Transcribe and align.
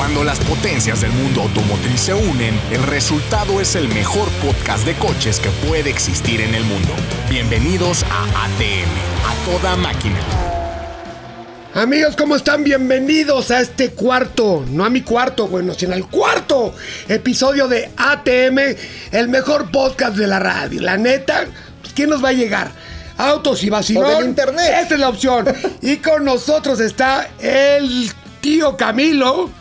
Cuando 0.00 0.24
las 0.24 0.40
potencias 0.40 1.02
del 1.02 1.12
mundo 1.12 1.42
automotriz 1.42 2.00
se 2.00 2.14
unen, 2.14 2.58
el 2.70 2.82
resultado 2.84 3.60
es 3.60 3.74
el 3.74 3.86
mejor 3.88 4.30
podcast 4.42 4.86
de 4.86 4.94
coches 4.94 5.38
que 5.38 5.50
puede 5.68 5.90
existir 5.90 6.40
en 6.40 6.54
el 6.54 6.64
mundo. 6.64 6.88
Bienvenidos 7.28 8.02
a 8.04 8.22
ATM, 8.46 9.28
a 9.28 9.44
toda 9.44 9.76
máquina. 9.76 10.16
Amigos, 11.74 12.16
¿cómo 12.16 12.34
están? 12.34 12.64
Bienvenidos 12.64 13.50
a 13.50 13.60
este 13.60 13.90
cuarto, 13.90 14.64
no 14.70 14.86
a 14.86 14.88
mi 14.88 15.02
cuarto, 15.02 15.48
bueno, 15.48 15.74
sino 15.74 15.92
al 15.92 16.06
cuarto 16.06 16.74
episodio 17.06 17.68
de 17.68 17.90
ATM, 17.94 18.58
el 19.12 19.28
mejor 19.28 19.70
podcast 19.70 20.16
de 20.16 20.26
la 20.26 20.38
radio. 20.38 20.80
La 20.80 20.96
neta, 20.96 21.44
pues, 21.82 21.92
¿quién 21.92 22.08
nos 22.08 22.24
va 22.24 22.30
a 22.30 22.32
llegar? 22.32 22.70
Autos 23.18 23.62
y 23.64 23.68
vacilón. 23.68 24.04
O 24.06 24.16
del 24.16 24.28
internet. 24.30 24.76
Esta 24.80 24.94
es 24.94 25.00
la 25.00 25.10
opción. 25.10 25.44
y 25.82 25.98
con 25.98 26.24
nosotros 26.24 26.80
está 26.80 27.28
el 27.38 28.10
tío 28.40 28.78
Camilo. 28.78 29.59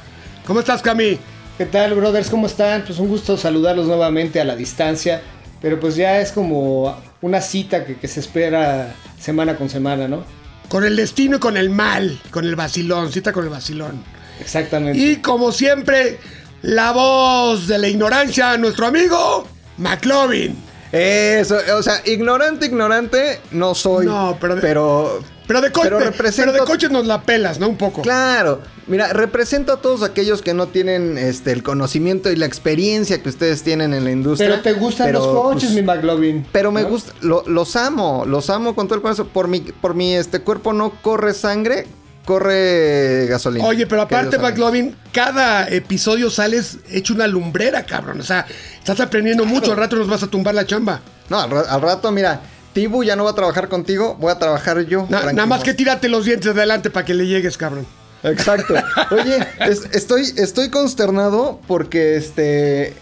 ¿Cómo 0.50 0.62
estás, 0.62 0.82
Cami? 0.82 1.20
¿Qué 1.60 1.68
tal, 1.68 1.94
brothers? 1.94 2.28
¿Cómo 2.32 2.48
están? 2.48 2.82
Pues 2.84 2.98
un 2.98 3.08
gusto 3.08 3.38
saludarlos 3.38 3.86
nuevamente 3.86 4.42
a 4.42 4.46
la 4.46 4.56
distancia. 4.56 5.22
Pero 5.62 5.80
pues 5.80 5.96
ya 5.96 6.20
es 6.22 6.32
como 6.32 6.98
una 7.22 7.40
cita 7.40 7.86
que, 7.86 7.98
que 7.98 8.08
se 8.08 8.20
espera 8.20 8.96
semana 9.20 9.56
con 9.58 9.70
semana, 9.70 10.08
¿no? 10.08 10.24
Con 10.68 10.84
el 10.86 10.96
destino 10.96 11.36
y 11.38 11.40
con 11.40 11.56
el 11.56 11.70
mal, 11.70 12.20
con 12.32 12.46
el 12.46 12.56
vacilón, 12.56 13.12
cita 13.12 13.32
con 13.32 13.44
el 13.44 13.52
vacilón. 13.52 14.04
Exactamente. 14.40 14.98
Y 14.98 15.18
como 15.18 15.52
siempre, 15.52 16.18
la 16.64 16.94
voz 16.94 17.68
de 17.68 17.78
la 17.78 17.88
ignorancia, 17.88 18.58
nuestro 18.58 18.88
amigo 18.88 19.46
McLovin. 19.78 20.56
Eso, 20.92 21.58
o 21.78 21.84
sea, 21.84 22.02
ignorante, 22.06 22.66
ignorante, 22.66 23.40
no 23.52 23.76
soy. 23.76 24.08
No, 24.08 24.36
pero 24.42 24.56
de- 24.56 24.62
Pero, 24.62 25.20
Pero 25.50 25.62
de, 25.62 25.72
co- 25.72 25.82
pero 25.82 25.98
de- 25.98 26.12
represento- 26.12 26.52
pero 26.52 26.52
de 26.54 26.60
coches 26.60 26.92
nos 26.92 27.08
la 27.08 27.24
pelas, 27.24 27.60
¿no? 27.60 27.68
Un 27.68 27.76
poco. 27.78 28.04
Claro, 28.04 28.62
mira, 28.86 29.12
represento 29.14 29.74
a 29.74 29.82
todos 29.82 30.04
aquellos 30.04 30.44
que 30.44 30.54
no 30.54 30.68
tienen 30.68 31.18
este 31.18 31.52
el 31.52 31.64
conocimiento 31.64 32.32
y 32.32 32.36
la 32.36 32.46
experiencia 32.46 33.22
que 33.24 33.30
ustedes 33.30 33.64
tienen 33.64 33.96
en 33.96 34.04
la 34.04 34.12
industria. 34.12 34.48
Pero 34.50 34.62
te 34.62 34.74
gustan 34.74 35.08
pero, 35.08 35.20
los 35.20 35.28
coches, 35.28 35.72
pues, 35.72 35.74
mi 35.74 35.82
McLovin. 35.82 36.46
Pero 36.52 36.72
me 36.72 36.84
¿no? 36.84 36.90
gusta, 36.90 37.14
lo- 37.22 37.44
los 37.48 37.76
amo, 37.76 38.26
los 38.28 38.52
amo 38.52 38.76
con 38.76 38.88
todo 38.88 38.96
el 38.98 39.02
corazón. 39.02 39.28
Por 39.34 39.48
mi, 39.48 39.62
por 39.62 39.96
mi 39.96 40.14
este 40.14 40.40
cuerpo 40.42 40.72
no 40.72 40.92
corre 41.02 41.34
sangre, 41.34 41.88
corre 42.26 43.26
gasolina. 43.28 43.66
Oye, 43.66 43.88
pero 43.88 44.04
aparte. 44.04 44.38
McLovin, 44.38 44.96
cada 45.12 45.68
episodio 45.68 46.30
sales 46.30 46.78
hecho 46.92 47.16
una 47.16 47.26
lumbrera, 47.28 47.88
cabrón. 47.88 48.20
O 48.20 48.24
sea, 48.24 48.46
estás 48.78 49.00
aprendiendo 49.00 49.46
mucho. 49.46 49.72
Al 49.72 49.78
rato 49.78 49.96
nos 49.96 50.08
vas 50.08 50.22
a 50.22 50.28
tumbar 50.28 50.54
la 50.54 50.66
chamba. 50.68 51.02
No, 51.30 51.40
al, 51.40 51.52
al 51.68 51.82
rato, 51.82 52.12
mira, 52.12 52.40
Tibu 52.74 53.04
ya 53.04 53.16
no 53.16 53.24
va 53.24 53.32
a 53.32 53.36
trabajar 53.36 53.68
contigo, 53.68 54.16
voy 54.20 54.32
a 54.32 54.40
trabajar 54.40 54.80
yo. 54.86 55.02
Na- 55.04 55.08
tranquilo. 55.22 55.34
nada 55.34 55.46
más 55.48 55.64
que 55.64 55.74
tírate 55.74 56.08
los 56.10 56.26
dientes 56.26 56.54
de 56.54 56.60
adelante 56.62 56.90
para 56.90 57.06
que 57.06 57.14
le 57.14 57.26
llegues, 57.28 57.58
cabrón. 57.58 57.86
Exacto. 58.24 58.76
Oye, 59.12 59.40
es- 59.62 59.88
estoy, 59.92 60.24
estoy 60.38 60.70
consternado 60.70 61.60
porque 61.68 62.16
este. 62.16 62.94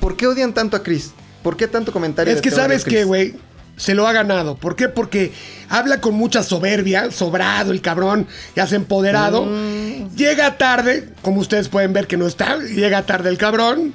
¿Por 0.00 0.16
qué 0.16 0.26
odian 0.26 0.52
tanto 0.54 0.76
a 0.76 0.82
Chris? 0.82 1.12
¿Por 1.42 1.56
qué 1.56 1.66
tanto 1.68 1.92
comentario? 1.92 2.32
Es 2.32 2.40
que 2.40 2.50
sabes 2.50 2.84
que, 2.84 3.04
güey, 3.04 3.34
se 3.76 3.94
lo 3.94 4.06
ha 4.06 4.12
ganado. 4.12 4.56
¿Por 4.56 4.76
qué? 4.76 4.88
Porque 4.88 5.32
habla 5.68 6.00
con 6.00 6.14
mucha 6.14 6.42
soberbia, 6.42 7.10
sobrado 7.10 7.72
el 7.72 7.80
cabrón, 7.80 8.26
ya 8.54 8.66
se 8.66 8.74
ha 8.74 8.78
empoderado. 8.78 9.44
Mm. 9.44 10.14
Llega 10.16 10.56
tarde, 10.58 11.08
como 11.22 11.40
ustedes 11.40 11.68
pueden 11.68 11.92
ver 11.92 12.06
que 12.06 12.16
no 12.16 12.26
está, 12.26 12.58
llega 12.58 13.02
tarde 13.02 13.28
el 13.28 13.38
cabrón. 13.38 13.94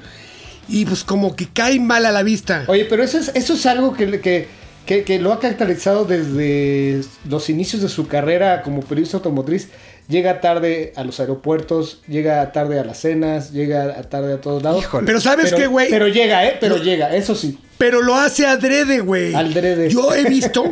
Y 0.69 0.85
pues 0.85 1.05
como 1.05 1.35
que 1.37 1.47
cae 1.47 1.79
mal 1.79 2.05
a 2.05 2.11
la 2.11 2.23
vista. 2.23 2.65
Oye, 2.67 2.83
pero 2.85 3.01
eso 3.01 3.17
es, 3.17 3.31
eso 3.33 3.53
es 3.53 3.65
algo 3.65 3.93
que, 3.93 4.19
que, 4.19 4.49
que, 4.87 5.03
que 5.03 5.19
lo 5.19 5.31
ha 5.33 5.39
caracterizado 5.39 6.05
desde 6.05 7.01
los 7.29 7.49
inicios 7.51 7.83
de 7.83 7.89
su 7.89 8.07
carrera 8.07 8.63
como 8.63 8.81
periodista 8.81 9.17
automotriz. 9.17 9.67
Llega 10.09 10.39
tarde 10.39 10.93
a 10.95 11.03
los 11.03 11.19
aeropuertos, 11.19 12.01
llega 12.07 12.49
tarde 12.53 12.79
a 12.79 12.85
las 12.85 12.97
cenas, 12.99 13.51
llega 13.51 14.01
tarde 14.03 14.33
a 14.35 14.41
todos 14.41 14.63
lados. 14.63 14.81
Híjole. 14.81 15.05
Pero 15.05 15.19
¿sabes 15.19 15.47
Pero- 15.47 15.57
qué, 15.57 15.67
güey? 15.67 15.89
Pero 15.89 16.07
llega, 16.07 16.47
¿eh? 16.47 16.57
Pero 16.61 16.77
llega, 16.77 17.13
eso 17.13 17.35
sí. 17.35 17.59
Pero 17.77 18.01
lo 18.01 18.15
hace 18.15 18.47
adrede, 18.47 19.01
güey. 19.01 19.35
Adrede. 19.35 19.89
Yo 19.89 20.15
he 20.15 20.23
visto 20.23 20.63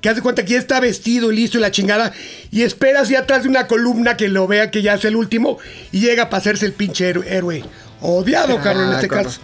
que 0.00 0.08
hace 0.08 0.22
cuenta 0.22 0.44
que 0.44 0.54
ya 0.54 0.58
está 0.58 0.80
vestido 0.80 1.30
y 1.30 1.36
listo 1.36 1.58
y 1.58 1.60
la 1.60 1.70
chingada. 1.70 2.12
Y 2.50 2.62
espera 2.62 3.02
así 3.02 3.14
atrás 3.14 3.42
de 3.42 3.50
una 3.50 3.66
columna 3.66 4.16
que 4.16 4.28
lo 4.28 4.46
vea 4.48 4.70
que 4.70 4.80
ya 4.82 4.94
es 4.94 5.04
el 5.04 5.14
último. 5.16 5.58
Y 5.92 6.00
llega 6.00 6.30
para 6.30 6.38
hacerse 6.40 6.64
el 6.64 6.72
pinche 6.72 7.10
héroe. 7.10 7.26
héroe. 7.28 7.64
Odiado, 8.00 8.56
cabrón, 8.62 8.84
en 8.88 8.92
Ah, 8.92 8.96
este 8.96 9.08
caso. 9.08 9.40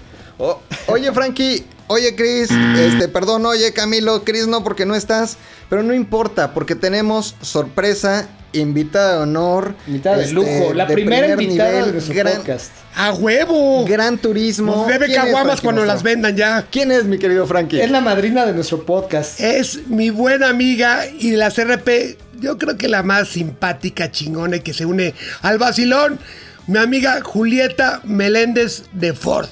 Oye, 0.87 1.13
Frankie. 1.13 1.65
Oye, 1.87 2.15
Chris. 2.15 2.51
Este, 2.79 3.09
perdón, 3.09 3.45
oye, 3.47 3.73
Camilo. 3.73 4.25
Chris, 4.25 4.47
no, 4.47 4.65
porque 4.65 4.87
no 4.87 4.95
estás. 4.95 5.37
Pero 5.69 5.83
no 5.83 5.95
importa, 5.95 6.55
porque 6.55 6.75
tenemos 6.75 7.35
sorpresa, 7.43 8.29
invitada 8.53 9.17
de 9.17 9.23
honor. 9.23 9.75
Invitada 9.87 10.17
de 10.17 10.23
este, 10.25 10.35
lujo. 10.35 10.75
La 10.75 10.87
de 10.87 10.95
primera 10.95 11.27
primer 11.27 11.43
invitada 11.43 11.71
nivel, 11.71 11.87
de 11.87 11.93
nuestro 11.93 12.15
gran, 12.15 12.37
podcast. 12.37 12.73
¡A 12.95 13.13
huevo! 13.13 13.85
Gran 13.85 14.19
turismo. 14.19 14.75
Nos 14.75 14.87
debe 14.87 15.07
¿Quién 15.07 15.19
es, 15.19 15.25
caguamas 15.25 15.61
cuando 15.61 15.83
Mostro? 15.83 15.95
las 15.95 16.03
vendan 16.03 16.37
ya. 16.37 16.67
¿Quién 16.71 16.91
es, 16.91 17.05
mi 17.05 17.19
querido 17.19 17.47
Frankie? 17.47 17.81
Es 17.81 17.91
la 17.91 18.01
madrina 18.01 18.47
de 18.47 18.53
nuestro 18.53 18.85
podcast. 18.85 19.41
Es 19.41 19.87
mi 19.89 20.11
buena 20.11 20.49
amiga 20.49 21.07
y 21.07 21.31
de 21.31 21.37
la 21.37 21.51
CRP, 21.51 22.19
yo 22.41 22.59
creo 22.59 22.77
que 22.77 22.89
la 22.89 23.03
más 23.03 23.29
simpática, 23.29 24.11
chingona 24.11 24.57
y 24.57 24.61
que 24.61 24.73
se 24.73 24.87
une 24.87 25.15
al 25.43 25.59
vacilón, 25.59 26.19
mi 26.67 26.79
amiga 26.79 27.21
Julieta 27.23 28.01
Meléndez 28.05 28.85
de 28.93 29.13
Ford. 29.13 29.49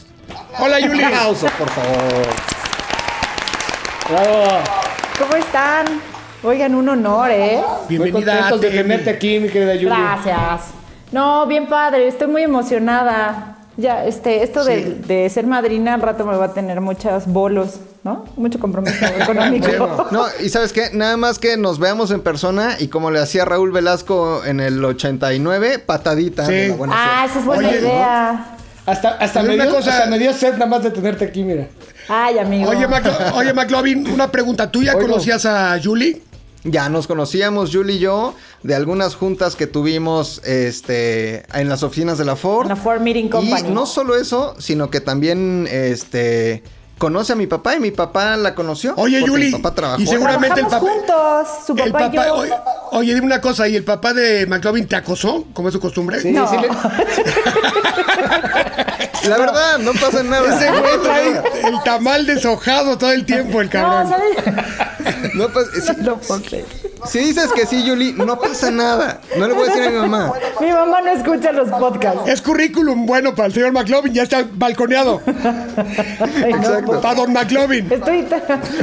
Hola, 0.58 0.76
Un 0.82 0.88
Juli. 0.88 1.02
aplauso, 1.04 1.46
por 1.58 1.68
favor. 1.70 2.26
Bravo. 4.10 4.44
¿Cómo 5.18 5.36
están? 5.36 5.86
Oigan, 6.42 6.74
un 6.74 6.88
honor, 6.88 7.30
¿eh? 7.30 7.60
Muy 7.88 7.98
Bienvenida 7.98 8.48
a 8.48 8.56
de 8.56 8.70
tenerte 8.70 9.10
aquí, 9.10 9.38
mi 9.38 9.48
querida 9.48 9.74
Yuli. 9.74 9.94
Gracias. 9.94 10.72
No, 11.12 11.46
bien 11.46 11.66
padre, 11.68 12.08
estoy 12.08 12.26
muy 12.26 12.42
emocionada. 12.42 13.56
Ya, 13.76 14.04
este, 14.04 14.42
esto 14.42 14.64
de, 14.64 14.96
de 15.06 15.30
ser 15.30 15.46
madrina 15.46 15.94
al 15.94 16.02
rato 16.02 16.26
me 16.26 16.36
va 16.36 16.46
a 16.46 16.52
tener 16.52 16.80
muchos 16.82 17.26
bolos, 17.26 17.80
¿no? 18.04 18.24
Mucho 18.36 18.58
compromiso 18.60 19.06
económico. 19.20 20.08
No, 20.10 20.24
y 20.42 20.48
sabes 20.50 20.72
qué, 20.74 20.90
nada 20.92 21.16
más 21.16 21.38
que 21.38 21.56
nos 21.56 21.78
veamos 21.78 22.10
en 22.10 22.20
persona 22.20 22.76
y 22.78 22.88
como 22.88 23.10
le 23.10 23.18
hacía 23.20 23.44
Raúl 23.46 23.72
Velasco 23.72 24.44
en 24.44 24.60
el 24.60 24.84
89, 24.84 25.78
patadita. 25.78 26.44
Sí. 26.44 26.52
de 26.52 26.68
la 26.68 26.74
buena 26.74 26.94
ah, 26.96 27.24
esa 27.24 27.38
es 27.38 27.44
buena 27.46 27.68
Oye, 27.68 27.78
idea. 27.78 28.46
Hasta, 28.86 29.10
hasta, 29.10 29.42
me 29.42 29.54
una 29.54 29.64
dio, 29.64 29.74
cosa- 29.74 29.96
hasta 29.96 30.10
me 30.10 30.18
dio 30.18 30.32
sed 30.32 30.52
nada 30.54 30.66
más 30.66 30.82
de 30.82 30.90
tenerte 30.90 31.24
aquí, 31.24 31.44
mira. 31.44 31.68
Ay, 32.08 32.38
amigo. 32.38 32.68
Oye, 32.70 32.86
Maclo- 32.88 33.32
oye, 33.34 33.52
McLovin, 33.52 34.08
una 34.08 34.30
pregunta. 34.30 34.70
¿Tú 34.70 34.82
ya 34.82 34.96
Oigo. 34.96 35.08
conocías 35.08 35.46
a 35.46 35.78
Julie? 35.82 36.20
Ya 36.64 36.88
nos 36.88 37.06
conocíamos, 37.08 37.70
Julie 37.72 37.96
y 37.96 37.98
yo, 37.98 38.34
de 38.62 38.74
algunas 38.76 39.14
juntas 39.16 39.56
que 39.56 39.66
tuvimos 39.66 40.40
este, 40.44 41.44
en 41.58 41.68
las 41.68 41.82
oficinas 41.82 42.18
de 42.18 42.24
la 42.24 42.36
Ford. 42.36 42.64
En 42.66 42.68
la 42.70 42.76
Ford 42.76 43.00
Meeting 43.00 43.28
Company. 43.28 43.68
Y 43.68 43.72
no 43.72 43.86
solo 43.86 44.16
eso, 44.16 44.54
sino 44.58 44.88
que 44.90 45.00
también 45.00 45.68
este, 45.70 46.62
conoce 46.98 47.32
a 47.32 47.36
mi 47.36 47.46
papá 47.48 47.74
y 47.74 47.80
mi 47.80 47.90
papá 47.90 48.36
la 48.36 48.54
conoció. 48.54 48.94
Oye, 48.96 49.20
Yuli, 49.24 49.46
Mi 49.46 49.52
papá 49.52 49.74
trabajó. 49.74 50.00
y 50.02 50.06
seguramente 50.06 50.60
el 50.60 50.66
papá- 50.66 50.78
juntos, 50.80 51.48
su 51.66 51.72
El 51.76 51.90
papá, 51.92 52.06
y 52.06 52.10
papá, 52.16 52.26
yo. 52.28 52.34
oye, 52.36 52.52
oye, 52.92 53.14
dime 53.14 53.26
una 53.26 53.40
cosa, 53.40 53.66
¿y 53.68 53.74
el 53.76 53.84
papá 53.84 54.12
de 54.14 54.46
McLovin 54.46 54.86
te 54.86 54.96
acosó, 54.96 55.44
como 55.52 55.68
es 55.68 55.74
su 55.74 55.80
costumbre? 55.80 56.20
Sí, 56.20 56.30
No. 56.32 56.48
sí 56.48 56.56
le- 56.60 56.68
La 59.28 59.38
verdad, 59.38 59.78
no 59.78 59.92
pasa 59.92 60.22
nada. 60.24 60.56
Ese 60.56 60.68
güey 60.70 60.98
trae 61.02 61.28
el 61.68 61.82
tamal 61.84 62.26
deshojado 62.26 62.98
todo 62.98 63.12
el 63.12 63.24
tiempo, 63.24 63.60
el 63.60 63.66
No, 63.68 63.72
cabrón. 63.72 64.08
¿sabes? 64.08 64.36
No 65.34 65.48
pasa- 65.48 65.70
si, 65.94 66.00
No 66.02 66.16
puedo 66.18 66.42
creer. 66.42 66.64
si 67.06 67.18
dices 67.20 67.50
que 67.52 67.66
sí, 67.66 67.84
Yuli, 67.84 68.12
no 68.12 68.38
pasa 68.38 68.70
nada. 68.70 69.20
No 69.38 69.46
le 69.48 69.54
voy 69.54 69.64
a 69.64 69.66
decir 69.66 69.82
a 69.84 69.90
mi 69.90 69.96
mamá. 70.08 70.32
Mi 70.60 70.70
mamá 70.70 71.00
no 71.02 71.10
escucha 71.10 71.52
los 71.52 71.68
podcasts. 71.70 72.28
Es 72.28 72.40
currículum 72.42 73.06
bueno 73.06 73.34
para 73.34 73.46
el 73.48 73.52
señor 73.54 73.72
McLovin, 73.72 74.12
ya 74.14 74.22
está 74.24 74.44
balconeado. 74.52 75.20
Ay, 75.26 76.52
Exacto. 76.52 77.00
Para 77.00 77.14
don 77.14 77.32
McLovin. 77.32 77.90
Estoy, 77.92 78.22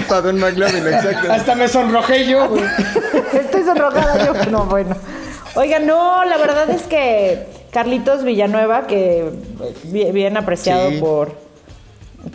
Para 0.08 0.22
Don 0.22 0.40
McLovin, 0.40 0.88
exacto. 0.88 1.32
hasta 1.32 1.56
me 1.56 1.68
sonrojé 1.68 2.28
yo, 2.28 2.50
estoy 3.34 3.64
sonrojada 3.64 4.26
yo. 4.26 4.52
No, 4.52 4.66
bueno. 4.66 4.96
Oiga, 5.56 5.80
no, 5.80 6.24
la 6.26 6.38
verdad 6.38 6.70
es 6.70 6.84
que 6.84 7.48
Carlitos 7.72 8.24
Villanueva, 8.24 8.88
que 8.88 9.30
bien, 9.84 10.14
bien 10.14 10.38
apreciado 10.38 10.90
Sí. 10.90 10.98
por, 11.00 11.32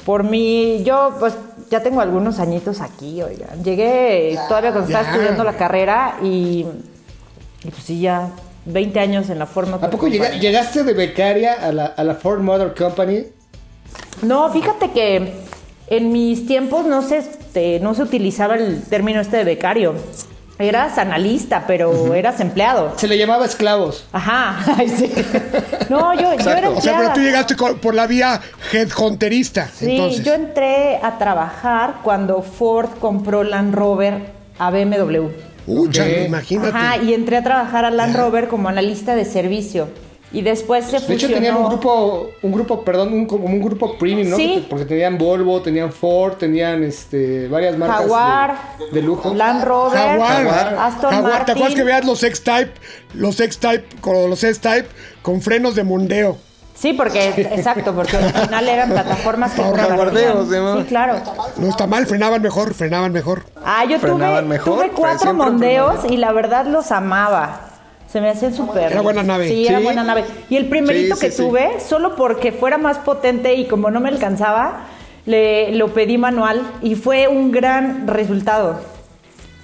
por 0.05 0.25
mí, 0.25 0.83
yo 0.85 1.15
pues 1.21 1.35
ya 1.71 1.83
tengo 1.83 2.01
algunos 2.01 2.39
añitos 2.39 2.81
aquí, 2.81 3.23
oigan. 3.23 3.63
Llegué 3.65 4.39
todavía 4.49 4.73
cuando 4.73 4.89
estaba 4.91 5.11
estudiando 5.11 5.45
la 5.45 5.57
carrera 5.57 6.17
y, 6.23 6.67
y 7.65 7.71
pues 7.71 7.83
sí, 7.85 8.01
ya 8.01 8.31
20 8.67 8.99
años 9.01 9.31
en 9.31 9.39
la 9.39 9.47
forma. 9.47 9.77
¿A 9.77 9.91
poco 9.91 10.09
llega- 10.09 10.31
llegaste 10.31 10.85
de 10.85 10.93
becaria 10.95 11.55
a 11.55 11.73
la, 11.73 11.87
a 11.87 12.05
la 12.05 12.15
Ford 12.15 12.41
Motor 12.41 12.75
Company? 12.75 13.25
No, 14.23 14.51
fíjate 14.53 14.91
que 14.93 15.33
en 15.89 16.13
mis 16.13 16.47
tiempos 16.47 16.87
no 16.87 17.03
se, 17.03 17.19
este, 17.19 17.81
no 17.81 17.95
se 17.95 18.03
utilizaba 18.03 18.55
el 18.57 18.83
término 18.85 19.21
este 19.21 19.37
de 19.39 19.45
becario. 19.45 19.95
Eras 20.59 20.99
analista, 20.99 21.65
pero 21.67 22.15
eras 22.15 22.39
empleado. 22.39 22.93
Se 22.97 23.09
le 23.09 23.19
llamaba 23.19 23.45
esclavos. 23.45 24.05
Ajá, 24.13 24.57
ay, 24.79 24.89
sí. 24.89 25.13
No, 25.91 26.15
yo, 26.15 26.21
yo 26.21 26.29
era 26.29 26.35
Exacto. 26.35 26.75
O 26.77 26.81
sea, 26.81 26.93
pero 26.93 27.09
empleada. 27.09 27.13
tú 27.15 27.21
llegaste 27.21 27.57
por 27.57 27.95
la 27.95 28.07
vía 28.07 28.41
headhunterista. 28.73 29.69
Sí, 29.75 29.91
entonces. 29.93 30.25
yo 30.25 30.35
entré 30.35 30.99
a 31.03 31.19
trabajar 31.19 31.97
cuando 32.05 32.43
Ford 32.43 32.91
compró 33.01 33.43
Land 33.43 33.75
Rover 33.75 34.33
a 34.59 34.71
BMW. 34.71 35.29
Uy, 35.67 35.91
chale, 35.91 36.27
imagínate. 36.27 36.77
Ajá, 36.77 36.99
y 36.99 37.15
entré 37.15 37.39
a 37.39 37.43
trabajar 37.43 37.85
a 37.85 37.91
Land 37.91 38.17
Rover 38.17 38.49
como 38.49 38.69
analista 38.69 39.15
de 39.17 39.25
servicio. 39.25 39.89
Y 40.35 40.43
después 40.43 40.85
se 40.87 40.91
De 40.93 40.97
hecho 40.99 41.07
fusionó. 41.29 41.35
tenían 41.35 41.57
un 41.57 41.69
grupo, 41.69 42.31
un 42.43 42.53
grupo, 42.53 42.85
perdón, 42.85 43.13
un, 43.13 43.27
como 43.27 43.47
un 43.47 43.63
grupo 43.63 43.97
premium, 43.97 44.31
¿no? 44.31 44.37
Sí. 44.37 44.63
Que- 44.63 44.69
Porque 44.69 44.85
tenían 44.85 45.17
Volvo, 45.17 45.63
tenían 45.63 45.93
Ford, 45.93 46.35
tenían 46.35 46.83
este 46.83 47.47
varias 47.49 47.79
marcas 47.79 48.01
Jaguar, 48.01 48.59
de, 48.93 49.01
lujo. 49.03 49.33
Land 49.33 49.65
Rover, 49.65 49.99
Jaguar. 49.99 50.77
Aston 50.79 51.11
Jaguar. 51.11 51.23
Martin. 51.33 51.47
¿Te 51.47 51.53
acuerdas 51.53 51.75
que 51.77 51.85
veas 51.85 52.05
los 52.05 52.23
X-Type? 52.25 52.73
Los 53.15 53.39
X-Type 53.41 53.85
con 54.01 54.29
los 54.29 54.43
S-Type 54.43 54.89
con 55.23 55.41
frenos 55.41 55.77
de 55.77 55.85
mondeo. 55.85 56.37
Sí, 56.75 56.93
porque, 56.93 57.29
exacto, 57.53 57.95
porque 57.95 58.17
al 58.17 58.33
final 58.33 58.69
eran 58.69 58.91
plataformas 58.91 59.53
que 59.53 59.63
guardeos, 59.63 60.49
¿no? 60.49 60.79
Sí, 60.81 60.85
claro. 60.89 61.21
No 61.59 61.69
está 61.69 61.87
mal, 61.87 62.05
frenaban 62.09 62.43
mejor, 62.43 62.75
frenaban 62.75 63.13
mejor. 63.13 63.45
Ah, 63.65 63.85
yo 63.85 64.01
tuve, 64.01 64.43
mejor, 64.43 64.75
tuve 64.79 64.91
cuatro 64.91 65.33
mondeos 65.33 66.01
y 66.11 66.17
la 66.17 66.33
verdad 66.33 66.67
los 66.67 66.91
amaba. 66.91 67.71
Se 68.15 68.21
me 68.21 68.31
hacían 68.31 68.55
súper. 68.55 68.93
Era 68.93 69.01
buena 69.01 69.25
nave. 69.25 69.49
Sí, 69.49 69.67
era 69.67 69.79
Sí. 69.79 69.85
buena 69.85 70.05
nave. 70.05 70.23
Y 70.49 70.55
el 70.55 70.67
primerito 70.69 71.17
Sí, 71.17 71.21
que 71.23 71.31
tuve, 71.33 71.81
solo 71.81 72.15
porque 72.15 72.53
fuera 72.53 72.79
más 72.79 72.99
potente 72.99 73.55
y 73.55 73.67
como 73.67 73.91
no 73.91 73.99
me 73.99 74.09
alcanzaba, 74.09 74.87
le, 75.27 75.73
lo 75.75 75.93
pedí 75.93 76.17
manual 76.17 76.63
y 76.81 76.95
fue 76.95 77.27
un 77.27 77.51
gran 77.51 78.07
resultado. 78.07 78.81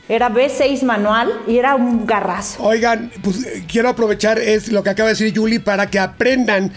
Era 0.08 0.30
V6 0.30 0.82
manual 0.82 1.30
y 1.46 1.58
era 1.58 1.76
un 1.76 2.04
garrazo. 2.06 2.60
Oigan, 2.64 3.12
pues 3.22 3.46
eh, 3.46 3.62
quiero 3.70 3.88
aprovechar 3.88 4.40
es 4.40 4.72
lo 4.72 4.82
que 4.82 4.90
acaba 4.90 5.10
de 5.10 5.12
decir 5.12 5.32
Julie 5.32 5.60
para 5.60 5.88
que 5.88 6.00
aprendan, 6.00 6.72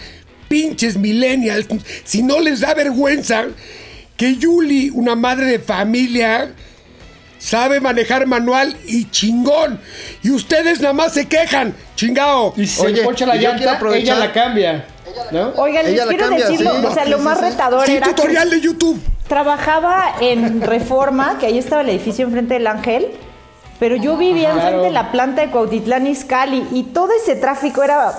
pinches 0.46 0.96
millennials, 0.96 1.66
si 2.04 2.22
no 2.22 2.38
les 2.38 2.60
da 2.60 2.72
vergüenza 2.74 3.46
que 4.16 4.38
Julie, 4.40 4.92
una 4.92 5.16
madre 5.16 5.46
de 5.46 5.58
familia, 5.58 6.52
sabe 7.44 7.80
manejar 7.80 8.26
manual 8.26 8.76
y 8.86 9.10
chingón. 9.10 9.80
Y 10.22 10.30
ustedes 10.30 10.80
nada 10.80 10.94
más 10.94 11.12
se 11.12 11.26
quejan, 11.28 11.74
chingao. 11.96 12.54
Y 12.56 12.66
si 12.66 12.76
se 12.80 12.86
Oye, 12.86 12.94
le 12.96 13.02
poncha 13.04 13.26
la 13.26 13.36
llanta, 13.36 13.78
ella 13.94 14.14
la 14.16 14.32
cambia. 14.32 14.86
¿No? 15.30 15.50
Oigan, 15.56 15.84
les 15.84 15.94
Ella 15.94 16.06
quiero 16.08 16.26
cambia, 16.28 16.46
decirlo, 16.48 16.72
sí. 16.80 16.86
o 16.86 16.94
sea, 16.94 17.04
lo 17.04 17.18
Sí, 17.18 17.22
más 17.22 17.40
retador 17.40 17.88
era 17.88 18.06
que 18.06 18.14
tutorial 18.14 18.50
de 18.50 18.60
YouTube. 18.60 19.00
trabajaba 19.28 20.16
en 20.20 20.60
Reforma, 20.60 21.36
que 21.38 21.46
ahí 21.46 21.58
estaba 21.58 21.82
el 21.82 21.90
edificio 21.90 22.24
enfrente 22.26 22.54
del 22.54 22.66
Ángel, 22.66 23.08
pero 23.78 23.94
yo 23.96 24.16
vivía 24.16 24.50
Claro. 24.52 24.60
enfrente 24.60 24.86
de 24.86 24.92
la 24.92 25.12
planta 25.12 25.42
de 25.42 25.50
Cuautitlán 25.50 26.06
Izcalli 26.06 26.66
y 26.72 26.84
todo 26.84 27.10
ese 27.22 27.36
tráfico 27.36 27.82
era 27.82 28.12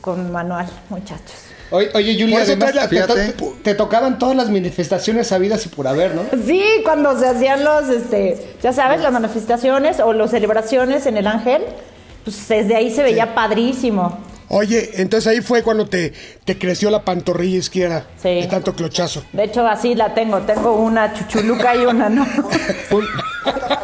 con 0.00 0.30
manual, 0.32 0.68
muchachos. 0.88 1.34
Oye, 1.70 1.90
oye 1.94 2.14
Julia, 2.18 2.40
además, 2.42 2.72
te, 2.72 2.78
to- 2.80 2.88
Fíjate. 2.88 3.34
te 3.62 3.74
tocaban 3.74 4.18
todas 4.18 4.36
las 4.36 4.48
manifestaciones 4.50 5.26
sabidas 5.28 5.64
y 5.66 5.68
por 5.68 5.86
haber, 5.86 6.14
¿no? 6.14 6.22
Sí, 6.46 6.62
cuando 6.84 7.18
se 7.18 7.26
hacían 7.26 7.62
los, 7.64 7.88
este, 7.88 8.38
ya 8.62 8.72
sabes, 8.72 9.00
las 9.02 9.12
manifestaciones 9.12 10.00
o 10.00 10.12
las 10.12 10.30
celebraciones 10.30 11.06
en 11.06 11.16
el 11.18 11.26
Ángel, 11.26 11.62
pues 12.24 12.48
desde 12.48 12.74
ahí 12.76 12.90
se 12.94 13.02
veía 13.02 13.34
padrísimo. 13.34 14.18
Oye, 14.50 14.92
entonces 14.94 15.26
ahí 15.26 15.42
fue 15.42 15.62
cuando 15.62 15.86
te, 15.90 16.14
te 16.46 16.58
creció 16.58 16.88
la 16.88 17.04
pantorrilla 17.04 17.58
izquierda. 17.58 18.06
Sí. 18.22 18.30
De 18.40 18.46
tanto 18.46 18.74
clochazo. 18.74 19.22
De 19.34 19.44
hecho, 19.44 19.66
así 19.68 19.94
la 19.94 20.14
tengo. 20.14 20.38
Tengo 20.38 20.72
una 20.72 21.12
chuchuluca 21.12 21.76
y 21.76 21.84
una 21.84 22.08
no. 22.08 22.24
Pun- 22.90 23.06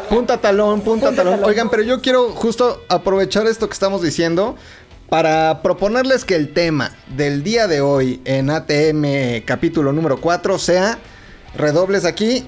punta 0.09 0.37
talón, 0.41 0.81
punta, 0.81 1.07
Punta 1.09 1.21
talón. 1.21 1.35
talón. 1.35 1.49
Oigan, 1.51 1.69
pero 1.69 1.83
yo 1.83 2.01
quiero 2.01 2.29
justo 2.31 2.81
aprovechar 2.89 3.45
esto 3.45 3.67
que 3.67 3.73
estamos 3.73 4.01
diciendo 4.01 4.55
para 5.09 5.61
proponerles 5.61 6.25
que 6.25 6.35
el 6.35 6.53
tema 6.53 6.91
del 7.15 7.43
día 7.43 7.67
de 7.67 7.81
hoy 7.81 8.21
en 8.25 8.49
ATM 8.49 9.43
capítulo 9.45 9.93
número 9.93 10.19
4 10.19 10.57
sea 10.59 10.97
redobles 11.55 12.05
aquí. 12.05 12.45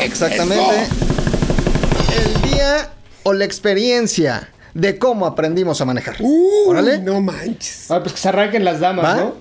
Exactamente. 0.00 0.88
El 2.16 2.50
día 2.50 2.90
o 3.22 3.32
la 3.32 3.44
experiencia 3.44 4.48
de 4.74 4.98
cómo 4.98 5.26
aprendimos 5.26 5.80
a 5.80 5.84
manejar. 5.84 6.16
Uy, 6.20 6.68
Órale. 6.68 6.98
no 6.98 7.20
manches. 7.20 7.90
Ah, 7.90 8.00
pues 8.00 8.14
que 8.14 8.20
se 8.20 8.28
arranquen 8.28 8.64
las 8.64 8.80
damas, 8.80 9.04
¿Va? 9.04 9.16
¿no? 9.16 9.34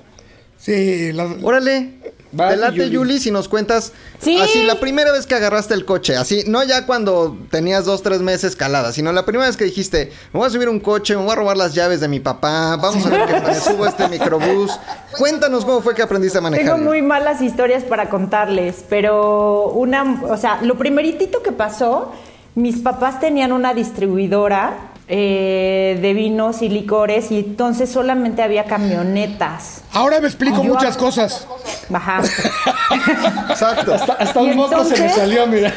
Sí, 0.58 1.12
la- 1.14 1.34
Órale. 1.42 1.94
Va, 2.38 2.50
Te 2.50 2.58
late, 2.58 2.76
Yuli. 2.78 2.92
Yuli, 2.92 3.20
si 3.20 3.32
nos 3.32 3.48
cuentas 3.48 3.92
Sí. 4.20 4.38
así 4.40 4.64
la 4.64 4.80
primera 4.80 5.12
vez 5.12 5.26
que 5.26 5.34
agarraste 5.36 5.74
el 5.74 5.86
coche, 5.86 6.16
así, 6.16 6.44
no 6.46 6.64
ya 6.64 6.86
cuando 6.86 7.38
tenías 7.50 7.86
dos, 7.86 8.04
tres 8.04 8.22
meses 8.22 8.56
calada, 8.56 8.92
sino 8.92 9.12
la 9.12 9.26
primera 9.26 9.48
vez 9.48 9.58
que 9.58 9.66
dijiste, 9.66 10.12
me 10.34 10.40
voy 10.40 10.48
a 10.48 10.50
subir 10.52 10.70
un 10.70 10.80
coche, 10.80 11.16
me 11.16 11.24
voy 11.24 11.32
a 11.32 11.36
robar 11.36 11.58
las 11.58 11.74
llaves 11.74 12.02
de 12.02 12.08
mi 12.08 12.20
papá, 12.20 12.76
vamos 12.76 13.06
a 13.06 13.10
ver 13.10 13.26
que 13.28 13.40
me 13.42 13.56
subo 13.56 13.86
a 13.86 13.90
este 13.90 14.08
microbús. 14.10 14.78
Cuéntanos 15.18 15.66
cómo 15.66 15.82
fue 15.82 15.96
que 15.96 16.02
aprendiste 16.04 16.38
a 16.38 16.42
manejar. 16.42 16.76
Tengo 16.76 16.78
muy 16.88 17.02
malas 17.02 17.42
historias 17.42 17.84
para 17.84 18.10
contarles, 18.10 18.84
pero 18.90 19.70
una, 19.70 20.22
o 20.30 20.38
sea, 20.38 20.60
lo 20.62 20.78
primeritito 20.78 21.42
que 21.42 21.52
pasó, 21.52 22.12
mis 22.56 22.78
papás 22.80 23.20
tenían 23.20 23.52
una 23.52 23.74
distribuidora 23.74 24.92
eh, 25.12 25.98
de 26.00 26.14
vinos 26.14 26.62
y 26.62 26.70
licores 26.70 27.32
y 27.32 27.40
entonces 27.40 27.90
solamente 27.92 28.44
había 28.44 28.66
camionetas. 28.66 29.82
Ahora 29.92 30.20
me 30.20 30.28
explico 30.28 30.64
Yo- 30.64 30.76
muchas 30.76 30.96
cosas. 30.98 31.48
Ajá. 31.92 32.22
Exacto. 33.50 33.96
Hasta, 33.96 34.14
hasta 34.14 34.42
¿Y 34.44 34.52
un 34.52 34.56
moco 34.56 34.84
se 34.86 35.02
me 35.02 35.10
salió, 35.10 35.48
mira. 35.48 35.74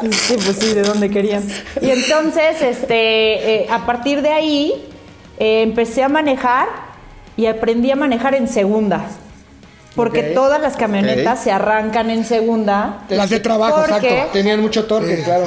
Sí, 0.00 0.36
pues 0.44 0.56
sí, 0.60 0.74
de 0.74 0.82
donde 0.82 1.10
querían. 1.10 1.42
Y 1.80 1.90
entonces, 1.90 2.62
este, 2.62 3.62
eh, 3.64 3.66
a 3.68 3.84
partir 3.84 4.22
de 4.22 4.30
ahí, 4.32 4.88
eh, 5.38 5.62
empecé 5.62 6.04
a 6.04 6.08
manejar 6.08 6.68
y 7.36 7.46
aprendí 7.46 7.90
a 7.90 7.96
manejar 7.96 8.36
en 8.36 8.46
segunda. 8.46 9.06
Porque 9.96 10.22
todas 10.22 10.60
las 10.60 10.76
camionetas 10.76 11.42
se 11.42 11.50
arrancan 11.50 12.10
en 12.10 12.24
segunda. 12.24 13.00
Las 13.08 13.30
de 13.30 13.40
trabajo, 13.40 13.80
exacto. 13.80 14.30
Tenían 14.32 14.60
mucho 14.60 14.84
torque, 14.84 15.20
claro. 15.24 15.46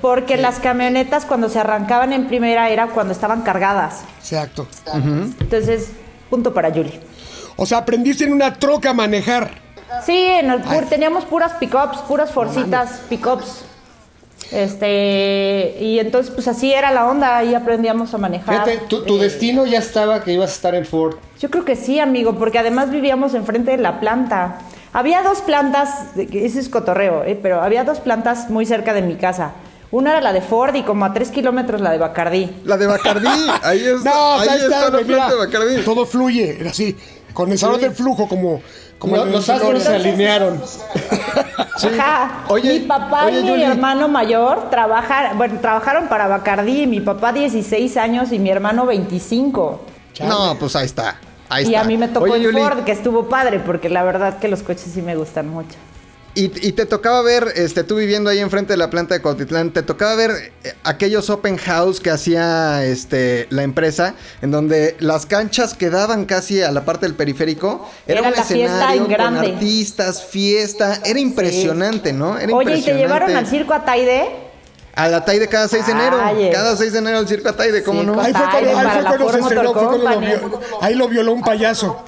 Porque 0.00 0.36
las 0.36 0.58
camionetas 0.60 1.24
cuando 1.26 1.48
se 1.48 1.58
arrancaban 1.58 2.12
en 2.12 2.26
primera 2.26 2.70
era 2.70 2.86
cuando 2.88 3.12
estaban 3.12 3.42
cargadas. 3.42 4.02
Exacto. 4.18 4.66
Entonces, 4.94 5.90
punto 6.30 6.54
para 6.54 6.68
Yuli. 6.70 6.98
O 7.56 7.66
sea, 7.66 7.78
aprendiste 7.78 8.24
en 8.24 8.32
una 8.32 8.54
troca 8.54 8.90
a 8.90 8.94
manejar. 8.94 9.50
Sí, 10.06 10.16
en 10.16 10.50
el 10.50 10.62
pur- 10.62 10.88
teníamos 10.88 11.24
puras 11.24 11.52
pickups, 11.54 11.98
puras 12.08 12.30
forcitas 12.30 13.02
pickups. 13.08 13.64
Este, 14.52 15.76
y 15.80 15.98
entonces 16.00 16.32
pues 16.32 16.48
así 16.48 16.72
era 16.72 16.90
la 16.90 17.06
onda, 17.06 17.36
ahí 17.36 17.54
aprendíamos 17.54 18.14
a 18.14 18.18
manejar. 18.18 18.64
Fíjate, 18.64 18.78
tu, 18.88 19.04
tu 19.04 19.16
Eh, 19.16 19.22
destino 19.22 19.64
ya 19.66 19.78
estaba 19.78 20.22
que 20.24 20.32
ibas 20.32 20.50
a 20.50 20.54
estar 20.54 20.74
en 20.74 20.84
Ford. 20.86 21.16
Yo 21.38 21.50
creo 21.50 21.64
que 21.64 21.76
sí, 21.76 22.00
amigo, 22.00 22.34
porque 22.36 22.58
además 22.58 22.90
vivíamos 22.90 23.34
enfrente 23.34 23.72
de 23.72 23.76
la 23.78 24.00
planta. 24.00 24.58
Había 24.92 25.22
dos 25.22 25.40
plantas, 25.42 26.06
ese 26.16 26.58
es 26.58 26.68
cotorreo, 26.68 27.22
¿eh? 27.24 27.38
pero 27.40 27.62
había 27.62 27.84
dos 27.84 28.00
plantas 28.00 28.50
muy 28.50 28.66
cerca 28.66 28.92
de 28.92 29.02
mi 29.02 29.14
casa. 29.16 29.52
Una 29.92 30.12
era 30.12 30.20
la 30.20 30.32
de 30.32 30.40
Ford 30.40 30.74
y 30.76 30.82
como 30.84 31.04
a 31.04 31.12
tres 31.12 31.30
kilómetros 31.30 31.80
la 31.80 31.90
de 31.90 31.98
Bacardí. 31.98 32.48
La 32.64 32.76
de 32.76 32.86
Bacardí, 32.86 33.26
ahí 33.62 33.84
está, 33.84 34.10
No, 34.10 34.34
ahí 34.34 34.48
está, 34.48 34.56
está, 34.56 34.90
la 34.90 34.90
mira, 34.98 35.04
planta 35.06 35.30
de 35.30 35.36
Bacardí. 35.38 35.82
todo 35.84 36.06
fluye, 36.06 36.60
era 36.60 36.70
así, 36.70 36.96
condensador 37.32 37.80
de 37.80 37.90
flujo 37.90 38.28
como, 38.28 38.62
como 38.98 39.16
el 39.16 39.32
los 39.32 39.46
del 39.46 39.56
astros 39.56 39.82
se 39.82 39.94
alinearon. 39.96 40.62
Ajá. 41.98 42.44
Oye, 42.48 42.74
mi 42.74 42.80
papá 42.86 43.26
oye, 43.26 43.40
y 43.40 43.42
mi 43.42 43.62
hermano 43.62 44.06
mayor 44.06 44.70
trabajar, 44.70 45.36
bueno, 45.36 45.58
trabajaron 45.60 46.08
para 46.08 46.28
Bacardí, 46.28 46.86
mi 46.86 47.00
papá 47.00 47.32
16 47.32 47.96
años 47.96 48.32
y 48.32 48.38
mi 48.38 48.50
hermano 48.50 48.86
25. 48.86 49.80
No, 50.20 50.56
pues 50.58 50.76
ahí 50.76 50.86
está. 50.86 51.16
Ahí 51.48 51.64
y 51.64 51.68
está. 51.68 51.80
a 51.80 51.84
mí 51.84 51.96
me 51.96 52.06
tocó 52.06 52.30
Oye, 52.32 52.46
el 52.48 52.52
Ford, 52.52 52.84
que 52.84 52.92
estuvo 52.92 53.28
padre, 53.28 53.58
porque 53.58 53.88
la 53.88 54.04
verdad 54.04 54.38
que 54.38 54.46
los 54.46 54.62
coches 54.62 54.90
sí 54.94 55.02
me 55.02 55.16
gustan 55.16 55.48
mucho. 55.48 55.76
Y, 56.34 56.44
y 56.66 56.72
te 56.72 56.86
tocaba 56.86 57.22
ver, 57.22 57.48
este, 57.56 57.82
tú 57.82 57.96
viviendo 57.96 58.30
ahí 58.30 58.38
enfrente 58.38 58.72
de 58.72 58.76
la 58.76 58.88
planta 58.88 59.14
de 59.14 59.20
Cuautitlán, 59.20 59.72
te 59.72 59.82
tocaba 59.82 60.14
ver 60.14 60.30
eh, 60.62 60.74
aquellos 60.84 61.28
open 61.28 61.56
house 61.56 61.98
que 61.98 62.10
hacía 62.10 62.84
este, 62.84 63.48
la 63.50 63.64
empresa, 63.64 64.14
en 64.40 64.52
donde 64.52 64.96
las 65.00 65.26
canchas 65.26 65.74
quedaban 65.74 66.26
casi 66.26 66.62
a 66.62 66.70
la 66.70 66.84
parte 66.84 67.06
del 67.06 67.16
periférico. 67.16 67.90
Era, 68.06 68.20
Era 68.20 68.28
un 68.28 68.34
la 68.36 68.44
fiesta 68.44 68.76
escenario 68.76 69.02
en 69.02 69.08
grande. 69.08 69.40
con 69.40 69.54
artistas, 69.54 70.24
fiesta. 70.24 71.00
Era 71.04 71.18
impresionante, 71.18 72.12
¿no? 72.12 72.38
Era 72.38 72.54
Oye, 72.54 72.76
¿y 72.76 72.82
te 72.82 72.94
llevaron 72.94 73.34
al 73.34 73.46
circo 73.46 73.74
Ataide? 73.74 74.49
A 74.96 75.08
la 75.08 75.24
Taide 75.24 75.46
cada 75.48 75.68
6 75.68 75.86
de 75.86 75.92
enero. 75.92 76.18
Cada 76.52 76.76
6 76.76 76.92
de 76.92 76.98
enero 76.98 77.18
al 77.18 77.28
circo 77.28 77.48
Ataide, 77.48 77.82
¿cómo 77.82 78.00
Circo 78.00 78.16
no? 78.16 78.22
Ahí 78.22 78.32
fue 78.32 78.42
cuando, 78.50 78.78
ahí 78.78 78.86
fue 78.90 79.02
cuando 79.04 79.32
se 79.32 79.38
estrenó, 79.40 79.72
fue 79.72 79.86
cuando 79.86 79.98
lo 80.10 80.20
vio- 80.20 80.60
ahí 80.80 80.94
lo 80.94 81.08
violó 81.08 81.32
un 81.32 81.42
payaso. 81.42 82.04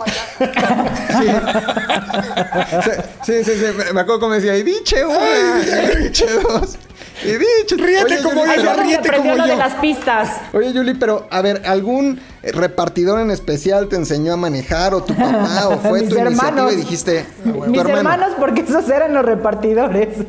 Sí, 3.24 3.44
sí, 3.44 3.52
sí. 3.54 3.64
Me- 3.76 3.92
Me 3.92 4.00
acuerdo 4.00 4.20
como 4.20 4.34
decía, 4.34 4.56
y 4.56 4.62
diche 4.62 5.04
una, 5.04 5.18
y 5.20 6.02
diche 6.04 6.26
dos, 6.42 6.76
y 7.22 7.32
diche. 7.32 7.76
Ríete 7.76 8.14
Oye, 8.14 8.22
como 8.22 8.44
ella, 8.44 8.74
ríete 8.74 9.16
como 9.16 9.34
lo 9.36 9.42
de 9.44 9.48
yo. 9.50 9.56
las 9.56 9.74
pistas. 9.74 10.28
Oye, 10.52 10.72
Yuli, 10.72 10.94
pero 10.94 11.26
a 11.30 11.40
ver, 11.40 11.62
¿algún 11.66 12.20
eh, 12.42 12.52
repartidor 12.52 13.20
en 13.20 13.30
especial 13.30 13.88
te 13.88 13.96
enseñó 13.96 14.32
a 14.32 14.36
manejar 14.36 14.92
o 14.94 15.02
tu 15.02 15.14
papá 15.14 15.68
o 15.68 15.78
fue 15.88 16.00
Mis 16.00 16.08
tu 16.08 16.18
iniciativa 16.18 16.48
hermanos. 16.48 16.72
y 16.72 16.76
dijiste, 16.76 17.24
tu 17.44 17.50
Mis 17.66 17.80
hermano? 17.80 17.98
hermanos, 17.98 18.28
porque 18.38 18.62
esos 18.62 18.88
eran 18.88 19.14
los 19.14 19.24
repartidores. 19.24 20.08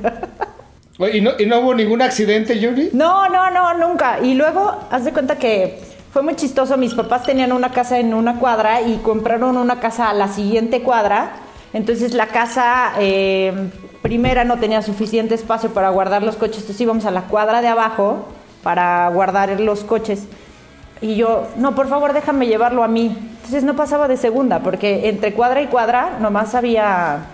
¿y 1.13 1.21
no, 1.21 1.31
y 1.39 1.45
no 1.45 1.59
hubo 1.59 1.73
ningún 1.73 2.01
accidente, 2.01 2.59
Yuri? 2.59 2.89
No, 2.93 3.29
no, 3.29 3.50
no, 3.50 3.73
nunca. 3.75 4.19
Y 4.21 4.33
luego, 4.33 4.75
haz 4.91 5.05
de 5.05 5.13
cuenta 5.13 5.38
que 5.38 5.79
fue 6.12 6.21
muy 6.21 6.35
chistoso. 6.35 6.77
Mis 6.77 6.93
papás 6.93 7.23
tenían 7.23 7.51
una 7.51 7.71
casa 7.71 8.00
en 8.00 8.13
una 8.13 8.39
cuadra 8.39 8.81
y 8.81 8.97
compraron 8.97 9.57
una 9.57 9.79
casa 9.79 10.09
a 10.09 10.13
la 10.13 10.27
siguiente 10.27 10.81
cuadra. 10.81 11.31
Entonces 11.73 12.13
la 12.13 12.27
casa 12.27 12.93
eh, 13.00 13.51
primera 14.03 14.43
no 14.43 14.57
tenía 14.57 14.83
suficiente 14.83 15.33
espacio 15.33 15.73
para 15.73 15.89
guardar 15.89 16.21
los 16.21 16.35
coches. 16.35 16.57
Entonces 16.57 16.81
íbamos 16.81 17.05
a 17.05 17.12
la 17.12 17.23
cuadra 17.23 17.62
de 17.62 17.67
abajo 17.67 18.27
para 18.62 19.09
guardar 19.09 19.59
los 19.59 19.83
coches. 19.83 20.27
Y 21.01 21.15
yo, 21.15 21.47
no, 21.57 21.75
por 21.75 21.89
favor, 21.89 22.13
déjame 22.13 22.47
llevarlo 22.47 22.83
a 22.83 22.88
mí. 22.88 23.17
Entonces 23.35 23.63
no 23.63 23.75
pasaba 23.75 24.07
de 24.07 24.15
segunda, 24.15 24.59
porque 24.59 25.09
entre 25.09 25.33
cuadra 25.33 25.62
y 25.62 25.67
cuadra 25.67 26.17
nomás 26.21 26.55
había, 26.55 27.25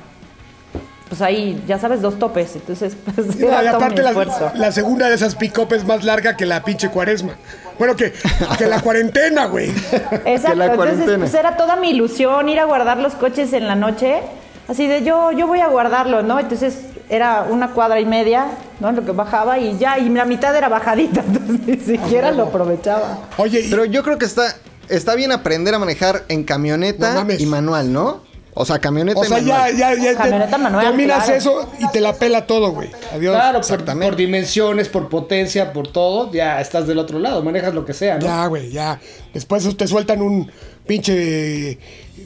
pues 1.09 1.21
ahí, 1.21 1.61
ya 1.67 1.77
sabes, 1.79 2.01
dos 2.01 2.17
topes. 2.19 2.55
Entonces, 2.55 2.95
pues 3.15 3.35
No, 3.35 3.45
y 3.45 3.49
era 3.49 3.71
todo 3.71 3.79
mi 3.81 3.99
aparte 3.99 4.03
la, 4.03 4.53
la 4.55 4.71
segunda 4.71 5.09
de 5.09 5.15
esas 5.15 5.35
pick-up 5.35 5.73
es 5.73 5.83
más 5.85 6.03
larga 6.03 6.37
que 6.37 6.45
la 6.45 6.63
pinche 6.63 6.89
cuaresma. 6.89 7.33
Bueno, 7.77 7.95
que, 7.95 8.13
que 8.57 8.65
la 8.67 8.81
cuarentena, 8.81 9.45
güey. 9.45 9.69
Exacto, 10.25 10.55
la 10.57 10.65
entonces 10.67 11.17
pues 11.17 11.33
era 11.33 11.57
toda 11.57 11.75
mi 11.77 11.89
ilusión 11.91 12.47
ir 12.49 12.59
a 12.59 12.65
guardar 12.65 12.97
los 12.97 13.13
coches 13.13 13.53
en 13.53 13.67
la 13.67 13.75
noche, 13.75 14.19
así 14.67 14.85
de 14.87 15.03
yo, 15.03 15.31
yo 15.31 15.47
voy 15.47 15.61
a 15.61 15.67
guardarlo, 15.67 16.21
¿no? 16.21 16.39
Entonces 16.39 16.79
era 17.09 17.43
una 17.49 17.69
cuadra 17.71 17.99
y 17.99 18.05
media, 18.05 18.47
¿no? 18.79 18.91
Lo 18.91 19.03
que 19.03 19.13
bajaba 19.13 19.57
y 19.57 19.77
ya, 19.77 19.97
y 19.97 20.09
la 20.09 20.25
mitad 20.25 20.55
era 20.55 20.69
bajadita, 20.69 21.21
entonces 21.27 21.65
ni 21.67 21.77
siquiera 21.77 22.31
lo 22.31 22.43
aprovechaba. 22.43 23.17
Oye, 23.37 23.61
y- 23.61 23.69
Pero 23.69 23.85
yo 23.85 24.03
creo 24.03 24.17
que 24.17 24.25
está, 24.25 24.53
está 24.89 25.15
bien 25.15 25.31
aprender 25.31 25.73
a 25.73 25.79
manejar 25.79 26.23
en 26.27 26.43
camioneta 26.43 27.25
y 27.39 27.45
manual, 27.45 27.91
¿no? 27.91 28.28
O 28.53 28.65
sea, 28.65 28.79
camioneta 28.79 29.19
o 29.19 29.23
sea, 29.23 29.39
ya, 29.39 29.53
manual. 29.53 29.77
ya, 29.77 29.93
ya. 29.95 30.11
te- 30.11 30.15
Camioneta 30.17 30.57
manual, 30.57 30.85
dominas 30.87 31.23
claro. 31.25 31.37
eso 31.37 31.69
y 31.79 31.87
te 31.91 32.01
la 32.01 32.13
pela 32.13 32.45
todo, 32.47 32.71
güey. 32.71 32.89
Adiós. 33.13 33.35
Claro, 33.35 33.59
por, 33.61 33.71
Exactamente. 33.71 34.05
por 34.07 34.15
dimensiones, 34.17 34.89
por 34.89 35.07
potencia, 35.07 35.71
por 35.71 35.87
todo, 35.87 36.31
ya 36.31 36.59
estás 36.59 36.87
del 36.87 36.97
otro 36.99 37.19
lado, 37.19 37.41
manejas 37.43 37.73
lo 37.73 37.85
que 37.85 37.93
sea, 37.93 38.15
¿no? 38.17 38.25
Ya, 38.25 38.45
güey, 38.47 38.71
ya. 38.71 38.99
Después 39.33 39.77
te 39.77 39.87
sueltan 39.87 40.21
un 40.21 40.51
pinche 40.85 41.77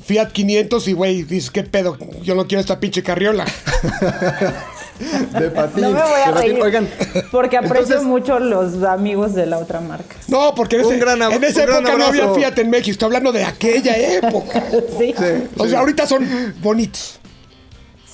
Fiat 0.06 0.32
500 0.32 0.88
y, 0.88 0.94
güey, 0.94 1.24
dices, 1.24 1.51
¿qué 1.51 1.63
pedo? 1.63 1.98
Yo 2.24 2.34
no 2.36 2.48
quiero 2.48 2.62
esta 2.62 2.80
pinche 2.80 3.03
carriola. 3.03 3.46
De 5.39 5.50
patín. 5.50 5.83
No 5.83 5.91
me 5.91 6.01
voy 6.01 6.12
a 6.23 6.27
de 6.27 6.33
patín. 6.33 6.51
reír, 6.51 6.62
Oigan, 6.62 6.89
porque 7.31 7.57
aprecio 7.57 7.79
entonces- 7.97 8.03
mucho 8.03 8.39
los 8.39 8.83
amigos 8.83 9.33
de 9.33 9.45
la 9.45 9.57
otra 9.57 9.79
marca. 9.81 10.15
No, 10.27 10.53
porque 10.55 10.77
en, 10.77 10.85
Un 10.85 10.91
ese- 10.93 11.00
gran 11.00 11.21
en 11.21 11.43
esa 11.43 11.63
época 11.63 11.95
no 11.97 12.05
había. 12.05 12.29
Fiat 12.33 12.57
en 12.59 12.69
México. 12.69 12.91
Estoy 12.91 13.07
hablando 13.07 13.31
de 13.31 13.43
aquella 13.43 13.97
época. 13.97 14.63
Sí, 15.00 15.13
sí. 15.17 15.47
O 15.57 15.67
sea, 15.67 15.79
ahorita 15.79 16.05
son 16.07 16.27
bonitos. 16.62 17.19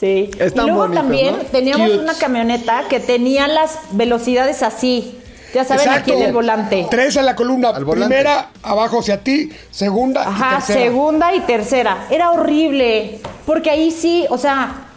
Están 0.01 0.65
y 0.65 0.69
luego 0.69 0.79
bonitos, 0.88 0.95
también 1.03 1.38
¿no? 1.38 1.43
teníamos 1.43 1.89
Cute. 1.89 2.03
una 2.03 2.13
camioneta 2.13 2.83
que 2.89 3.00
tenía 3.01 3.48
las 3.50 3.77
velocidades 3.91 4.63
así. 4.63 5.15
Ya 5.53 5.65
saben, 5.65 5.89
aquí 5.89 6.12
en 6.12 6.21
el 6.21 6.31
volante. 6.31 6.88
Tres 6.91 7.15
en 7.17 7.25
la 7.25 7.36
columna. 7.36 7.69
Al 7.69 7.83
volante. 7.83 8.15
Primera, 8.15 8.50
abajo 8.63 9.00
hacia 9.00 9.19
ti. 9.21 9.51
Segunda 9.71 10.24
y 10.24 10.27
Ajá, 10.27 10.55
tercera. 10.57 10.79
segunda 10.79 11.33
y 11.36 11.39
tercera. 11.41 12.05
Era 12.12 12.31
horrible. 12.31 13.19
Porque 13.45 13.69
ahí 13.71 13.89
sí, 13.91 14.25
o 14.29 14.38
sea, 14.38 14.88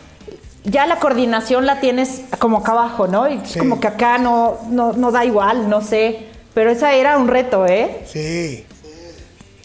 ya 0.65 0.87
la 0.87 0.97
coordinación 1.01 1.67
la 1.67 1.81
tienes 1.81 2.23
como 2.39 2.59
acá 2.59 2.73
abajo, 2.73 3.07
¿no? 3.09 3.29
Y 3.29 3.41
Sí. 3.45 3.59
como 3.59 3.81
que 3.81 3.89
acá 3.89 4.19
no, 4.19 4.59
no, 4.69 4.93
no 4.93 5.11
da 5.11 5.25
igual, 5.25 5.69
no 5.69 5.81
sé. 5.81 6.27
Pero 6.55 6.71
esa 6.71 6.93
era 6.95 7.17
un 7.19 7.29
reto, 7.29 7.67
¿eh? 7.67 8.03
Sí. 8.07 8.65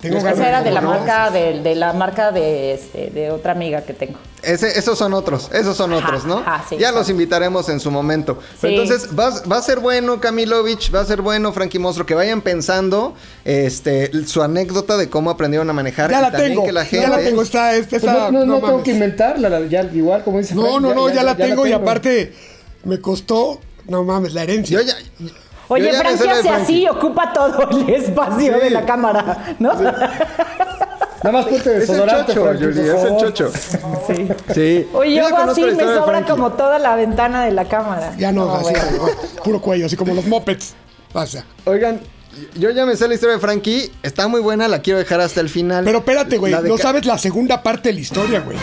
Tengo 0.01 0.17
ganas 0.17 0.33
Esa 0.37 0.47
era 0.47 0.61
de 0.61 0.69
la 0.71 0.81
marca 0.81 1.31
de, 1.31 1.59
de 1.61 1.73
la 1.75 1.91
marca 1.93 2.31
de 2.31 2.73
este 2.73 3.09
de 3.09 3.31
otra 3.31 3.53
amiga 3.53 3.81
que 3.81 3.93
tengo. 3.93 4.19
Ese- 4.43 4.77
esos 4.77 4.95
son 4.97 5.13
otros, 5.15 5.49
esos 5.51 5.75
son 5.75 5.91
Ajá, 5.93 6.05
otros, 6.07 6.25
¿no? 6.25 6.37
ajá, 6.37 6.63
sí, 6.69 6.77
ya 6.77 6.91
los 6.91 7.09
invitaremos 7.09 7.67
en 7.69 7.79
su 7.79 7.89
momento. 7.89 8.37
Pero 8.61 8.73
Sí. 8.75 8.79
entonces, 8.91 9.09
va, 9.17 9.31
va 9.51 9.57
a 9.57 9.61
ser 9.63 9.79
bueno, 9.79 10.21
Camilovich, 10.21 10.93
va 10.93 10.99
a 11.01 11.05
ser 11.05 11.23
bueno, 11.23 11.51
Frankie 11.51 11.79
Monstruo, 11.79 12.05
que 12.05 12.13
vayan 12.13 12.41
pensando 12.41 13.15
este, 13.43 14.11
su 14.27 14.43
anécdota 14.43 14.97
de 14.97 15.09
cómo 15.09 15.31
aprendieron 15.31 15.67
a 15.69 15.73
manejar. 15.73 16.11
Ya 16.11 16.21
la 16.21 16.31
tengo. 16.31 16.63
que 16.63 16.71
la 16.71 16.87
Ya 16.87 17.09
la 17.09 17.17
tengo. 17.17 17.41
Está, 17.41 17.73
esta, 17.75 17.89
Pues 17.99 18.03
no, 18.03 18.31
no, 18.31 18.45
no 18.45 18.53
tengo 18.55 18.67
mames. 18.67 18.83
que 18.83 18.91
inventarla, 18.91 19.49
la- 19.49 19.65
ya 19.65 19.81
igual 19.91 20.23
como 20.23 20.37
dice 20.37 20.53
No, 20.53 20.61
Frank, 20.61 20.81
no, 20.81 20.93
no, 20.93 21.09
ya, 21.09 21.23
la 21.23 21.35
tengo 21.35 21.65
y 21.65 21.71
tengo. 21.71 21.81
aparte 21.81 22.33
me 22.83 23.01
costó, 23.01 23.59
no 23.87 24.03
mames, 24.03 24.33
la 24.33 24.43
herencia. 24.43 24.79
Yo 24.79 24.85
ya. 24.85 24.93
Oye, 25.69 25.91
Frankie 25.93 26.29
hace 26.29 26.49
así, 26.49 26.87
ocupa 26.87 27.33
todo 27.33 27.69
el 27.71 27.89
espacio 27.89 28.53
Sí. 28.55 28.59
de 28.63 28.69
la 28.69 28.85
cámara, 28.85 29.55
¿no? 29.59 29.73
Nada 31.23 31.31
más 31.31 31.45
ponte 31.45 31.57
Es 31.57 31.67
el 31.67 31.79
desodorante, 31.79 32.33
chocho, 32.33 32.43
Frankie, 32.45 32.79
es 32.79 33.03
el 33.03 33.17
chocho. 33.17 33.51
Sí. 34.07 34.27
Sí. 34.53 34.87
Oye, 34.93 35.15
Yo 35.15 35.25
hago 35.27 35.51
así, 35.51 35.63
me 35.63 35.83
sobra 35.83 36.21
como 36.25 36.51
toda 36.53 36.79
la 36.79 36.95
ventana 36.95 37.43
de 37.45 37.51
la 37.51 37.65
cámara. 37.65 38.13
Ya 38.17 38.31
no, 38.31 38.53
así, 38.55 38.73
bueno. 38.99 39.15
puro 39.43 39.61
cuello, 39.61 39.87
así 39.87 39.95
como 39.95 40.13
los 40.13 40.25
mopeds. 40.25 40.75
Pasa. 41.11 41.43
Oigan, 41.65 41.99
yo 42.55 42.69
ya 42.69 42.85
me 42.85 42.95
sé 42.95 43.07
la 43.07 43.15
historia 43.15 43.35
de 43.35 43.41
Frankie. 43.41 43.91
Está 44.03 44.27
muy 44.27 44.41
buena, 44.41 44.67
la 44.67 44.81
quiero 44.81 44.99
dejar 44.99 45.19
hasta 45.21 45.41
el 45.41 45.49
final. 45.49 45.83
Pero 45.85 45.99
espérate, 45.99 46.37
güey, 46.37 46.53
no 46.63 46.77
sabes 46.77 47.05
la 47.05 47.17
segunda 47.17 47.63
parte 47.63 47.89
de 47.89 47.93
la 47.95 47.99
historia, 48.01 48.39
güey. 48.41 48.57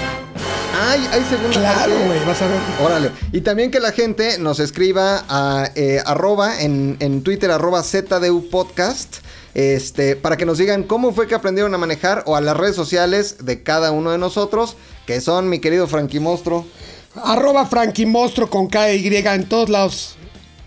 Ay, 0.77 1.09
hay 1.13 1.23
segunda 1.25 1.51
Claro, 1.61 1.93
parte. 1.93 2.07
güey, 2.07 2.25
vas 2.27 2.43
a 2.43 2.47
ver. 2.49 2.59
Órale. 2.83 3.11
Y 3.33 3.41
también 3.43 3.71
que 3.71 3.81
la 3.81 3.93
gente 3.93 4.39
nos 4.39 4.61
escriba 4.61 5.25
a 5.29 5.71
eh, 5.75 6.01
arroba 6.05 6.61
en, 6.61 6.97
en 7.01 7.23
Twitter, 7.23 7.51
arroba 7.51 7.83
ZDU 7.83 8.49
Podcast. 8.51 9.17
Este, 9.55 10.17
para 10.17 10.37
que 10.37 10.45
nos 10.47 10.59
digan 10.59 10.83
cómo 10.83 11.13
fue 11.13 11.29
que 11.29 11.37
aprendieron 11.37 11.73
a 11.75 11.79
manejar 11.79 12.25
o 12.27 12.35
a 12.35 12.41
las 12.41 12.57
redes 12.57 12.75
sociales 12.75 13.45
de 13.45 13.63
cada 13.63 13.93
uno 13.93 14.11
de 14.11 14.19
nosotros, 14.19 14.77
que 15.07 15.21
son 15.21 15.49
mi 15.49 15.61
querido 15.61 15.87
Frankie 15.87 16.19
Monstruo, 16.19 16.67
Arroba 17.15 17.65
Frankie 17.67 18.07
Monstruo 18.07 18.51
con 18.51 18.67
K 18.67 18.95
y 18.95 19.07
en 19.17 19.49
todos 19.49 19.69
lados. 19.69 20.17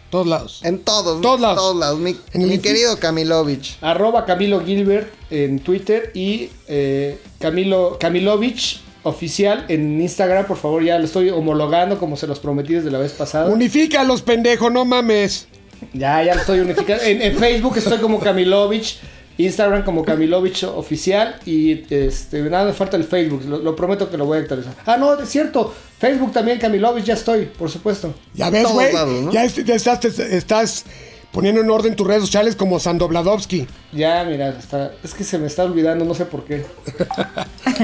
Todos 0.10 0.26
lados. 0.26 0.62
en 0.64 0.80
todos, 0.80 1.20
Todos 1.20 1.42
lados. 1.42 1.58
todos 1.58 1.76
lados, 1.76 2.00
mi, 2.00 2.18
En 2.32 2.48
mi 2.48 2.60
querido 2.60 2.98
Camilovich. 2.98 3.78
Arroba 3.82 4.24
Camilo 4.24 4.64
Gilbert 4.64 5.12
en 5.30 5.60
Twitter 5.60 6.12
y 6.14 6.50
eh, 6.70 7.20
Camilo 7.40 7.98
Camilovich 8.00 8.80
oficial 9.08 9.66
en 9.70 10.02
Instagram, 10.02 10.46
por 10.46 10.58
favor, 10.58 10.84
ya 10.84 10.98
lo 11.00 11.06
estoy 11.06 11.30
homologando 11.30 11.98
como 12.00 12.16
se 12.18 12.28
los 12.28 12.40
prometí 12.40 12.74
desde 12.74 12.92
la 12.92 13.00
vez 13.00 13.14
pasada. 13.14 13.50
Unifica 13.50 14.04
los 14.04 14.22
pendejos, 14.22 14.72
no 14.72 14.86
mames. 14.86 15.48
Ya, 15.94 16.24
ya 16.24 16.34
lo 16.36 16.42
estoy 16.42 16.60
unificando. 16.60 17.04
En, 17.04 17.22
en 17.22 17.38
Facebook 17.38 17.78
estoy 17.78 18.00
como 18.00 18.20
Camilovich, 18.20 19.00
Instagram 19.38 19.84
como 19.84 20.04
Camilovich 20.04 20.64
oficial 20.64 21.36
y 21.46 21.84
este 21.94 22.42
nada 22.50 22.66
me 22.66 22.74
falta 22.74 22.98
el 22.98 23.04
Facebook, 23.04 23.44
lo, 23.48 23.60
lo 23.60 23.76
prometo 23.76 24.10
que 24.10 24.18
lo 24.18 24.26
voy 24.26 24.40
a 24.40 24.42
actualizar. 24.42 24.74
Ah, 24.86 24.98
no, 24.98 25.14
es 25.20 25.30
cierto. 25.30 25.74
Facebook 26.00 26.32
también 26.34 26.58
Camilovich 26.60 27.06
ya 27.06 27.14
estoy, 27.14 27.46
por 27.46 27.70
supuesto. 27.70 28.14
Ya 28.34 28.50
ves, 28.50 28.68
güey. 28.72 28.92
Ya 29.32 29.44
es- 29.44 29.64
ya 29.64 29.76
estás, 29.76 30.04
estás 30.20 30.86
poniendo 31.32 31.62
en 31.62 31.70
orden 31.70 31.96
tus 31.96 32.08
redes 32.08 32.22
sociales 32.22 32.56
como 32.56 32.80
Sandobladovsky. 32.80 33.68
Ya, 33.92 34.24
mira, 34.24 34.50
está, 34.50 34.92
es 35.04 35.14
que 35.14 35.24
se 35.24 35.38
me 35.38 35.48
está 35.48 35.64
olvidando, 35.64 36.04
no 36.06 36.14
sé 36.14 36.26
por 36.26 36.44
qué. 36.46 36.66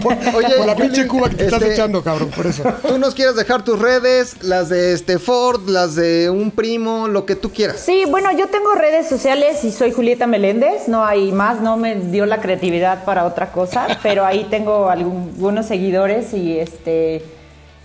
Por, 0.01 0.13
Oye, 0.33 0.55
por 0.57 0.65
la 0.65 0.75
pinche 0.75 1.05
Cuba 1.05 1.29
que 1.29 1.35
te 1.35 1.45
estás 1.45 1.61
este- 1.61 1.73
echando, 1.75 2.03
cabrón, 2.03 2.31
por 2.35 2.47
eso. 2.47 2.63
Tú 2.87 2.97
nos 2.97 3.13
quieres 3.13 3.35
dejar 3.35 3.63
tus 3.63 3.77
redes, 3.77 4.41
las 4.41 4.69
de 4.69 4.93
este 4.93 5.19
Ford, 5.19 5.69
las 5.69 5.93
de 5.93 6.31
un 6.31 6.49
primo, 6.49 7.07
lo 7.07 7.27
que 7.27 7.35
tú 7.35 7.51
quieras. 7.51 7.79
Sí, 7.79 8.05
bueno, 8.09 8.31
yo 8.35 8.47
tengo 8.47 8.73
redes 8.73 9.07
sociales 9.07 9.63
y 9.63 9.71
soy 9.71 9.91
Julieta 9.91 10.25
Meléndez, 10.25 10.87
no 10.87 11.05
hay 11.05 11.31
más, 11.31 11.61
no 11.61 11.77
me 11.77 11.95
dio 11.95 12.25
la 12.25 12.41
creatividad 12.41 13.03
para 13.05 13.25
otra 13.25 13.51
cosa, 13.51 13.85
pero 14.03 14.25
ahí 14.25 14.47
tengo 14.49 14.89
algunos 14.89 15.67
seguidores 15.67 16.33
y 16.33 16.57
este 16.57 17.23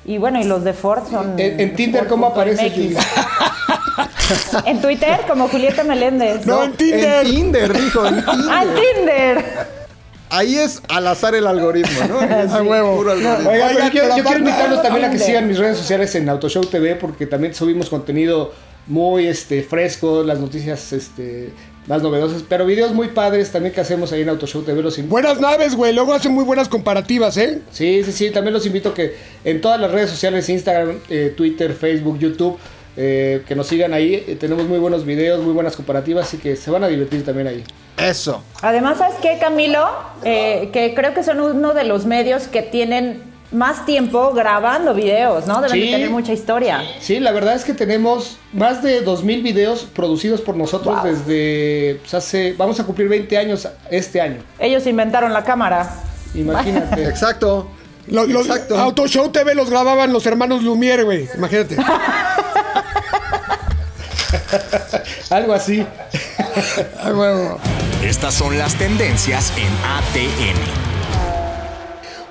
y 0.06 0.16
bueno, 0.16 0.40
y 0.40 0.44
los 0.44 0.64
de 0.64 0.72
Ford 0.72 1.02
son 1.10 1.38
En, 1.38 1.60
en 1.60 1.76
Tinder, 1.76 2.06
¿cómo 2.06 2.28
aparece? 2.28 2.72
En 4.64 4.80
Twitter 4.80 5.20
como 5.28 5.49
Julieta 5.49 5.85
Meléndez. 5.85 6.47
No, 6.47 6.64
en 6.64 6.73
Tinder. 6.73 7.26
En 7.26 7.30
Tinder, 7.32 7.73
dijo, 7.73 8.06
en 8.06 8.16
Tinder. 8.25 8.47
Ah, 8.50 8.62
en 8.64 8.75
Tinder. 8.97 9.44
Ahí 10.30 10.58
es 10.58 10.82
al 10.88 11.06
azar 11.06 11.35
el 11.35 11.47
algoritmo, 11.47 12.04
¿no? 12.08 12.20
Es 12.44 12.52
A 12.52 12.62
huevo. 12.62 12.97
puro 12.97 13.12
algoritmo. 13.12 13.50
Pero 13.50 13.73
yo, 13.85 13.90
quiero- 13.90 14.16
yo 14.16 14.37
invitarlos 14.38 14.82
también 14.82 15.04
a 15.06 15.11
que 15.11 15.18
sigan 15.18 15.49
mis 15.49 15.58
redes 15.58 15.78
sociales 15.78 16.14
en 16.14 16.28
Autoshow 16.28 16.64
TV 16.66 16.97
porque 16.97 17.26
también 17.26 17.54
subimos 17.54 17.88
contenido 17.88 18.52
muy 18.87 19.26
este, 19.26 19.62
fresco, 19.62 20.23
las 20.25 20.38
noticias 20.38 20.92
este, 20.92 21.50
más 21.87 22.02
novedosas, 22.02 22.42
pero 22.47 22.64
videos 22.66 22.92
muy 22.92 23.08
padres 23.08 23.50
también 23.52 23.75
que 23.75 23.80
hacemos 23.80 24.12
ahí 24.12 24.23
en 24.23 24.28
Autoshow 24.30 24.62
TV. 24.62 24.82
Los 24.82 25.08
Buenas 25.08 25.40
naves, 25.40 25.75
güey. 25.75 25.92
Luego 25.94 26.12
hacen 26.14 26.32
muy 26.32 26.44
buenas 26.44 26.68
comparativas, 26.68 27.37
¿eh? 27.38 27.61
Sí, 27.70 28.02
sí, 28.04 28.12
sí, 28.12 28.30
también 28.30 28.52
los 28.54 28.66
invito 28.66 28.90
a 28.90 28.94
que 28.94 29.14
en 29.44 29.61
todas 29.61 29.80
las 29.80 29.90
redes 29.90 30.11
sociales, 30.11 30.49
Instagram, 30.49 30.99
eh, 31.08 31.32
Twitter, 31.37 31.73
Facebook, 31.75 32.18
YouTube, 32.18 32.58
eh, 33.00 33.43
que 33.47 33.55
nos 33.55 33.69
sigan 33.69 33.95
ahí. 33.95 34.25
Eh, 34.26 34.37
tenemos 34.38 34.67
muy 34.67 34.78
buenos 34.78 35.05
videos, 35.05 35.40
muy 35.40 35.52
buenas 35.52 35.76
comparativas, 35.76 36.26
así 36.26 36.37
que 36.38 36.57
se 36.57 36.69
van 36.71 36.83
a 36.83 36.88
divertir 36.88 37.25
también 37.25 37.47
ahí. 37.47 37.62
Eso. 37.97 38.43
Además, 38.61 38.99
¿sabes 38.99 39.14
qué, 39.23 39.38
Camilo? 39.40 39.87
Eh, 40.25 40.71
que 40.73 40.95
creo 40.95 41.14
que 41.14 41.23
son 41.23 41.40
uno 41.40 41.75
de 41.75 41.85
los 41.85 42.07
medios 42.07 42.49
que 42.49 42.62
tienen 42.62 43.23
más 43.52 43.87
tiempo 43.87 44.33
grabando 44.35 44.93
videos, 44.95 45.47
¿no? 45.47 45.62
Deben 45.62 45.71
Sí. 45.71 45.81
de 45.87 45.93
tener 45.93 46.11
mucha 46.11 46.33
historia. 46.33 46.83
Sí, 47.00 47.19
la 47.21 47.31
verdad 47.33 47.55
es 47.55 47.64
que 47.64 47.73
tenemos 47.73 48.37
más 48.52 48.83
de 48.83 49.02
2.000 49.05 49.43
videos 49.43 49.85
producidos 49.95 50.40
por 50.43 50.55
nosotros 50.57 50.97
Wow. 50.97 51.05
desde 51.12 51.99
pues, 52.00 52.12
hace, 52.14 52.52
vamos 52.59 52.78
a 52.81 52.85
cumplir 52.85 53.09
20 53.09 53.38
años 53.38 53.67
este 53.90 54.21
año. 54.21 54.43
Ellos 54.59 54.87
inventaron 54.87 55.33
la 55.33 55.45
cámara. 55.45 55.88
Imagínate. 56.35 57.05
Exacto. 57.09 57.69
Los, 58.07 58.28
los 58.28 58.47
Exacto. 58.49 58.76
Auto 58.78 59.07
Show 59.07 59.31
TV 59.31 59.55
los 59.55 59.71
grababan 59.71 60.12
los 60.12 60.26
hermanos 60.26 60.62
Lumière, 60.62 61.05
güey. 61.05 61.28
Imagínate. 61.37 61.76
Algo 65.31 65.52
así. 65.52 65.85
Ah. 66.99 67.57
Estas 68.02 68.35
son 68.35 68.59
las 68.59 68.75
tendencias 68.76 69.52
en 69.57 69.73
ATM. 69.85 70.59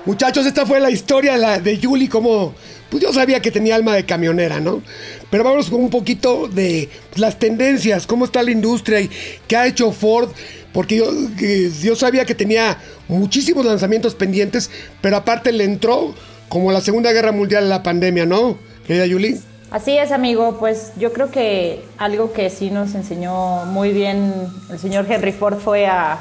Muchachos, 0.04 0.46
esta 0.46 0.64
fue 0.64 0.80
la 0.80 0.90
historia 0.90 1.32
de, 1.32 1.38
la, 1.38 1.58
de 1.58 1.78
Yuli, 1.78 2.08
cómo 2.08 2.54
pues 2.90 3.02
yo 3.02 3.12
sabía 3.12 3.40
que 3.40 3.50
tenía 3.50 3.74
alma 3.74 3.94
de 3.94 4.06
camionera, 4.06 4.60
¿no? 4.60 4.82
Pero 5.30 5.44
vamos 5.44 5.68
con 5.68 5.82
un 5.82 5.90
poquito 5.90 6.48
de 6.48 6.88
las 7.16 7.38
tendencias, 7.38 8.06
cómo 8.06 8.24
está 8.24 8.42
la 8.42 8.50
industria 8.50 9.00
y 9.00 9.10
qué 9.46 9.56
ha 9.56 9.66
hecho 9.66 9.92
Ford, 9.92 10.30
porque 10.72 10.96
yo, 10.96 11.10
que 11.38 11.70
yo 11.82 11.96
sabía 11.96 12.24
que 12.24 12.34
tenía 12.34 12.78
muchísimos 13.08 13.66
lanzamientos 13.66 14.14
pendientes, 14.14 14.70
pero 15.02 15.16
aparte 15.16 15.52
le 15.52 15.64
entró 15.64 16.14
como 16.48 16.72
la 16.72 16.80
Segunda 16.80 17.12
Guerra 17.12 17.32
Mundial 17.32 17.64
a 17.64 17.68
la 17.68 17.82
pandemia, 17.82 18.24
¿no? 18.24 18.58
Querida 18.86 19.04
Yuli. 19.04 19.38
Así 19.70 19.98
es, 19.98 20.12
amigo. 20.12 20.56
Pues 20.58 20.92
yo 20.96 21.12
creo 21.12 21.30
que 21.30 21.84
algo 21.98 22.32
que 22.32 22.48
sí 22.50 22.70
nos 22.70 22.94
enseñó 22.94 23.66
muy 23.66 23.92
bien 23.92 24.32
el 24.70 24.78
señor 24.78 25.06
Henry 25.08 25.32
Ford 25.32 25.58
fue 25.58 25.86
a 25.86 26.20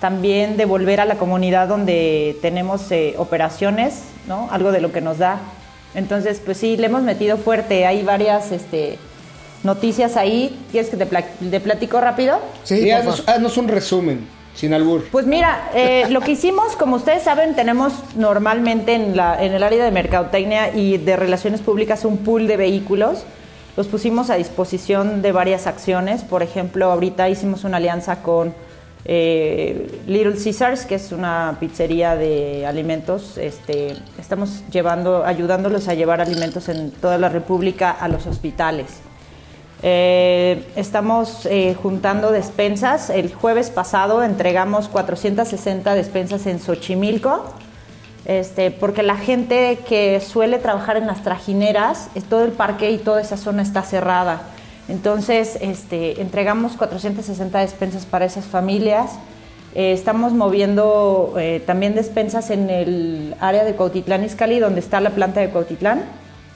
también 0.00 0.56
devolver 0.56 1.00
a 1.00 1.04
la 1.04 1.14
comunidad 1.14 1.68
donde 1.68 2.36
tenemos 2.42 2.90
eh, 2.90 3.14
operaciones, 3.18 4.02
¿no? 4.26 4.48
Algo 4.50 4.72
de 4.72 4.80
lo 4.80 4.92
que 4.92 5.00
nos 5.00 5.18
da. 5.18 5.38
Entonces, 5.94 6.40
pues 6.44 6.58
sí, 6.58 6.76
le 6.76 6.86
hemos 6.86 7.02
metido 7.02 7.36
fuerte. 7.38 7.86
Hay 7.86 8.02
varias 8.02 8.52
este, 8.52 8.98
noticias 9.62 10.16
ahí. 10.16 10.58
¿Quieres 10.70 10.90
que 10.90 10.96
te, 10.96 11.06
te 11.06 11.60
platico 11.60 12.00
rápido? 12.00 12.40
Sí, 12.64 12.90
haznos, 12.90 13.22
haznos 13.26 13.56
un 13.56 13.68
resumen, 13.68 14.26
sin 14.54 14.74
albur. 14.74 15.04
Pues 15.10 15.26
mira, 15.26 15.70
eh, 15.74 16.06
lo 16.10 16.20
que 16.20 16.32
hicimos, 16.32 16.76
como 16.76 16.96
ustedes 16.96 17.22
saben, 17.22 17.54
tenemos 17.54 17.94
normalmente 18.16 18.94
en, 18.94 19.12
el 19.12 19.62
área 19.62 19.84
de 19.84 19.90
mercadotecnia 19.90 20.74
y 20.74 20.98
de 20.98 21.16
relaciones 21.16 21.60
públicas 21.60 22.04
un 22.04 22.18
pool 22.18 22.46
de 22.46 22.56
vehículos. 22.56 23.24
Los 23.76 23.86
pusimos 23.86 24.28
a 24.28 24.34
disposición 24.34 25.22
de 25.22 25.32
varias 25.32 25.66
acciones. 25.66 26.22
Por 26.22 26.42
ejemplo, 26.42 26.92
ahorita 26.92 27.28
hicimos 27.30 27.64
una 27.64 27.78
alianza 27.78 28.22
con 28.22 28.54
eh, 29.04 30.00
Little 30.06 30.34
Caesars, 30.34 30.84
que 30.84 30.96
es 30.96 31.10
una 31.12 31.56
pizzería 31.58 32.14
de 32.14 32.66
alimentos. 32.66 33.38
Este, 33.38 33.96
estamos 34.18 34.62
llevando, 34.70 35.24
ayudándolos 35.24 35.88
a 35.88 35.94
llevar 35.94 36.20
alimentos 36.20 36.68
en 36.68 36.90
toda 36.90 37.16
la 37.16 37.30
República 37.30 37.90
a 37.90 38.08
los 38.08 38.26
hospitales. 38.26 39.00
Eh, 39.82 40.64
estamos 40.76 41.46
eh, 41.46 41.76
juntando 41.80 42.30
despensas. 42.30 43.10
El 43.10 43.34
jueves 43.34 43.70
pasado 43.70 44.22
entregamos 44.22 44.88
460 44.88 45.94
despensas 45.94 46.46
en 46.46 46.60
Xochimilco, 46.60 47.44
este, 48.24 48.70
porque 48.70 49.02
la 49.02 49.16
gente 49.16 49.80
que 49.88 50.20
suele 50.20 50.58
trabajar 50.58 50.96
en 50.96 51.06
las 51.06 51.22
trajineras, 51.22 52.08
es 52.14 52.24
todo 52.24 52.44
el 52.44 52.52
parque 52.52 52.92
y 52.92 52.98
toda 52.98 53.20
esa 53.20 53.36
zona 53.36 53.62
está 53.62 53.82
cerrada. 53.82 54.42
Entonces, 54.88 55.58
este, 55.60 56.20
entregamos 56.20 56.72
460 56.72 57.58
despensas 57.58 58.06
para 58.06 58.24
esas 58.24 58.44
familias. 58.44 59.12
Eh, 59.74 59.92
estamos 59.92 60.32
moviendo 60.32 61.34
eh, 61.38 61.62
también 61.64 61.94
despensas 61.94 62.50
en 62.50 62.68
el 62.68 63.34
área 63.40 63.64
de 63.64 63.74
Cuautitlán 63.74 64.24
Izcalli, 64.24 64.58
donde 64.58 64.80
está 64.80 65.00
la 65.00 65.10
planta 65.10 65.40
de 65.40 65.50
Cuautitlán. 65.50 66.04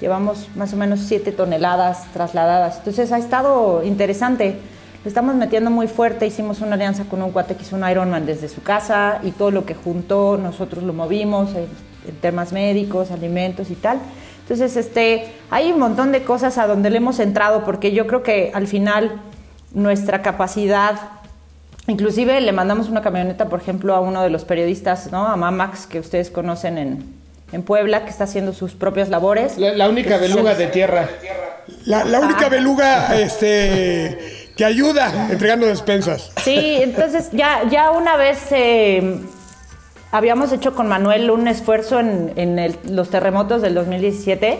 Llevamos 0.01 0.49
más 0.57 0.73
o 0.73 0.77
menos 0.77 1.01
7 1.01 1.33
toneladas 1.33 2.05
trasladadas. 2.13 2.79
Entonces 2.79 3.13
ha 3.13 3.19
estado 3.19 3.83
interesante. 3.83 4.59
Le 5.05 5.09
estamos 5.09 5.35
metiendo 5.35 5.71
muy 5.71 5.89
fuerte. 5.89 6.27
Hicimos 6.27 6.61
una 6.61 6.75
alianza 6.75 7.05
con 7.05 7.23
un 7.23 7.31
cuate 7.31 7.55
que 7.55 7.63
hizo 7.63 7.77
un 7.77 7.89
Ironman 7.89 8.27
desde 8.27 8.49
su 8.49 8.63
casa 8.63 9.21
y 9.23 9.31
todo 9.31 9.51
lo 9.51 9.65
que 9.65 9.75
juntó 9.75 10.37
nosotros 10.37 10.85
lo 10.85 10.93
movimos 10.93 11.55
en, 11.55 11.67
en 12.09 12.17
temas 12.21 12.53
médicos, 12.53 13.11
alimentos 13.11 13.71
y 13.71 13.75
tal. 13.75 13.99
Entonces, 14.43 14.77
este, 14.77 15.33
hay 15.51 15.73
un 15.73 15.79
montón 15.79 16.13
de 16.13 16.23
cosas 16.23 16.59
a 16.59 16.67
donde 16.67 16.91
le 16.91 16.99
hemos 16.99 17.19
entrado 17.19 17.65
porque 17.65 17.93
yo 17.93 18.07
creo 18.07 18.23
que 18.23 18.53
al 18.55 18.67
final 18.67 19.21
nuestra 19.73 20.23
capacidad 20.23 21.17
Inclusive 21.89 22.41
le 22.41 22.51
mandamos 22.51 22.89
una 22.89 23.01
camioneta, 23.01 23.49
por 23.49 23.61
ejemplo, 23.61 23.95
a 23.95 24.01
uno 24.01 24.23
de 24.23 24.31
los 24.31 24.45
periodistas, 24.45 25.13
¿no? 25.13 25.29
A 25.29 25.37
Mamax, 25.37 25.87
que 25.87 26.01
ustedes 26.01 26.31
conocen 26.33 26.79
en, 26.79 27.05
en 27.53 27.63
Puebla, 27.63 28.05
que 28.05 28.11
está 28.11 28.25
haciendo 28.25 28.53
sus 28.53 28.73
propias 28.75 29.09
labores. 29.09 29.57
La, 29.59 29.73
la 29.73 29.89
única 29.89 30.17
beluga 30.19 30.55
de 30.55 30.67
tierra. 30.67 31.09
La, 31.85 32.05
la 32.05 32.21
única 32.21 32.49
beluga 32.49 33.17
este, 33.19 34.51
que 34.57 34.65
ayuda 34.65 35.29
entregando 35.31 35.67
despensas. 35.67 36.31
Sí, 36.43 36.79
entonces 36.81 37.29
ya, 37.33 37.63
ya 37.71 37.91
una 37.93 38.17
vez 38.17 38.39
eh, 38.51 39.21
habíamos 40.13 40.53
hecho 40.53 40.75
con 40.75 40.87
Manuel 40.89 41.31
un 41.31 41.49
esfuerzo 41.49 42.01
en, 42.01 42.33
en 42.37 42.59
el- 42.59 42.77
los 42.91 43.11
terremotos 43.11 43.63
del 43.63 43.75
2017 43.75 44.59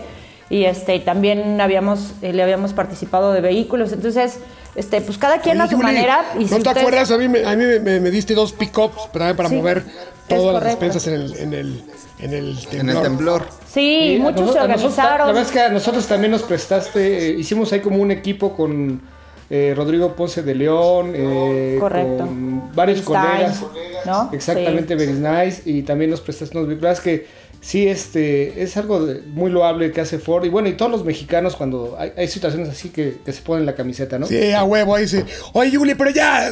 y 0.49 0.65
este 0.65 0.99
también 0.99 1.59
habíamos 1.59 2.13
eh, 2.21 2.31
le 2.33 2.41
habíamos 2.43 2.73
participado 2.73 3.33
de 3.33 3.41
vehículos. 3.41 3.91
Entonces, 3.91 4.39
este, 4.75 5.01
pues 5.01 5.17
cada 5.17 5.39
quien 5.41 5.59
a 5.59 5.67
su 5.67 5.77
manera. 5.77 6.23
y 6.35 6.43
¿No 6.43 6.47
si 6.47 6.49
te 6.49 6.55
ustedes- 6.57 6.77
acuerdas? 6.77 7.11
A 7.11 7.17
mí, 7.17 7.27
me, 7.27 7.45
a 7.45 7.55
mí 7.55 7.65
me, 7.65 7.79
me- 7.79 7.99
me 7.99 8.11
diste 8.11 8.33
dos 8.33 8.53
pick-ups 8.53 9.07
para, 9.11 9.33
para 9.33 9.49
Sí, 9.49 9.55
mover 9.55 9.83
todas 10.27 10.53
las 10.55 10.63
despensas 10.63 11.07
en 11.07 11.13
el, 11.13 11.33
en 11.37 11.53
el, 11.53 11.83
en 12.19 12.33
el 12.33 12.57
temblor. 12.67 12.79
En 12.79 12.89
el 12.89 13.01
temblor. 13.01 13.47
Sí, 13.71 14.17
muchos 14.19 14.53
se 14.53 14.59
organizaron. 14.59 15.19
la 15.19 15.25
verdad 15.27 15.43
es 15.43 15.51
que 15.51 15.61
a 15.61 15.69
nosotros 15.69 16.05
también 16.07 16.31
nos 16.31 16.43
prestaste, 16.43 17.29
eh, 17.29 17.31
hicimos 17.31 17.71
ahí 17.73 17.79
como 17.79 17.97
un 17.97 18.11
equipo 18.11 18.55
con 18.55 19.01
eh, 19.49 19.73
Rodrigo 19.75 20.13
Ponce 20.13 20.43
de 20.43 20.55
León, 20.55 21.13
eh, 21.15 21.77
Correcto. 21.79 22.25
con 22.25 22.75
varios 22.75 23.01
colegas. 23.01 23.63
¿no? 24.05 24.29
Exactamente, 24.33 24.95
very 24.95 25.13
nice. 25.13 25.61
Y 25.65 25.83
también 25.83 26.11
nos 26.11 26.21
prestaste 26.21 26.57
unos. 26.57 26.69
La 26.69 26.75
verdad 26.75 26.91
es 26.93 26.99
que 26.99 27.27
sí, 27.61 27.87
este, 27.87 28.61
es 28.63 28.77
algo 28.77 29.05
de- 29.05 29.21
muy 29.21 29.51
loable 29.51 29.91
que 29.91 30.01
hace 30.01 30.19
Ford. 30.19 30.45
Y 30.45 30.49
bueno, 30.49 30.69
y 30.69 30.73
todos 30.73 30.91
los 30.91 31.03
mexicanos 31.03 31.55
cuando 31.55 31.95
hay, 31.99 32.11
hay 32.17 32.27
situaciones 32.27 32.69
así 32.69 32.89
que, 32.89 33.17
que 33.25 33.33
se 33.33 33.41
ponen 33.41 33.65
la 33.65 33.75
camiseta, 33.75 34.17
¿no? 34.19 34.25
Sí, 34.27 34.51
a 34.51 34.63
huevo, 34.63 34.95
ahí 34.95 35.07
sí. 35.07 35.23
Oye, 35.53 35.71
Yuli, 35.71 35.95
pero 35.95 36.09
ya, 36.11 36.49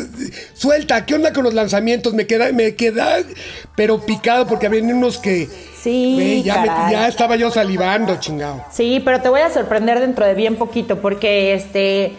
suelta, 0.54 1.06
¿qué 1.06 1.16
onda 1.16 1.32
con 1.34 1.44
los 1.44 1.54
lanzamientos? 1.54 2.14
Me 2.14 2.28
queda, 2.28 2.52
me 2.52 2.76
queda, 2.76 3.18
pero 3.76 4.00
picado 4.02 4.46
porque 4.48 4.68
había 4.68 4.82
unos 4.84 5.18
que... 5.18 5.48
Sí, 5.82 6.14
güey, 6.16 6.44
ya, 6.44 6.62
me- 6.62 6.92
ya 6.92 7.08
estaba 7.08 7.36
yo 7.36 7.52
salivando, 7.52 8.18
chingado. 8.20 8.64
Sí, 8.72 9.02
pero 9.06 9.22
te 9.22 9.30
voy 9.30 9.42
a 9.42 9.50
sorprender 9.52 10.00
dentro 10.00 10.26
de 10.26 10.34
bien 10.34 10.56
poquito 10.56 11.00
porque 11.00 11.54
este, 11.54 12.14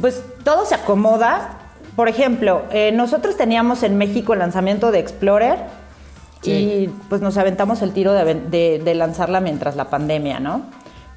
pues 0.00 0.20
todo 0.44 0.66
se 0.66 0.74
acomoda. 0.74 1.60
Por 1.96 2.10
ejemplo, 2.10 2.64
eh, 2.72 2.92
nosotros 2.92 3.38
teníamos 3.38 3.82
en 3.82 3.96
México 3.96 4.34
el 4.34 4.40
lanzamiento 4.40 4.90
de 4.92 4.98
Explorer 4.98 5.56
y 6.52 6.90
pues 7.08 7.20
nos 7.22 7.36
aventamos 7.36 7.82
el 7.82 7.92
tiro 7.92 8.12
de, 8.12 8.34
de- 8.34 8.80
de 8.84 8.94
lanzarla 8.94 9.40
mientras 9.40 9.76
la 9.76 9.90
pandemia, 9.90 10.40
¿no? 10.40 10.62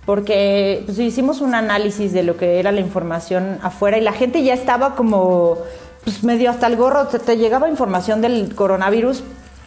Porque 0.05 0.83
pues, 0.85 0.97
hicimos 0.99 1.41
un 1.41 1.53
análisis 1.55 2.13
de 2.13 2.23
lo 2.23 2.35
que 2.37 2.59
era 2.59 2.71
la 2.71 2.79
información 2.79 3.59
afuera 3.61 3.97
y 3.97 4.01
la 4.01 4.13
gente 4.13 4.43
ya 4.43 4.53
estaba 4.53 4.95
como 4.95 5.57
pues 6.03 6.23
medio 6.23 6.49
hasta 6.49 6.65
el 6.67 6.77
gorro, 6.77 7.07
te, 7.07 7.19
te 7.19 7.37
llegaba 7.37 7.69
información 7.69 8.21
del 8.21 8.55
coronavirus 8.55 9.21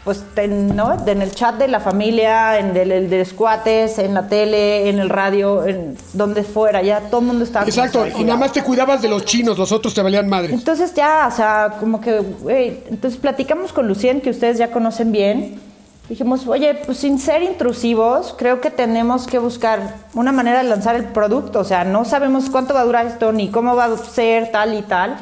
pues 0.04 0.24
en, 0.36 0.74
¿no? 0.74 0.96
en 1.06 1.22
el 1.22 1.32
chat 1.32 1.56
de 1.56 1.68
la 1.68 1.78
familia, 1.78 2.58
en 2.58 2.76
el, 2.76 2.90
el 2.90 3.10
de 3.10 3.20
los 3.20 3.32
cuates, 3.32 3.98
en 3.98 4.14
la 4.14 4.26
tele, 4.26 4.88
en 4.88 4.98
el 4.98 5.08
radio, 5.08 5.64
en 5.66 5.96
donde 6.12 6.42
fuera, 6.42 6.82
ya 6.82 7.00
todo 7.02 7.20
el 7.20 7.26
mundo 7.28 7.44
estaba... 7.44 7.64
Exacto, 7.66 8.06
y 8.06 8.24
nada 8.24 8.38
más 8.38 8.52
te 8.52 8.62
cuidabas 8.62 9.00
de 9.00 9.08
los 9.08 9.24
chinos, 9.24 9.56
los 9.56 9.70
otros 9.70 9.94
te 9.94 10.02
valían 10.02 10.28
madre. 10.28 10.52
Entonces 10.52 10.92
ya, 10.94 11.28
o 11.32 11.34
sea, 11.34 11.76
como 11.78 12.00
que, 12.00 12.18
güey, 12.18 12.80
entonces 12.90 13.18
platicamos 13.20 13.72
con 13.72 13.86
Lucien, 13.86 14.20
que 14.20 14.30
ustedes 14.30 14.58
ya 14.58 14.70
conocen 14.70 15.12
bien. 15.12 15.60
Dijimos, 16.12 16.46
oye, 16.46 16.74
pues 16.74 16.98
sin 16.98 17.18
ser 17.18 17.42
intrusivos, 17.42 18.34
creo 18.36 18.60
que 18.60 18.70
tenemos 18.70 19.26
que 19.26 19.38
buscar 19.38 19.94
una 20.12 20.30
manera 20.30 20.62
de 20.62 20.68
lanzar 20.68 20.94
el 20.94 21.06
producto. 21.06 21.60
O 21.60 21.64
sea, 21.64 21.84
no 21.84 22.04
sabemos 22.04 22.50
cuánto 22.50 22.74
va 22.74 22.80
a 22.80 22.84
durar 22.84 23.06
esto, 23.06 23.32
ni 23.32 23.48
cómo 23.48 23.74
va 23.76 23.86
a 23.86 23.96
ser, 23.96 24.52
tal 24.52 24.74
y 24.74 24.82
tal. 24.82 25.16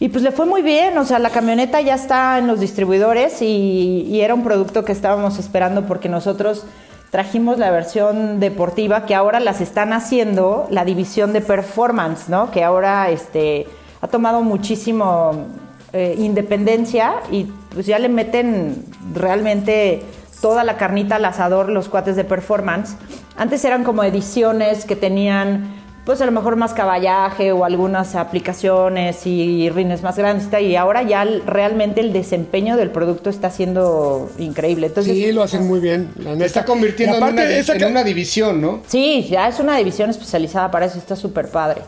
Y 0.00 0.10
pues 0.10 0.22
le 0.22 0.32
fue 0.32 0.44
muy 0.44 0.60
bien, 0.60 0.98
o 0.98 1.06
sea, 1.06 1.18
la 1.18 1.30
camioneta 1.30 1.80
ya 1.80 1.94
está 1.94 2.36
en 2.36 2.46
los 2.46 2.60
distribuidores 2.60 3.40
y, 3.40 4.20
era 4.20 4.34
un 4.34 4.44
producto 4.44 4.84
que 4.84 4.92
estábamos 4.92 5.38
esperando 5.38 5.86
porque 5.86 6.10
nosotros 6.10 6.66
trajimos 7.10 7.56
la 7.56 7.70
versión 7.70 8.38
deportiva 8.38 9.06
que 9.06 9.14
ahora 9.14 9.40
las 9.40 9.62
están 9.62 9.94
haciendo 9.94 10.66
la 10.68 10.84
división 10.84 11.32
de 11.32 11.40
performance, 11.40 12.28
¿no? 12.28 12.50
Que 12.50 12.62
ahora 12.62 13.08
este, 13.08 13.66
ha 14.02 14.08
tomado 14.08 14.42
muchísimo 14.42 15.46
eh, 15.94 16.16
independencia 16.18 17.14
y 17.30 17.44
pues 17.72 17.86
ya 17.86 17.98
le 17.98 18.10
meten 18.10 18.84
realmente 19.14 20.02
toda 20.40 20.64
la 20.64 20.76
carnita 20.76 21.16
al 21.16 21.24
asador 21.24 21.68
los 21.68 21.88
cuates 21.88 22.16
de 22.16 22.24
performance. 22.24 22.96
Antes 23.36 23.64
eran 23.64 23.84
como 23.84 24.04
ediciones 24.04 24.84
que 24.84 24.96
tenían 24.96 25.84
pues 26.04 26.20
a 26.20 26.26
lo 26.26 26.32
mejor 26.32 26.56
más 26.56 26.74
caballaje 26.74 27.52
o 27.52 27.64
algunas 27.64 28.14
aplicaciones 28.14 29.26
y 29.26 29.70
rines 29.70 30.02
más 30.02 30.18
grandes 30.18 30.48
y 30.60 30.66
y 30.66 30.76
ahora 30.76 31.02
ya 31.02 31.24
realmente 31.24 32.00
el 32.00 32.12
desempeño 32.12 32.76
del 32.76 32.90
producto 32.90 33.30
está 33.30 33.48
siendo 33.50 34.30
increíble. 34.38 34.88
Entonces, 34.88 35.14
Sí, 35.14 35.32
lo 35.32 35.42
hacen 35.42 35.66
muy 35.66 35.80
bien, 35.80 36.10
la 36.16 36.24
Se 36.24 36.30
neta. 36.32 36.44
está 36.44 36.64
convirtiendo 36.66 37.14
Y 37.14 37.16
en, 37.16 37.22
aparte, 37.22 37.42
una, 37.42 37.56
esa 37.56 37.74
en 37.74 37.84
una 37.86 38.04
división, 38.04 38.60
¿no? 38.60 38.82
Sí, 38.86 39.26
ya 39.30 39.48
es 39.48 39.58
una 39.60 39.78
división 39.78 40.10
especializada 40.10 40.70
para 40.70 40.86
eso, 40.86 40.98
está 40.98 41.16
súper 41.16 41.48
padre. 41.48 41.80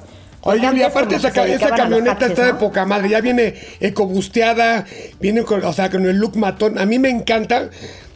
Yuli, 0.44 0.66
antes 0.66 0.85
aparte 0.85 1.16
esa, 1.16 1.32
camioneta 1.32 2.18
taxis, 2.18 2.28
está 2.30 2.46
de 2.46 2.54
poca 2.54 2.85
madre, 2.85 3.09
ya 3.09 3.20
viene 3.20 3.54
ecobusteada, 3.80 4.85
viene 5.20 5.42
con, 5.42 5.64
o 5.64 5.72
sea, 5.72 5.90
con 5.90 6.06
el 6.06 6.16
look 6.16 6.37
matón. 6.37 6.78
A 6.78 6.87
mí 6.87 6.98
me 6.98 7.11
encanta. 7.11 7.68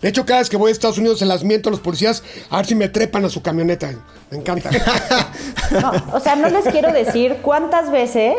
De 0.02 0.08
hecho, 0.08 0.24
cada 0.24 0.40
vez 0.40 0.48
que 0.48 0.56
voy 0.56 0.70
a 0.70 0.72
Estados 0.72 0.98
Unidos 0.98 1.18
se 1.18 1.26
las 1.26 1.44
miento 1.44 1.68
a 1.68 1.72
los 1.72 1.80
policías 1.80 2.22
a 2.48 2.56
ver 2.58 2.66
si 2.66 2.74
me 2.74 2.88
trepan 2.88 3.24
a 3.24 3.28
su 3.28 3.42
camioneta. 3.42 3.90
Me 4.30 4.38
encanta. 4.38 4.70
No, 5.70 5.92
o 6.14 6.18
sea, 6.20 6.34
no 6.34 6.48
les 6.48 6.64
quiero 6.64 6.92
decir 6.92 7.38
cuántas 7.42 7.92
veces 7.92 8.34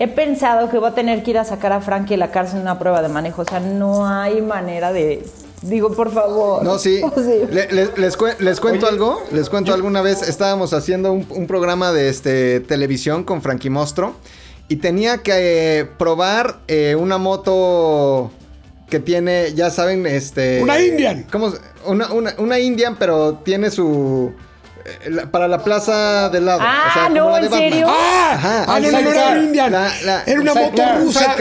he 0.00 0.08
pensado 0.08 0.68
que 0.70 0.78
voy 0.78 0.88
a 0.88 0.94
tener 0.94 1.22
que 1.22 1.30
ir 1.30 1.38
a 1.38 1.44
sacar 1.44 1.72
a 1.72 1.80
Frankie 1.80 2.14
de 2.14 2.16
la 2.16 2.32
cárcel 2.32 2.56
en 2.56 2.62
una 2.62 2.80
prueba 2.80 3.00
de 3.00 3.08
manejo. 3.08 3.42
O 3.42 3.44
sea, 3.44 3.60
no 3.60 4.08
hay 4.08 4.40
manera 4.42 4.92
de, 4.92 5.24
Digo, 5.62 5.92
por 5.92 6.10
favor. 6.12 6.64
No, 6.64 6.78
sí. 6.78 7.00
Sí. 7.14 7.46
Le- 7.48 7.70
le- 7.70 7.90
les, 7.96 8.18
cue- 8.18 8.36
les 8.40 8.58
cuento 8.58 8.88
algo. 8.88 9.22
Les 9.30 9.48
cuento 9.48 9.72
alguna 9.72 10.02
vez. 10.02 10.22
Estábamos 10.22 10.72
haciendo 10.72 11.12
un, 11.12 11.24
un 11.30 11.46
programa 11.46 11.92
de 11.92 12.08
este 12.08 12.58
televisión 12.58 13.22
con 13.22 13.40
Frankie 13.42 13.70
Mostro. 13.70 14.14
Y 14.66 14.76
tenía 14.76 15.18
que 15.18 15.78
eh, 15.80 15.84
probar 15.84 16.58
eh, 16.66 16.96
una 16.98 17.18
moto 17.18 18.32
que 18.92 19.00
tiene, 19.00 19.54
ya 19.54 19.70
saben, 19.70 20.06
este. 20.06 20.62
Una 20.62 20.78
Indian. 20.78 21.24
¿Cómo? 21.32 21.52
Una, 21.86 22.12
una, 22.12 22.34
una 22.36 22.58
Indian, 22.58 22.96
pero 22.98 23.38
tiene 23.44 23.70
su. 23.70 24.32
eh, 24.84 25.08
la- 25.10 25.30
para 25.30 25.48
la 25.48 25.64
plaza 25.64 26.28
del 26.28 26.44
lado. 26.44 26.60
Ah, 26.62 27.08
no, 27.10 27.30
la 27.30 27.38
¿en 27.38 27.42
Batman. 27.50 27.60
serio? 27.60 27.86
¡Ah! 27.88 28.30
Ajá, 28.34 28.64
ah, 28.68 28.80
no, 28.80 28.90
no, 28.90 28.92
no, 28.92 28.98
sidecar. 29.10 29.32
era 29.36 29.42
Indian. 29.42 29.72
La- 29.72 29.92
la- 30.04 30.22
era 30.26 30.40
una 30.40 30.54
moto 30.54 30.82
rusa. 30.98 31.36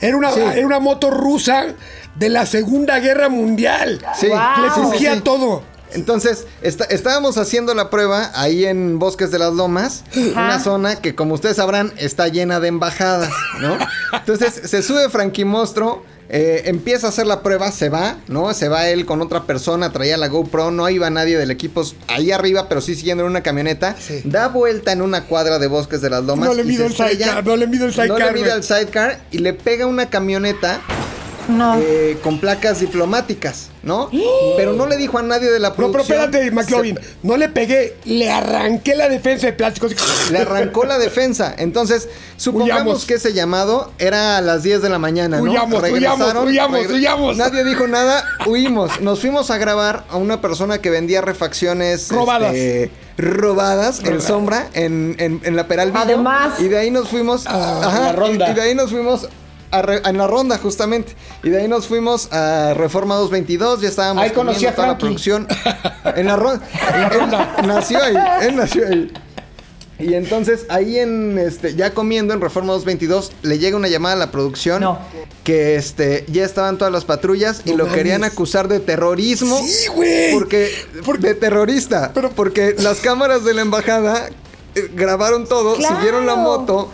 Era 0.00 0.16
una, 0.16 0.30
Sí. 0.32 0.40
era 0.40 0.66
una 0.66 0.78
moto 0.78 1.10
rusa 1.10 1.66
de 2.14 2.28
la 2.28 2.46
Segunda 2.46 3.00
Guerra 3.00 3.28
Mundial. 3.28 4.00
Sí, 4.18 4.28
Wow. 4.28 4.38
Le 4.62 4.68
sí, 4.68 4.74
sí, 4.76 4.80
cogía 4.82 5.14
sí. 5.16 5.20
todo. 5.22 5.62
Entonces, 5.92 6.46
está- 6.62 6.84
estábamos 6.86 7.38
haciendo 7.38 7.72
la 7.74 7.88
prueba 7.90 8.30
ahí 8.34 8.64
en 8.64 8.98
Bosques 8.98 9.30
de 9.30 9.38
las 9.38 9.52
Lomas, 9.52 10.04
una 10.32 10.58
zona 10.60 10.96
que 10.96 11.14
como 11.14 11.34
ustedes 11.34 11.56
sabrán 11.56 11.92
está 11.96 12.26
llena 12.28 12.58
de 12.60 12.68
embajadas, 12.68 13.30
¿no? 13.60 13.76
Entonces 14.12 14.60
se 14.68 14.82
sube 14.82 15.08
Frankie 15.08 15.44
Mostro, 15.44 16.04
eh, 16.28 16.62
empieza 16.66 17.06
a 17.06 17.10
hacer 17.10 17.26
la 17.26 17.42
prueba, 17.42 17.70
se 17.70 17.88
va, 17.88 18.16
¿no? 18.28 18.52
Se 18.54 18.68
va 18.68 18.88
él 18.88 19.06
con 19.06 19.20
otra 19.20 19.44
persona, 19.44 19.92
traía 19.92 20.16
la 20.16 20.28
GoPro, 20.28 20.70
no 20.70 20.88
iba 20.88 21.10
nadie 21.10 21.36
del 21.38 21.50
equipo 21.50 21.84
ahí 22.08 22.32
arriba, 22.32 22.68
pero 22.68 22.80
sí 22.80 22.94
siguiendo 22.94 23.24
en 23.24 23.30
una 23.30 23.42
camioneta, 23.42 23.96
Sí. 24.00 24.22
da 24.24 24.48
vuelta 24.48 24.92
en 24.92 25.02
una 25.02 25.24
cuadra 25.24 25.58
de 25.58 25.66
Bosques 25.66 26.00
de 26.00 26.10
las 26.10 26.24
Lomas. 26.24 26.48
No 26.48 26.54
le 26.54 26.64
se 26.64 26.86
el 26.86 26.94
sidecar, 26.94 27.44
no 27.44 27.56
le 27.56 27.66
mido 27.66 27.84
el 27.86 27.90
No 27.96 28.02
sidecar, 28.02 28.32
le 28.32 28.40
mide 28.40 28.52
el 28.52 28.62
sidecar 28.62 29.20
y 29.30 29.38
le 29.38 29.52
pega 29.52 29.86
una 29.86 30.08
camioneta 30.10 30.80
No. 31.48 31.76
eh, 31.78 32.18
con 32.22 32.38
placas 32.40 32.80
diplomáticas, 32.80 33.70
¿no? 33.82 34.10
Pero 34.56 34.72
no 34.72 34.86
le 34.86 34.96
dijo 34.96 35.18
a 35.18 35.22
nadie 35.22 35.50
de 35.50 35.58
la 35.60 35.70
No, 35.70 35.74
pero 35.76 35.92
producción. 35.92 36.20
espérate, 36.24 36.50
McLovin. 36.50 36.98
No 37.22 37.36
le 37.36 37.48
pegué, 37.48 37.96
le 38.04 38.30
arranqué 38.30 38.94
la 38.94 39.08
defensa 39.08 39.46
de 39.46 39.52
plástico. 39.52 39.88
Le 40.30 40.38
arrancó 40.38 40.84
la 40.84 40.98
defensa. 40.98 41.54
Entonces, 41.56 42.08
supongamos 42.36 42.82
Huyamos. 42.82 43.04
que 43.04 43.14
ese 43.14 43.32
llamado 43.32 43.92
era 43.98 44.38
a 44.38 44.40
las 44.40 44.62
10 44.62 44.82
de 44.82 44.88
la 44.88 44.98
mañana, 44.98 45.36
¿no? 45.38 45.42
Huyamos, 45.44 45.82
huyamos, 45.82 46.34
huyamos, 46.44 46.86
huyamos. 46.86 47.36
Nadie 47.36 47.64
dijo 47.64 47.86
nada, 47.86 48.24
huimos. 48.46 49.00
Nos 49.00 49.20
fuimos 49.20 49.50
a 49.50 49.58
grabar 49.58 50.04
a 50.10 50.16
una 50.16 50.40
persona 50.40 50.78
que 50.78 50.90
vendía 50.90 51.20
refacciones 51.20 52.08
Robadas. 52.10 52.54
este, 52.54 52.90
robadas 53.16 54.00
en 54.04 54.20
sombra 54.20 54.68
en, 54.74 55.14
en, 55.18 55.40
en 55.44 55.56
la 55.56 55.66
Peralvillo. 55.68 56.00
Además. 56.00 56.58
Y 56.58 56.68
de 56.68 56.78
ahí 56.78 56.90
nos 56.90 57.08
fuimos 57.08 57.46
ajá, 57.46 58.00
la 58.00 58.12
ronda. 58.12 58.48
Y, 58.48 58.50
y 58.50 58.54
de 58.54 58.60
ahí 58.62 58.74
nos 58.74 58.90
fuimos 58.90 59.28
a 59.78 59.82
re- 59.82 60.02
en 60.04 60.18
la 60.18 60.26
ronda, 60.26 60.58
justamente. 60.58 61.14
Y 61.42 61.50
de 61.50 61.60
ahí 61.62 61.68
nos 61.68 61.86
fuimos 61.86 62.32
a 62.32 62.74
Reforma 62.74 63.14
222. 63.16 63.80
Ya 63.80 63.88
estábamos 63.88 64.22
Ahí 64.24 64.30
conocí 64.30 64.66
a 64.66 64.74
toda 64.74 64.88
la 64.88 64.98
producción. 64.98 65.46
En 66.16 66.26
la 66.26 66.36
ronda. 66.36 66.66
En 66.94 67.00
la 67.00 67.08
ronda. 67.08 67.56
nació 67.66 68.02
ahí. 68.02 68.14
Él 68.42 68.56
nació 68.56 68.86
ahí. 68.86 69.12
Y 69.98 70.14
entonces 70.14 70.66
ahí 70.70 70.98
en 70.98 71.38
este 71.38 71.74
ya 71.76 71.92
comiendo 71.94 72.34
en 72.34 72.40
Reforma 72.40 72.72
222 72.72 73.30
le 73.42 73.58
llega 73.60 73.76
una 73.76 73.86
llamada 73.88 74.14
a 74.16 74.18
la 74.18 74.30
producción 74.32 74.82
No. 74.82 74.98
que 75.44 75.76
este 75.76 76.24
ya 76.28 76.44
estaban 76.44 76.78
todas 76.78 76.92
las 76.92 77.04
patrullas 77.04 77.62
y 77.64 77.70
lo 77.70 77.84
mames. 77.84 77.94
querían 77.94 78.24
acusar 78.24 78.66
de 78.68 78.80
terrorismo. 78.80 79.56
Sí, 79.64 79.86
güey. 79.94 80.32
Porque 80.32 80.70
Por- 81.04 81.20
de 81.20 81.34
terrorista, 81.34 82.10
Pero- 82.12 82.30
porque 82.30 82.74
las 82.78 82.98
cámaras 83.00 83.44
de 83.44 83.54
la 83.54 83.62
embajada 83.62 84.28
eh, 84.74 84.90
grabaron 84.94 85.46
todo, 85.46 85.76
Claro. 85.76 85.94
siguieron 85.96 86.26
la 86.26 86.34
moto. 86.34 86.90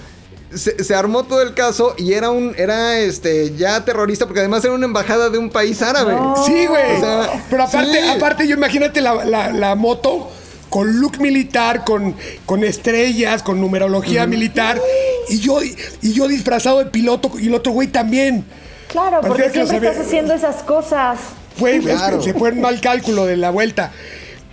Se, 0.54 0.82
se 0.82 0.94
armó 0.94 1.22
todo 1.24 1.42
el 1.42 1.54
caso 1.54 1.94
y 1.96 2.12
era 2.14 2.30
un 2.30 2.54
era 2.56 2.98
este 2.98 3.54
ya 3.56 3.84
terrorista 3.84 4.26
porque 4.26 4.40
además 4.40 4.64
era 4.64 4.74
una 4.74 4.86
embajada 4.86 5.30
de 5.30 5.38
un 5.38 5.48
país 5.50 5.80
árabe. 5.82 6.16
Sí, 6.44 6.66
güey. 6.66 6.96
O 6.96 7.00
sea, 7.00 7.44
Pero 7.48 7.62
aparte, 7.62 8.02
sí. 8.02 8.08
aparte, 8.08 8.48
yo 8.48 8.56
imagínate 8.56 9.00
la, 9.00 9.24
la- 9.24 9.52
la 9.52 9.74
moto 9.76 10.28
con 10.68 11.00
look 11.00 11.20
militar, 11.20 11.84
con, 11.84 12.14
con 12.46 12.64
estrellas, 12.64 13.42
con 13.42 13.60
numerología 13.60 14.26
militar. 14.26 14.80
Y 15.28 15.38
yo, 15.38 15.60
y 15.62 16.12
yo 16.12 16.26
disfrazado 16.28 16.78
de 16.78 16.86
piloto 16.86 17.30
y 17.38 17.46
el 17.46 17.54
otro 17.54 17.72
güey 17.72 17.88
también. 17.88 18.44
Claro, 18.88 19.20
Parecía 19.20 19.44
porque 19.44 19.66
siempre 19.66 19.88
estás 19.88 20.06
haciendo 20.06 20.34
esas 20.34 20.62
cosas. 20.64 21.18
Es 21.56 21.62
que 21.62 21.80
Claro. 21.80 22.22
se 22.22 22.34
fue 22.34 22.50
un 22.52 22.60
mal 22.60 22.80
cálculo 22.80 23.26
de 23.26 23.36
la 23.36 23.50
vuelta. 23.50 23.92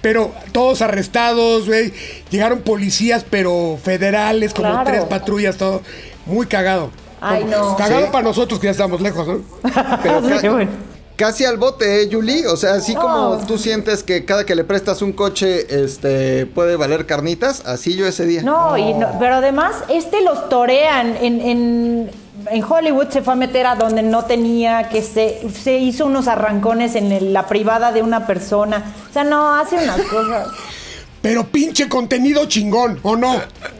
Pero 0.07 0.31
todos 0.53 0.81
arrestados, 0.81 1.67
güey. 1.67 1.91
Llegaron 2.31 2.59
policías, 2.61 3.25
pero 3.29 3.77
federales, 3.83 4.53
como 4.53 4.69
Claro. 4.69 4.85
tres 4.89 5.03
patrullas, 5.03 5.57
todo. 5.57 5.81
Muy 6.25 6.45
cagado. 6.47 6.91
Ay, 7.19 7.41
Como- 7.43 7.51
no. 7.71 7.75
Cagado 7.75 8.05
Sí. 8.05 8.09
para 8.09 8.23
nosotros 8.23 8.57
que 8.57 8.67
ya 8.67 8.71
estamos 8.71 9.01
lejos, 9.01 9.27
¿no? 9.27 9.41
Pero 10.03 10.21
ca- 10.21 10.39
Qué 10.41 10.47
bueno. 10.47 10.71
Casi 11.17 11.43
al 11.43 11.57
bote, 11.57 12.03
¿eh, 12.03 12.09
Julie? 12.09 12.47
O 12.47 12.55
sea, 12.55 12.75
así 12.75 12.95
como 12.95 13.37
tú 13.47 13.57
sientes 13.57 14.01
que 14.03 14.23
cada 14.23 14.45
que 14.45 14.55
le 14.55 14.63
prestas 14.63 15.01
un 15.01 15.11
coche, 15.11 15.83
este, 15.83 16.45
puede 16.45 16.77
valer 16.77 17.05
carnitas, 17.05 17.63
así 17.65 17.95
yo 17.97 18.07
ese 18.07 18.25
día. 18.25 18.43
No, 18.43 18.77
y 18.77 18.93
no- 18.93 19.09
pero 19.19 19.35
además, 19.35 19.75
este 19.89 20.21
los 20.21 20.47
torean. 20.47 21.17
En, 21.19 21.41
en, 21.41 22.11
en 22.51 22.63
Hollywood 22.63 23.09
se 23.09 23.21
fue 23.21 23.33
a 23.33 23.35
meter 23.35 23.65
a 23.65 23.75
donde 23.75 24.03
no 24.03 24.25
tenía, 24.25 24.89
que 24.89 25.01
se, 25.01 25.47
se 25.51 25.77
hizo 25.77 26.05
unos 26.05 26.27
arrancones 26.27 26.95
en 26.95 27.11
el- 27.11 27.33
la 27.33 27.47
privada 27.47 27.91
de 27.91 28.01
una 28.01 28.27
persona. 28.27 28.83
O 29.09 29.13
sea, 29.13 29.23
no, 29.23 29.55
hace 29.55 29.75
unas 29.75 30.01
cosas. 30.03 30.47
Pero 31.21 31.45
pinche 31.45 31.89
contenido 31.89 32.45
chingón, 32.45 32.99
¿o 33.03 33.15
no? 33.15 33.35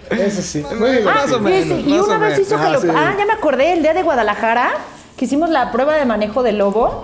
Eso 0.09 0.41
sí. 0.41 0.65
Muy 0.77 0.91
bien. 0.91 1.05
Más 1.05 1.31
o 1.31 1.39
menos, 1.39 1.79
Y 1.85 1.93
más 1.93 2.07
una 2.07 2.15
o 2.17 2.19
vez 2.19 2.31
menos. 2.31 2.39
hizo 2.47 2.57
que 2.57 2.63
Ah, 2.63 2.69
lo. 2.71 2.81
sí. 2.81 2.87
Ah, 2.93 3.15
ya 3.17 3.25
me 3.25 3.33
acordé, 3.33 3.73
el 3.73 3.81
día 3.83 3.93
de 3.93 4.03
Guadalajara, 4.03 4.71
que 5.15 5.25
hicimos 5.25 5.49
la 5.49 5.71
prueba 5.71 5.95
de 5.95 6.05
manejo 6.05 6.41
de 6.43 6.51
lobo, 6.53 7.03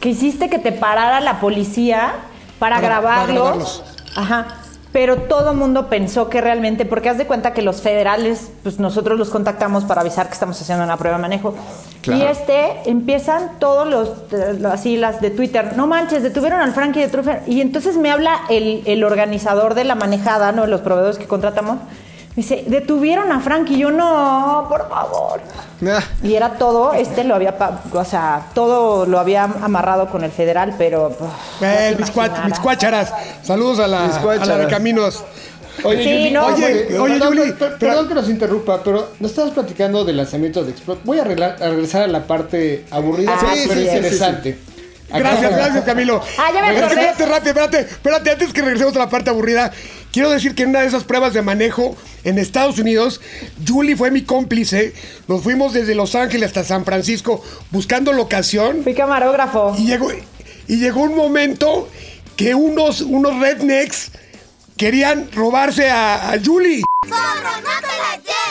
que 0.00 0.10
hiciste 0.10 0.48
que 0.48 0.58
te 0.58 0.72
parara 0.72 1.20
la 1.20 1.40
policía 1.40 2.12
para, 2.58 2.76
Para- 2.76 2.88
para 2.88 3.00
grabarlos. 3.00 3.34
grabarlos. 3.34 3.84
Ajá. 4.16 4.46
Pero 4.92 5.16
todo 5.22 5.54
mundo 5.54 5.88
pensó 5.88 6.28
que 6.28 6.42
realmente, 6.42 6.84
porque 6.84 7.08
haz 7.08 7.16
de 7.16 7.26
cuenta 7.26 7.54
que 7.54 7.62
los 7.62 7.80
federales, 7.80 8.50
pues 8.62 8.78
nosotros 8.78 9.18
los 9.18 9.30
contactamos 9.30 9.84
para 9.84 10.02
avisar 10.02 10.26
que 10.26 10.34
estamos 10.34 10.60
haciendo 10.60 10.84
una 10.84 10.98
prueba 10.98 11.16
de 11.16 11.22
manejo. 11.22 11.54
Claro. 12.02 12.22
Y 12.22 12.26
este, 12.26 12.90
empiezan 12.90 13.58
todos 13.58 13.88
los, 13.88 14.10
eh, 14.32 14.60
así 14.70 14.98
las 14.98 15.22
de 15.22 15.30
Twitter, 15.30 15.76
no 15.76 15.86
manches, 15.86 16.22
detuvieron 16.22 16.60
al 16.60 16.72
Frankie 16.72 17.00
de 17.00 17.08
Truffer. 17.08 17.42
Y 17.46 17.62
entonces 17.62 17.96
me 17.96 18.10
habla 18.10 18.42
el, 18.50 18.82
el 18.84 19.02
organizador 19.02 19.74
de 19.74 19.84
la 19.84 19.94
manejada, 19.94 20.52
¿no? 20.52 20.66
Los 20.66 20.82
proveedores 20.82 21.16
que 21.16 21.26
contratamos. 21.26 21.78
Me 22.34 22.42
dice, 22.42 22.64
detuvieron 22.66 23.30
a 23.30 23.40
Frankie. 23.40 23.74
Y 23.74 23.78
yo, 23.78 23.90
no, 23.90 24.66
por 24.68 24.88
favor. 24.88 25.40
Ah, 25.86 26.00
Y 26.22 26.34
era 26.34 26.50
todo, 26.56 26.92
este 26.94 27.24
lo 27.24 27.34
había, 27.34 27.58
pa- 27.58 27.80
o 27.92 28.04
sea, 28.04 28.46
todo 28.54 29.04
lo 29.04 29.18
había 29.18 29.44
amarrado 29.44 30.08
con 30.08 30.24
el 30.24 30.30
federal, 30.30 30.74
pero... 30.78 31.08
uf, 31.08 31.20
no 31.60 31.66
Eh, 31.66 31.94
mis, 31.98 32.08
cua- 32.10 32.26
imaginarás. 32.26 32.44
mis 32.50 32.58
cuácharas. 32.60 33.12
Saludos 33.42 33.80
a 33.80 33.88
la, 33.88 34.02
Mis 34.06 34.16
a 34.16 34.22
cuácharas. 34.22 34.48
la 34.48 34.56
de 34.58 34.66
Caminos. 34.68 35.22
Oye, 35.84 36.02
Sí, 36.04 36.10
Yuli, 36.10 36.30
no, 36.30 36.46
Oye, 36.46 36.64
oye, 36.64 36.98
oye, 36.98 37.14
perdón, 37.18 37.34
Yuli, 37.36 37.52
per- 37.52 37.58
pero- 37.58 37.78
perdón 37.78 38.08
que 38.08 38.14
nos 38.14 38.28
interrumpa, 38.30 38.80
pero 38.82 39.08
nos 39.20 39.30
estabas 39.30 39.52
platicando 39.52 40.04
del 40.04 40.16
lanzamiento 40.18 40.62
de 40.64 40.70
Explode. 40.70 41.00
Voy 41.04 41.18
a, 41.18 41.22
arreglar- 41.24 41.62
a 41.62 41.68
regresar 41.68 42.02
a 42.02 42.06
la 42.06 42.26
parte 42.26 42.84
aburrida, 42.90 43.32
Ah, 43.34 43.38
pero 43.42 43.54
sí, 43.56 43.68
sí, 43.68 43.74
sí, 43.74 43.96
interesante. 43.96 44.58
Gracias, 45.18 45.52
gracias, 45.56 45.84
Camilo. 45.84 46.20
Ah, 46.38 46.50
ya 46.52 46.62
me 46.62 46.68
acordé. 46.68 46.86
Espérate, 47.10 47.22
espérate, 47.22 47.48
espérate, 47.50 47.78
espérate, 47.80 48.30
antes 48.30 48.52
que 48.52 48.62
regresemos 48.62 48.94
a 48.96 48.98
la 49.00 49.08
parte 49.10 49.30
aburrida, 49.30 49.72
quiero 50.12 50.30
decir 50.30 50.54
que 50.54 50.62
en 50.64 50.70
una 50.70 50.80
de 50.80 50.86
esas 50.88 51.04
pruebas 51.04 51.32
de 51.34 51.42
manejo 51.42 51.96
en 52.24 52.38
Estados 52.38 52.78
Unidos, 52.78 53.20
Julie 53.66 53.96
fue 53.96 54.10
mi 54.10 54.22
cómplice. 54.22 54.94
Nos 55.28 55.42
fuimos 55.42 55.72
desde 55.72 55.94
Los 55.94 56.14
Ángeles 56.14 56.48
hasta 56.48 56.64
San 56.64 56.84
Francisco 56.84 57.42
buscando 57.70 58.12
locación 58.12 58.82
Fui 58.82 58.94
camarógrafo. 58.94 59.74
y 59.78 59.86
llegó, 59.86 60.10
y 60.68 60.76
llegó 60.76 61.02
un 61.02 61.16
momento 61.16 61.88
que 62.36 62.54
unos, 62.54 63.00
unos 63.02 63.38
rednecks 63.40 64.10
querían 64.76 65.28
robarse 65.32 65.90
a, 65.90 66.32
a 66.32 66.38
Julie. 66.44 66.82
¡Zorro, 67.08 67.50
no 67.62 67.80
te 67.80 67.86
la 67.86 68.16
lleves! 68.16 68.41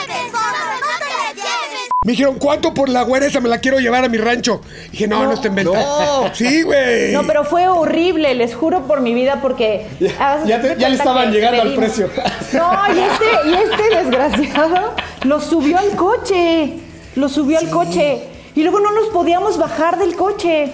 Me 2.04 2.12
dijeron, 2.12 2.36
¿cuánto 2.40 2.74
por 2.74 2.88
la 2.88 3.02
güera 3.02 3.26
esa 3.26 3.38
me 3.40 3.48
la 3.48 3.58
quiero 3.58 3.78
llevar 3.78 4.04
a 4.04 4.08
mi 4.08 4.18
rancho? 4.18 4.60
dije, 4.90 5.06
no, 5.06 5.22
no, 5.24 5.32
está 5.34 5.46
en 5.46 5.54
venta. 5.54 5.72
No. 5.80 6.34
Sí, 6.34 6.62
güey. 6.62 7.12
No, 7.12 7.22
pero 7.28 7.44
fue 7.44 7.68
horrible, 7.68 8.34
les 8.34 8.56
juro 8.56 8.88
por 8.88 9.00
mi 9.00 9.14
vida, 9.14 9.38
porque... 9.40 9.86
ya 10.00 10.60
te- 10.60 10.76
ya 10.78 10.88
le 10.88 10.96
estaban 10.96 11.30
llegando 11.30 11.62
al 11.62 11.74
precio. 11.74 12.10
No, 12.54 12.72
y 12.92 12.98
este, 12.98 13.48
y 13.48 13.54
este 13.54 13.96
desgraciado 13.96 14.94
lo 15.22 15.40
subió 15.40 15.78
al 15.78 15.90
coche. 15.94 16.74
Lo 17.14 17.28
subió 17.28 17.58
al 17.58 17.70
coche. 17.70 18.22
Y 18.56 18.62
luego 18.62 18.80
no 18.80 18.90
nos 18.90 19.06
podíamos 19.10 19.56
bajar 19.56 19.96
del 19.98 20.16
coche. 20.16 20.72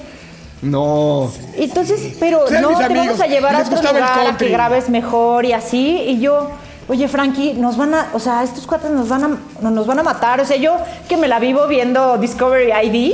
no. 0.63 1.31
Entonces, 1.57 2.17
pero 2.19 2.41
no, 2.41 2.47
te 2.79 2.85
amigos, 2.85 3.07
vamos 3.07 3.21
a 3.21 3.27
llevar 3.27 3.55
a 3.55 3.59
otro 3.61 3.77
lugar 3.83 4.27
a 4.29 4.37
que 4.39 4.49
grabes 4.49 4.89
mejor 4.89 5.45
y 5.45 5.53
así. 5.53 6.05
Y 6.07 6.21
yo, 6.21 6.51
oye, 6.89 7.07
Frankie, 7.09 7.55
nos 7.55 7.77
van 7.77 7.95
a, 7.95 8.09
o 8.13 8.19
sea, 8.19 8.43
estos 8.43 8.67
cuates 8.67 8.91
nos 8.91 9.09
van 9.09 9.25
a, 9.25 9.29
no, 9.61 9.71
nos 9.71 9.87
van 9.87 9.99
a 9.99 10.03
matar. 10.03 10.41
O 10.41 10.45
sea, 10.45 10.57
yo 10.57 10.77
que 11.09 11.17
me 11.17 11.29
la 11.29 11.39
vivo 11.39 11.67
viendo 11.67 12.19
Discovery 12.19 12.73
ID, 12.87 13.13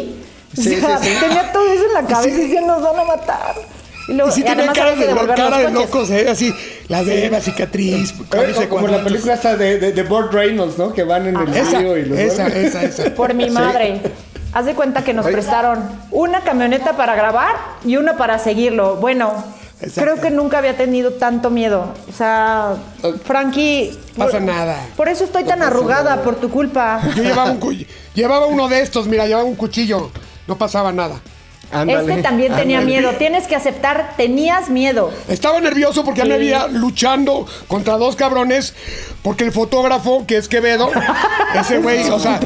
o 0.57 0.63
Sí, 0.63 0.77
sea, 0.77 0.99
sí, 0.99 1.09
sí. 1.09 1.17
tenía 1.21 1.53
todo 1.53 1.67
eso 1.73 1.85
en 1.87 1.93
la 1.95 2.03
cabeza 2.09 2.37
y 2.39 2.43
decía, 2.43 2.61
nos 2.61 2.81
van 2.83 2.99
a 3.01 3.05
matar. 3.05 3.55
Y, 4.07 4.13
luego, 4.13 4.31
Y 4.31 4.33
sí 4.35 4.41
y 4.41 4.45
tenía 4.45 4.59
además 4.71 4.79
cara 4.79 4.91
había 4.93 5.01
que 5.01 5.07
de, 5.09 5.15
devolver 5.15 5.37
cara 5.37 5.59
de 5.59 5.71
locos, 5.71 6.11
¿eh? 6.11 6.29
Así, 6.31 6.55
la 6.89 7.03
beba, 7.03 7.41
cicatriz, 7.41 8.15
camisa 8.29 8.69
como 8.69 8.87
la 8.87 9.03
película 9.03 9.35
esta 9.35 9.57
de, 9.57 9.79
de, 9.79 9.93
de 9.93 10.03
Burt 10.03 10.33
Reynolds, 10.33 10.77
¿no? 10.79 10.93
Que 10.93 11.03
van 11.05 11.27
en 11.27 11.37
el 11.37 11.55
Esa, 11.55 11.79
río 11.79 11.97
y 11.97 12.05
los 12.05 12.19
esa, 12.19 12.47
esa, 12.49 12.83
esa. 12.83 13.15
Por 13.17 13.33
mi 13.35 13.49
madre. 13.51 14.01
haz 14.53 14.67
de 14.67 14.75
cuenta 14.75 15.03
que 15.03 15.15
nos 15.15 15.25
Oye. 15.25 15.33
prestaron 15.35 15.81
una 16.11 16.43
camioneta 16.43 16.93
para 16.97 17.15
grabar 17.17 17.57
y 17.85 17.97
una 17.97 18.17
para 18.17 18.39
seguirlo. 18.39 18.97
Bueno, 18.97 19.33
Exacto. 19.81 20.01
creo 20.03 20.21
que 20.21 20.31
nunca 20.31 20.59
había 20.59 20.77
tenido 20.77 21.13
tanto 21.15 21.51
miedo. 21.51 21.93
O 22.09 22.13
sea, 22.13 22.77
Frankie... 23.25 23.99
Pasa 24.17 24.33
por- 24.33 24.43
nada. 24.43 24.87
Por 24.97 25.09
eso 25.09 25.25
estoy 25.25 25.45
tan 25.45 25.63
arrugada, 25.63 26.23
por 26.23 26.37
tu 26.37 26.49
culpa. 26.51 27.01
Yo 27.17 27.23
llevaba, 27.23 27.51
un 27.51 27.87
llevaba 28.15 28.47
uno 28.47 28.69
de 28.69 28.81
estos, 28.81 29.07
mira, 29.09 29.27
llevaba 29.27 29.45
un 29.45 29.57
cuchillo. 29.57 30.11
No 30.47 30.57
pasaba 30.57 30.93
nada. 30.93 31.21
Ándale, 31.73 32.09
este 32.13 32.23
también 32.23 32.55
tenía 32.55 32.81
miedo. 32.83 33.11
Tienes 33.19 33.47
que 33.49 33.57
aceptar, 33.57 34.15
tenías 34.17 34.69
miedo. 34.69 35.11
Estaba 35.29 35.61
nervioso 35.61 36.05
porque 36.05 36.21
ya 36.21 36.25
me 36.27 36.39
Sí. 36.39 36.53
había 36.53 36.69
luchando 36.69 37.47
contra 37.67 37.97
dos 37.97 38.15
cabrones. 38.15 38.75
Porque 39.23 39.45
el 39.45 39.53
fotógrafo, 39.53 40.25
que 40.27 40.37
es 40.37 40.47
Quevedo, 40.49 40.91
ese 41.59 41.79
güey, 41.79 42.09
o 42.11 42.21
sea, 42.21 42.39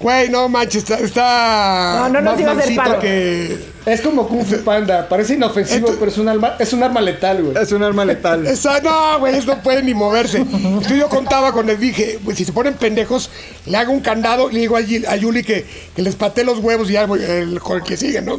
güey, 0.00 0.28
no 0.28 0.48
manches, 0.48 0.82
está, 0.84 0.96
está 0.98 1.94
No, 2.00 2.08
no 2.08 2.20
nos 2.20 2.32
más 2.32 2.40
iba 2.40 2.50
a 2.50 2.54
hacer 2.54 2.64
mansito 2.66 2.82
paro. 2.82 3.00
que. 3.00 3.78
Es 3.86 4.00
como 4.02 4.28
Kung 4.28 4.44
Fu 4.44 4.58
Panda. 4.58 5.08
Parece 5.08 5.34
inofensivo, 5.34 5.86
Esto- 5.88 5.98
pero 5.98 6.10
es 6.10 6.18
un, 6.18 6.28
arma, 6.28 6.56
es 6.58 6.72
un 6.74 6.82
arma 6.82 7.00
letal, 7.00 7.42
güey. 7.42 7.56
Es 7.62 7.72
un 7.72 7.82
arma 7.82 8.04
letal. 8.04 8.46
Esa, 8.46 8.80
no, 8.80 9.18
güey, 9.20 9.34
eso 9.36 9.46
no 9.54 9.62
puede 9.62 9.82
ni 9.82 9.94
moverse. 9.94 10.38
Entonces 10.52 10.98
yo 10.98 11.08
contaba 11.08 11.52
con 11.52 11.68
él, 11.70 11.78
dije, 11.78 12.18
pues 12.24 12.36
si 12.36 12.44
se 12.44 12.52
ponen 12.52 12.74
pendejos, 12.74 13.30
le 13.66 13.76
hago 13.78 13.92
un 13.92 14.00
candado, 14.00 14.50
le 14.50 14.60
digo 14.60 14.76
a, 14.76 14.80
a 14.80 15.16
Yuli 15.16 15.42
que, 15.42 15.66
que 15.96 16.02
les 16.02 16.14
patee 16.16 16.44
los 16.44 16.58
huevos 16.58 16.90
y 16.90 16.94
ya 16.94 17.06
voy, 17.06 17.22
el, 17.22 17.60
con 17.60 17.78
el 17.78 17.82
que 17.82 17.96
sigue, 17.96 18.20
¿no? 18.20 18.38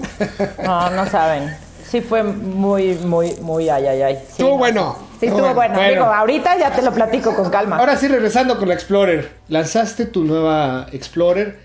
No, 0.64 0.90
no 0.92 1.10
saben. 1.10 1.56
Sí 1.90 2.02
fue 2.02 2.22
muy, 2.24 2.94
muy, 3.06 3.34
muy 3.42 3.68
ay, 3.68 3.88
ay, 3.88 4.02
ay. 4.04 4.16
Sí, 4.16 4.32
Estuvo 4.32 4.52
no. 4.52 4.58
bueno. 4.58 4.96
Sí, 5.20 5.26
estuvo 5.26 5.54
bueno. 5.54 5.74
Bueno. 5.74 5.90
Digo, 5.90 6.06
ahorita 6.06 6.58
ya 6.58 6.72
te 6.72 6.84
lo 6.84 6.94
platico 6.94 7.36
con 7.36 7.50
calma. 7.50 7.78
Ahora 7.78 7.98
sí, 7.98 8.08
regresando 8.08 8.60
con 8.60 8.68
la 8.68 8.76
Explorer. 8.76 9.30
Lanzaste 9.48 10.06
tu 10.06 10.24
nueva 10.24 10.86
Explorer. 10.92 11.60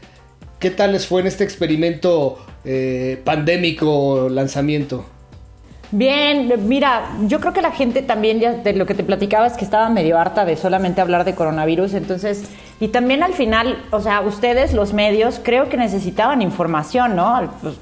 ¿Qué 0.59 0.71
tal 0.71 0.93
les 0.93 1.07
fue 1.07 1.21
en 1.21 1.27
este 1.27 1.45
experimento 1.45 2.39
eh, 2.65 3.21
pandémico 3.23 4.29
lanzamiento? 4.31 5.05
Bien, 5.91 6.53
mira, 6.67 7.11
yo 7.27 7.39
creo 7.39 7.53
que 7.53 7.61
la 7.61 7.71
gente 7.71 8.01
también, 8.01 8.41
ya 8.41 8.55
de 8.55 8.73
lo 8.73 8.87
que 8.87 8.95
te 8.95 9.05
platicaba, 9.05 9.47
es 9.47 9.53
que 9.53 9.65
estaba 9.65 9.91
medio 9.91 10.19
harta 10.19 10.47
de 10.47 10.57
solamente 10.57 11.03
hablar 11.03 11.25
de 11.25 11.35
coronavirus. 11.35 11.93
Entonces, 11.93 12.45
y 12.81 12.89
también 12.89 13.23
al 13.23 13.35
final, 13.35 13.79
o 13.91 14.01
sea, 14.01 14.23
ustedes, 14.23 14.73
los 14.73 14.95
medios, 14.95 15.39
creo 15.45 15.69
que 15.69 15.77
necesitaban 15.77 16.41
información, 16.41 17.15
¿no? 17.15 17.53
Pues, 17.61 17.75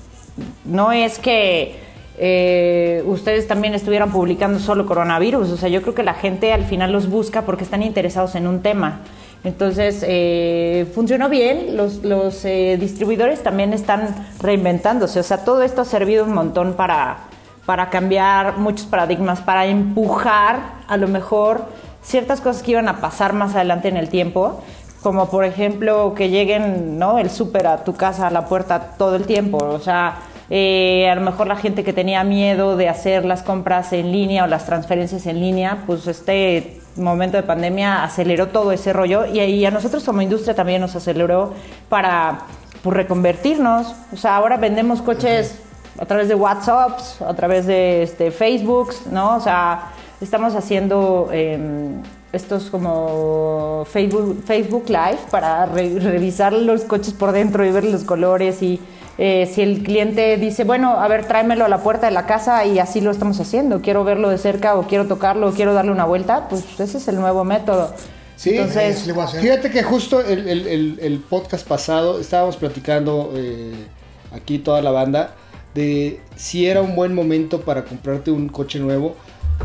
no 0.65 0.91
es 0.91 1.21
que 1.21 1.92
eh, 2.25 3.03
ustedes 3.05 3.49
también 3.49 3.75
estuvieran 3.75 4.13
publicando 4.13 4.61
solo 4.61 4.87
coronavirus. 4.87 5.51
O 5.51 5.57
sea, 5.57 5.69
yo 5.69 5.83
creo 5.83 5.93
que 5.93 6.05
la 6.05 6.15
gente 6.15 6.53
al 6.53 6.65
final 6.65 6.93
los 6.93 7.11
busca 7.11 7.43
porque 7.43 7.65
están 7.65 7.83
interesados 7.83 8.37
en 8.37 8.47
un 8.47 8.63
tema. 8.63 9.01
Entonces, 9.43 10.05
eh, 10.07 10.87
funcionó 10.95 11.29
bien, 11.29 11.77
los, 11.77 12.05
los 12.05 12.45
eh, 12.45 12.77
distribuidores 12.79 13.43
también 13.43 13.73
están 13.73 14.15
reinventándose, 14.39 15.19
o 15.19 15.25
sea, 15.25 15.39
todo 15.39 15.65
esto 15.65 15.81
ha 15.81 15.85
servido 15.85 16.25
un 16.25 16.33
montón 16.33 16.75
para, 16.75 17.25
para 17.67 17.91
cambiar 17.91 18.59
muchos 18.59 18.87
paradigmas, 18.87 19.41
para 19.41 19.67
empujar 19.67 20.75
a 20.87 20.97
lo 20.97 21.09
mejor 21.09 21.65
ciertas 22.03 22.41
cosas 22.41 22.63
que 22.63 22.71
iban 22.71 22.87
a 22.87 23.01
pasar 23.01 23.33
más 23.33 23.57
adelante 23.57 23.89
en 23.89 23.97
el 23.97 24.11
tiempo, 24.11 24.63
como 25.03 25.29
por 25.29 25.45
ejemplo 25.45 26.15
que 26.15 26.29
lleguen 26.29 27.01
¿no? 27.01 27.19
el 27.19 27.29
súper 27.29 27.67
a 27.67 27.83
tu 27.83 27.95
casa, 27.95 28.29
a 28.29 28.31
la 28.31 28.47
puerta 28.47 28.95
todo 28.97 29.17
el 29.17 29.25
tiempo, 29.25 29.57
o 29.57 29.81
sea, 29.81 30.21
eh, 30.55 31.09
a 31.09 31.15
lo 31.15 31.23
mejor 31.23 31.47
la 31.47 31.57
gente 31.57 31.83
que 31.83 31.95
tenía 31.95 32.23
miedo 32.25 32.77
de 32.77 32.91
hacer 32.91 33.25
las 33.25 33.43
compras 33.43 33.95
en 33.95 34.13
línea 34.13 34.45
o 34.45 34.47
las 34.47 34.67
transferencias 34.67 35.25
en 35.25 35.41
línea, 35.41 35.79
pues 35.87 36.07
este 36.07 36.79
momento 36.97 37.39
de 37.39 37.43
pandemia 37.43 38.05
aceleró 38.05 38.49
todo 38.49 38.71
ese 38.71 38.93
rollo 38.93 39.25
y, 39.25 39.41
y 39.41 39.65
a 39.65 39.71
nosotros 39.71 40.05
como 40.05 40.21
industria 40.21 40.55
también 40.55 40.83
nos 40.83 40.95
aceleró 40.95 41.55
para 41.89 42.41
pues, 42.83 42.95
reconvertirnos. 42.95 43.95
O 44.13 44.17
sea, 44.19 44.37
ahora 44.37 44.59
vendemos 44.59 45.01
coches 45.01 45.59
a 45.99 46.05
través 46.05 46.29
de 46.29 46.35
WhatsApp, 46.35 46.99
a 47.27 47.33
través 47.33 47.65
de 47.65 48.03
este, 48.03 48.31
Facebook, 48.31 48.91
¿no? 49.11 49.37
O 49.37 49.41
sea, 49.41 49.93
estamos 50.21 50.55
haciendo 50.55 51.31
eh, 51.33 51.59
estos 52.31 52.69
como 52.69 53.87
Facebook, 53.91 54.43
Facebook 54.45 54.85
Live 54.89 55.19
para 55.31 55.65
re- 55.65 55.99
revisar 55.99 56.53
los 56.53 56.83
coches 56.83 57.15
por 57.15 57.33
dentro 57.33 57.65
y 57.65 57.71
ver 57.71 57.85
los 57.85 58.05
colores 58.05 58.63
y 58.63 58.81
eh, 59.19 59.51
si 59.53 59.63
el 59.63 59.83
cliente 59.83 60.37
dice, 60.37 60.65
bueno, 60.65 61.01
a 61.01 61.09
ver, 61.09 61.27
tráemelo 61.27 61.65
a 61.65 61.69
la 61.69 61.83
puerta 61.83 62.07
de 62.07 62.13
la 62.13 62.27
casa 62.27 62.65
y 62.65 62.79
así 62.79 63.01
lo 63.01 63.11
estamos 63.11 63.39
haciendo, 63.41 63.81
quiero 63.83 64.05
verlo 64.05 64.31
de 64.31 64.39
cerca 64.39 64.75
o 64.77 64.87
quiero 64.87 65.07
tocarlo 65.07 65.49
o 65.49 65.53
quiero 65.53 65.75
darle 65.75 65.93
una 65.93 66.05
vuelta, 66.05 66.49
pues 66.49 66.65
ese 66.81 66.99
es 66.99 67.09
el 67.09 67.17
nuevo 67.17 67.45
método. 67.45 67.95
Sí, 68.37 68.51
Entonces, 68.57 69.07
le 69.07 69.13
voy 69.13 69.23
a 69.23 69.27
hacer. 69.27 69.41
Fíjate 69.41 69.71
que 69.71 69.83
justo 69.83 70.21
el, 70.21 70.49
el- 70.49 70.67
el- 70.67 70.99
el 71.01 71.19
podcast 71.21 71.67
pasado 71.67 72.19
estábamos 72.21 72.57
platicando 72.57 73.33
eh, 73.37 73.73
aquí 74.35 74.59
toda 74.59 74.83
la 74.83 74.91
banda 74.91 75.35
de 75.75 76.21
si 76.35 76.67
era 76.67 76.83
un 76.83 76.97
buen 76.97 77.15
momento 77.15 77.61
para 77.61 77.85
comprarte 77.85 78.31
un 78.31 78.49
coche 78.49 78.79
nuevo, 78.81 79.15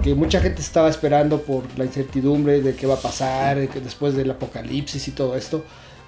que 0.03 0.13
mucha 0.13 0.39
gente 0.41 0.62
estaba 0.62 0.89
esperando 0.89 1.41
por 1.41 1.63
la 1.77 1.86
incertidumbre 1.86 2.62
de 2.62 2.75
qué 2.75 2.86
va 2.86 2.93
a 2.95 2.99
pasar 2.99 3.57
después 3.57 4.13
del 4.15 4.29
apocalipsis 4.29 5.07
y 5.07 5.12
todo 5.12 5.36
esto. 5.36 5.63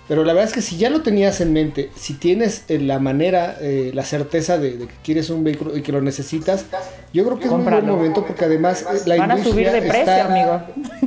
Pero 0.09 0.25
la 0.25 0.33
verdad 0.33 0.49
es 0.49 0.53
que 0.55 0.61
si 0.61 0.75
ya 0.77 0.89
lo 0.89 1.01
tenías 1.01 1.39
en 1.39 1.53
mente, 1.53 1.91
si 1.95 2.15
tienes 2.15 2.63
eh, 2.67 2.79
la 2.79 2.97
manera, 2.99 3.55
eh, 3.61 3.91
la 3.93 4.03
certeza 4.03 4.57
de, 4.57 4.75
de 4.77 4.87
que 4.87 4.93
quieres 5.03 5.29
un 5.29 5.43
vehículo 5.45 5.77
y 5.77 5.81
que 5.83 5.91
lo 5.93 6.01
necesitas, 6.01 6.65
yo 7.13 7.23
creo 7.25 7.37
que 7.39 7.45
es 7.45 7.51
un 7.51 7.63
buen 7.63 7.85
momento 7.85 8.25
porque 8.25 8.45
además 8.45 8.85
la 9.05 9.15
Van 9.17 9.31
a 9.31 9.35
subir 9.37 9.67
industria 9.67 9.71
de 9.71 9.81
precio, 9.81 9.99
está, 10.01 10.25
amigo. 10.25 10.61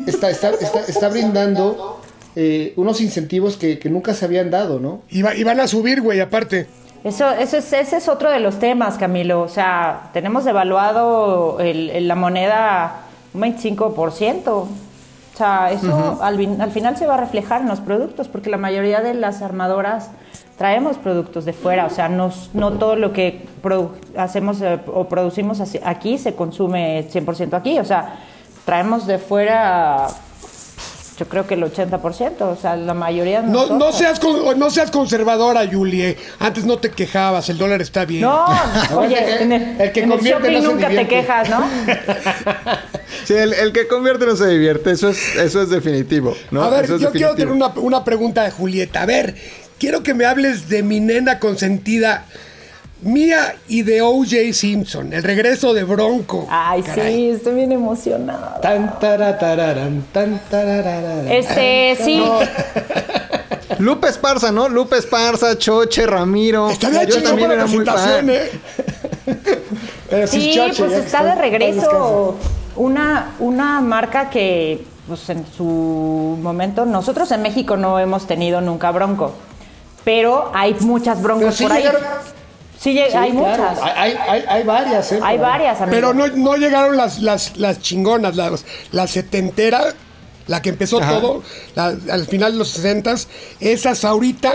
Está, 0.07 0.31
está, 0.31 0.51
está, 0.51 0.81
está 0.87 1.09
brindando 1.09 2.01
eh, 2.37 2.73
unos 2.77 3.01
incentivos 3.01 3.57
que, 3.57 3.79
que 3.81 3.91
nunca 3.91 4.15
se 4.15 4.25
habían 4.25 4.51
dado, 4.51 4.79
¿no? 4.79 5.03
Y, 5.11 5.23
va- 5.23 5.35
y 5.35 5.43
van 5.43 5.59
a 5.61 5.67
subir, 5.67 6.01
güey, 6.01 6.21
aparte. 6.21 6.69
Eso, 7.05 7.29
eso 7.33 7.57
es, 7.57 7.73
ese 7.73 7.97
es 7.97 8.09
otro 8.09 8.31
de 8.31 8.39
los 8.39 8.61
temas, 8.61 8.97
Camilo. 8.99 9.41
O 9.43 9.49
sea, 9.49 10.11
tenemos 10.13 10.45
devaluado 10.45 11.59
el- 11.59 11.91
el- 11.91 12.07
la 12.07 12.15
moneda 12.15 13.01
un 13.35 13.41
25%. 13.41 14.69
O 15.35 15.37
sea, 15.37 15.71
eso 15.73 16.19
al, 16.23 16.37
fin- 16.37 16.61
al 16.61 16.71
final 16.71 16.97
se 16.97 17.07
va 17.07 17.15
a 17.15 17.17
reflejar 17.17 17.63
en 17.63 17.69
los 17.69 17.81
productos, 17.81 18.29
porque 18.29 18.51
la 18.51 18.59
mayoría 18.59 19.01
de 19.01 19.15
las 19.15 19.41
armadoras 19.43 20.11
traemos 20.59 20.99
productos 20.99 21.45
de 21.47 21.53
fuera. 21.55 21.87
O 21.87 21.91
sea, 21.91 22.09
no, 22.09 22.31
no 22.53 22.73
todo 22.73 22.97
lo 22.97 23.13
que 23.13 23.47
hacemos 24.17 24.61
eh, 24.61 24.79
o 24.93 25.09
producimos 25.09 25.61
aquí 25.85 26.19
se 26.19 26.35
consume 26.35 27.09
100% 27.11 27.55
aquí. 27.55 27.79
O 27.79 27.85
sea, 27.85 28.17
traemos 28.67 29.07
de 29.07 29.19
fuera, 29.19 30.07
yo 31.19 31.27
creo 31.29 31.47
que 31.47 31.55
el 31.55 31.63
80%. 31.63 32.41
O 32.41 32.57
sea, 32.61 32.77
la 32.77 32.95
mayoría 32.95 33.43
de 33.43 33.49
No, 33.49 33.67
no, 33.79 33.93
seas, 33.93 34.19
con- 34.21 34.59
no 34.59 34.71
seas 34.71 34.91
conservadora, 34.91 35.67
Julie. 35.71 36.17
Antes 36.39 36.65
no 36.65 36.79
te 36.79 36.91
quejabas, 36.91 37.49
el 37.49 37.59
dólar 37.59 37.81
está 37.83 38.05
bien. 38.05 38.23
No, 38.23 38.45
oye, 38.97 39.43
en 39.43 39.53
el, 39.53 39.81
el 39.81 39.93
que 39.93 40.01
en 40.01 40.11
el 40.13 40.17
convierte 40.17 40.43
shopping 40.51 40.55
no 40.55 40.61
se 40.63 40.75
nunca 40.75 40.87
te 40.89 40.93
divierte. 40.93 41.15
quejas, 41.17 41.49
¿no? 41.51 41.65
Sí, 43.25 43.35
el, 43.35 43.53
el 43.53 43.73
que 43.73 43.87
convierte 43.87 44.27
no 44.27 44.35
se 44.35 44.49
divierte, 44.49 44.91
eso 44.91 45.09
es, 45.09 45.37
eso 45.37 45.63
es 45.63 45.71
definitivo. 45.71 46.35
¿no? 46.51 46.63
a 46.65 46.71
ver, 46.71 46.87
Eso 46.87 46.97
yo 46.97 47.13
quiero 47.13 47.35
tener 47.37 47.53
una, 47.53 47.69
una 47.77 48.03
pregunta 48.05 48.43
de 48.43 48.51
Julieta. 48.51 49.03
A 49.03 49.07
ver, 49.07 49.37
quiero 49.79 50.03
que 50.03 50.13
me 50.13 50.25
hables 50.25 50.69
de 50.69 50.83
mi 50.83 50.99
nena 50.99 51.39
consentida, 51.39 52.25
mía 53.03 53.57
y 53.69 53.83
de 53.83 54.01
O.J. 54.03 54.53
Simpson, 54.53 55.13
el 55.13 55.23
regreso 55.23 55.75
de 55.75 55.85
Bronco. 55.85 56.47
Ay, 56.51 56.83
Caray. 56.83 57.15
sí, 57.15 57.29
estoy 57.31 57.55
bien 57.55 57.73
emocionada. 57.73 58.61
Tan 58.61 58.99
tarararán, 58.99 60.05
tan 60.13 60.41
tarararán. 60.51 61.29
Este, 61.29 61.97
sí. 62.03 62.23
Lupe 63.79 64.09
Esparza, 64.09 64.53
¿no? 64.53 64.69
Lupe 64.69 64.97
Esparza, 64.99 65.59
Choche, 65.59 66.07
Ramiro. 66.07 66.71
Está 66.71 66.91
bien 66.91 67.03
Yo 67.07 67.15
chido 67.17 67.29
también 67.31 67.51
era 67.51 67.67
muy 67.67 67.85
fan. 67.85 68.31
¿eh? 68.31 68.51
Pero 70.11 70.27
Sí, 70.27 70.53
choche, 70.55 70.85
pues 70.85 70.93
está 71.05 71.25
de 71.25 71.35
regreso 71.35 72.37
una, 72.77 73.35
una 73.39 73.81
marca 73.81 74.29
que, 74.31 74.85
pues 75.09 75.29
en 75.31 75.45
su 75.57 76.39
momento, 76.43 76.85
nosotros 76.85 77.31
en 77.33 77.43
México 77.43 77.77
no 77.77 77.99
hemos 77.99 78.27
tenido 78.27 78.61
nunca 78.61 78.91
bronco, 78.91 79.33
pero 80.05 80.51
hay 80.55 80.75
muchas 80.81 81.17
Pero 81.19 81.29
broncos 81.39 81.55
sí 81.57 81.63
por 81.65 81.73
ahí. 81.73 81.83
llegaron- 81.83 82.03
Sí, 82.83 82.93
Sí, 82.93 82.99
hay 82.99 83.31
claro. 83.31 83.33
muchas. 83.35 83.79
Hay, 83.83 83.93
hay, 83.97 84.17
hay- 84.29 84.45
hay 84.49 84.63
varias, 84.65 85.13
¿eh? 85.13 85.21
Hay 85.23 85.39
varias, 85.39 85.81
amigo. 85.81 85.93
Pero 85.95 86.15
no, 86.15 86.27
no 86.29 86.57
llegaron 86.57 86.97
las, 86.97 87.21
las, 87.21 87.57
las 87.57 87.81
chingonas, 87.81 88.35
las, 88.37 88.65
la 88.91 89.07
setentera, 89.07 89.95
la 90.49 90.61
que 90.63 90.71
empezó 90.71 91.01
Ajá. 91.01 91.21
todo, 91.21 91.43
la- 91.77 91.97
al 92.11 92.27
final 92.27 92.53
de 92.53 92.59
los 92.59 92.69
sesentas. 92.71 93.29
Esas 93.61 94.05
ahorita 94.05 94.55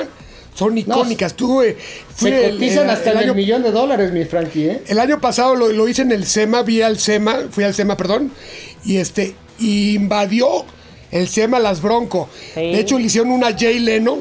son 0.54 0.78
icónicas. 0.78 1.36
Tú, 1.36 1.62
eh, 1.62 1.78
fui 2.16 2.32
Se 2.32 2.46
el- 2.48 2.54
cotizan 2.56 2.84
el- 2.86 2.90
hasta 2.90 3.12
el 3.12 3.18
año- 3.20 3.34
millón 3.34 3.64
de 3.64 3.72
dólares, 3.72 4.12
mi 4.12 4.26
Frankie, 4.26 4.66
¿eh? 4.72 4.84
El 4.88 5.00
año 5.00 5.22
pasado 5.22 5.56
lo, 5.56 5.70
lo 5.70 5.88
hice 5.88 6.02
en 6.02 6.12
el 6.12 6.26
SEMA, 6.26 6.64
vi 6.64 6.82
al 6.82 7.00
SEMA, 7.00 7.44
fui 7.52 7.64
al 7.64 7.74
SEMA, 7.74 7.96
perdón, 7.96 8.32
y 8.84 8.98
este, 8.98 9.36
y 9.60 9.96
invadió 9.96 10.66
el 11.12 11.30
SEMA 11.30 11.60
las 11.60 11.82
Bronco. 11.82 12.28
Sí. 12.54 12.60
De 12.60 12.80
hecho, 12.80 13.00
le 13.00 13.06
hicieron 13.06 13.32
una 13.32 13.56
Jay 13.58 13.80
Leno 13.80 14.18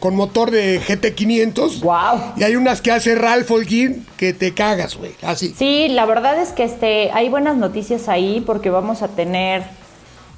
con 0.00 0.16
motor 0.16 0.50
de 0.50 0.80
GT500. 0.80 1.80
Guau. 1.82 2.18
Y 2.36 2.42
hay 2.42 2.56
unas 2.56 2.80
que 2.80 2.90
hace 2.90 3.14
Ralph 3.14 3.50
Holguín 3.50 4.06
que 4.16 4.32
te 4.32 4.52
cagas, 4.54 4.96
güey. 4.96 5.12
Así. 5.22 5.54
Sí, 5.56 5.88
la 5.88 6.06
verdad 6.06 6.40
es 6.40 6.48
que 6.50 6.64
este, 6.64 7.10
hay 7.12 7.28
buenas 7.28 7.56
noticias 7.56 8.08
ahí 8.08 8.42
porque 8.44 8.70
vamos 8.70 9.02
a 9.02 9.08
tener 9.08 9.62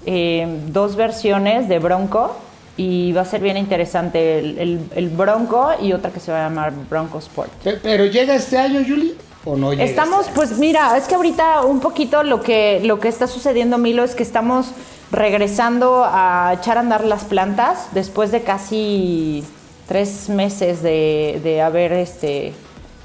eh, 0.05 0.46
dos 0.68 0.96
versiones 0.96 1.68
de 1.68 1.79
Bronco 1.79 2.37
y 2.77 3.12
va 3.12 3.20
a 3.20 3.25
ser 3.25 3.40
bien 3.40 3.57
interesante 3.57 4.38
el, 4.38 4.59
el- 4.59 4.81
el 4.94 5.09
Bronco 5.11 5.70
y 5.81 5.92
otra 5.92 6.11
que 6.11 6.20
se 6.20 6.33
va 6.33 6.44
a 6.44 6.48
llamar 6.48 6.72
Bronco 6.90 7.18
Sport. 7.18 7.51
Pe- 7.62 7.79
¿Pero 7.83 8.07
llega 8.07 8.35
este 8.35 8.59
año, 8.59 8.81
Julie? 8.87 9.14
¿O 9.44 9.57
no 9.57 9.72
llega? 9.72 9.85
Estamos, 9.85 10.20
este 10.27 10.31
año? 10.31 10.35
pues 10.37 10.59
mira, 10.59 10.96
es 10.96 11.05
que 11.05 11.14
ahorita 11.14 11.64
un 11.64 11.81
poquito 11.81 12.22
lo 12.22 12.40
que, 12.40 12.81
lo 12.85 12.98
que 12.98 13.09
está 13.09 13.27
sucediendo, 13.27 13.77
Milo, 13.79 14.03
es 14.05 14.14
que 14.14 14.22
estamos 14.22 14.68
regresando 15.12 16.05
a 16.05 16.55
echar 16.59 16.79
a 16.79 16.81
andar 16.81 17.05
las 17.05 17.25
plantas 17.25 17.88
después 17.92 18.33
de 18.33 18.42
casi 18.42 19.44
tres 19.87 20.31
meses 20.31 20.83
de, 20.83 21.38
de 21.44 21.61
haber 21.61 21.92
este, 21.92 22.55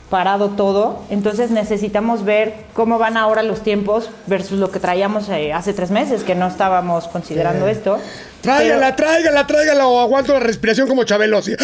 parado 0.09 0.49
todo. 0.49 0.99
Entonces 1.09 1.51
necesitamos 1.51 2.23
ver 2.23 2.53
cómo 2.73 2.97
van 2.97 3.17
ahora 3.17 3.43
los 3.43 3.61
tiempos 3.61 4.09
versus 4.25 4.57
lo 4.59 4.71
que 4.71 4.79
traíamos 4.79 5.27
eh, 5.29 5.51
hace 5.53 5.73
tres 5.73 5.91
meses, 5.91 6.23
que 6.23 6.33
no 6.35 6.47
estábamos 6.47 7.07
considerando 7.07 7.67
esto. 7.67 7.99
Tráigala, 8.41 8.95
tráigala, 8.95 9.45
tráigala 9.47 9.87
o 9.87 9.99
aguanto 9.99 10.33
la 10.33 10.39
respiración 10.39 10.87
como 10.87 11.03
Chabelo. 11.03 11.39
así. 11.39 11.55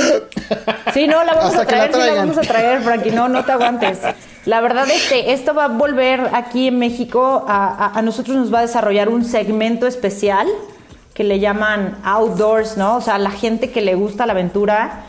Sí, 0.94 1.08
no, 1.08 1.24
la 1.24 1.34
vamos 1.36 1.52
Hasta 1.56 1.62
a 1.62 1.66
que 1.66 1.76
la 1.76 1.90
traer, 1.90 2.10
sí 2.10 2.14
la 2.16 2.22
vamos 2.22 2.38
a 2.38 2.42
traer, 2.42 2.82
Frankie, 2.82 3.12
no, 3.12 3.30
no 3.30 3.46
te 3.46 3.52
aguantes. 3.54 4.00
La 4.46 4.60
verdad 4.60 4.90
es 4.90 5.08
que 5.08 5.32
esto 5.32 5.54
va 5.54 5.66
a 5.66 5.68
volver 5.70 6.30
aquí 6.34 6.68
en 6.68 6.80
México, 6.80 7.46
a, 7.48 7.68
a- 7.86 7.98
a 7.98 8.02
nosotros 8.02 8.36
nos 8.36 8.54
va 8.54 8.60
a 8.60 8.62
desarrollar 8.64 9.08
un 9.08 9.24
segmento 9.24 9.88
especial 9.88 10.48
que 11.14 11.24
le 11.24 11.40
llaman 11.40 11.98
outdoors, 12.04 12.76
¿no? 12.76 12.98
O 12.98 13.02
sea, 13.02 13.18
la 13.20 13.32
gente 13.32 13.72
que 13.72 13.80
le 13.82 13.96
gusta 13.96 14.26
la 14.26 14.34
aventura, 14.34 15.04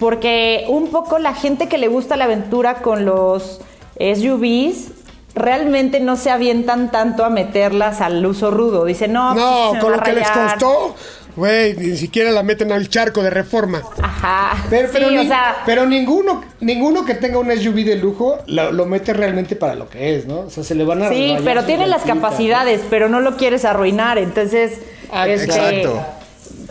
porque 0.00 0.64
un 0.68 0.88
poco 0.88 1.18
la 1.20 1.34
gente 1.34 1.68
que 1.68 1.78
le 1.78 1.86
gusta 1.86 2.16
la 2.16 2.24
aventura 2.24 2.76
con 2.82 3.04
los 3.04 3.60
SUVs 3.98 4.88
realmente 5.34 6.00
no 6.00 6.16
se 6.16 6.30
avientan 6.30 6.90
tanto 6.90 7.24
a 7.24 7.30
meterlas 7.30 8.00
al 8.00 8.24
uso 8.26 8.50
rudo. 8.50 8.84
Dicen, 8.84 9.12
no, 9.12 9.30
pues, 9.32 9.44
No, 9.44 9.80
con 9.80 9.92
lo 9.92 10.00
que 10.00 10.12
les 10.12 10.26
rayar". 10.28 10.52
costó, 10.58 10.96
güey, 11.36 11.76
ni 11.76 11.96
siquiera 11.96 12.30
la 12.32 12.42
meten 12.42 12.72
al 12.72 12.88
charco 12.88 13.22
de 13.22 13.30
reforma. 13.30 13.80
Ajá. 14.02 14.56
Pero, 14.70 14.88
pero, 14.92 15.08
sí, 15.10 15.18
o 15.18 15.24
sea, 15.24 15.58
pero 15.66 15.86
ninguno, 15.86 16.42
ninguno 16.60 17.04
que 17.04 17.14
tenga 17.14 17.38
un 17.38 17.50
SUV 17.56 17.84
de 17.84 17.96
lujo 17.96 18.38
lo, 18.46 18.72
lo 18.72 18.86
mete 18.86 19.12
realmente 19.12 19.54
para 19.54 19.74
lo 19.76 19.88
que 19.88 20.16
es, 20.16 20.26
¿no? 20.26 20.40
O 20.40 20.50
sea, 20.50 20.64
se 20.64 20.74
le 20.74 20.82
van 20.84 21.02
a 21.02 21.08
Sí, 21.10 21.28
rayar 21.28 21.42
pero 21.44 21.64
tiene 21.64 21.86
las 21.86 22.02
capacidades, 22.02 22.80
pero 22.90 23.08
no 23.08 23.20
lo 23.20 23.36
quieres 23.36 23.64
arruinar. 23.64 24.18
Entonces, 24.18 24.80
Ah, 25.12 25.28
este, 25.28 25.44
exacto. 25.46 26.00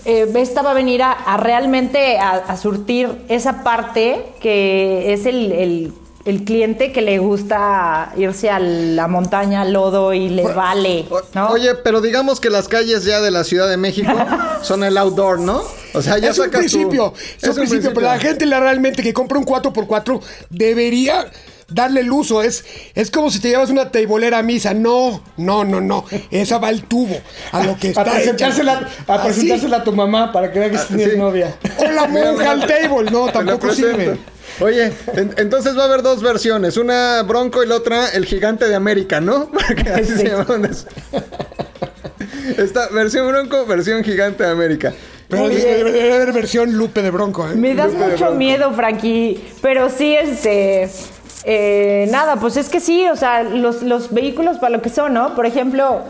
Eh, 0.10 0.28
esta 0.36 0.62
va 0.62 0.72
a 0.72 0.74
venir 0.74 1.02
a, 1.04 1.12
a 1.12 1.38
realmente 1.38 2.18
a, 2.18 2.32
a 2.32 2.58
surtir 2.58 3.10
esa 3.30 3.64
parte 3.64 4.26
que 4.42 5.14
es 5.14 5.26
el, 5.26 5.52
el- 5.52 5.94
el 6.26 6.44
cliente 6.44 6.92
que 6.92 7.02
le 7.02 7.18
gusta 7.18 8.12
irse 8.18 8.50
a 8.50 8.60
la 8.60 9.08
montaña, 9.08 9.62
al 9.62 9.72
lodo 9.74 10.14
y 10.14 10.28
le 10.30 10.44
vale, 10.44 11.06
O- 11.10 11.22
¿no? 11.34 11.48
Oye, 11.48 11.74
pero 11.76 12.02
digamos 12.02 12.40
que 12.40 12.50
las 12.50 12.68
calles 12.68 13.06
ya 13.06 13.22
de 13.22 13.32
la 13.32 13.44
Ciudad 13.46 13.68
de 13.70 13.78
México 13.78 14.12
son 14.62 14.84
el 14.84 14.98
outdoor, 14.98 15.40
¿no? 15.40 15.64
O 15.94 16.02
sea, 16.02 16.18
ya 16.20 16.30
es 16.30 16.38
un 16.38 16.52
tu- 16.52 16.58
principio, 16.58 17.14
es, 17.42 17.48
un 17.48 17.56
principio, 17.56 17.94
pero 17.96 18.08
la 18.08 18.20
gente 18.20 18.46
la 18.46 18.60
realmente 18.60 19.02
que 19.02 19.14
compra 19.14 19.40
un 19.40 19.46
4x4 19.46 20.22
debería 20.50 21.26
darle 21.70 22.02
el 22.02 22.12
uso. 22.12 22.42
Es, 22.44 22.64
es 22.96 23.12
como 23.12 23.30
si 23.32 23.40
te 23.40 23.50
llevas 23.50 23.70
una 23.70 23.92
teibolera 23.92 24.40
a 24.40 24.44
misa. 24.44 24.74
No, 24.74 25.22
no, 25.38 25.64
no, 25.64 25.82
no. 25.82 26.06
Esa 26.32 26.58
va 26.58 26.68
al 26.70 26.84
tubo, 26.84 27.18
a 27.52 27.64
lo 27.64 27.78
que 27.78 27.88
A 27.88 27.92
está 27.92 28.04
presentársela, 28.04 28.74
hecha. 28.74 29.14
a 29.14 29.16
Así. 29.16 29.24
presentársela 29.28 29.78
a 29.78 29.84
tu 29.84 29.94
mamá 29.94 30.32
para 30.32 30.52
que 30.52 30.60
vea 30.60 30.70
que 30.72 30.78
Ah, 30.78 30.86
tienes 30.88 31.12
sí. 31.12 31.18
novia. 31.18 31.56
O 31.78 31.92
la 31.92 32.08
monja 32.08 32.52
al 32.52 32.66
table. 32.68 33.12
No, 33.12 33.28
tampoco 33.32 33.74
sirve. 33.74 34.18
Oye, 34.62 34.92
en- 35.14 35.34
entonces 35.38 35.78
va 35.78 35.84
a 35.84 35.86
haber 35.86 36.02
dos 36.02 36.22
versiones, 36.22 36.76
una 36.76 37.22
Bronco 37.24 37.64
y 37.64 37.68
la 37.68 37.76
otra 37.76 38.10
el 38.10 38.26
Gigante 38.26 38.68
de 38.68 38.76
América, 38.76 39.22
¿no? 39.22 39.50
Porque 39.52 39.90
así 39.90 40.16
se 40.18 40.30
llaman. 40.30 40.70
Esta 42.58 42.88
versión 42.90 43.28
Bronco, 43.28 43.66
versión 43.66 44.04
Gigante 44.04 44.44
de 44.44 44.50
América. 44.50 44.94
Pero 45.30 45.48
debe, 45.48 46.12
haber 46.14 46.34
versión 46.34 46.74
Lupe 46.74 47.04
de 47.04 47.12
Bronco, 47.12 47.48
¿eh? 47.48 47.54
Me 47.56 47.76
das 47.76 47.94
Lupe 47.94 48.08
mucho 48.08 48.32
miedo, 48.32 48.74
Frankie. 48.74 49.40
Pero 49.62 49.90
sí, 49.90 50.16
este. 50.16 50.90
Eh, 51.46 52.08
nada, 52.12 52.36
pues 52.36 52.58
es 52.58 52.68
que 52.70 52.80
sí, 52.80 53.08
o 53.08 53.16
sea, 53.16 53.44
los, 53.44 53.82
los 53.82 54.14
vehículos 54.14 54.58
para 54.58 54.72
lo 54.72 54.82
que 54.82 54.90
son, 54.90 55.14
¿no? 55.14 55.36
Por 55.36 55.46
ejemplo, 55.46 56.02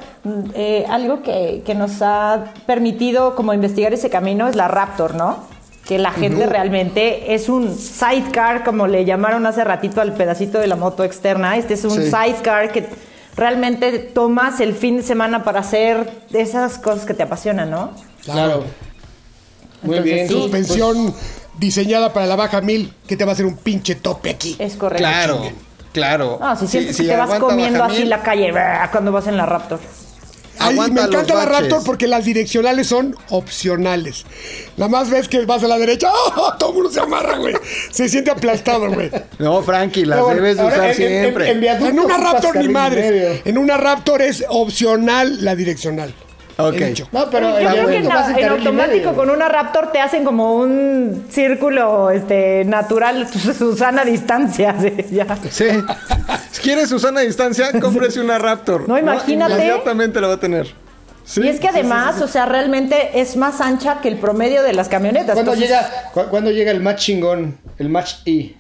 eh, 0.56 0.86
algo 0.90 1.22
que, 1.22 1.62
que 1.66 1.76
nos 1.76 2.02
ha 2.02 2.46
permitido 2.66 3.36
como 3.36 3.54
investigar 3.54 3.94
ese 3.94 4.10
camino 4.10 4.48
es 4.48 4.56
la 4.56 4.68
Raptor, 4.68 5.14
¿no? 5.16 5.38
Que 5.86 5.98
la 6.00 6.12
gente 6.12 6.46
realmente 6.46 7.34
es 7.34 7.50
un 7.50 7.76
sidecar, 7.76 8.64
como 8.64 8.88
le 8.88 9.06
llamaron 9.06 9.46
hace 9.46 9.64
ratito 9.64 10.02
al 10.02 10.14
pedacito 10.14 10.60
de 10.60 10.68
la 10.68 10.76
moto 10.76 11.04
externa. 11.04 11.58
Este 11.58 11.74
es 11.76 11.84
un 11.86 11.92
Sí. 11.92 12.12
sidecar 12.12 12.72
que 12.72 12.88
realmente 13.36 13.98
tomas 13.98 14.60
el 14.60 14.74
fin 14.76 14.98
de 14.98 15.04
semana 15.04 15.44
para 15.44 15.62
hacer 15.62 16.10
esas 16.34 16.78
cosas 16.78 17.06
que 17.06 17.14
te 17.14 17.24
apasionan, 17.24 17.72
¿no? 17.72 17.92
Claro. 18.24 18.66
Muy 19.82 20.00
bien. 20.02 20.28
sí. 20.28 20.34
Suspensión 20.34 21.14
diseñada 21.60 22.14
para 22.14 22.26
la 22.26 22.36
baja 22.36 22.62
1000. 22.62 22.94
que 23.08 23.18
te 23.18 23.26
va 23.26 23.32
a 23.32 23.34
hacer 23.34 23.46
un 23.46 23.58
pinche 23.58 23.96
tope 23.96 24.30
aquí? 24.32 24.56
Es 24.60 24.76
correcto. 24.76 25.04
Claro, 25.04 25.52
claro. 25.94 26.38
No, 26.42 26.56
si 26.56 26.66
Sí, 26.66 26.72
sientes 26.72 26.96
sí, 26.98 27.04
que 27.04 27.10
te 27.10 27.16
vas 27.18 27.40
comiendo 27.40 27.84
así 27.84 28.00
mil. 28.00 28.10
la 28.10 28.22
calle 28.22 28.52
cuando 28.92 29.12
vas 29.12 29.28
en 29.28 29.38
la 29.38 29.46
Raptor. 29.46 29.80
Ay, 30.62 30.76
me 30.76 31.02
encanta 31.02 31.36
la. 31.36 31.46
Raptor 31.46 31.84
porque 31.86 32.06
las 32.06 32.26
direccionales 32.26 32.88
son 32.88 33.16
opcionales. 33.30 34.26
Nada 34.76 34.90
más 34.90 35.10
ves 35.10 35.30
que 35.30 35.46
vas 35.46 35.64
a 35.64 35.68
la 35.70 35.78
derecha, 35.78 36.12
¡oh! 36.36 36.54
todo 36.60 36.72
el 36.72 36.76
mundo 36.76 36.92
se 36.92 37.00
amarra, 37.00 37.38
güey. 37.38 37.54
Se 37.92 38.10
siente 38.10 38.30
aplastado, 38.32 38.92
güey. 38.92 39.10
No, 39.38 39.62
Frankie, 39.64 40.04
las 40.04 40.20
bueno, 40.20 40.36
debes 40.42 40.56
usar 40.58 40.90
en- 40.90 40.96
siempre. 40.96 41.50
en 41.52 42.00
una 42.00 42.18
Raptor 42.18 42.58
ni 42.58 42.68
madres. 42.68 43.10
medio. 43.10 43.42
En 43.46 43.58
una 43.58 43.78
Raptor 43.78 44.22
es 44.22 44.44
opcional 44.50 45.46
la 45.46 45.56
direccional. 45.56 46.14
Ok. 46.62 46.74
He 46.76 46.86
dicho. 46.88 47.08
No, 47.12 47.30
pero 47.30 47.50
Yo 47.52 47.58
en 47.60 47.72
creo 47.72 47.88
que 47.88 47.98
en, 48.42 48.50
automático 48.50 49.14
con 49.14 49.30
una 49.30 49.48
Raptor 49.48 49.92
te 49.92 50.00
hacen 50.02 50.24
como 50.26 50.56
un 50.56 51.26
círculo 51.30 52.10
este, 52.12 52.66
natural, 52.66 53.28
Susana 53.58 54.04
distancia. 54.04 54.76
sí, 54.80 54.94
ya. 55.12 55.26
Sí. 55.50 55.66
Si 56.52 56.62
quieres 56.62 56.90
Susana 56.90 57.22
a 57.22 57.24
distancia, 57.24 57.72
cómprese 57.80 58.20
una 58.20 58.38
Raptor. 58.38 58.88
No, 58.90 58.98
imagínate. 58.98 59.54
Inmediatamente 59.54 60.20
la 60.22 60.28
va 60.28 60.34
a 60.36 60.40
tener. 60.40 60.68
Sí, 61.24 61.42
y 61.44 61.48
es 61.48 61.60
que 61.60 61.68
sí, 61.68 61.74
sí, 61.74 61.80
además, 61.80 62.16
sí. 62.18 62.24
o 62.24 62.28
sea, 62.28 62.46
realmente 62.48 63.22
es 63.22 63.38
más 63.38 63.62
ancha 63.62 64.00
que 64.02 64.08
el 64.08 64.18
promedio 64.18 64.64
de 64.64 64.74
las 64.74 64.90
camionetas. 64.90 65.36
¿Cuándo 65.36 65.54
Entonces, 65.54 65.70
llega, 65.70 66.10
cu- 66.12 66.28
cuándo 66.30 66.50
llega 66.52 66.72
el 66.72 66.82
match 66.82 67.02
chingón? 67.04 67.58
El 67.78 67.90
match 67.90 68.16
E. 68.26 68.56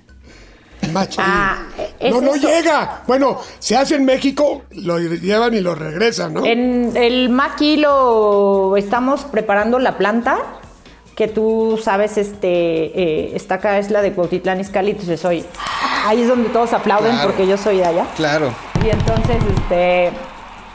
Match 0.92 1.16
Ah. 1.20 1.58
No, 2.02 2.22
no 2.22 2.36
eso. 2.36 2.48
llega. 2.48 3.02
Bueno, 3.08 3.40
se 3.60 3.76
hace 3.76 3.96
en 3.96 4.06
México, 4.06 4.64
lo 4.72 5.00
llevan 5.00 5.54
y 5.54 5.62
lo 5.62 5.76
regresan, 5.76 6.34
¿no? 6.34 6.46
En 6.46 6.96
el 6.96 7.30
Maki 7.30 7.78
lo 7.78 8.76
estamos 8.78 9.26
preparando 9.26 9.80
la 9.80 9.98
planta, 9.98 10.38
que 11.16 11.28
tú 11.28 11.78
sabes, 11.84 12.18
este, 12.18 12.48
eh, 12.48 13.32
esta 13.36 13.56
acá 13.56 13.78
es 13.80 13.92
la 13.92 14.02
de 14.02 14.14
Cuautitlán 14.14 14.62
Izcalli, 14.62 14.92
entonces 14.92 15.20
soy, 15.20 15.44
ahí 16.06 16.22
es 16.22 16.28
donde 16.30 16.50
todos 16.50 16.72
aplauden 16.74 17.12
Claro. 17.12 17.28
porque 17.30 17.46
yo 17.48 17.58
soy 17.58 17.78
de 17.78 17.86
allá. 17.86 18.06
Claro. 18.16 18.54
Y 18.86 18.90
entonces, 18.90 19.38
este, 19.58 20.12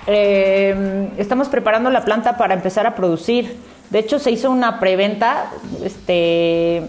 eh, 0.06 1.08
estamos 1.16 1.48
preparando 1.48 1.88
la 1.90 2.04
planta 2.04 2.36
para 2.36 2.54
empezar 2.54 2.86
a 2.86 2.94
producir. 2.94 3.56
De 3.90 4.00
hecho, 4.00 4.18
se 4.18 4.30
hizo 4.30 4.50
una 4.50 4.80
preventa, 4.80 5.50
este, 5.82 6.82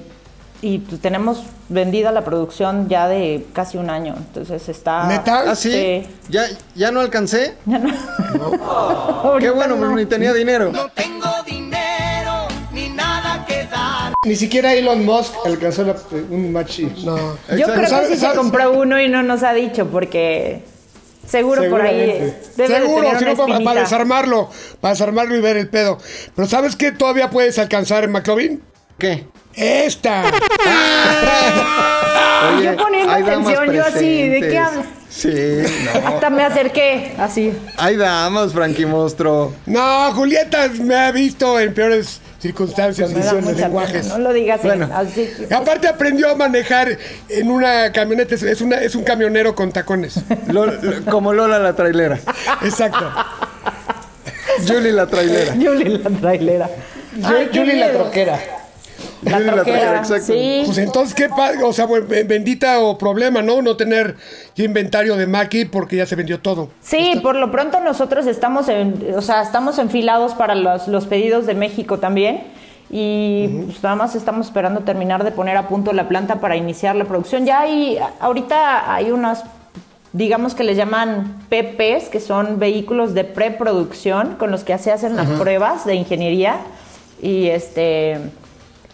y 0.62 0.80
pues, 0.80 1.02
tenemos 1.02 1.44
vendida 1.70 2.12
la 2.12 2.24
producción 2.24 2.88
ya 2.90 3.08
de 3.08 3.46
casi 3.54 3.78
un 3.78 3.90
año. 3.90 4.16
Entonces 4.18 4.68
está. 4.70 5.06
¿Neta? 5.08 5.52
¿Ah, 5.52 5.56
sí? 5.56 6.08
¿Ya, 6.30 6.46
¿Ya 6.76 6.92
no 6.92 7.02
alcancé? 7.02 7.56
Ya 7.66 7.80
no. 7.80 7.90
Qué 9.40 9.50
bueno, 9.50 9.76
no. 9.76 9.82
pero 9.82 9.96
ni 9.96 10.06
tenía 10.06 10.34
dinero. 10.34 10.72
tengo 10.96 11.28
dinero 11.46 12.48
ni 12.72 12.90
nada 12.90 13.46
que 13.48 13.66
dar. 13.66 14.14
Ni 14.26 14.36
siquiera 14.36 14.74
Elon 14.74 15.06
Musk 15.06 15.34
alcanzó 15.46 15.84
la- 15.84 15.96
un 16.30 16.52
match 16.52 16.80
E. 16.80 16.92
No. 17.04 17.16
Yo 17.56 17.66
creo 17.68 17.82
que 17.82 17.88
¿Sabes- 17.88 18.10
sí 18.10 18.18
se 18.18 18.34
compró 18.36 18.72
uno 18.74 19.00
y 19.00 19.08
no 19.10 19.24
nos 19.24 19.44
ha 19.44 19.54
dicho 19.54 19.88
porque 19.88 20.64
seguro 21.28 21.70
por 21.70 21.82
ahí 21.82 21.98
debe 21.98 22.36
de 22.56 22.68
Seguro, 22.68 23.02
tener 23.04 23.18
si 23.20 23.24
una 23.26 23.34
no, 23.34 23.46
para, 23.48 23.60
para 23.64 23.82
desarmarlo, 23.82 24.50
para 24.80 24.94
desarmarlo 24.94 25.36
y 25.36 25.42
ver 25.42 25.58
el 25.58 25.70
pedo. 25.70 25.98
Pero 26.36 26.48
¿sabes 26.48 26.76
qué 26.76 26.92
todavía 26.92 27.30
puedes 27.30 27.58
alcanzar 27.60 28.04
en 28.04 28.12
McLovin? 28.12 28.62
¿Qué? 28.98 29.26
Esta. 29.54 30.24
Oye, 32.58 32.66
yo 32.66 32.76
poniendo 32.78 33.12
hay 33.14 33.24
damas 33.24 33.48
atención, 33.48 33.74
yo 33.76 33.84
así, 33.86 34.28
¿de 34.30 34.40
qué 34.42 34.58
hablas? 34.60 34.86
Sí, 35.10 35.30
no. 35.32 36.08
Hasta 36.10 36.30
me 36.30 36.44
acerqué, 36.44 37.14
así. 37.18 37.54
Hay 37.78 37.96
damas, 37.96 38.52
Frankie 38.54 38.86
Monstruo. 38.86 39.54
No, 39.66 40.12
Julieta 40.14 40.68
me 40.82 40.96
ha 40.96 41.12
visto 41.12 41.58
en 41.60 41.74
peores 41.74 42.20
circunstancias 42.40 43.12
y 43.12 43.16
lenguajes. 43.16 44.04
pena, 44.08 44.18
no 44.18 44.24
lo 44.26 44.34
digas 44.34 44.62
Bueno. 44.62 44.90
así. 44.94 45.30
Aparte 45.50 45.88
aprendió 45.88 46.30
a 46.32 46.36
manejar 46.36 46.98
en 47.30 47.50
una 47.50 47.92
camioneta, 47.94 48.36
es- 48.36 48.62
una, 48.62 48.78
es 48.82 48.94
un 48.96 49.04
camionero 49.04 49.56
con 49.56 49.72
tacones. 49.72 50.20
Como 51.10 51.34
Lola 51.34 51.60
la 51.60 51.74
trailera. 51.76 52.20
Exacto. 52.62 53.10
Julie 54.68 54.92
la 54.92 55.08
trailera. 55.08 55.54
Julie 55.54 55.98
la 55.98 56.10
trailera. 56.10 56.70
Ay, 57.24 57.50
Julie 57.54 57.76
la 57.78 57.92
troquera. 57.94 58.40
La 59.26 59.40
la 59.40 59.54
troquera, 59.54 59.98
exacto. 59.98 60.26
sí. 60.26 60.64
Pues 60.66 60.78
entonces, 60.78 61.14
qué 61.14 61.30
padre, 61.30 61.64
o 61.64 61.74
sea, 61.74 61.86
bueno, 61.86 62.06
bendita 62.08 62.80
o 62.80 62.98
problema, 62.98 63.42
¿no? 63.42 63.62
No 63.62 63.76
tener 63.76 64.16
inventario 64.56 65.16
de 65.16 65.28
Maki 65.28 65.66
porque 65.66 65.98
ya 65.98 66.06
se 66.06 66.16
vendió 66.16 66.40
todo. 66.40 66.70
Sí, 66.82 67.20
por 67.22 67.36
lo 67.36 67.52
pronto 67.52 67.80
nosotros 67.80 68.28
estamos 68.28 68.70
en, 68.70 69.14
o 69.16 69.22
sea, 69.22 69.42
estamos 69.42 69.80
enfilados 69.80 70.34
para 70.34 70.56
los, 70.56 70.88
los 70.88 71.06
pedidos 71.06 71.46
de 71.46 71.56
México 71.56 72.00
también. 72.00 72.44
Y 72.90 73.48
pues 73.66 73.82
nada 73.82 73.96
más 73.96 74.16
estamos 74.16 74.48
esperando 74.48 74.82
terminar 74.82 75.24
de 75.24 75.32
poner 75.32 75.58
a 75.58 75.68
punto 75.68 75.92
la 75.92 76.08
planta 76.08 76.40
para 76.40 76.56
iniciar 76.56 76.96
la 76.96 77.06
producción. 77.06 77.46
Ya 77.46 77.62
hay, 77.62 77.98
ahorita 78.20 78.94
hay 78.94 79.12
unas, 79.12 79.44
digamos 80.14 80.54
que 80.54 80.64
le 80.64 80.76
llaman 80.76 81.46
PPs, 81.50 82.10
que 82.10 82.20
son 82.20 82.60
vehículos 82.60 83.14
de 83.14 83.24
preproducción 83.24 84.36
con 84.36 84.52
los 84.52 84.64
que 84.64 84.78
se 84.78 84.92
hacen 84.92 85.16
las 85.16 85.28
pruebas 85.28 85.86
de 85.86 85.96
ingeniería. 85.96 86.58
Y 87.22 87.48
este, 87.48 88.20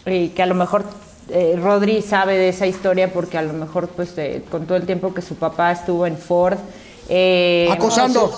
y 0.06 0.28
que 0.30 0.42
a 0.42 0.46
lo 0.46 0.54
mejor 0.54 0.84
eh, 1.30 1.58
Rodri 1.60 2.02
sabe 2.02 2.36
de 2.36 2.48
esa 2.48 2.66
historia 2.66 3.12
porque 3.12 3.38
a 3.38 3.42
lo 3.42 3.52
mejor 3.52 3.88
pues 3.88 4.16
eh, 4.18 4.42
con 4.50 4.66
todo 4.66 4.76
el 4.76 4.86
tiempo 4.86 5.14
que 5.14 5.22
su 5.22 5.36
papá 5.36 5.72
estuvo 5.72 6.06
en 6.06 6.16
Ford. 6.18 6.58
eh, 7.08 7.68
Acosando. 7.70 8.32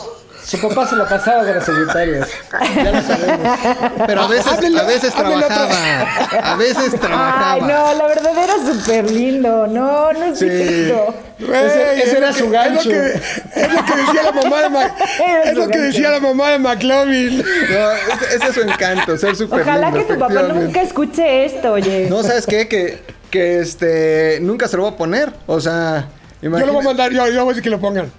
Su 0.45 0.61
papá 0.61 0.87
se 0.87 0.95
la 0.97 1.09
pasaba 1.09 1.45
con 1.45 1.55
las 1.55 1.65
secretarias. 1.65 2.29
Ya 2.77 2.93
lo 2.93 3.03
sabemos. 3.03 3.59
Pero 4.07 4.21
a 4.21 4.29
veces, 4.29 4.47
a 4.79 4.83
veces 4.85 5.15
trabajaba. 5.15 6.03
A 6.43 6.57
veces 6.57 7.01
trabajaba. 7.01 7.53
Ay, 7.55 7.61
no, 7.63 7.95
la 7.95 8.07
verdad 8.07 8.33
era 8.45 8.55
súper 8.75 9.11
lindo. 9.11 9.67
No, 9.67 10.13
no 10.13 10.25
es 10.25 10.39
Sí. 10.39 10.47
Güey, 10.47 11.67
Ese- 11.67 11.95
ese 11.95 12.03
es 12.03 12.13
era 12.15 12.33
su 12.33 12.49
gancho. 12.51 12.79
Es 12.79 12.87
lo, 12.87 12.93
que, 12.93 13.61
es 13.61 13.73
lo 13.73 13.85
que 13.85 13.97
decía 13.97 14.23
la 14.23 14.33
mamá 14.33 14.61
de 14.63 14.69
Ma- 14.71 14.95
Es 15.45 15.55
lo 15.57 15.69
que 15.69 15.79
decía 15.79 16.11
la 16.11 16.21
mamá 16.21 16.51
de 16.51 16.59
McLovin. 16.59 17.39
No, 17.39 17.91
ese, 17.93 18.37
ese 18.37 18.47
es 18.49 18.55
su 18.55 18.61
encanto, 18.61 19.17
ser 19.17 19.35
súper 19.37 19.63
Ojalá 19.63 19.91
lindo, 19.91 20.07
que 20.07 20.13
tu 20.15 20.21
papá 20.21 20.43
nunca 20.43 20.83
escuche 20.83 21.45
esto, 21.47 21.73
oye. 21.73 22.07
No, 22.11 22.23
¿sabes 22.23 22.47
qué? 22.47 22.69
Que, 22.69 23.03
que 23.31 23.61
este, 23.61 24.39
nunca 24.43 24.69
se 24.69 24.77
lo 24.77 24.85
voy 24.85 24.93
a 24.93 24.97
poner. 24.97 25.33
O 25.47 25.59
sea, 25.61 26.07
Yo 26.43 26.51
lo 26.51 26.73
voy 26.73 26.83
a 26.83 26.85
mandar, 26.85 27.11
yo, 27.13 27.27
yo 27.29 27.41
voy 27.45 27.47
a 27.47 27.49
decir 27.49 27.63
que 27.65 27.71
lo 27.71 27.81
pongan. 27.81 28.13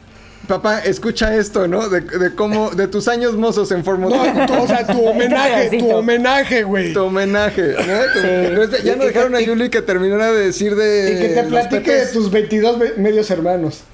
Papá, 0.48 0.80
escucha 0.80 1.36
esto, 1.36 1.68
¿no? 1.68 1.90
De, 1.90 2.02
de 2.02 2.36
cómo, 2.36 2.70
de 2.72 2.88
tus 2.88 3.08
años 3.08 3.34
mozos 3.36 3.72
en 3.72 3.84
Fórmula 3.84 4.34
No, 4.34 4.46
tu- 4.46 4.54
o 4.64 4.68
sea, 4.68 4.86
tu 4.86 5.04
homenaje, 5.08 5.78
tu 5.78 5.90
homenaje, 5.92 6.64
güey. 6.64 6.94
Tu 6.94 7.04
homenaje, 7.04 7.74
¿no? 7.74 8.64
Ya 8.84 8.96
no 8.96 9.06
dejaron 9.06 9.36
a 9.36 9.42
Yuli 9.42 9.70
que 9.70 9.82
terminara 9.82 10.32
de 10.32 10.46
decir 10.48 10.76
de. 10.76 11.14
Y 11.14 11.22
que 11.22 11.28
te 11.30 11.44
platique 11.44 11.92
de 11.92 12.06
tus 12.08 12.30
22 12.32 12.78
me- 12.78 12.92
medios 12.98 13.30
hermanos. 13.32 13.84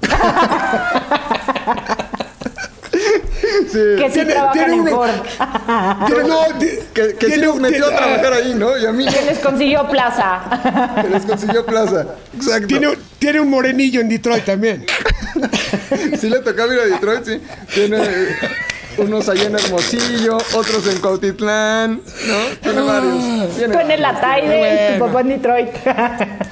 Sí. 3.70 3.78
que 3.96 4.06
sí 4.08 4.12
Tiene- 4.14 4.32
trabajan 4.32 4.52
tiene 4.58 4.74
en 4.74 4.80
uno- 4.80 4.90
Ford. 4.90 5.10
Tiene- 6.06 6.28
no, 6.28 6.40
Que, 6.92 7.14
que 7.14 7.26
sí 7.26 7.32
tiene- 7.32 7.46
los 7.46 7.56
metió 7.60 7.86
a 7.86 7.96
trabajar 7.96 8.32
ahí, 8.34 8.54
¿no? 8.54 8.76
Y 8.76 8.84
a 8.84 8.92
mí 8.92 9.06
que 9.06 9.22
les 9.24 9.38
consiguió 9.38 9.88
plaza. 9.88 10.94
que 11.02 11.08
les 11.08 11.22
consiguió 11.24 11.64
plaza. 11.64 12.06
Exacto. 12.34 12.66
Tiene, 12.66 12.88
tiene 13.18 13.40
un 13.40 13.48
morenillo 13.50 14.00
en 14.00 14.08
Detroit 14.10 14.44
también. 14.44 14.84
Sí 16.20 16.28
le 16.28 16.38
tocaba 16.40 16.72
ir 16.74 16.80
a 16.80 16.84
Detroit, 16.84 17.24
sí. 17.24 17.40
Tiene 17.74 17.98
unos 18.98 19.28
allá 19.28 19.44
en 19.44 19.54
Hermosillo, 19.54 20.36
otros 20.54 20.86
en 20.86 21.00
Cautitlán, 21.00 22.00
¿no? 22.26 22.56
Tiene 22.62 22.80
varios. 22.82 23.56
Tiene 23.56 23.74
Tú 23.74 23.80
en 23.80 23.90
el. 23.90 24.04
Ataide, 24.04 24.92
tu 24.98 25.04
papá 25.06 25.20
en 25.22 25.28
Detroit. 25.28 25.68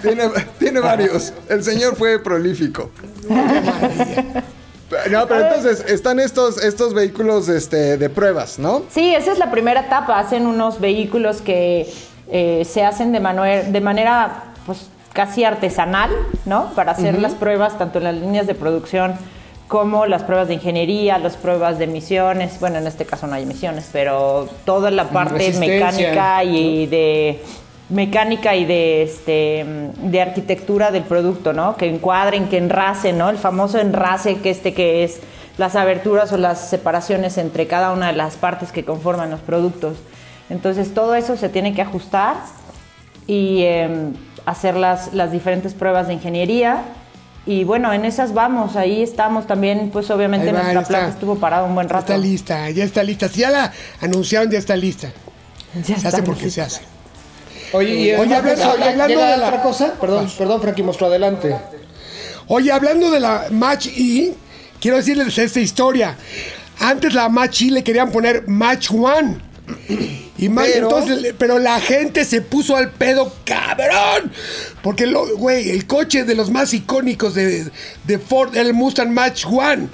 Tiene, 0.02 0.24
tiene 0.58 0.80
varios. 0.80 1.32
El 1.48 1.62
señor 1.62 1.96
fue 1.96 2.18
prolífico. 2.22 2.90
No, 5.10 5.26
pero 5.28 5.46
entonces 5.46 5.84
están 5.86 6.18
estos, 6.18 6.62
estos 6.64 6.94
vehículos 6.94 7.48
este, 7.48 7.96
de 7.96 8.10
pruebas, 8.10 8.58
¿no? 8.58 8.82
Sí, 8.90 9.14
esa 9.14 9.30
es 9.32 9.38
la 9.38 9.50
primera 9.50 9.82
etapa. 9.82 10.18
Hacen 10.18 10.46
unos 10.46 10.80
vehículos 10.80 11.40
que 11.42 11.92
eh, 12.28 12.66
se 12.68 12.84
hacen 12.84 13.12
de, 13.12 13.20
manue- 13.20 13.64
de 13.70 13.80
manera 13.80 14.44
pues 14.66 14.88
casi 15.12 15.44
artesanal, 15.44 16.10
¿no? 16.44 16.72
Para 16.74 16.92
hacer 16.92 17.18
las 17.18 17.34
pruebas 17.34 17.78
tanto 17.78 17.98
en 17.98 18.04
las 18.04 18.14
líneas 18.14 18.46
de 18.46 18.54
producción 18.54 19.14
como 19.68 20.06
las 20.06 20.24
pruebas 20.24 20.48
de 20.48 20.54
ingeniería, 20.54 21.18
las 21.18 21.36
pruebas 21.36 21.78
de 21.78 21.84
emisiones. 21.84 22.58
Bueno, 22.58 22.78
en 22.78 22.86
este 22.86 23.04
caso 23.06 23.26
no 23.26 23.34
hay 23.34 23.44
emisiones, 23.44 23.88
pero 23.92 24.48
toda 24.64 24.90
la 24.90 25.04
parte 25.10 25.52
mecánica 25.54 26.42
y 26.42 26.86
de 26.86 27.40
mecánica 27.88 28.54
y 28.56 28.64
de 28.64 29.02
este 29.02 29.64
de 30.02 30.20
arquitectura 30.20 30.90
del 30.90 31.04
producto, 31.04 31.52
¿no? 31.52 31.76
Que 31.76 31.88
encuadren, 31.88 32.48
que 32.48 32.58
enracen, 32.58 33.18
¿no? 33.18 33.30
El 33.30 33.38
famoso 33.38 33.78
enrace 33.78 34.38
que 34.38 34.50
este 34.50 34.74
que 34.74 35.04
es 35.04 35.20
las 35.56 35.76
aberturas 35.76 36.32
o 36.32 36.36
las 36.36 36.68
separaciones 36.68 37.36
entre 37.38 37.66
cada 37.66 37.92
una 37.92 38.08
de 38.08 38.14
las 38.14 38.36
partes 38.36 38.72
que 38.72 38.84
conforman 38.84 39.30
los 39.30 39.40
productos. 39.40 39.98
Entonces 40.48 40.94
todo 40.94 41.14
eso 41.14 41.36
se 41.36 41.48
tiene 41.48 41.74
que 41.74 41.82
ajustar 41.82 42.36
y 43.26 43.62
eh, 43.62 43.88
hacer 44.46 44.76
las, 44.76 45.12
las 45.14 45.32
diferentes 45.32 45.74
pruebas 45.74 46.06
de 46.08 46.14
ingeniería. 46.14 46.82
Y 47.46 47.64
bueno, 47.64 47.92
en 47.92 48.04
esas 48.04 48.34
vamos, 48.34 48.76
ahí 48.76 49.02
estamos 49.02 49.46
también, 49.46 49.90
pues 49.90 50.10
obviamente 50.10 50.52
va, 50.52 50.62
nuestra 50.62 50.70
ahí 50.70 50.76
está. 50.82 50.88
planta 50.88 51.08
estuvo 51.14 51.36
parada 51.36 51.64
un 51.64 51.74
buen 51.74 51.88
rato. 51.88 52.12
Está 52.12 52.18
lista, 52.18 52.68
ya 52.70 52.84
está 52.84 53.02
lista. 53.02 53.28
Si 53.28 53.40
ya 53.40 53.50
la 53.50 53.72
anunciaron, 54.00 54.50
ya 54.50 54.58
está 54.58 54.76
lista. 54.76 55.10
Ya 55.86 55.98
Se 55.98 56.08
hace 56.08 56.22
porque 56.22 56.44
lista. 56.44 56.68
se 56.68 56.76
hace. 56.76 56.86
Oye, 57.72 57.94
y 57.94 58.12
Oye, 58.14 58.34
además, 58.34 58.60
hablando- 58.60 58.78
¿ya- 58.84 58.90
hablando 58.90 59.06
llega 59.14 59.30
de 59.30 59.36
la- 59.38 59.46
otra 59.48 59.62
cosa? 59.62 59.94
Perdón, 60.00 60.28
perdón, 60.36 60.60
Frankie, 60.60 60.82
mostró 60.82 61.06
adelante. 61.06 61.56
Oye, 62.48 62.72
hablando 62.72 63.10
de 63.10 63.20
la 63.20 63.46
Match 63.52 63.86
E, 63.86 64.34
quiero 64.80 64.96
decirles 64.98 65.38
esta 65.38 65.60
historia. 65.60 66.16
Antes 66.80 67.14
la 67.14 67.28
Match 67.28 67.62
E 67.62 67.70
le 67.70 67.84
querían 67.84 68.10
poner 68.10 68.46
Match 68.48 68.90
One. 68.90 69.38
Y 70.42 70.48
Pero- 70.48 70.88
entonces, 70.88 71.34
pero 71.38 71.58
la 71.58 71.78
gente 71.80 72.24
se 72.24 72.40
puso 72.40 72.76
al 72.76 72.90
pedo 72.92 73.32
cabrón. 73.44 74.32
Porque, 74.82 75.06
lo, 75.06 75.36
güey, 75.36 75.70
el 75.70 75.86
coche 75.86 76.24
de 76.24 76.34
los 76.34 76.50
más 76.50 76.72
icónicos 76.72 77.34
de, 77.34 77.66
de 78.06 78.18
Ford, 78.18 78.56
el 78.56 78.72
Mustang 78.72 79.12
Match 79.12 79.44
One. 79.46 79.88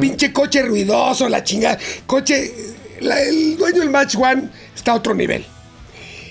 Pinche 0.00 0.32
coche 0.32 0.62
ruidoso, 0.62 1.28
la 1.28 1.42
chingada. 1.44 1.78
Coche, 2.06 2.52
la- 3.00 3.20
el 3.22 3.56
dueño 3.56 3.80
del 3.80 3.90
Match 3.90 4.16
One 4.16 4.48
está 4.74 4.92
a 4.92 4.94
otro 4.96 5.14
nivel. 5.14 5.44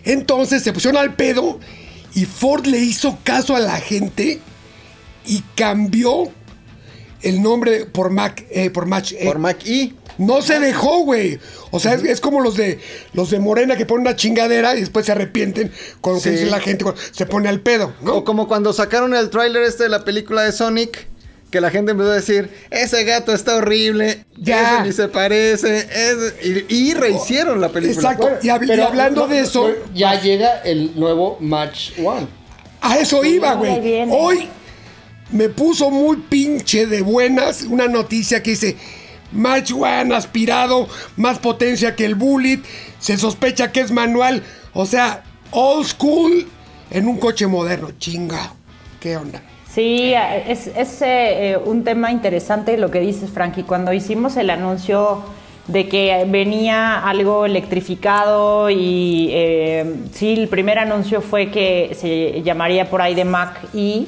Entonces 0.04 0.64
se 0.64 0.74
pusieron 0.74 1.00
al 1.00 1.14
pedo 1.16 1.60
y 2.14 2.26
Ford 2.26 2.66
le 2.66 2.80
hizo 2.80 3.20
caso 3.24 3.56
a 3.56 3.60
la 3.60 3.78
gente 3.78 4.40
y 5.26 5.44
cambió 5.56 6.30
el 7.22 7.42
nombre 7.42 7.86
por 7.86 8.10
Mac, 8.10 8.46
eh, 8.50 8.70
por 8.70 8.86
Match. 8.88 9.14
eh. 9.14 9.26
Por 9.26 9.38
Mac 9.40 9.60
E. 9.66 9.94
No 10.28 10.42
se 10.42 10.60
dejó, 10.60 11.00
güey. 11.04 11.40
O 11.72 11.80
sea, 11.80 11.94
es, 11.96 12.04
es 12.04 12.22
como 12.22 12.42
los 12.42 12.56
de 12.56 12.80
los 13.14 13.30
de 13.32 13.40
Morena 13.40 13.76
que 13.78 13.86
ponen 13.86 14.08
una 14.08 14.16
chingadera 14.16 14.76
y 14.76 14.82
después 14.82 15.06
se 15.06 15.12
arrepienten 15.12 15.72
con 16.02 16.16
lo 16.16 16.22
que 16.22 16.32
dice 16.32 16.46
la 16.46 16.60
gente 16.60 16.86
se 17.12 17.26
pone 17.26 17.50
al 17.50 17.62
pedo, 17.62 17.94
¿no? 18.02 18.18
O 18.18 18.24
como 18.24 18.48
cuando 18.48 18.74
sacaron 18.74 19.14
el 19.16 19.30
tráiler 19.30 19.64
este 19.64 19.84
de 19.84 19.90
la 19.90 20.04
película 20.06 20.44
de 20.44 20.52
Sonic, 20.52 21.08
que 21.50 21.60
la 21.60 21.70
gente 21.70 21.92
empezó 21.92 22.12
a 22.12 22.16
decir, 22.16 22.50
ese 22.70 23.04
gato 23.04 23.34
está 23.34 23.56
horrible, 23.58 24.26
Ya. 24.38 24.76
ese 24.78 24.88
ni 24.88 24.94
se 24.94 25.08
parece, 25.10 25.80
ese-". 25.92 26.66
y, 26.70 26.90
y 26.90 26.94
rehicieron 26.94 27.60
la 27.60 27.70
película. 27.70 28.12
Exacto. 28.12 28.30
y, 28.42 28.48
hab- 28.48 28.64
y 28.64 28.68
Pero 28.68 28.88
hablando 28.88 29.22
no, 29.22 29.28
de 29.28 29.40
eso, 29.42 29.68
no, 29.70 29.94
Ya 29.94 30.20
llega 30.22 30.60
el 30.62 30.98
nuevo 31.00 31.38
Match 31.42 31.92
One. 32.04 32.28
a 32.82 32.98
eso 33.00 33.24
iba, 33.26 33.54
güey. 33.56 34.06
Hoy 34.12 34.48
me 35.32 35.50
puso 35.50 35.90
muy 35.92 36.18
pinche 36.30 36.86
de 36.86 37.02
buenas 37.02 37.64
una 37.64 37.88
noticia 37.88 38.42
que 38.44 38.52
dice 38.52 38.78
Match 39.32 39.72
One 39.72 40.16
aspirado, 40.16 40.88
más 41.18 41.40
potencia 41.40 41.96
que 41.96 42.06
el 42.06 42.16
Bullet, 42.16 42.60
se 43.00 43.18
sospecha 43.18 43.72
que 43.72 43.82
es 43.82 43.92
manual, 43.92 44.44
o 44.74 44.86
sea, 44.86 45.24
old 45.52 45.86
school 45.86 46.48
en 46.90 47.08
un 47.08 47.18
coche 47.18 47.48
moderno, 47.48 47.92
chinga. 47.98 48.54
¿Qué 49.00 49.18
onda? 49.18 49.42
Sí, 49.74 50.14
es, 50.14 50.70
eh, 51.02 51.58
un 51.64 51.84
tema 51.84 52.12
interesante 52.12 52.78
lo 52.78 52.92
que 52.92 53.00
dices, 53.00 53.30
Frankie. 53.32 53.64
Cuando 53.64 53.94
hicimos 53.94 54.36
el 54.36 54.50
anuncio 54.50 55.24
de 55.68 55.88
que 55.88 56.26
venía 56.28 57.00
algo 57.00 57.46
electrificado 57.46 58.70
y 58.70 59.30
eh, 59.32 59.96
sí, 60.14 60.34
el 60.34 60.50
primer 60.50 60.78
anuncio 60.78 61.22
fue 61.22 61.52
que 61.52 61.96
se 61.98 62.42
llamaría 62.42 62.90
por 62.90 63.02
ahí 63.02 63.16
de 63.16 63.24
Mac 63.24 63.62
E, 63.74 64.08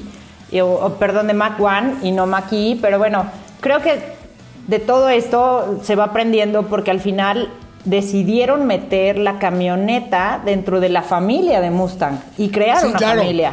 perdón, 0.98 1.28
de 1.28 1.34
Mac 1.34 1.58
One 1.58 1.94
y 2.02 2.12
no 2.12 2.26
Mac 2.26 2.52
E, 2.52 2.76
pero 2.82 2.98
bueno, 2.98 3.24
creo 3.60 3.80
que 3.80 4.23
de 4.66 4.78
todo 4.78 5.08
esto 5.08 5.80
se 5.82 5.94
va 5.94 6.04
aprendiendo 6.04 6.64
porque 6.64 6.90
al 6.90 7.00
final 7.00 7.48
decidieron 7.84 8.66
meter 8.66 9.18
la 9.18 9.38
camioneta 9.38 10.40
dentro 10.44 10.80
de 10.80 10.88
la 10.88 11.02
familia 11.02 11.60
de 11.60 11.70
Mustang 11.70 12.18
y 12.38 12.48
crear 12.48 12.80
Sí, 12.80 12.86
una 12.86 12.98
claro. 12.98 13.20
familia. 13.20 13.52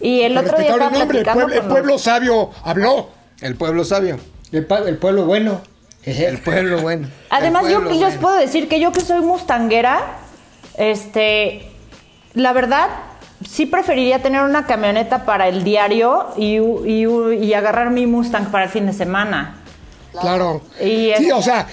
Y 0.00 0.22
el 0.22 0.36
otro 0.38 0.58
día 0.58 0.74
respetaron 0.76 0.94
estaba 0.94 0.94
el 0.94 0.98
nombre, 1.00 1.18
el 1.18 1.24
pueblo, 1.24 1.54
el 1.54 1.60
con 1.60 1.68
pueblo 1.68 1.92
los- 1.92 2.02
sabio 2.02 2.50
habló. 2.64 3.08
El 3.42 3.56
pueblo 3.56 3.84
sabio. 3.84 4.18
El, 4.52 4.64
pa- 4.66 4.78
el 4.80 4.96
pueblo 4.96 5.24
bueno. 5.26 5.60
El 6.04 6.38
pueblo 6.38 6.80
bueno. 6.80 7.08
Además, 7.30 7.64
yo, 7.68 7.80
pueblo 7.80 7.90
yo 7.90 7.96
os 8.06 8.14
bueno. 8.14 8.20
puedo 8.20 8.36
decir 8.36 8.68
que 8.68 8.80
yo 8.80 8.92
que 8.92 9.00
soy 9.00 9.20
mustanguera, 9.20 10.00
este, 10.76 11.70
la 12.34 12.52
verdad, 12.52 12.88
sí 13.48 13.66
preferiría 13.66 14.20
tener 14.22 14.42
una 14.42 14.66
camioneta 14.66 15.24
para 15.24 15.48
el 15.48 15.64
diario 15.64 16.28
y, 16.36 16.56
y- 16.58 17.06
y 17.42 17.54
agarrar 17.54 17.90
mi 17.90 18.06
Mustang 18.06 18.46
para 18.50 18.64
el 18.64 18.70
fin 18.70 18.86
de 18.86 18.92
semana. 18.92 19.56
Claro. 20.20 20.62
Y 20.80 21.12
Sí, 21.18 21.30
o 21.32 21.42
sea, 21.42 21.68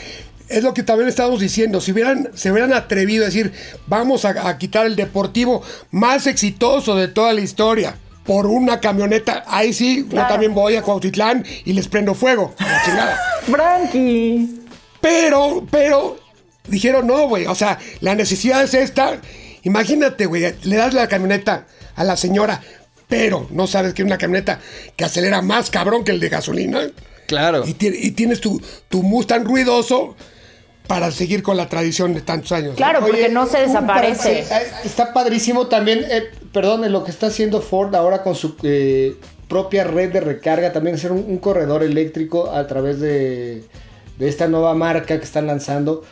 es 0.49 0.63
lo 0.63 0.73
que 0.73 0.83
también 0.83 1.09
estábamos 1.09 1.39
diciendo. 1.39 1.81
Si 1.81 1.91
hubieran, 1.91 2.29
se 2.33 2.51
hubieran 2.51 2.73
atrevido 2.73 3.23
a 3.23 3.27
decir, 3.27 3.53
vamos 3.87 4.25
a, 4.25 4.47
a 4.47 4.57
quitar 4.57 4.85
el 4.85 4.95
deportivo 4.95 5.61
más 5.91 6.27
exitoso 6.27 6.95
de 6.95 7.07
toda 7.07 7.33
la 7.33 7.41
historia 7.41 7.95
por 8.25 8.45
una 8.45 8.79
camioneta, 8.79 9.43
ahí 9.47 9.73
sí, 9.73 10.07
yo 10.07 10.27
también 10.27 10.53
voy 10.53 10.75
a 10.75 10.83
Cuautitlán 10.83 11.43
y 11.65 11.73
les 11.73 11.87
prendo 11.87 12.13
fuego. 12.13 12.53
a 12.59 12.65
la 12.65 12.81
chingada. 12.85 13.19
Frankie. 13.49 14.59
Pero, 15.01 15.65
pero, 15.71 16.19
dijeron, 16.67 17.07
no, 17.07 17.27
güey, 17.27 17.47
o 17.47 17.55
sea, 17.55 17.79
la 17.99 18.13
necesidad 18.13 18.63
es 18.63 18.75
esta 18.75 19.19
Imagínate, 19.63 20.25
güey, 20.25 20.55
le 20.63 20.75
das 20.75 20.93
la 20.93 21.07
camioneta 21.07 21.67
a 21.95 22.03
la 22.03 22.17
señora, 22.17 22.61
pero 23.07 23.47
no 23.51 23.67
sabes 23.67 23.93
que 23.93 24.01
es 24.01 24.05
una 24.05 24.17
camioneta 24.17 24.59
que 24.95 25.05
acelera 25.05 25.41
más 25.41 25.69
cabrón 25.69 26.03
que 26.03 26.11
el 26.11 26.19
de 26.19 26.29
gasolina. 26.29 26.81
Claro. 27.31 27.63
Y, 27.65 27.73
ti- 27.73 27.91
y 27.93 28.11
tienes 28.11 28.39
tu, 28.41 28.61
tu 28.89 29.01
Mustang 29.03 29.43
ruidoso 29.45 30.15
para 30.87 31.09
seguir 31.11 31.41
con 31.41 31.55
la 31.57 31.69
tradición 31.69 32.13
de 32.13 32.21
tantos 32.21 32.51
años. 32.51 32.75
Claro, 32.75 32.99
porque 33.01 33.29
no 33.29 33.45
se 33.47 33.59
desaparece. 33.59 34.39
eh, 34.41 34.45
Está 34.83 35.13
padrísimo 35.13 35.67
también, 35.67 36.05
eh, 36.09 36.23
perdón, 36.51 36.91
lo 36.91 37.03
que 37.03 37.11
está 37.11 37.27
haciendo 37.27 37.61
Ford 37.61 37.95
ahora 37.95 38.23
con 38.23 38.35
su 38.35 38.55
eh, 38.63 39.15
propia 39.47 39.83
red 39.85 40.11
de 40.11 40.19
recarga, 40.19 40.73
también 40.73 40.95
hacer 40.95 41.11
un, 41.11 41.23
un 41.27 41.37
corredor 41.37 41.83
eléctrico 41.83 42.51
a 42.51 42.67
través 42.67 42.99
de, 42.99 43.63
de 44.17 44.27
esta 44.27 44.47
nueva 44.47 44.73
marca 44.73 45.17
que 45.17 45.23
están 45.25 45.47
lanzando. 45.47 46.03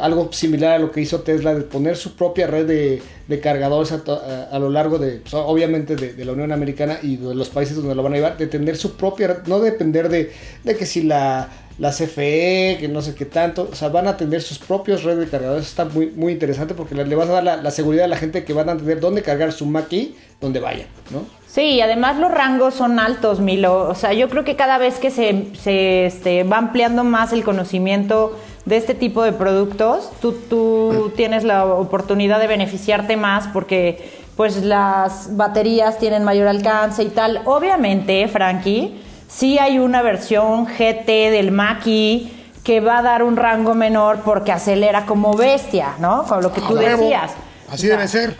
Algo 0.00 0.30
similar 0.32 0.72
a 0.72 0.78
lo 0.78 0.90
que 0.90 1.00
hizo 1.00 1.20
Tesla, 1.20 1.54
de 1.54 1.62
poner 1.62 1.96
su 1.96 2.14
propia 2.16 2.46
red 2.46 2.66
de, 2.66 3.02
cargadores 3.40 3.92
a, 3.92 4.02
a- 4.06 4.48
a 4.52 4.58
lo 4.58 4.68
largo 4.70 4.98
de, 4.98 5.18
pues, 5.20 5.32
obviamente, 5.34 5.96
de, 5.96 6.12
de 6.12 6.24
la 6.24 6.32
Unión 6.32 6.52
Americana 6.52 6.98
y 7.02 7.16
de 7.16 7.34
los 7.34 7.48
países 7.48 7.76
donde 7.76 7.94
lo 7.94 8.02
van 8.02 8.12
a 8.12 8.16
llevar, 8.16 8.36
de 8.36 8.46
tener 8.46 8.76
su 8.76 8.96
propia 8.96 9.28
red, 9.28 9.36
no 9.46 9.60
depender 9.60 10.08
de, 10.08 10.32
de 10.64 10.76
que 10.76 10.84
si 10.86 11.02
la, 11.02 11.48
la 11.78 11.90
CFE, 11.90 12.78
que 12.80 12.88
no 12.88 13.02
sé 13.02 13.14
qué 13.14 13.26
tanto, 13.26 13.68
o 13.70 13.74
sea, 13.74 13.88
van 13.88 14.08
a 14.08 14.16
tener 14.16 14.40
sus 14.40 14.58
propios 14.58 15.02
redes 15.02 15.20
de 15.20 15.28
cargadores, 15.28 15.66
está 15.66 15.84
muy, 15.84 16.06
muy 16.06 16.32
interesante 16.32 16.74
porque 16.74 16.94
le, 16.94 17.04
le 17.04 17.14
vas 17.14 17.28
a 17.28 17.32
dar 17.32 17.44
la, 17.44 17.56
la 17.56 17.70
seguridad 17.70 18.06
a 18.06 18.08
la 18.08 18.16
gente 18.16 18.44
que 18.44 18.52
van 18.52 18.68
a 18.68 18.76
tener 18.76 19.00
dónde 19.00 19.22
cargar 19.22 19.52
su 19.52 19.66
Mackie 19.66 20.16
donde 20.40 20.60
vayan, 20.60 20.86
¿no? 21.10 21.24
Sí, 21.56 21.62
y 21.62 21.80
además 21.80 22.18
los 22.18 22.30
rangos 22.30 22.74
son 22.74 22.98
altos, 23.00 23.40
Milo. 23.40 23.88
O 23.88 23.94
sea, 23.94 24.12
yo 24.12 24.28
creo 24.28 24.44
que 24.44 24.56
cada 24.56 24.76
vez 24.76 24.98
que 24.98 25.10
se, 25.10 25.46
se, 25.54 26.04
este, 26.04 26.42
va 26.44 26.58
ampliando 26.58 27.02
más 27.02 27.32
el 27.32 27.44
conocimiento 27.44 28.38
de 28.66 28.76
este 28.76 28.92
tipo 28.92 29.22
de 29.22 29.32
productos, 29.32 30.10
tú, 30.20 30.32
tú 30.50 31.12
tienes 31.16 31.44
la 31.44 31.64
oportunidad 31.64 32.40
de 32.40 32.46
beneficiarte 32.46 33.16
más 33.16 33.48
porque 33.48 34.06
pues 34.36 34.62
las 34.62 35.34
baterías 35.34 35.98
tienen 35.98 36.24
mayor 36.24 36.46
alcance 36.46 37.02
y 37.02 37.08
tal. 37.08 37.40
Obviamente, 37.46 38.28
Frankie, 38.28 39.00
sí 39.28 39.58
hay 39.58 39.78
una 39.78 40.02
versión 40.02 40.66
GT 40.66 41.06
del 41.30 41.52
Maki 41.52 42.32
que 42.64 42.80
va 42.80 42.98
a 42.98 43.02
dar 43.02 43.22
un 43.22 43.36
rango 43.36 43.74
menor 43.74 44.20
porque 44.24 44.50
acelera 44.52 45.06
como 45.06 45.34
bestia, 45.34 45.94
¿no? 45.98 46.24
Con 46.24 46.42
lo 46.42 46.52
que 46.52 46.60
tú 46.60 46.74
decías. 46.74 47.30
Así 47.68 47.86
O 47.86 47.88
sea, 47.88 47.96
debe 47.96 48.08
ser. 48.08 48.36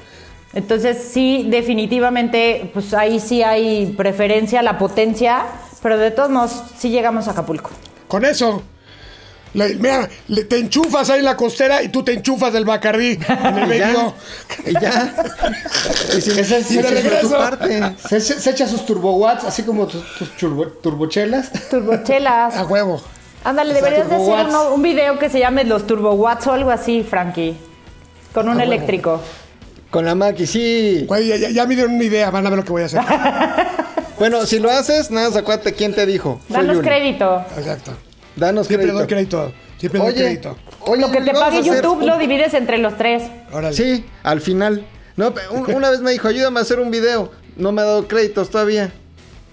entonces 0.53 1.09
sí, 1.12 1.47
definitivamente, 1.49 2.70
pues 2.74 2.93
ahí 2.95 3.20
sí 3.20 3.43
hay 3.43 3.95
preferencia 3.97 4.61
a 4.61 4.62
la 4.62 4.78
potencia, 4.78 5.45
pero 5.82 5.97
de 5.99 6.11
todos 6.11 6.30
modos 6.30 6.62
sí 6.76 6.91
llegamos 6.91 7.28
a 7.28 7.32
Acapulco. 7.32 7.70
Con 8.09 8.24
eso. 8.24 8.62
Le- 9.57 9.74
mira, 9.76 10.09
le- 10.28 10.44
te 10.44 10.59
enchufas 10.59 11.11
ahí 11.11 11.18
en 11.20 11.24
la 11.24 11.36
costera 11.36 11.82
y 11.82 11.88
tú 11.88 12.02
te 12.04 12.12
enchufas 12.12 12.52
del 12.52 12.64
Bacardí 12.64 13.18
en 13.28 13.59
el 13.59 13.66
medio. 13.68 14.14
Y 14.66 14.72
ya. 14.74 15.14
Y 16.12 16.16
y 16.16 16.34
de 16.34 16.44
sin 16.64 16.82
regreso. 16.82 17.28
tu 17.28 17.34
parte. 17.34 17.94
Se, 18.09 18.20
se- 18.20 18.40
se 18.40 18.50
echa 18.50 18.66
sus 18.68 18.84
turbowatts, 18.86 19.44
así 19.44 19.62
como 19.62 19.86
tus, 19.86 20.02
tus 20.16 20.30
turbo- 20.36 20.70
turbochelas. 20.82 21.50
Turbochelas. 21.70 22.54
A 22.57 22.64
huevo. 22.64 23.02
Ándale, 23.44 23.74
deberías 23.74 24.09
de 24.09 24.16
hacer 24.16 24.46
uno- 24.46 24.74
un 24.74 24.82
video 24.82 25.18
que 25.18 25.28
se 25.30 25.38
llame 25.38 25.64
los 25.64 25.86
turbowatts 25.86 26.46
o 26.48 26.52
algo 26.52 26.70
así, 26.70 27.02
Frankie. 27.09 27.57
Con 28.34 28.48
un 28.48 28.61
eléctrico. 28.61 29.20
Con 29.90 30.04
la 30.04 30.14
Maki, 30.14 30.46
sí. 30.46 31.04
Güey, 31.09 31.28
ya, 31.28 31.36
ya- 31.36 31.50
ya 31.50 31.64
me 31.66 31.74
dieron 31.74 31.94
una 31.94 32.04
idea, 32.04 32.30
van 32.30 32.46
a 32.46 32.50
ver 32.50 32.59
lo 32.59 32.64
que 32.64 32.72
voy 32.72 32.82
a 32.82 32.86
hacer. 32.86 33.00
Bueno, 34.18 34.46
si 34.46 34.59
lo 34.61 34.70
haces, 34.70 35.11
nada, 35.11 35.28
más 35.28 35.36
acuérdate 35.36 35.74
quién 35.74 35.94
te 35.94 36.07
dijo. 36.07 36.40
Danos 36.48 36.78
crédito. 36.78 37.44
Exacto. 37.59 37.92
Danos 38.37 38.66
Siempre 38.66 38.87
crédito. 38.89 38.99
doy 38.99 39.07
crédito. 39.07 39.53
Siempre 39.78 40.01
doy 40.01 40.09
Oye, 40.11 40.16
crédito. 40.22 40.57
oye, 40.80 41.01
Lo 41.03 41.11
que 41.11 41.20
te 41.20 41.26
vamos 41.32 41.41
pague 41.41 41.57
a 41.57 41.61
hacer 41.61 41.74
YouTube 41.76 41.99
un- 41.99 42.07
lo 42.07 42.18
divides 42.18 42.55
entre 42.55 42.78
los 42.78 42.97
tres. 42.97 43.22
Órale. 43.53 43.74
Sí, 43.76 44.05
al 44.22 44.41
final. 44.41 44.87
No, 45.16 45.32
pe- 45.34 45.43
un- 45.51 45.74
una 45.74 45.91
vez 45.91 46.01
me 46.01 46.11
dijo, 46.12 46.28
ayúdame 46.28 46.59
a 46.61 46.62
hacer 46.62 46.78
un 46.80 46.91
video. 46.91 47.30
No 47.57 47.72
me 47.72 47.82
ha 47.82 47.84
dado 47.84 48.07
créditos 48.07 48.51
todavía. 48.51 48.93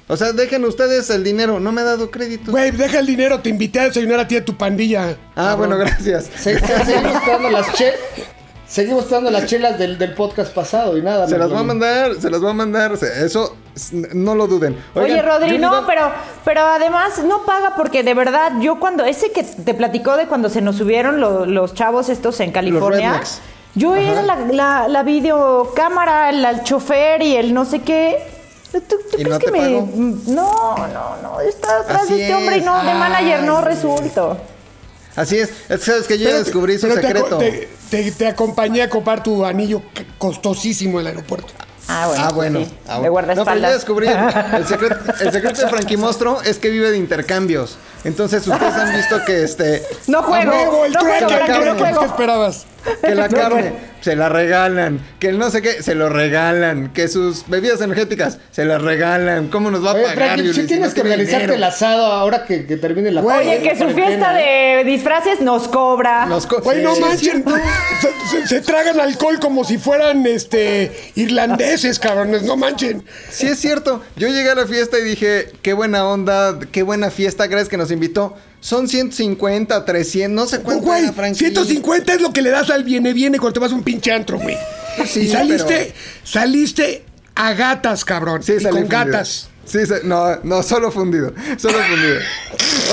O 0.10 0.18
sea, 0.18 0.34
dejen 0.34 0.66
ustedes 0.66 1.10
el 1.10 1.24
dinero. 1.24 1.60
No 1.62 1.72
me 1.72 1.82
ha 1.82 1.86
dado 1.86 2.12
créditos. 2.12 2.50
Güey, 2.50 2.72
deja 2.72 3.00
el 3.00 3.06
dinero, 3.06 3.40
te 3.40 3.50
invité 3.50 3.80
a 3.80 3.84
desayunar 3.86 4.20
a 4.20 4.28
ti 4.28 4.36
de 4.36 4.42
tu 4.42 4.58
pandilla. 4.58 5.18
ah, 5.36 5.56
bueno, 5.58 5.78
gracias. 5.78 6.30
Se- 6.36 6.60
se- 6.60 6.86
seguimos 6.86 7.16
esperando 7.16 7.50
las 7.50 7.74
che- 7.74 7.94
Seguimos 8.68 9.10
las 9.12 9.46
chelas 9.46 9.78
del, 9.78 9.98
del 10.00 10.14
podcast 10.16 10.52
pasado 10.54 10.98
y 10.98 11.02
nada. 11.02 11.28
Se 11.28 11.34
me 11.34 11.40
las 11.40 11.50
voy 11.50 11.60
a 11.60 11.64
mandar, 11.64 12.16
se 12.20 12.30
las 12.30 12.42
voy 12.42 12.50
a 12.50 12.54
mandar. 12.54 12.92
o 12.92 12.98
sea, 12.98 13.10
Eso 13.24 13.56
no 14.14 14.36
lo 14.36 14.48
duden. 14.48 14.78
Oye, 14.96 15.22
Rodri, 15.22 15.58
no, 15.58 15.86
pero, 15.88 16.12
pero 16.46 16.62
además 16.62 17.24
no 17.26 17.44
paga 17.44 17.76
porque 17.76 18.04
de 18.04 18.14
verdad, 18.14 18.54
yo 18.60 18.80
cuando, 18.80 19.04
ese 19.06 19.32
que 19.32 19.44
te 19.44 19.74
platicó 19.74 20.16
de 20.18 20.28
cuando 20.28 20.50
se 20.50 20.62
nos 20.62 20.76
subieron 20.78 21.20
lo- 21.20 21.46
los 21.46 21.74
chavos 21.74 22.10
estos 22.10 22.40
en 22.40 22.52
California, 22.52 23.22
yo 23.76 23.96
era 23.96 24.22
la, 24.22 24.36
la, 24.36 24.88
la 24.88 25.04
videocámara, 25.04 26.30
el, 26.30 26.46
el 26.46 26.64
chofer 26.64 27.22
y 27.24 27.36
el 27.36 27.54
no 27.54 27.66
sé 27.66 27.80
qué. 27.82 28.20
¿Tú, 28.72 28.80
tú 28.82 28.96
¿Y 29.18 29.24
crees 29.24 29.30
no 29.30 29.40
que 29.40 29.52
me.? 29.52 29.70
No, 30.34 30.76
no, 30.88 31.16
no. 31.22 31.42
Está 31.42 31.80
atrás 31.80 32.04
Así 32.04 32.16
de 32.16 32.22
este 32.24 32.36
hombre 32.36 32.58
y 32.58 32.62
no, 32.62 32.78
de 32.84 32.94
manager 32.94 33.44
no 33.44 33.62
resulto. 33.62 34.38
Así 35.16 35.38
es. 35.38 35.50
Es 35.70 35.80
que 35.80 35.86
sabes 35.86 36.08
que 36.08 36.18
yo 36.18 36.24
ya 36.24 36.30
Pero 36.32 36.38
te- 36.40 36.44
descubrí 36.46 36.78
su 36.80 36.90
secreto. 36.92 37.38
Te, 37.38 37.70
te- 37.90 38.12
te 38.12 38.28
acompañé 38.28 38.82
a 38.82 38.90
comprar 38.90 39.22
tu 39.22 39.46
anillo 39.46 39.82
costosísimo 40.18 41.00
en 41.00 41.08
el 41.08 41.08
aeropuerto. 41.16 41.54
Ah, 41.88 42.08
bueno. 42.08 42.24
ah, 42.26 42.32
bueno. 42.34 42.60
sí, 42.60 42.74
Ah, 42.88 43.00
de 43.00 43.10
bueno. 43.10 43.36
No, 43.36 43.46
pero 43.46 43.58
ya 43.60 43.72
descubrí. 43.72 44.08
El 44.54 44.66
secreto, 44.68 44.96
el 45.20 45.32
secreto 45.32 45.62
de 45.62 45.68
Frankie 45.68 45.98
Monstruo 45.98 46.42
es 46.42 46.58
que 46.58 46.70
vive 46.70 46.92
de 46.92 46.98
intercambios. 46.98 47.78
Entonces, 48.06 48.48
ustedes 48.48 48.74
han 48.74 48.94
visto 48.96 49.24
que 49.26 49.44
este. 49.44 49.84
No 50.08 50.20
¡A 50.20 50.24
juego. 50.24 50.52
huevo, 50.52 50.86
el 50.86 50.94
no 50.94 51.00
trueque! 51.00 51.26
juego, 51.26 51.46
Frankie, 51.46 51.52
no 51.52 51.60
trueque! 51.76 51.84
¿Qué 51.84 51.94
juego. 51.94 52.06
esperabas? 52.06 52.66
Que 53.02 53.16
la 53.16 53.30
carne 53.30 53.74
se 54.02 54.16
la 54.16 54.30
regalan. 54.30 55.00
Que 55.20 55.30
el 55.30 55.40
no 55.40 55.50
sé 55.50 55.62
qué 55.62 55.82
se 55.84 55.96
lo 55.96 56.10
regalan. 56.10 56.92
Que 56.94 57.08
sus 57.08 57.48
bebidas 57.48 57.82
energéticas 57.82 58.40
se 58.52 58.66
las 58.66 58.82
regalan. 58.82 59.48
¿Cómo 59.50 59.72
nos 59.72 59.86
va 59.86 59.92
a 59.92 59.94
Oye, 59.94 60.04
pagar? 60.04 60.38
Yuli, 60.38 60.54
sí 60.54 60.62
si 60.62 60.68
tienes 60.68 60.90
no 60.90 60.94
que 60.96 61.02
organizarte 61.02 61.38
dinero? 61.44 61.54
el 61.56 61.64
asado 61.64 62.06
ahora 62.08 62.46
que, 62.46 62.66
que 62.66 62.78
termine 62.78 63.12
la 63.12 63.22
Güey, 63.22 63.48
Oye, 63.48 63.62
que 63.62 63.78
su 63.78 63.90
fiesta 63.90 64.34
de 64.34 64.84
disfraces 64.86 65.42
nos 65.42 65.68
cobra. 65.68 66.26
Nos 66.26 66.46
co- 66.48 66.62
Güey, 66.62 66.82
no 66.84 66.96
Sí, 66.96 67.02
manchen. 67.02 67.46
Se, 68.02 68.42
se- 68.42 68.48
se 68.48 68.62
tragan 68.62 69.00
alcohol 69.00 69.40
como 69.40 69.64
si 69.64 69.78
fueran 69.78 70.26
este 70.26 70.92
irlandeses, 71.16 72.00
cabrones. 72.00 72.44
No 72.44 72.58
manchen. 72.58 73.04
Sí, 73.30 73.48
es 73.48 73.60
cierto. 73.60 74.02
Yo 74.16 74.28
llegué 74.28 74.50
a 74.50 74.56
la 74.56 74.68
fiesta 74.68 75.00
y 75.00 75.04
dije, 75.04 75.48
qué 75.62 75.74
buena 75.74 76.06
onda, 76.08 76.60
qué 76.72 76.84
buena 76.84 77.10
fiesta, 77.12 77.48
gracias 77.48 77.70
que 77.70 77.78
nos 77.78 77.92
invitó. 77.92 78.36
Son 78.64 78.88
150, 78.88 79.84
300, 79.84 80.34
no 80.34 80.48
sé 80.50 80.62
cuánto 80.62 80.86
Güey, 80.86 81.04
era, 81.04 81.12
Frankie. 81.12 81.38
150 81.38 82.14
es 82.14 82.22
lo 82.22 82.32
que 82.32 82.42
le 82.42 82.50
das 82.50 82.70
al 82.70 82.86
viene 82.86 83.12
viene 83.12 83.38
cuando 83.38 83.56
te 83.56 83.60
vas 83.60 83.74
a 83.74 83.76
un 83.76 83.84
pinche 83.84 84.10
antro, 84.14 84.40
güey. 84.40 84.58
Sí, 85.06 85.22
y 85.24 85.28
saliste, 85.28 85.94
pero- 85.94 85.94
saliste 86.24 87.04
a 87.36 87.54
gatas, 87.56 88.06
cabrón. 88.06 88.42
Sí, 88.42 88.54
y 88.54 88.64
con 88.64 88.72
fundido. 88.72 88.88
gatas. 88.88 89.50
Sí, 89.66 89.86
se- 89.86 90.04
no, 90.06 90.38
no, 90.44 90.64
solo 90.64 90.92
fundido. 90.92 91.34
Solo 91.58 91.78
fundido. 91.78 92.20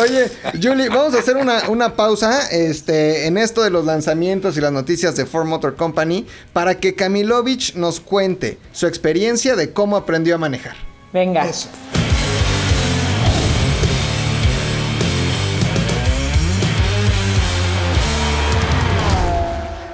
Oye, 0.03 0.31
Julie, 0.61 0.89
vamos 0.89 1.15
a 1.15 1.21
hacer 1.21 1.37
una, 1.37 1.69
una 1.69 1.95
pausa 1.95 2.49
este, 2.51 3.27
en 3.29 3.39
esto 3.39 3.63
de 3.63 3.71
los 3.71 3.85
lanzamientos 3.85 4.57
y 4.57 4.61
las 4.61 4.73
noticias 4.73 5.15
de 5.15 5.25
Ford 5.25 5.47
Motor 5.47 5.77
Company 5.77 6.27
para 6.53 6.81
que 6.81 6.97
Kamilovich 6.97 7.75
nos 7.77 8.01
cuente 8.01 8.59
su 8.73 8.89
experiencia 8.89 9.55
de 9.55 9.73
cómo 9.73 9.97
aprendió 9.97 10.35
a 10.35 10.39
manejar. 10.39 10.75
Venga. 11.13 11.45
Eso. 11.49 11.69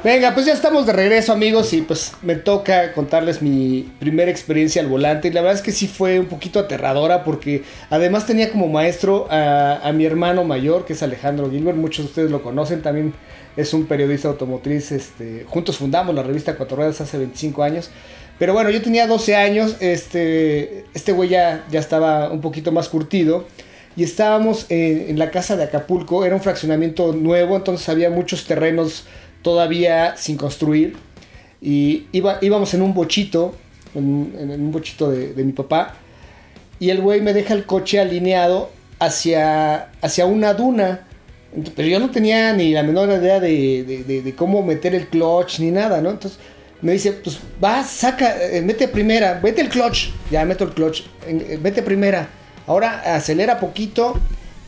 Venga, 0.06 0.34
pues 0.34 0.46
ya 0.46 0.52
estamos 0.52 0.86
de 0.86 0.92
regreso, 0.92 1.32
amigos, 1.32 1.72
y 1.72 1.80
pues 1.82 2.12
me 2.22 2.36
toca 2.36 2.92
contarles 2.92 3.42
mi 3.42 3.92
primera 3.98 4.30
experiencia 4.30 4.80
al 4.80 4.86
volante. 4.86 5.26
Y 5.26 5.32
la 5.32 5.40
verdad 5.40 5.56
es 5.56 5.62
que 5.62 5.72
sí 5.72 5.88
fue 5.88 6.20
un 6.20 6.26
poquito 6.26 6.60
aterradora 6.60 7.24
porque 7.24 7.64
además 7.90 8.24
tenía 8.24 8.52
como 8.52 8.68
maestro 8.68 9.26
a, 9.28 9.90
mi 9.92 10.04
hermano 10.04 10.44
mayor, 10.44 10.84
que 10.84 10.92
es 10.92 11.02
Alejandro 11.02 11.50
Gilbert. 11.50 11.76
Muchos 11.76 12.04
de 12.04 12.10
ustedes 12.10 12.30
lo 12.30 12.40
conocen, 12.40 12.82
también 12.82 13.14
es 13.56 13.74
un 13.74 13.86
periodista 13.86 14.28
automotriz. 14.28 14.92
Este, 14.92 15.44
juntos 15.48 15.78
fundamos 15.78 16.14
la 16.14 16.22
revista 16.22 16.54
Cuatro 16.54 16.76
Ruedas 16.76 17.00
hace 17.00 17.18
25 17.18 17.64
años. 17.64 17.90
Pero 18.38 18.52
bueno, 18.52 18.70
yo 18.70 18.80
tenía 18.82 19.08
12 19.08 19.34
años, 19.34 19.74
este, 19.80 20.84
este 20.94 21.10
güey 21.10 21.30
ya, 21.30 21.64
ya 21.68 21.80
estaba 21.80 22.30
un 22.30 22.42
poquito 22.42 22.70
más 22.70 22.88
curtido. 22.88 23.44
Y 23.96 24.04
estábamos 24.04 24.66
en 24.68 25.18
la 25.18 25.30
casa 25.30 25.56
de 25.56 25.64
Acapulco, 25.64 26.26
era 26.26 26.34
un 26.34 26.42
fraccionamiento 26.42 27.14
nuevo, 27.14 27.56
entonces 27.56 27.88
había 27.88 28.10
muchos 28.10 28.44
terrenos 28.44 29.06
todavía 29.46 30.16
sin 30.16 30.36
construir. 30.36 30.96
Y 31.62 32.06
iba, 32.10 32.38
íbamos 32.42 32.74
en 32.74 32.82
un 32.82 32.92
bochito, 32.92 33.54
en, 33.94 34.00
un 34.50 34.72
bochito 34.72 35.08
de, 35.08 35.44
mi 35.44 35.52
papá. 35.52 35.94
Y 36.80 36.90
el 36.90 37.00
güey 37.00 37.20
me 37.20 37.32
deja 37.32 37.54
el 37.54 37.64
coche 37.64 38.00
alineado 38.00 38.70
hacia, 38.98 39.90
hacia 40.02 40.26
una 40.26 40.52
duna. 40.52 41.06
Pero 41.76 41.86
yo 41.86 42.00
no 42.00 42.10
tenía 42.10 42.52
ni 42.54 42.72
la 42.72 42.82
menor 42.82 43.08
idea 43.08 43.38
de, 43.38 43.84
de- 44.24 44.34
cómo 44.34 44.64
meter 44.64 44.96
el 44.96 45.06
clutch 45.06 45.60
ni 45.60 45.70
nada, 45.70 46.00
¿no? 46.00 46.10
Entonces 46.10 46.40
me 46.82 46.90
dice, 46.90 47.12
pues 47.12 47.38
va, 47.62 47.84
saca, 47.84 48.34
eh, 48.50 48.60
mete 48.62 48.88
primera, 48.88 49.38
mete 49.40 49.60
el 49.60 49.68
clutch. 49.68 50.08
Ya 50.28 50.44
meto 50.44 50.64
el 50.64 50.70
clutch, 50.70 51.02
eh, 51.28 51.56
mete 51.62 51.82
primera. 51.82 52.28
Ahora 52.66 53.14
acelera 53.14 53.60
poquito 53.60 54.18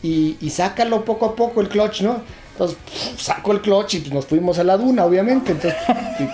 y, 0.01 0.37
y 0.39 0.49
sácalo 0.51 1.03
poco 1.03 1.25
a 1.25 1.35
poco 1.35 1.59
el 1.59 1.67
clutch, 1.67 1.99
¿no? 2.01 2.23
Entonces 2.59 2.77
pf, 2.85 3.21
saco 3.23 3.51
el 3.53 3.61
clutch 3.61 3.93
y 3.95 3.99
pues, 3.99 4.13
nos 4.13 4.25
fuimos 4.25 4.59
a 4.59 4.63
la 4.65 4.75
duna, 4.75 5.05
obviamente. 5.05 5.53
Entonces, 5.53 5.79
y- 6.19 6.27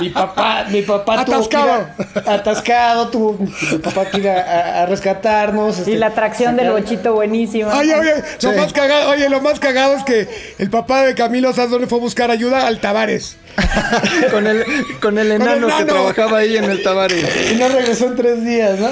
Mi 0.00 0.08
papá, 0.10 0.64
mi 0.68 0.82
papá 0.82 1.24
tuvo 1.24 1.48
que 1.48 1.56
ir 1.56 1.62
a- 1.62 2.34
atascado, 2.34 3.08
tuvo 3.08 3.36
mi 3.38 3.78
papá 3.78 4.04
que 4.06 4.18
ir 4.18 4.28
a, 4.28 4.40
a- 4.40 4.82
a 4.82 4.86
rescatarnos. 4.86 5.78
Y 5.78 5.80
este, 5.82 5.96
la 5.96 6.06
atracción 6.06 6.56
del 6.56 6.66
sacar- 6.68 6.82
bochito 6.82 7.12
buenísima. 7.14 7.76
Oye, 7.76 7.94
oye, 7.94 8.14
lo 8.42 8.50
Sí. 8.52 8.56
más 8.56 8.72
cagado, 8.72 9.10
oye, 9.10 9.28
lo 9.28 9.40
más 9.40 9.58
cagado 9.60 9.94
es 9.96 10.04
que 10.04 10.28
el 10.58 10.70
papá 10.70 11.02
de 11.02 11.14
Camilo, 11.16 11.52
¿sabes 11.52 11.70
dónde 11.70 11.86
fue 11.88 11.98
a 11.98 12.00
buscar 12.00 12.30
ayuda? 12.30 12.66
Al 12.68 12.80
Tavares. 12.80 13.36
con, 14.30 14.46
el, 14.46 14.64
con 15.02 15.18
el 15.18 15.32
enano 15.32 15.66
que 15.76 15.84
trabajaba 15.84 16.38
ahí 16.38 16.56
en 16.56 16.64
el 16.64 16.82
Tabari. 16.84 17.20
Y 17.52 17.56
no 17.56 17.68
regresó 17.68 18.06
en 18.06 18.16
tres 18.16 18.44
días, 18.44 18.78
¿no? 18.78 18.88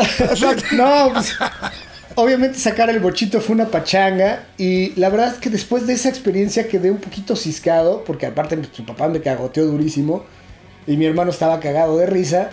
no, 0.72 1.12
pues, 1.12 1.34
obviamente 2.18 2.58
sacar 2.58 2.90
el 2.90 2.98
bochito 2.98 3.40
fue 3.40 3.54
una 3.54 3.68
pachanga. 3.68 4.46
Y 4.58 4.90
la 4.96 5.08
verdad 5.08 5.32
es 5.34 5.38
que 5.38 5.50
después 5.50 5.86
de 5.86 5.92
esa 5.94 6.08
experiencia 6.08 6.68
quedé 6.68 6.90
un 6.90 6.98
poquito 6.98 7.36
ciscado, 7.36 8.02
porque 8.04 8.26
aparte 8.26 8.56
pues, 8.56 8.70
su 8.72 8.84
papá 8.84 9.08
me 9.08 9.20
cagoteó 9.20 9.64
durísimo. 9.66 10.24
Y 10.86 10.96
mi 10.96 11.06
hermano 11.06 11.30
estaba 11.30 11.60
cagado 11.60 11.96
de 11.96 12.06
risa. 12.06 12.50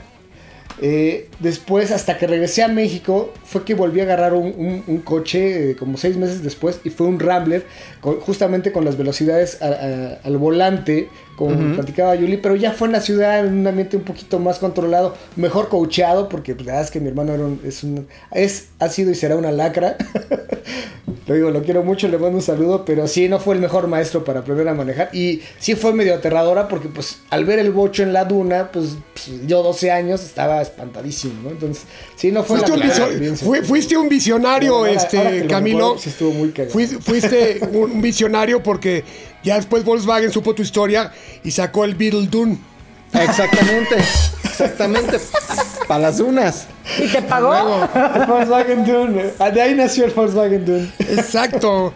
Eh, 0.81 1.29
después, 1.39 1.91
hasta 1.91 2.17
que 2.17 2.27
regresé 2.27 2.63
a 2.63 2.67
México, 2.67 3.33
fue 3.43 3.63
que 3.63 3.73
volví 3.75 3.99
a 3.99 4.03
agarrar 4.03 4.33
un, 4.33 4.47
un- 4.57 4.83
un 4.87 4.97
coche 4.99 5.71
eh, 5.71 5.75
como 5.75 5.97
seis 5.97 6.17
meses 6.17 6.43
después 6.43 6.79
y 6.83 6.89
fue 6.89 7.07
un 7.07 7.19
Rambler, 7.19 7.65
con- 8.01 8.19
justamente 8.19 8.71
con 8.71 8.85
las 8.85 8.97
velocidades 8.97 9.61
a- 9.61 9.67
a- 9.67 10.19
al 10.23 10.37
volante, 10.37 11.09
como 11.35 11.75
platicaba 11.75 12.15
Yuli, 12.15 12.37
pero 12.37 12.55
ya 12.55 12.71
fue 12.71 12.87
en 12.87 12.93
la 12.93 13.01
ciudad, 13.01 13.45
en 13.45 13.53
un 13.59 13.67
ambiente 13.67 13.97
un 13.97 14.03
poquito 14.03 14.39
más 14.39 14.57
controlado, 14.59 15.15
mejor 15.35 15.67
coacheado, 15.67 16.29
porque 16.29 16.55
pues, 16.55 16.65
la 16.65 16.73
verdad 16.73 16.85
es 16.85 16.91
que 16.91 17.01
mi 17.01 17.09
hermano 17.09 17.33
era 17.33 17.43
un- 17.43 17.59
es, 17.65 17.83
un- 17.83 18.07
es, 18.31 18.69
ha 18.79 18.87
sido 18.87 19.11
y 19.11 19.15
será 19.15 19.35
una 19.35 19.51
lacra. 19.51 19.97
lo 21.27 21.33
digo, 21.35 21.49
lo 21.49 21.63
quiero 21.63 21.83
mucho, 21.83 22.07
le 22.07 22.17
mando 22.19 22.37
un 22.37 22.41
saludo, 22.43 22.85
pero 22.85 23.07
sí, 23.07 23.27
no 23.27 23.39
fue 23.39 23.55
el 23.55 23.61
mejor 23.61 23.87
maestro 23.87 24.23
para 24.23 24.41
aprender 24.41 24.67
a 24.69 24.73
manejar. 24.75 25.09
Y 25.11 25.41
sí 25.59 25.75
fue 25.75 25.91
medio 25.93 26.13
aterradora 26.15 26.67
porque 26.67 26.87
pues 26.87 27.17
al 27.31 27.45
ver 27.45 27.59
el 27.59 27.71
bocho 27.71 28.03
en 28.03 28.13
la 28.13 28.25
duna, 28.25 28.71
pues, 28.71 28.95
pues, 29.13 29.45
yo 29.47 29.63
12 29.63 29.91
años 29.91 30.23
estaba 30.23 30.61
espantadísimo, 30.61 31.24
¿no? 31.43 31.49
Entonces, 31.51 31.83
sí, 32.15 32.31
no 32.31 32.43
fue 32.43 32.59
Fuiste 32.59 32.77
la 32.77 32.85
un, 32.85 33.37
fui- 33.37 33.61
fuiste 33.63 33.97
visionario, 34.09 34.75
Ahora- 34.77 34.91
este, 34.91 35.17
ahora 35.17 35.47
Camilo. 35.47 35.93
recuerdo, 35.95 36.09
estuvo 36.09 36.31
muy 36.31 36.49
fuiste 36.99 37.59
un 37.71 38.01
visionario 38.01 38.61
porque 38.63 39.03
ya 39.43 39.55
después 39.55 39.83
Volkswagen 39.83 40.31
supo 40.31 40.53
tu 40.55 40.61
historia 40.61 41.11
y 41.43 41.51
sacó 41.51 41.85
el 41.85 41.95
Beetle 41.95 42.27
Dune. 42.27 42.57
Exactamente, 43.13 43.95
exactamente. 44.43 45.19
Para 45.87 45.99
las 46.01 46.17
dunas. 46.17 46.65
¿Y 46.97 47.07
te 47.07 47.21
pagó? 47.21 47.53
El 48.15 48.25
Volkswagen 48.25 48.85
Dune. 48.85 49.31
Ah, 49.39 49.51
De 49.51 49.61
ahí 49.61 49.75
nació 49.75 50.05
el 50.05 50.11
Volkswagen 50.11 50.65
Dune. 50.65 50.91
Exacto. 50.99 51.93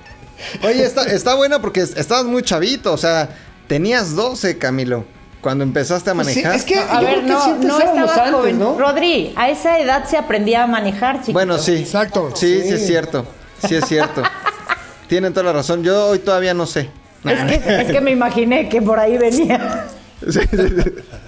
Oye, 0.63 0.85
está, 0.85 1.03
está 1.03 1.35
buena 1.35 1.59
porque 1.59 1.81
es- 1.81 1.97
estabas 1.97 2.25
muy 2.25 2.43
chavito, 2.43 2.93
o 2.93 2.97
sea, 2.97 3.29
tenías 3.67 4.15
12, 4.15 4.57
Camilo, 4.57 5.05
cuando 5.41 5.63
empezaste 5.63 6.09
a 6.09 6.13
Pues 6.13 6.27
sí, 6.27 6.41
manejar. 6.41 6.55
es 6.55 6.65
que 6.65 6.77
A 6.77 6.99
yo 7.01 7.07
ver, 7.07 7.19
creo 7.21 7.21
que 7.25 7.27
no, 7.31 7.43
sí 7.45 7.51
no 7.67 7.79
estaba 7.79 8.13
antes, 8.13 8.31
joven. 8.33 8.59
¿no? 8.59 8.77
Rodri, 8.77 9.33
a 9.35 9.49
esa 9.49 9.79
edad 9.79 10.05
se 10.05 10.17
aprendía 10.17 10.63
a 10.63 10.67
manejar, 10.67 11.17
chiquito. 11.19 11.33
Bueno, 11.33 11.57
sí. 11.57 11.75
Exacto. 11.77 12.31
Sí, 12.35 12.61
sí, 12.63 12.73
es 12.73 12.85
cierto. 12.85 13.25
Sí 13.67 13.75
es 13.75 13.85
cierto. 13.85 14.21
Tienen 15.07 15.33
toda 15.33 15.45
la 15.45 15.53
razón. 15.53 15.83
Yo 15.83 16.07
hoy 16.07 16.19
todavía 16.19 16.53
no 16.53 16.65
sé. 16.65 16.89
Es 17.25 17.43
que, 17.61 17.81
es 17.81 17.91
que 17.91 18.01
me 18.01 18.11
imaginé 18.11 18.69
que 18.69 18.81
por 18.81 18.99
ahí 18.99 19.17
venía. 19.17 19.85
Sí, 20.21 20.41
sí, 20.51 20.57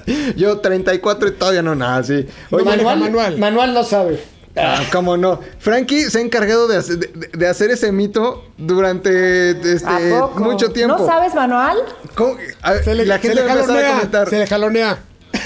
sí. 0.05 0.33
Yo 0.35 0.59
34 0.59 1.29
y 1.29 1.31
todavía 1.31 1.61
no 1.61 1.73
nada, 1.75 2.03
sí. 2.03 2.27
Oye, 2.49 2.65
manual, 2.65 2.99
manual. 2.99 3.37
manual 3.37 3.73
no 3.73 3.85
sabe. 3.85 4.21
Ah, 4.57 4.83
cómo 4.91 5.17
no. 5.17 5.39
Frankie 5.59 6.09
se 6.09 6.19
ha 6.19 6.21
encargado 6.21 6.67
de, 6.67 6.77
hacer- 6.77 6.97
de- 6.99 7.27
de 7.37 7.47
hacer 7.47 7.71
ese 7.71 7.91
mito 7.91 8.43
durante 8.57 9.51
este, 9.51 10.19
mucho 10.35 10.71
tiempo. 10.71 10.97
¿No 10.97 11.05
sabes 11.05 11.33
manual? 11.35 11.77
¿Cómo? 12.15 12.37
A 12.61 12.73
ver, 12.73 12.83
Se 12.83 12.95
le, 12.95 13.05
la 13.05 13.15
se 13.15 13.21
gente 13.21 13.35
le 13.35 13.41
va 13.43 13.53
a 13.53 13.55
empezar 13.55 13.85
a 13.85 13.89
comentar. 13.89 14.29
Se 14.29 14.39
le 14.39 14.47
jalonea. 14.47 14.99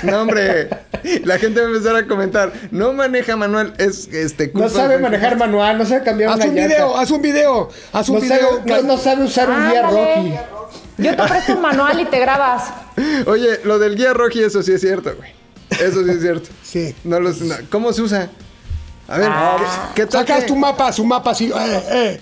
No, 0.04 0.22
hombre. 0.22 0.70
La 1.24 1.38
gente 1.38 1.60
va 1.62 1.68
a 1.68 1.70
empezar 1.70 1.96
a 1.96 2.08
comentar. 2.08 2.52
No 2.72 2.92
maneja 2.94 3.36
Manuel. 3.36 3.74
Es 3.78 4.08
este. 4.12 4.52
No 4.54 4.68
sabe 4.70 4.98
manejar 4.98 5.38
manual, 5.38 5.78
no 5.78 5.86
sabe 5.86 6.04
cambiar 6.04 6.32
Haz 6.32 6.38
una 6.38 6.46
un 6.48 6.56
llanta. 6.56 6.68
video, 6.76 6.98
haz 6.98 7.12
un 7.12 7.22
video, 7.22 7.70
haz 7.94 8.10
un 8.10 8.16
No 8.16 8.22
video. 8.22 8.38
sabe, 8.58 8.62
no, 8.66 8.82
no 8.84 8.98
sabe 8.98 9.24
usar 9.24 9.50
un 9.50 9.70
guía. 9.70 9.82
Rocky. 9.84 10.34
Yo 10.98 11.16
te 11.16 11.24
presto 11.24 11.54
un 11.54 11.62
manual 11.62 12.00
y 12.00 12.06
te 12.06 12.20
grabas. 12.20 12.64
Oye, 13.28 13.60
lo 13.64 13.78
del 13.80 13.96
guía 13.96 14.14
roji, 14.14 14.42
eso 14.44 14.64
sí 14.64 14.72
es 14.74 14.82
cierto, 14.82 15.14
güey. 15.16 15.32
Eso 15.70 16.04
sí 16.04 16.10
es 16.12 16.22
cierto. 16.22 16.50
Sí. 16.64 16.96
No 17.04 17.20
los, 17.20 17.42
no. 17.42 17.56
¿Cómo 17.70 17.94
se 17.94 18.02
usa? 18.02 18.30
A 19.08 19.18
ver, 19.18 19.30
Ah. 19.32 19.92
¿qué 19.96 20.06
tal? 20.06 20.22
Sacas 20.26 20.42
que- 20.44 20.48
tu 20.48 20.56
mapa, 20.56 20.92
su 20.92 21.06
mapa 21.06 21.32
así, 21.32 21.52
eh, 21.56 21.84
eh, 21.92 22.22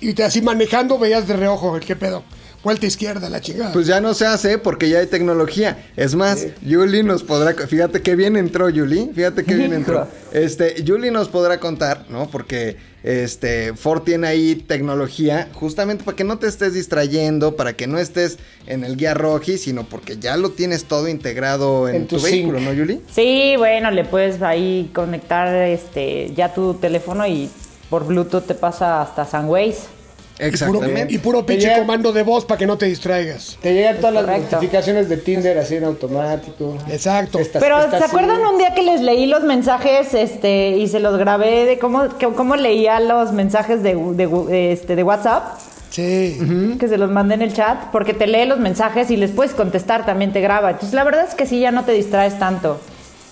y 0.00 0.12
te 0.12 0.24
así 0.24 0.42
manejando 0.42 0.98
veías 0.98 1.26
de 1.26 1.34
reojo, 1.36 1.78
¿qué 1.80 1.96
pedo? 1.96 2.22
Vuelta 2.64 2.86
izquierda, 2.86 3.30
la 3.30 3.40
chingada. 3.40 3.72
Pues 3.72 3.86
ya 3.86 4.00
no 4.00 4.14
se 4.14 4.26
hace 4.26 4.58
porque 4.58 4.88
ya 4.88 4.98
hay 4.98 5.06
tecnología. 5.06 5.86
Es 5.96 6.16
más, 6.16 6.46
Yuli 6.60 7.04
nos 7.04 7.22
podrá. 7.22 7.54
Fíjate 7.54 8.02
que 8.02 8.16
bien 8.16 8.36
entró 8.36 8.68
Yuli. 8.68 9.10
Fíjate 9.14 9.44
que 9.44 9.54
bien 9.54 9.72
entró. 9.72 10.06
Este, 10.30 10.82
Yuli 10.82 11.10
nos 11.10 11.30
podrá 11.30 11.58
contar, 11.58 12.04
¿no? 12.10 12.28
Porque 12.28 12.76
este 13.02 13.72
Ford 13.74 14.02
tiene 14.02 14.26
ahí 14.26 14.56
tecnología 14.56 15.48
justamente 15.54 16.04
para 16.04 16.16
que 16.16 16.24
no 16.24 16.38
te 16.38 16.46
estés 16.48 16.74
distrayendo, 16.74 17.56
para 17.56 17.72
que 17.72 17.86
no 17.86 17.98
estés 17.98 18.38
en 18.66 18.84
el 18.84 18.98
guía 18.98 19.14
roji, 19.14 19.56
sino 19.56 19.84
porque 19.84 20.18
ya 20.18 20.36
lo 20.36 20.50
tienes 20.50 20.84
todo 20.84 21.08
integrado 21.08 21.88
en, 21.88 21.96
En 21.96 22.06
tu, 22.08 22.16
tu 22.18 22.22
vehículo. 22.24 22.60
¿no, 22.60 22.74
Yuli? 22.74 23.00
Sí, 23.10 23.54
bueno, 23.56 23.90
le 23.90 24.04
puedes 24.04 24.42
ahí 24.42 24.90
conectar 24.94 25.54
este 25.54 26.34
ya 26.34 26.52
tu 26.52 26.74
teléfono 26.74 27.26
y 27.26 27.48
por 27.88 28.06
Bluetooth 28.06 28.44
te 28.44 28.54
pasa 28.54 29.00
hasta 29.00 29.24
Sunways. 29.24 29.97
Y 30.38 30.42
puro, 30.42 30.46
Exactamente. 30.48 31.14
y 31.14 31.18
puro 31.18 31.44
pinche 31.44 31.72
comando 31.78 32.12
de 32.12 32.22
voz 32.22 32.44
para 32.44 32.58
que 32.58 32.66
no 32.66 32.78
te 32.78 32.86
distraigas. 32.86 33.58
Te 33.60 33.74
llegan 33.74 33.96
todas 33.96 34.14
las 34.14 34.26
notificaciones 34.52 35.08
de 35.08 35.16
Tinder 35.16 35.58
así 35.58 35.74
en 35.76 35.84
automático. 35.84 36.76
Exacto. 36.88 37.38
Estás- 37.40 37.60
Pero 37.62 37.78
estás 37.78 37.98
¿se 37.98 38.04
así. 38.04 38.16
acuerdan 38.16 38.40
un 38.46 38.58
día 38.58 38.72
que 38.74 38.82
les 38.82 39.00
leí 39.00 39.26
los 39.26 39.42
mensajes 39.42 40.14
este 40.14 40.70
y 40.76 40.86
se 40.88 41.00
los 41.00 41.18
grabé 41.18 41.64
de 41.64 41.78
cómo, 41.78 42.16
que- 42.18 42.28
cómo 42.28 42.54
leía 42.56 43.00
los 43.00 43.32
mensajes 43.32 43.82
de, 43.82 43.94
de, 43.96 44.72
este, 44.72 44.94
de 44.94 45.02
WhatsApp? 45.02 45.58
Sí. 45.90 46.76
Que 46.78 46.86
se 46.86 46.98
los 46.98 47.10
mandé 47.10 47.34
en 47.34 47.42
el 47.42 47.52
chat, 47.52 47.90
porque 47.90 48.14
te 48.14 48.26
lee 48.26 48.44
los 48.46 48.60
mensajes 48.60 49.10
y 49.10 49.16
les 49.16 49.30
puedes 49.32 49.52
contestar, 49.54 50.06
también 50.06 50.32
te 50.32 50.40
graba. 50.40 50.70
Entonces 50.70 50.94
la 50.94 51.02
verdad 51.02 51.24
es 51.28 51.34
que 51.34 51.46
sí, 51.46 51.58
ya 51.60 51.72
no 51.72 51.84
te 51.84 51.92
distraes 51.92 52.38
tanto. 52.38 52.78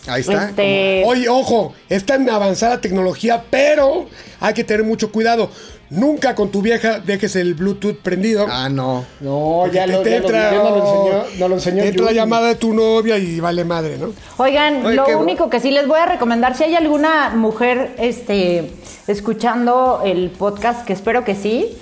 Ahí 0.09 0.21
está. 0.23 0.49
Este, 0.49 1.03
Oye, 1.05 1.29
ojo, 1.29 1.75
está 1.89 2.15
en 2.15 2.31
avanzada 2.31 2.81
tecnología, 2.81 3.43
pero 3.51 4.07
hay 4.41 4.55
que 4.55 4.65
tener 4.65 4.85
mucho 4.85 5.11
cuidado. 5.13 5.51
Nunca 5.89 6.35
con 6.35 6.51
tu 6.51 6.63
vieja 6.63 6.99
dejes 6.99 7.37
el 7.37 7.55
Bluetooth 7.55 7.99
prendido. 8.03 8.47
Ah, 8.51 8.69
no. 8.69 9.05
No, 9.21 9.67
ya 9.69 9.87
te- 9.87 9.93
lo, 9.93 10.01
te 10.03 10.11
ya 10.11 10.19
lo, 10.19 10.25
entra, 10.25 10.51
ya 10.51 10.57
nos 10.59 10.71
lo 10.71 10.85
oh, 10.85 11.07
enseñó. 11.07 11.39
Nos 11.39 11.49
lo 11.51 11.55
enseñó 11.57 11.83
te 11.83 11.89
entra 11.89 12.05
la 12.07 12.13
llamada 12.13 12.49
de 12.49 12.55
tu 12.57 12.73
novia 12.75 13.19
y 13.19 13.39
vale 13.39 13.65
madre, 13.65 13.97
¿no? 13.99 14.13
Oigan, 14.39 14.85
Oye, 14.85 14.97
lo 14.97 15.19
único 15.21 15.49
que 15.49 15.61
sí 15.61 15.71
les 15.71 15.87
voy 15.87 16.01
a 16.01 16.07
recomendar, 16.07 16.57
si 16.57 16.65
hay 16.65 16.75
alguna 16.75 17.31
mujer 17.31 17.95
este, 17.99 18.73
escuchando 19.07 20.03
el 20.05 20.31
podcast, 20.31 20.85
que 20.85 20.93
espero 20.93 21.25
que 21.25 21.35
sí, 21.35 21.77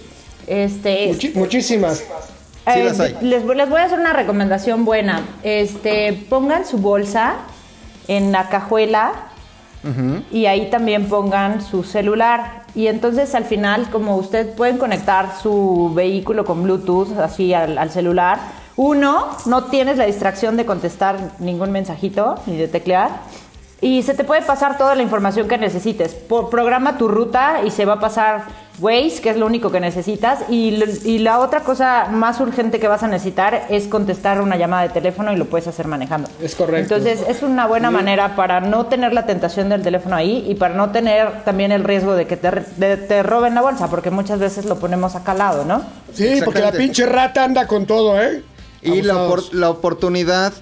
este, 0.47 1.11
Muchi- 1.13 1.35
muchísimas. 1.35 1.99
Sí 1.99 2.05
eh, 2.81 2.85
las 2.85 3.01
hay. 3.01 3.17
les, 3.23 3.45
les 3.45 3.69
voy 3.71 3.81
a 3.81 3.85
hacer 3.85 3.99
una 3.99 4.13
recomendación 4.13 4.85
buena. 4.85 5.23
Este, 5.43 6.13
pongan 6.29 6.67
su 6.67 6.79
bolsa 6.79 7.37
en 8.09 8.33
la 8.33 8.49
cajuela 8.49 9.13
y 10.31 10.47
ahí 10.47 10.71
también 10.71 11.09
pongan 11.09 11.61
su 11.63 11.85
celular. 11.85 12.63
Y 12.75 12.87
entonces 12.89 13.35
al 13.35 13.45
final, 13.45 13.89
como 13.91 14.17
ustedes 14.17 14.49
pueden 14.57 14.79
conectar 14.79 15.37
su 15.41 15.93
vehículo 15.95 16.45
con 16.45 16.63
Bluetooth 16.63 17.19
así 17.19 17.55
al, 17.55 17.79
al 17.79 17.91
celular, 17.91 18.39
uno, 18.77 19.27
no 19.47 19.65
tienes 19.65 19.99
la 19.99 20.07
distracción 20.07 20.57
de 20.57 20.67
contestar 20.67 21.17
ningún 21.39 21.71
mensajito 21.71 22.37
ni 22.47 22.57
de 22.57 22.67
teclear. 22.67 23.11
Y 23.81 24.03
se 24.03 24.15
te 24.15 24.25
puede 24.25 24.43
pasar 24.43 24.79
toda 24.79 24.95
la 24.95 25.03
información 25.03 25.47
que 25.47 25.59
necesites. 25.59 26.15
Po- 26.15 26.49
programa 26.49 26.97
tu 26.97 27.07
ruta 27.07 27.61
y 27.65 27.71
se 27.71 27.85
va 27.85 27.95
a 27.95 28.01
pasar 28.01 28.45
Waze, 28.81 29.21
que 29.23 29.31
es 29.31 29.37
lo 29.37 29.47
único 29.47 29.71
que 29.71 29.79
necesitas. 29.81 30.41
Y, 30.49 30.73
la 31.19 31.39
otra 31.39 31.61
cosa 31.61 32.09
más 32.11 32.41
urgente 32.41 32.81
que 32.81 32.89
vas 32.89 33.03
a 33.03 33.09
necesitar 33.09 33.67
es 33.71 33.87
contestar 33.87 34.41
una 34.41 34.57
llamada 34.57 34.83
de 34.83 34.89
teléfono 34.89 35.33
y 35.33 35.37
lo 35.37 35.45
puedes 35.47 35.67
hacer 35.69 35.87
manejando. 35.87 36.29
Es 36.43 36.55
correcto. 36.55 36.95
Entonces 36.97 37.25
es 37.29 37.43
una 37.43 37.67
buena 37.67 37.91
manera 37.91 38.35
para 38.37 38.61
no 38.61 38.87
tener 38.87 39.13
la 39.13 39.27
tentación 39.27 39.69
del 39.69 39.83
teléfono 39.83 40.17
ahí 40.17 40.45
y 40.49 40.55
para 40.57 40.75
no 40.75 40.91
tener 40.91 41.45
también 41.45 41.71
el 41.73 41.85
riesgo 41.85 42.15
de 42.15 42.27
que 42.27 42.37
te, 42.37 42.51
de- 42.77 42.97
te 42.97 43.23
roben 43.23 43.55
la 43.55 43.61
bolsa, 43.63 43.89
porque 43.89 44.11
muchas 44.11 44.39
veces 44.41 44.65
lo 44.65 44.77
ponemos 44.77 45.15
acá 45.15 45.33
al 45.33 45.39
lado, 45.39 45.65
¿no? 45.65 45.83
Sí, 46.13 46.41
porque 46.45 46.61
la 46.61 46.73
pinche 46.73 47.07
rata 47.07 47.45
anda 47.45 47.67
con 47.67 47.87
todo, 47.87 48.21
¿eh? 48.21 48.43
Y 48.83 49.03
la, 49.03 49.15
opor- 49.15 49.53
la 49.53 49.71
oportunidad 49.71 50.53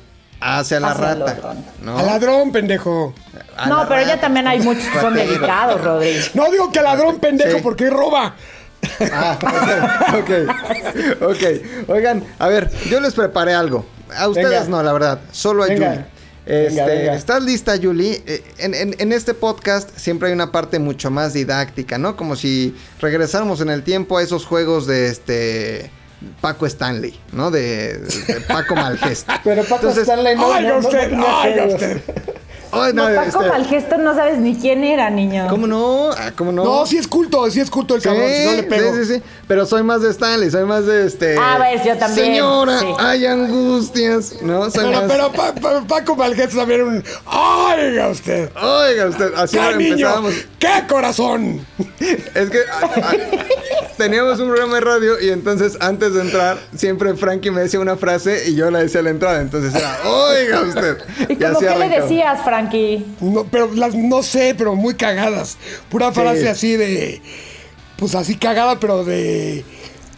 hacia 0.43 0.81
la 0.81 0.91
Hacia 0.91 1.05
rata. 1.15 1.25
ladrón. 1.25 1.65
¿no? 1.83 1.99
Al 1.99 2.07
ladrón, 2.07 2.53
pendejo. 2.53 3.15
A 3.57 3.67
no, 3.69 3.79
la 3.85 3.89
pero 3.89 4.07
ya 4.07 4.21
también 4.21 4.47
hay 4.49 4.61
muchos 4.61 4.85
que 4.85 5.01
son 5.01 5.15
Ratero. 5.15 5.33
delicados, 5.33 5.81
Rodrigo. 5.81 6.21
No 6.35 6.51
digo 6.51 6.73
que 6.73 6.79
al 6.81 6.85
ladrón, 6.87 7.19
pendejo, 7.21 7.57
Sí. 7.59 7.63
porque 7.63 7.89
roba. 7.91 8.35
Ah, 9.13 9.39
ok, 10.15 10.31
ok, 11.23 11.23
ok. 11.31 11.89
Oigan, 11.89 12.25
a 12.39 12.49
ver, 12.49 12.71
yo 12.91 13.01
les 13.01 13.15
preparé 13.15 13.55
algo. 13.55 13.87
A 14.17 14.29
ustedes 14.29 14.49
Venga. 14.51 14.65
no, 14.69 14.83
la 14.83 14.93
verdad. 14.93 15.21
Solo 15.31 15.63
a 15.65 15.69
Venga. 15.69 15.95
Yuli. 15.95 16.05
Este, 16.45 16.69
Venga, 16.81 16.87
venga. 16.87 17.15
¿Estás 17.15 17.43
lista, 17.45 17.77
Yuli? 17.77 18.21
Eh, 18.27 18.43
En, 18.59 18.75
en- 18.75 18.97
en 18.99 19.13
este 19.13 19.33
podcast 19.35 19.91
siempre 19.97 20.29
hay 20.29 20.35
una 20.35 20.51
parte 20.51 20.81
mucho 20.81 21.11
más 21.11 21.33
didáctica, 21.33 21.99
¿no? 21.99 22.17
Como 22.17 22.35
si 22.35 22.77
regresáramos 23.01 23.61
en 23.61 23.71
el 23.71 23.85
tiempo 23.85 24.19
a 24.19 24.23
esos 24.23 24.45
juegos 24.45 24.87
de 24.89 25.07
este 25.09 25.91
Paco 26.41 26.67
Stanley, 26.67 27.19
¿no? 27.33 27.51
De, 27.51 27.99
de 27.99 28.41
Paco 28.47 28.75
Malgesto. 28.75 29.33
Pero 29.45 29.63
Paco 29.63 29.89
Entonces, 29.89 30.03
Stanley 30.09 30.37
no, 30.37 30.47
Oiga 30.47 30.69
no, 30.73 30.79
usted, 30.79 31.11
no, 31.11 31.19
no, 31.19 31.41
oiga 31.43 31.67
no, 31.67 31.73
usted. 31.75 32.03
Ay, 32.73 32.93
no, 32.95 33.09
No, 33.09 33.15
Paco 33.17 33.39
este, 33.43 33.49
Malgesto 33.51 33.99
no 33.99 34.15
sabes 34.15 34.39
ni 34.39 34.57
quién 34.57 34.83
era, 34.85 35.11
niño. 35.11 35.47
¿Cómo 35.49 35.67
no? 35.67 36.11
Ah, 36.11 36.33
¿Cómo 36.37 36.53
no? 36.53 36.65
No, 36.65 36.87
sí 36.87 36.97
es 36.99 37.07
culto, 37.07 37.51
sí 37.51 37.61
es 37.61 37.71
culto 37.71 37.95
el 37.95 38.01
Sí, 38.03 38.09
cabrón, 38.09 38.29
si 38.31 38.45
no 38.47 38.53
le 38.53 38.63
pego. 38.65 38.95
sí, 38.95 39.05
sí, 39.05 39.15
sí. 39.17 39.23
Pero 39.47 39.67
soy 39.67 39.83
más 39.83 40.03
de 40.03 40.11
Stanley, 40.11 40.51
soy 40.51 40.65
más 40.65 40.87
de 40.87 41.07
este. 41.07 41.37
A 41.39 41.59
ver, 41.59 41.83
yo 41.85 41.97
también, 41.99 42.27
Señora, 42.35 42.79
sí. 42.79 42.87
hay 42.99 43.27
angustias, 43.27 44.35
¿no? 44.43 44.71
Soy 44.71 44.85
Pero, 44.87 45.01
más. 45.01 45.11
pero 45.13 45.33
Pa- 45.33 45.55
Pa- 45.55 45.85
Paco 45.87 46.17
Malguez 46.17 46.55
también 46.55 46.81
era 46.81 46.89
un. 46.89 47.05
¡Oiga 47.27 48.09
usted! 48.09 48.51
Oiga, 48.57 49.07
usted, 49.07 49.33
así 49.37 49.57
¡Qué 49.59 49.77
niño! 49.77 49.91
empezábamos. 49.93 50.35
¡Qué 50.59 50.85
corazón! 50.89 51.67
Es 52.35 52.51
que 52.51 52.59
a- 52.71 53.09
a- 53.11 53.97
teníamos 53.97 54.39
un 54.41 54.49
programa 54.49 54.75
de 54.77 54.81
radio 54.81 55.21
y 55.21 55.31
entonces 55.31 55.77
antes 55.81 56.15
de 56.15 56.23
entrar, 56.23 56.59
siempre 56.75 57.15
Frankie 57.15 57.51
me 57.51 57.61
decía 57.61 57.79
una 57.81 57.97
frase 57.97 58.49
y 58.49 58.55
yo 58.57 58.71
la 58.71 58.81
decía 58.81 59.01
a 59.01 59.05
la 59.05 59.11
entrada. 59.11 59.41
Entonces 59.41 59.75
era, 59.75 59.99
oiga 60.05 60.63
usted. 60.63 60.99
¿Y 61.29 61.37
como 61.37 61.59
así 61.59 61.67
qué 61.67 61.79
le 61.79 61.89
decías, 62.01 62.41
Frankie? 62.43 62.62
No, 63.21 63.45
pero 63.45 63.73
las 63.75 63.95
no 63.95 64.23
sé, 64.23 64.55
pero 64.57 64.75
muy 64.75 64.95
cagadas. 64.95 65.57
Pura 65.89 66.13
frase 66.13 66.43
Sí. 66.43 66.47
así 66.49 66.77
de. 66.77 67.21
Pues 67.97 68.15
así 68.15 68.37
cagada, 68.37 68.79
pero 68.81 69.05
de. 69.05 69.65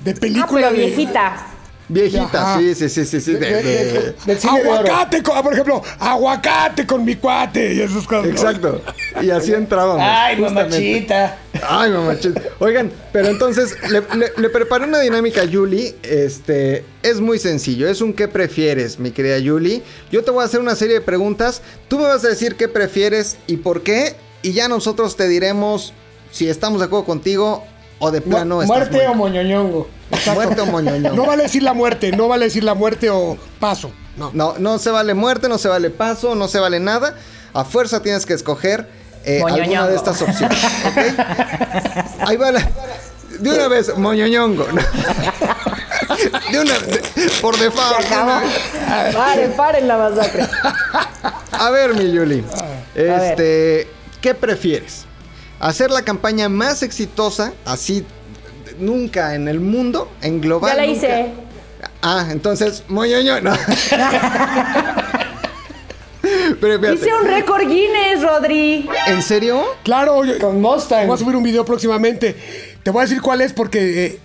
De 0.05 0.11
Ah, 0.11 0.15
película 0.21 0.69
pero 0.69 0.73
de. 0.81 0.87
viejita. 0.87 1.47
Viejita, 1.89 2.59
sí, 2.59 2.75
sí, 2.75 2.89
sí, 2.89 3.05
sí, 3.05 3.21
sí. 3.21 3.33
de- 3.35 3.39
De- 3.41 3.63
de- 3.63 3.85
de- 3.93 4.15
del 4.25 4.39
cine 4.39 4.63
de 4.63 4.69
oro. 4.69 4.79
Aguacate, 4.81 5.23
con, 5.23 5.37
ah, 5.37 5.43
por 5.43 5.53
ejemplo, 5.53 5.83
aguacate 5.99 6.87
con 6.87 7.05
mi 7.05 7.17
cuate 7.17 7.75
y 7.75 7.81
esas 7.83 8.07
cosas. 8.07 8.31
Exacto. 8.31 8.81
Y 9.23 9.31
así 9.31 9.53
entrábamos. 9.53 10.01
Ay, 10.03 10.37
justamente. 10.39 10.77
mamachita. 10.79 11.39
Ay, 11.69 11.91
mamachita. 11.91 12.41
Oigan, 12.59 12.91
pero 13.13 13.29
entonces 13.29 13.77
le, 13.91 14.01
le- 14.17 14.33
le 14.37 14.49
preparé 14.49 14.85
una 14.85 15.01
dinámica 15.01 15.43
a 15.43 15.45
Yuli. 15.45 15.95
Este 16.03 16.85
es 17.03 17.21
muy 17.21 17.39
sencillo. 17.39 17.89
Es 17.89 18.01
un 18.01 18.13
¿qué 18.15 18.29
prefieres, 18.29 18.99
mi 18.99 19.11
querida 19.11 19.39
Yuli? 19.39 19.83
Yo 20.11 20.25
te 20.25 20.31
voy 20.31 20.43
a 20.43 20.47
hacer 20.47 20.61
una 20.61 20.77
serie 20.77 20.95
de 20.95 21.01
preguntas. 21.03 21.61
Tú 21.89 21.99
me 21.99 22.05
vas 22.05 22.25
a 22.25 22.29
decir 22.29 22.55
qué 22.57 22.69
prefieres 22.69 23.37
y 23.47 23.59
por 23.59 23.83
qué. 23.83 24.15
Y 24.43 24.53
ya 24.53 24.69
nosotros 24.69 25.17
te 25.17 25.29
diremos 25.29 25.93
si 26.31 26.49
estamos 26.49 26.81
de 26.81 26.87
acuerdo 26.87 27.05
contigo 27.05 27.63
o 27.99 28.11
de 28.11 28.21
plano 28.21 28.57
Mu- 28.57 28.63
estás 28.63 28.77
muerte 28.79 28.97
muy- 28.97 29.07
o 29.07 29.15
moñoñongo. 29.15 29.89
Muerte 30.35 30.61
o 30.61 30.67
moñoño. 30.67 31.13
No 31.13 31.27
vale 31.27 31.45
decir 31.45 31.63
la 31.63 31.73
muerte, 31.75 32.13
no 32.13 32.29
vale 32.29 32.47
decir 32.47 32.65
la 32.65 32.75
muerte 32.75 33.11
o 33.11 33.37
paso. 33.61 33.91
No. 34.17 34.31
No, 34.33 34.55
no 34.59 34.79
se 34.79 34.91
vale 34.91 35.15
muerte, 35.15 35.49
no 35.49 35.59
se 35.59 35.69
vale 35.69 35.91
paso, 35.91 36.35
no 36.35 36.49
se 36.49 36.59
vale 36.61 36.81
nada. 36.81 37.15
A 37.53 37.65
fuerza 37.65 38.01
tienes 38.03 38.27
que 38.27 38.33
escoger 38.35 38.89
eh, 39.25 39.43
alguna 39.47 39.87
de 39.89 39.97
estas 39.97 40.21
opciones. 40.23 40.59
¿ok? 40.65 40.99
Ahí 42.27 42.37
va 42.37 42.53
la. 42.53 42.69
De 43.41 43.51
una 43.51 43.69
vez, 43.69 43.97
moñoñongo. 43.97 44.65
De 46.53 46.61
una 46.61 46.79
de- 46.79 47.03
por 47.41 47.57
default. 47.59 48.09
de 48.09 48.15
una 48.23 48.41
vez. 48.41 49.15
Paren, 49.15 49.53
paren 49.57 49.89
la 49.89 49.99
masacre. 49.99 50.47
A 51.53 51.71
ver, 51.71 51.95
mi 51.95 52.13
Yuli. 52.13 52.45
ver. 52.95 53.23
Este, 53.23 53.89
¿qué 54.21 54.35
prefieres? 54.35 55.05
¿Hacer 55.61 55.91
la 55.91 56.03
campaña 56.03 56.49
más 56.49 56.83
exitosa, 56.83 57.53
así 57.65 58.05
nunca 58.79 59.35
en 59.35 59.49
el 59.49 59.61
mundo, 59.61 60.11
en 60.23 60.41
global? 60.41 60.71
Ya 60.77 60.83
la 60.83 60.87
nunca? 60.87 60.97
hice. 61.07 61.27
Ah, 62.03 62.27
entonces, 62.31 62.83
moñoño, 62.89 63.41
no. 63.41 63.53
Pero 66.61 66.79
fíjate, 66.81 66.95
Hice 66.95 67.15
un 67.21 67.27
récord 67.29 67.63
Guinness, 67.69 68.23
Rodri. 68.23 68.89
¿en 69.09 69.23
serio? 69.23 69.63
Claro, 69.83 70.25
yo- 70.25 70.39
Con 70.39 70.61
Mustang. 70.61 71.07
Voy 71.07 71.15
a 71.15 71.19
subir 71.19 71.37
un 71.37 71.43
video 71.43 71.65
próximamente. 71.65 72.35
Te 72.83 72.91
voy 72.91 73.01
a 73.01 73.05
decir 73.05 73.21
cuál 73.21 73.41
es 73.43 73.53
porque 73.53 74.07
eh, 74.07 74.19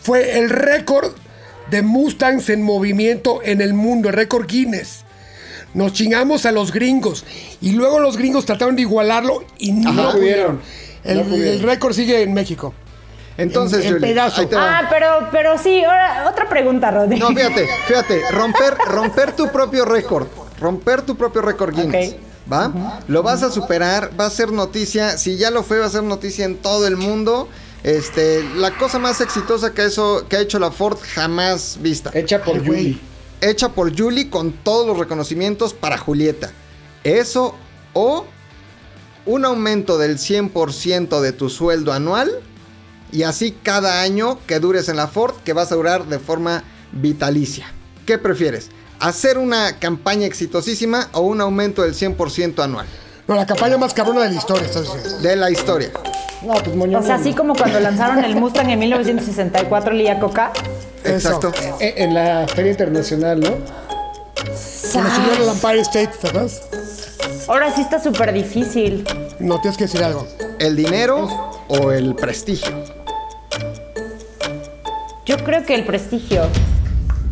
fue 0.00 0.38
el 0.38 0.48
récord 0.50 1.12
de 1.70 1.82
Mustangs 1.82 2.48
en 2.50 2.62
movimiento 2.62 3.40
en 3.42 3.60
el 3.60 3.74
mundo, 3.74 4.08
el 4.08 4.14
récord 4.14 4.46
Guinness. 4.46 5.04
Nos 5.74 5.92
chingamos 5.92 6.46
a 6.46 6.52
los 6.52 6.72
gringos 6.72 7.24
y 7.60 7.72
luego 7.72 7.98
los 8.00 8.16
gringos 8.16 8.44
trataron 8.46 8.74
de 8.76 8.82
igualarlo 8.82 9.44
y 9.58 9.72
no, 9.72 9.92
No 9.92 10.12
pudieron. 10.12 10.60
El, 11.04 11.18
No 11.18 11.24
pudieron. 11.24 11.54
el 11.54 11.62
récord 11.62 11.92
sigue 11.94 12.22
en 12.22 12.32
México. 12.34 12.74
Entonces, 13.40 13.80
En- 13.80 13.86
en 13.86 13.92
Yuli, 13.94 14.06
pedazo. 14.08 14.40
ahí 14.40 14.46
te 14.46 14.56
va. 14.56 14.78
Ah, 14.78 14.86
pero, 14.90 15.28
pero 15.32 15.58
sí, 15.58 15.82
ahora, 15.84 16.28
otra 16.30 16.48
pregunta, 16.48 16.90
Rodri. 16.90 17.18
No, 17.18 17.28
fíjate, 17.28 17.68
fíjate, 17.86 18.22
romper, 18.30 18.74
romper 18.86 19.32
tu 19.36 19.48
propio 19.50 19.84
récord, 19.84 20.26
romper 20.60 21.02
tu 21.02 21.16
propio 21.16 21.42
récord 21.42 21.74
Guinness, 21.74 22.12
Ok. 22.14 22.52
¿va? 22.52 23.00
Lo 23.08 23.22
vas 23.22 23.42
a 23.42 23.50
superar, 23.50 24.10
va 24.18 24.26
a 24.26 24.30
ser 24.30 24.52
noticia, 24.52 25.16
si 25.18 25.36
ya 25.36 25.50
lo 25.50 25.62
fue, 25.62 25.78
va 25.78 25.86
a 25.86 25.90
ser 25.90 26.02
noticia 26.02 26.44
en 26.44 26.56
todo 26.56 26.86
el 26.86 26.96
mundo. 26.96 27.48
Este, 27.82 28.44
la 28.56 28.72
cosa 28.76 28.98
más 28.98 29.22
exitosa 29.22 29.72
que, 29.72 29.86
eso, 29.86 30.26
que 30.28 30.36
ha 30.36 30.40
hecho 30.40 30.58
la 30.58 30.70
Ford 30.70 30.98
jamás 31.14 31.78
vista. 31.80 32.10
Hecha 32.12 32.42
por. 32.42 32.62
Yuli. 32.62 33.00
Hecha 33.40 33.70
por 33.70 33.98
Julie 33.98 34.28
con 34.28 34.52
todos 34.52 34.86
los 34.86 34.98
reconocimientos 34.98 35.72
para 35.72 35.96
Julieta. 35.96 36.50
Eso 37.04 37.54
o 37.94 38.26
un 39.24 39.44
aumento 39.46 39.96
del 39.96 40.18
100% 40.18 41.20
de 41.20 41.32
tu 41.32 41.48
sueldo 41.48 41.94
anual 41.94 42.30
y 43.12 43.22
así 43.24 43.52
cada 43.62 44.00
año 44.02 44.38
que 44.46 44.58
dures 44.60 44.88
en 44.88 44.96
la 44.96 45.06
Ford 45.08 45.34
que 45.44 45.52
vas 45.52 45.70
a 45.72 45.74
durar 45.74 46.06
de 46.06 46.18
forma 46.18 46.64
vitalicia. 46.92 47.66
¿Qué 48.06 48.18
prefieres? 48.18 48.68
¿Hacer 48.98 49.38
una 49.38 49.78
campaña 49.78 50.26
exitosísima 50.26 51.08
o 51.12 51.20
un 51.20 51.40
aumento 51.40 51.82
del 51.82 51.94
100% 51.94 52.62
anual 52.62 52.86
No, 53.28 53.34
la 53.34 53.46
campaña 53.46 53.78
más 53.78 53.94
cabrona 53.94 54.22
de 54.24 54.30
la 54.30 54.36
historia. 54.36 54.66
estás 54.66 54.82
diciendo. 54.92 55.18
de 55.20 55.36
la 55.36 55.50
historia? 55.50 55.90
No, 56.42 56.54
pues 56.54 56.74
moñongo. 56.76 57.04
O 57.04 57.06
sea, 57.06 57.16
así 57.16 57.32
como 57.34 57.54
cuando 57.54 57.80
lanzaron 57.80 58.24
el 58.24 58.34
Mustang 58.36 58.70
en 58.70 58.78
1964, 58.78 59.92
Lía 59.92 60.18
Coca. 60.20 60.52
Exacto. 61.04 61.52
Eh, 61.80 61.94
En 61.98 62.14
la 62.14 62.46
Feria 62.48 62.72
Internacional, 62.72 63.40
¿no? 63.40 63.56
Cuando 64.92 65.10
subieron 65.14 65.42
al 65.42 65.54
Empire 65.54 65.80
State, 65.80 66.10
¿sabes? 66.20 66.60
Ahora 67.46 67.74
sí 67.74 67.82
está 67.82 68.02
súper 68.02 68.32
difícil. 68.32 69.04
No, 69.38 69.60
tienes 69.60 69.76
que 69.78 69.84
decir 69.84 70.02
algo. 70.02 70.26
¿El 70.58 70.76
dinero 70.76 71.28
o 71.68 71.92
el 71.92 72.14
prestigio? 72.14 72.84
Yo 75.30 75.44
creo 75.44 75.64
que 75.64 75.74
el 75.74 75.84
prestigio. 75.84 76.42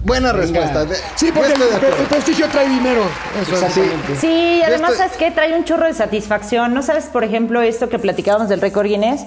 Buena 0.04 0.32
respuesta. 0.32 0.84
De- 0.84 0.96
Sí, 1.16 1.30
porque 1.34 1.48
el, 1.48 1.52
estoy 1.54 1.68
de 1.70 1.76
acuerdo. 1.76 1.96
el 1.96 2.06
prestigio 2.06 2.46
trae 2.48 2.68
dinero. 2.68 3.02
Eso 3.42 3.56
es. 3.56 3.62
Exactamente. 3.62 4.16
Sí, 4.20 4.26
y 4.60 4.62
además, 4.62 4.92
estoy- 4.92 5.06
¿sabes 5.06 5.16
qué? 5.18 5.30
Trae 5.32 5.56
un 5.56 5.64
chorro 5.64 5.86
de 5.86 5.94
satisfacción. 5.94 6.72
¿No 6.72 6.82
sabes, 6.82 7.06
por 7.06 7.24
ejemplo, 7.24 7.60
esto 7.60 7.88
que 7.88 7.98
platicábamos 7.98 8.48
del 8.48 8.60
récord 8.60 8.86
Guinness? 8.86 9.22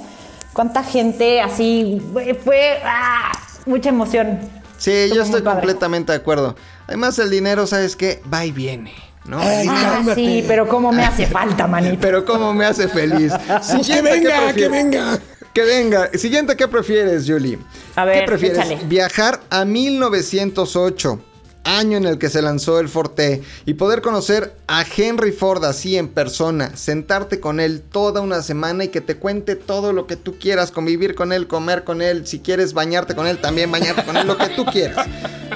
¿Cuánta 0.53 0.84
gente 0.84 1.41
así 1.41 2.01
fue, 2.13 2.34
fue, 2.34 2.80
ah, 2.86 3.32
mucha 3.65 3.89
emoción? 3.89 4.39
Sí, 4.78 4.91
Estuvo 4.91 5.15
yo 5.17 5.22
muy 5.22 5.26
estoy 5.30 5.41
padre. 5.41 5.59
completamente 5.59 6.11
de 6.13 6.17
acuerdo. 6.17 6.55
Además, 6.88 7.19
el 7.19 7.30
dinero, 7.30 7.67
¿sabes 7.67 7.95
qué? 7.95 8.22
Va 8.34 8.45
y 8.45 8.51
viene, 8.51 8.93
¿no? 9.26 9.39
Ay, 9.39 9.67
Ah, 9.69 9.91
cálmate. 9.95 10.15
sí, 10.15 10.43
pero 10.47 10.67
cómo 10.67 10.91
me 10.91 11.03
hace 11.05 11.28
falta, 11.28 11.67
manito. 11.67 11.97
Pero 12.01 12.26
cómo 12.26 12.53
me 12.53 12.65
hace 12.65 12.88
feliz. 12.88 13.32
Pues 13.47 13.67
que 13.67 13.84
Siguiente, 13.84 14.11
¿qué 14.11 14.28
venga, 14.28 14.53
que 14.53 14.67
venga. 14.69 15.19
Que 15.53 15.63
venga. 15.63 16.09
Siguiente, 16.13 16.55
¿qué 16.55 16.67
prefieres, 16.67 17.25
Julie? 17.27 17.59
A 17.95 18.05
ver, 18.05 18.21
¿Qué 18.21 18.25
prefieres? 18.25 18.57
échale. 18.59 18.79
Viajar 18.85 19.41
a 19.49 19.65
1908, 19.65 21.19
año 21.65 21.97
en 21.97 22.05
el 22.05 22.17
que 22.17 22.29
se 22.29 22.41
lanzó 22.41 22.79
el 22.79 22.87
Forte, 22.87 23.41
y 23.65 23.73
poder 23.73 24.01
conocer 24.01 24.55
a 24.67 24.85
Henry 24.95 25.33
Ford 25.33 25.63
así 25.65 25.97
en 25.97 26.07
persona, 26.07 26.75
sentarte 26.77 27.41
con 27.41 27.59
él 27.59 27.81
toda 27.81 28.21
una 28.21 28.41
semana 28.41 28.85
y 28.85 28.87
que 28.87 29.01
te 29.01 29.17
cuente 29.17 29.57
todo 29.57 29.91
lo 29.91 30.07
que 30.07 30.15
tú 30.15 30.37
quieras, 30.39 30.71
convivir 30.71 31.15
con 31.15 31.33
él, 31.33 31.47
comer 31.47 31.83
con 31.83 32.01
él, 32.01 32.25
si 32.27 32.39
quieres 32.39 32.73
bañarte 32.73 33.13
con 33.13 33.27
él, 33.27 33.39
también 33.39 33.69
bañarte 33.71 34.05
con 34.05 34.15
él, 34.15 34.25
lo 34.27 34.37
que 34.37 34.47
tú 34.49 34.63
quieras. 34.65 35.05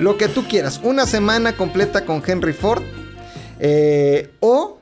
Lo 0.01 0.17
que 0.17 0.27
tú 0.27 0.45
quieras. 0.47 0.81
Una 0.83 1.05
semana 1.05 1.55
completa 1.55 2.03
con 2.05 2.21
Henry 2.25 2.51
Ford. 2.53 2.83
eh, 3.61 4.29
o 4.41 4.79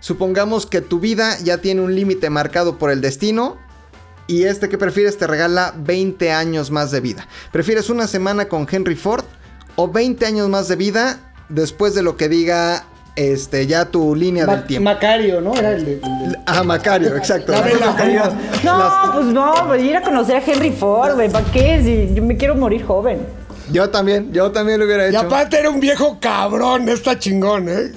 supongamos 0.00 0.64
que 0.64 0.80
tu 0.80 1.00
vida 1.00 1.36
ya 1.44 1.58
tiene 1.58 1.82
un 1.82 1.94
límite 1.94 2.30
marcado 2.30 2.78
por 2.78 2.90
el 2.90 3.02
destino 3.02 3.58
y 4.28 4.44
este 4.44 4.68
que 4.68 4.78
prefieres 4.78 5.18
te 5.18 5.26
regala 5.26 5.74
20 5.76 6.30
años 6.30 6.70
más 6.70 6.92
de 6.92 7.00
vida. 7.00 7.26
¿Prefieres 7.50 7.90
una 7.90 8.06
semana 8.06 8.46
con 8.48 8.66
Henry 8.70 8.94
Ford 8.94 9.24
o 9.74 9.88
20 9.88 10.24
años 10.26 10.48
más 10.48 10.68
de 10.68 10.76
vida 10.76 11.18
después 11.48 11.94
de 11.94 12.02
lo 12.02 12.16
que 12.16 12.28
diga 12.28 12.84
este 13.16 13.66
ya 13.66 13.86
tu 13.86 14.14
línea 14.14 14.46
Ma- 14.46 14.56
del 14.56 14.64
tiempo? 14.66 14.84
Macario, 14.84 15.40
¿no? 15.40 15.54
Era 15.56 15.72
el 15.72 15.84
de. 15.84 15.92
el 15.94 16.32
de- 16.32 16.38
Ah, 16.46 16.62
Macario, 16.62 17.16
exacto. 17.16 17.50
La. 17.52 17.62
No, 18.64 19.12
pues 19.12 19.26
no, 19.26 19.54
pues 19.66 19.82
ir 19.82 19.96
a 19.96 20.02
conocer 20.02 20.36
a 20.36 20.42
Henry 20.44 20.70
Ford, 20.72 21.14
güey. 21.14 21.28
¿Para 21.30 21.44
qué? 21.50 21.80
Si 21.82 22.14
yo 22.14 22.22
me 22.22 22.36
quiero 22.36 22.54
morir 22.54 22.84
joven. 22.84 23.26
Yo 23.72 23.90
también, 23.90 24.32
yo 24.32 24.50
también 24.52 24.78
lo 24.78 24.86
hubiera 24.86 25.06
Y 25.06 25.10
hecho. 25.10 25.20
aparte 25.20 25.58
era 25.58 25.68
un 25.68 25.80
viejo 25.80 26.18
cabrón, 26.20 26.88
está 26.88 27.18
chingón, 27.18 27.68
¿eh? 27.68 27.92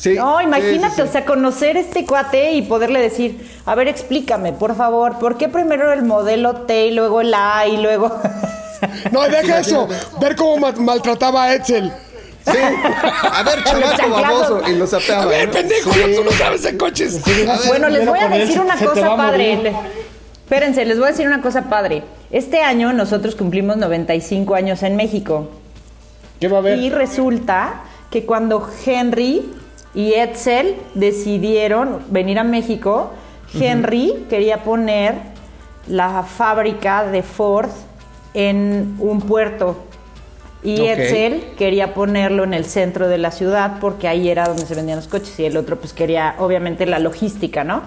Sí, 0.00 0.14
No, 0.14 0.38
sí, 0.38 0.44
imagínate, 0.44 0.94
sí, 0.94 0.96
sí. 0.96 1.02
o 1.02 1.12
sea, 1.12 1.26
conocer 1.26 1.76
este 1.76 2.06
cuate 2.06 2.52
y 2.52 2.62
poderle 2.62 3.00
decir, 3.00 3.46
a 3.66 3.74
ver, 3.74 3.86
explícame, 3.86 4.54
por 4.54 4.74
favor, 4.74 5.18
¿por 5.18 5.36
qué 5.36 5.48
primero 5.50 5.92
el 5.92 6.02
modelo 6.04 6.54
T 6.62 6.86
y 6.86 6.92
luego 6.92 7.20
el 7.20 7.34
A 7.34 7.66
y 7.66 7.76
luego... 7.76 8.10
No, 9.12 9.20
deja 9.28 9.58
eso. 9.58 9.86
Ver 10.22 10.34
cómo 10.36 10.56
ma- 10.56 10.72
maltrataba 10.72 11.44
a 11.44 11.54
Edsel. 11.54 11.92
Sí. 12.46 12.56
A 13.30 13.42
ver, 13.42 13.62
chamaco 13.64 14.10
baboso. 14.10 14.62
Y 14.66 14.74
lo 14.76 14.84
A 14.84 14.86
sapeaba. 14.86 15.26
ver, 15.26 15.48
¿no? 15.48 15.52
pendejo, 15.52 15.90
tú 15.90 16.24
no 16.24 16.30
sabes 16.30 16.62
de 16.62 16.78
coches. 16.78 17.20
bueno, 17.66 17.90
les 17.90 18.06
voy 18.08 18.18
a 18.18 18.24
él, 18.34 18.40
decir 18.46 18.58
una 18.58 18.78
cosa 18.78 19.12
a 19.12 19.16
padre. 19.18 19.74
Espérense, 20.44 20.86
les 20.86 20.96
voy 20.96 21.08
a 21.08 21.10
decir 21.10 21.26
una 21.26 21.42
cosa 21.42 21.64
padre. 21.68 22.02
Este 22.30 22.62
año 22.62 22.94
nosotros 22.94 23.34
cumplimos 23.36 23.76
95 23.76 24.54
años 24.54 24.82
en 24.82 24.96
México. 24.96 25.50
¿Qué 26.40 26.48
va 26.48 26.56
a 26.56 26.60
haber? 26.60 26.78
Y 26.78 26.88
resulta 26.88 27.82
que 28.10 28.24
cuando 28.24 28.66
Henry 28.86 29.52
y 29.94 30.14
Edsel 30.14 30.76
decidieron 30.94 32.02
venir 32.10 32.38
a 32.38 32.44
México, 32.44 33.10
Henry 33.52 34.26
quería 34.28 34.62
poner 34.62 35.14
la 35.88 36.22
fábrica 36.22 37.04
de 37.04 37.22
Ford 37.22 37.70
en 38.34 38.96
un 39.00 39.20
puerto. 39.22 39.76
Y. 40.62 40.82
Edsel 40.82 41.54
quería 41.56 41.94
ponerlo 41.94 42.44
en 42.44 42.54
el 42.54 42.66
centro 42.66 43.08
de 43.08 43.18
la 43.18 43.30
ciudad 43.30 43.78
porque 43.80 44.06
ahí 44.06 44.28
era 44.28 44.44
donde 44.46 44.66
se 44.66 44.74
vendían 44.74 44.96
los 44.96 45.08
coches 45.08 45.38
y 45.40 45.46
el 45.46 45.56
otro 45.56 45.76
pues 45.78 45.92
quería 45.92 46.34
obviamente 46.38 46.86
la 46.86 46.98
logística, 46.98 47.64
¿no? 47.64 47.82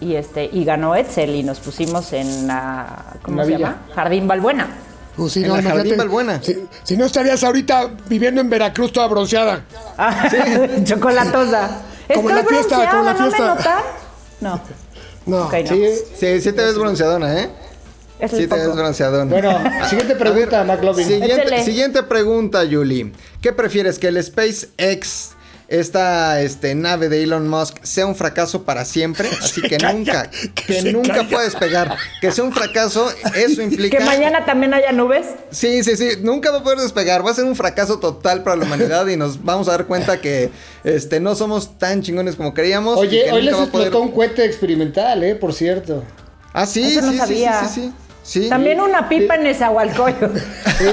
Y 0.00 0.14
este 0.14 0.48
y 0.50 0.64
ganó 0.64 0.94
Edsel 0.94 1.34
y 1.34 1.42
nos 1.42 1.58
pusimos 1.58 2.12
en 2.12 2.46
la 2.46 3.16
¿cómo 3.22 3.38
La 3.38 3.44
se 3.44 3.48
villa. 3.50 3.58
llama? 3.58 3.82
Jardín 3.94 4.28
Balbuena. 4.28 4.68
Pues 5.16 5.32
sí, 5.32 5.40
En 5.42 5.48
no, 5.48 5.54
la 5.54 5.60
imagínate, 5.60 5.88
Jardín 5.90 5.98
Balbuena. 5.98 6.42
Si, 6.42 6.64
si 6.84 6.96
no 6.96 7.04
estarías 7.04 7.42
ahorita 7.44 7.90
viviendo 8.08 8.40
en 8.40 8.48
Veracruz 8.48 8.92
toda 8.92 9.06
bronceada. 9.08 9.64
Ah, 9.98 10.28
chocolatosa. 10.84 11.82
Como 12.14 12.30
Estoy 12.30 12.42
la 12.42 12.48
fiesta, 12.48 12.76
bronceada, 12.76 12.90
como 12.90 13.04
la 13.04 13.12
¿no 13.12 13.18
fiesta. 13.18 13.38
me 13.42 13.48
notan? 13.48 13.82
No. 14.40 14.60
No. 15.26 15.44
Ok, 15.46 15.54
no. 15.64 15.68
Sí. 15.68 15.84
Sí, 16.16 16.40
sí 16.40 16.52
te 16.52 16.62
ves 16.62 16.76
bronceadona, 16.78 17.40
¿eh? 17.40 17.50
Es 18.18 18.30
Sí 18.32 18.46
te 18.46 18.54
ves 18.56 18.74
bronceadona. 18.74 19.30
Bueno, 19.30 19.58
siguiente 19.88 20.14
pregunta, 20.16 20.64
McLovin. 20.64 21.06
Siguiente, 21.06 21.64
siguiente 21.64 22.02
pregunta, 22.02 22.64
Yuli. 22.64 23.12
¿Qué 23.40 23.52
prefieres? 23.52 23.98
¿Que 23.98 24.08
el 24.08 24.22
SpaceX, 24.22 25.30
esta 25.70 26.40
este, 26.42 26.74
nave 26.74 27.08
de 27.08 27.22
Elon 27.22 27.48
Musk, 27.48 27.78
sea 27.82 28.04
un 28.06 28.14
fracaso 28.16 28.64
para 28.64 28.84
siempre? 28.84 29.28
Así 29.40 29.62
que 29.62 29.78
calla, 29.78 29.92
nunca, 29.92 30.30
que 30.54 30.92
nunca 30.92 31.14
calla. 31.14 31.28
pueda 31.28 31.44
despegar. 31.44 31.96
Que 32.20 32.30
sea 32.32 32.44
un 32.44 32.52
fracaso, 32.52 33.08
eso 33.34 33.62
implica... 33.62 33.96
Que 33.98 34.04
mañana 34.04 34.44
también 34.44 34.74
haya 34.74 34.92
nubes. 34.92 35.26
Sí, 35.50 35.82
sí, 35.84 35.96
sí, 35.96 36.08
nunca 36.22 36.50
va 36.50 36.58
a 36.58 36.62
poder 36.62 36.78
despegar. 36.80 37.24
Va 37.24 37.30
a 37.30 37.34
ser 37.34 37.44
un 37.44 37.56
fracaso 37.56 37.98
total 38.00 38.42
para 38.42 38.56
la 38.56 38.64
humanidad 38.64 39.06
y 39.06 39.16
nos 39.16 39.42
vamos 39.44 39.68
a 39.68 39.72
dar 39.72 39.86
cuenta 39.86 40.20
que 40.20 40.50
este, 40.84 41.20
no 41.20 41.34
somos 41.36 41.78
tan 41.78 42.02
chingones 42.02 42.34
como 42.36 42.52
creíamos. 42.52 42.98
Oye, 42.98 43.24
que 43.24 43.32
hoy 43.32 43.42
les 43.42 43.54
explotó 43.56 43.90
poder- 43.90 44.02
un 44.02 44.10
cohete 44.12 44.44
experimental, 44.44 45.22
eh, 45.22 45.36
por 45.36 45.54
cierto. 45.54 46.02
Ah, 46.52 46.66
sí, 46.66 46.82
Eso 46.82 47.02
no 47.02 47.12
sí, 47.12 47.18
sí, 47.18 47.18
sí, 47.18 47.20
sabía. 47.44 47.64
sí, 47.64 47.80
sí, 48.24 48.42
sí. 48.42 48.48
También 48.48 48.80
una 48.80 49.08
pipa 49.08 49.36
en 49.36 49.44
Nezahualcóyotl. 49.44 50.36
Sí. 50.78 50.86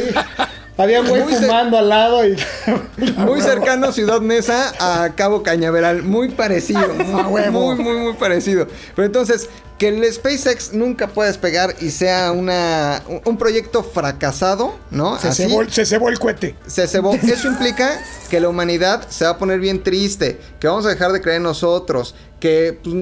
Había 0.77 1.01
un 1.01 1.07
güey 1.07 1.23
Muy 1.23 1.33
fumando 1.33 1.77
al 1.77 1.89
lado 1.89 2.25
y... 2.25 2.35
Muy 3.17 3.41
cercano 3.41 3.87
a 3.87 3.91
Ciudad 3.91 4.21
Neza 4.21 4.73
a 4.79 5.09
Cabo 5.15 5.41
Cañaveral, 5.43 6.03
muy 6.03 6.29
parecido, 6.29 6.87
muy, 6.93 7.49
muy, 7.49 7.75
muy, 7.75 7.97
muy 7.97 8.13
parecido. 8.13 8.67
Pero 8.95 9.05
entonces, 9.05 9.49
que 9.77 9.89
el 9.89 10.11
SpaceX 10.11 10.73
nunca 10.73 11.07
pueda 11.07 11.27
despegar 11.29 11.75
y 11.81 11.89
sea 11.91 12.31
una, 12.31 13.01
un- 13.07 13.21
un 13.25 13.37
proyecto 13.37 13.83
fracasado, 13.83 14.75
¿no? 14.91 15.19
Se 15.19 15.27
Así, 15.29 15.43
cebó, 15.47 15.63
se 15.69 15.85
cebó 15.85 16.09
el 16.09 16.19
cohete. 16.19 16.55
se 16.65 16.87
cebó. 16.87 17.13
Eso 17.23 17.47
implica 17.47 17.99
que 18.29 18.39
la 18.39 18.49
humanidad 18.49 19.07
se 19.09 19.25
va 19.25 19.31
a 19.31 19.37
poner 19.37 19.59
bien 19.59 19.83
triste, 19.83 20.39
que 20.59 20.67
vamos 20.67 20.85
a 20.85 20.89
dejar 20.89 21.11
de 21.11 21.21
creer 21.21 21.37
en 21.37 21.43
nosotros, 21.43 22.15
que 22.39 22.77
pues, 22.83 22.95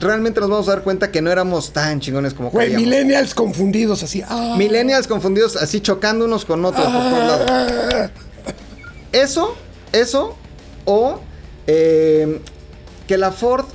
realmente 0.00 0.40
nos 0.40 0.48
vamos 0.48 0.68
a 0.68 0.72
dar 0.72 0.82
cuenta 0.82 1.10
que 1.10 1.20
no 1.20 1.30
éramos 1.30 1.72
tan 1.72 2.00
chingones 2.00 2.32
como 2.34 2.50
Güey, 2.50 2.74
millennials 2.74 3.34
confundidos 3.34 4.02
así. 4.02 4.22
Ah, 4.26 4.54
Millennials 4.56 5.06
confundidos 5.06 5.56
así 5.56 5.80
chocando 5.80 6.24
unos 6.24 6.44
con 6.44 6.64
otros 6.64 6.84
por 6.86 7.02
todos 7.02 7.18
lados. 7.26 7.46
ah, 7.50 8.10
Eso, 9.12 9.54
eso, 9.92 10.36
o 10.84 11.20
eh, 11.66 12.40
que 13.06 13.18
la 13.18 13.30
Ford 13.32 13.66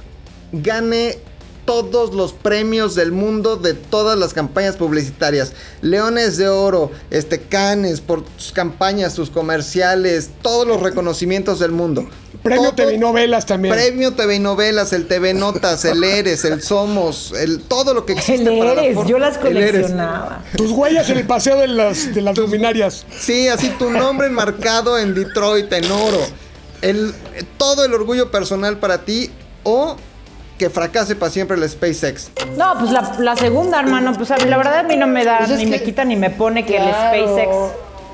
gane 0.51 1.17
todos 1.65 2.13
los 2.13 2.33
premios 2.33 2.95
del 2.95 3.11
mundo 3.11 3.55
de 3.55 3.73
todas 3.73 4.17
las 4.17 4.33
campañas 4.33 4.75
publicitarias. 4.75 5.53
Leones 5.81 6.37
de 6.37 6.47
Oro, 6.49 6.91
este 7.09 7.39
Cannes 7.41 8.01
por 8.01 8.23
sus 8.37 8.51
campañas, 8.51 9.13
sus 9.13 9.29
comerciales, 9.29 10.29
todos 10.41 10.67
los 10.67 10.81
reconocimientos 10.81 11.59
del 11.59 11.71
mundo. 11.71 12.05
Premio 12.41 12.63
Todo- 12.71 12.75
TV 12.75 12.97
novelas 12.97 13.45
también. 13.45 13.73
Premio 13.73 14.13
TV 14.13 14.39
Novelas, 14.39 14.91
el 14.91 15.07
TV 15.07 15.33
Notas, 15.33 15.85
el 15.85 16.03
Eres, 16.03 16.43
el 16.43 16.61
Somos, 16.61 17.31
el 17.39 17.61
todo 17.61 17.93
lo 17.93 18.05
que 18.05 18.13
existe 18.13 18.43
El 18.51 18.59
para 18.59 18.75
la 18.75 18.83
Eres, 18.83 18.95
Ford. 18.95 19.07
yo 19.07 19.17
las 19.19 19.37
coleccionaba. 19.37 20.43
Tus 20.57 20.71
huellas 20.71 21.09
en 21.09 21.19
el 21.19 21.25
paseo 21.27 21.57
de 21.57 21.67
las, 21.67 22.13
de 22.13 22.21
las 22.21 22.37
luminarias. 22.37 23.05
Sí, 23.17 23.47
así 23.47 23.69
tu 23.79 23.89
nombre 23.89 24.27
enmarcado 24.27 24.97
en 24.99 25.13
Detroit 25.13 25.71
en 25.71 25.89
oro. 25.89 26.19
El, 26.81 27.13
todo 27.57 27.85
el 27.85 27.93
orgullo 27.93 28.29
personal 28.29 28.77
para 28.77 29.05
ti 29.05 29.29
o 29.63 29.95
que 30.57 30.69
fracase 30.69 31.15
para 31.15 31.31
siempre 31.31 31.57
el 31.57 31.67
SpaceX. 31.69 32.29
No, 32.57 32.73
pues 32.79 32.91
la, 32.91 33.15
la 33.19 33.35
segunda, 33.35 33.79
hermano. 33.79 34.13
Pues 34.13 34.31
a 34.31 34.37
mí, 34.37 34.45
la 34.45 34.57
verdad 34.57 34.79
a 34.79 34.83
mí 34.83 34.95
no 34.95 35.07
me 35.07 35.25
da, 35.25 35.39
Pues 35.39 35.51
es 35.51 35.57
ni 35.59 35.65
que- 35.65 35.71
me 35.71 35.83
quita 35.83 36.05
ni 36.05 36.15
me 36.15 36.29
pone 36.29 36.65
que 36.65 36.75
Claro. 36.77 37.13
el 37.15 37.23
SpaceX. 37.25 37.51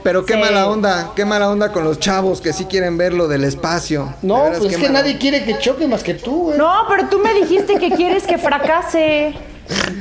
Pero 0.01 0.25
qué 0.25 0.35
Sí. 0.35 0.39
mala 0.39 0.69
onda, 0.69 1.11
qué 1.13 1.25
mala 1.25 1.49
onda 1.49 1.73
con 1.73 1.83
los 1.83 1.99
chavos 1.99 2.39
que 2.39 2.53
sí 2.53 2.63
quieren 2.65 2.97
ver 2.97 3.13
lo 3.13 3.27
del 3.27 3.43
espacio. 3.43 4.13
De 4.21 4.27
No, 4.29 4.43
veras, 4.43 4.59
pues 4.59 4.71
es 4.71 4.77
que 4.79 4.87
mala 4.87 4.99
nadie 5.01 5.17
quiere 5.17 5.43
que 5.43 5.57
choque 5.59 5.87
más 5.87 6.03
que 6.03 6.13
tú, 6.13 6.43
güey. 6.45 6.57
No, 6.57 6.85
pero 6.87 7.07
tú 7.09 7.19
me 7.19 7.33
dijiste 7.33 7.75
que 7.77 7.91
quieres 7.91 8.25
que 8.25 8.37
fracase. 8.37 9.33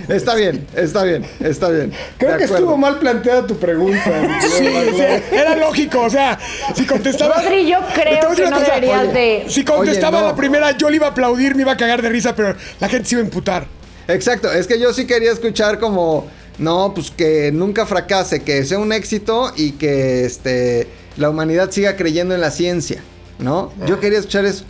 Está 0.08 0.34
bien, 0.34 0.66
está 0.74 1.04
bien, 1.04 1.24
está 1.40 1.68
bien. 1.68 1.92
Creo 2.16 2.32
De 2.32 2.38
que 2.38 2.44
acuerdo. 2.44 2.64
estuvo 2.64 2.76
mal 2.78 2.98
planteada 2.98 3.46
tu 3.46 3.56
pregunta. 3.58 3.98
Sí, 4.40 4.64
sí, 4.66 5.02
era 5.32 5.54
lógico, 5.56 6.00
o 6.00 6.10
sea, 6.10 6.38
si 6.74 6.84
contestaba... 6.86 7.36
Rodri, 7.42 7.68
yo 7.68 7.78
creo 7.94 8.34
que 8.34 8.42
no 8.44 8.50
cosa, 8.58 8.64
deberías 8.74 9.02
oye, 9.08 9.12
de- 9.12 9.44
Si 9.48 9.64
contestaba 9.64 10.18
Oye, 10.18 10.26
no. 10.26 10.30
la 10.32 10.36
primera, 10.36 10.70
yo 10.76 10.88
le 10.90 10.96
iba 10.96 11.06
a 11.06 11.10
aplaudir, 11.10 11.54
me 11.54 11.62
iba 11.62 11.72
a 11.72 11.76
cagar 11.76 12.00
de 12.02 12.08
risa, 12.08 12.34
pero 12.34 12.54
la 12.80 12.88
gente 12.88 13.08
se 13.08 13.14
iba 13.16 13.22
a 13.22 13.24
emputar. 13.24 13.66
Exacto, 14.08 14.50
es 14.52 14.66
que 14.66 14.80
yo 14.80 14.92
sí 14.94 15.06
quería 15.06 15.32
escuchar 15.32 15.78
como, 15.78 16.26
no, 16.58 16.92
pues 16.94 17.10
que 17.10 17.50
nunca 17.52 17.84
fracase, 17.84 18.42
que 18.42 18.64
sea 18.64 18.78
un 18.78 18.92
éxito 18.92 19.52
y 19.56 19.72
que 19.72 20.24
este, 20.24 20.88
la 21.18 21.28
humanidad 21.30 21.70
siga 21.70 21.94
creyendo 21.96 22.34
en 22.34 22.40
la 22.40 22.50
ciencia, 22.50 23.02
¿no? 23.38 23.72
Yo 23.86 24.00
quería 24.00 24.18
escuchar 24.18 24.46
eso. 24.46 24.64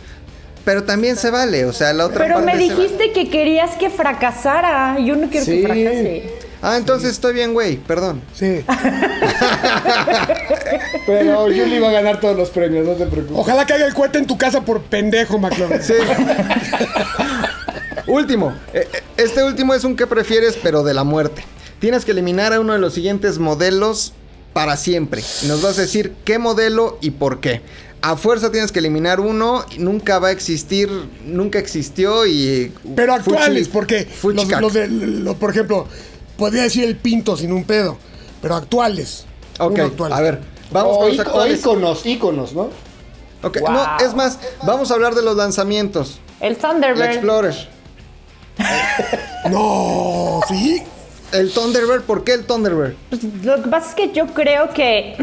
Pero 0.69 0.83
también 0.83 1.15
se 1.15 1.31
vale, 1.31 1.65
o 1.65 1.73
sea, 1.73 1.93
la 1.93 2.05
otra 2.05 2.25
Pero 2.25 2.35
parte 2.35 2.45
me 2.45 2.51
vale. 2.51 2.63
dijiste 2.75 3.11
que 3.11 3.27
querías 3.31 3.75
que 3.77 3.89
fracasara. 3.89 4.99
Yo 4.99 5.15
no 5.15 5.27
quiero 5.27 5.43
Sí. 5.43 5.61
que 5.61 5.63
fracase. 5.63 6.33
Ah, 6.61 6.77
entonces 6.77 7.09
estoy 7.09 7.33
bien, 7.33 7.53
güey, 7.53 7.77
perdón. 7.77 8.21
Sí. 8.35 8.63
Pero 11.07 11.41
Julie 11.45 11.77
iba 11.77 11.89
a 11.89 11.91
ganar 11.91 12.19
todos 12.19 12.37
los 12.37 12.51
premios, 12.51 12.85
no 12.85 12.93
te 12.93 13.07
preocupes. 13.07 13.35
Ojalá 13.35 13.65
caiga 13.65 13.87
el 13.87 13.95
cohete 13.95 14.19
en 14.19 14.27
tu 14.27 14.37
casa 14.37 14.61
por 14.61 14.83
pendejo, 14.83 15.39
McLovin. 15.39 15.81
Sí. 15.81 15.95
último. 18.07 18.53
Eh, 18.73 18.87
eh, 18.93 19.03
Este 19.17 19.43
último 19.43 19.73
es 19.73 19.83
un 19.83 19.95
que 19.95 20.05
prefieres, 20.05 20.55
pero 20.61 20.83
de 20.83 20.93
la 20.93 21.03
muerte. 21.03 21.43
Tienes 21.79 22.05
que 22.05 22.11
eliminar 22.11 22.53
a 22.53 22.59
uno 22.59 22.73
de 22.73 22.79
los 22.79 22.93
siguientes 22.93 23.39
modelos 23.39 24.13
para 24.53 24.77
siempre. 24.77 25.23
Y 25.43 25.47
nos 25.47 25.63
vas 25.63 25.79
a 25.79 25.81
decir 25.81 26.13
qué 26.25 26.37
modelo 26.37 26.99
y 27.01 27.09
por 27.11 27.39
qué. 27.39 27.61
A 28.01 28.15
fuerza 28.15 28.49
tienes 28.51 28.71
que 28.71 28.79
eliminar 28.79 29.19
uno, 29.19 29.65
nunca 29.77 30.19
va 30.19 30.29
a 30.29 30.31
existir, 30.31 30.89
nunca 31.25 31.59
existió 31.59 32.25
y... 32.25 32.73
Pero 32.95 33.13
fuchi- 33.15 33.19
actuales, 33.19 33.67
porque 33.67 34.07
los, 34.23 34.47
los 34.61 34.73
de, 34.73 34.87
lo- 34.87 35.35
por 35.35 35.49
ejemplo, 35.51 35.85
podría 36.37 36.63
decir 36.63 36.85
el 36.85 36.95
pinto 36.95 37.35
sin 37.35 37.51
un 37.51 37.65
pedo, 37.65 37.97
pero 38.41 38.55
actuales. 38.55 39.25
Ok, 39.59 39.71
Uno 39.73 39.83
actual. 39.85 40.13
a 40.13 40.21
ver, 40.21 40.39
vamos 40.71 40.95
o, 40.95 40.99
con 40.99 41.07
los 41.09 41.15
ic- 41.17 41.19
o 41.19 41.21
actuales. 41.23 41.59
íconos, 41.59 42.05
íconos, 42.05 42.53
¿no? 42.53 42.69
Ok, 43.43 43.57
No, 43.67 43.97
es 44.05 44.13
más, 44.15 44.39
vamos 44.65 44.91
a 44.91 44.93
hablar 44.93 45.13
de 45.15 45.21
los 45.21 45.35
lanzamientos. 45.35 46.19
El 46.39 46.53
El 46.53 46.57
Thunderbird. 46.57 47.03
Explorer. 47.11 47.69
No, 49.49 50.41
sí. 50.47 50.83
El 51.31 51.51
Thunderbird, 51.51 52.03
¿por 52.03 52.23
qué 52.23 52.33
el 52.33 52.45
Thunderbird? 52.45 52.93
Pues, 53.09 53.23
lo 53.43 53.61
que 53.61 53.69
pasa 53.69 53.89
es 53.89 53.95
que 53.95 54.11
yo 54.13 54.27
creo 54.27 54.69
que 54.69 55.15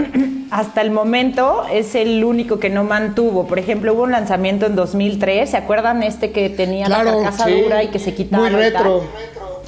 hasta 0.50 0.80
el 0.82 0.90
momento 0.90 1.64
es 1.72 1.94
el 1.94 2.22
único 2.24 2.58
que 2.58 2.70
no 2.70 2.84
mantuvo. 2.84 3.46
Por 3.46 3.58
ejemplo, 3.58 3.92
hubo 3.94 4.02
un 4.04 4.12
lanzamiento 4.12 4.66
en 4.66 4.76
2003. 4.76 5.50
¿Se 5.50 5.56
acuerdan 5.56 6.02
este 6.02 6.30
que 6.32 6.48
tenía 6.50 6.86
Claro, 6.86 7.18
la 7.22 7.30
carcasa 7.30 7.46
Sí. 7.46 7.60
dura 7.62 7.82
y 7.82 7.88
que 7.88 7.98
se 7.98 8.14
quitaba? 8.14 8.44
Muy 8.44 8.52
retro. 8.52 9.04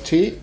Sí. 0.04 0.38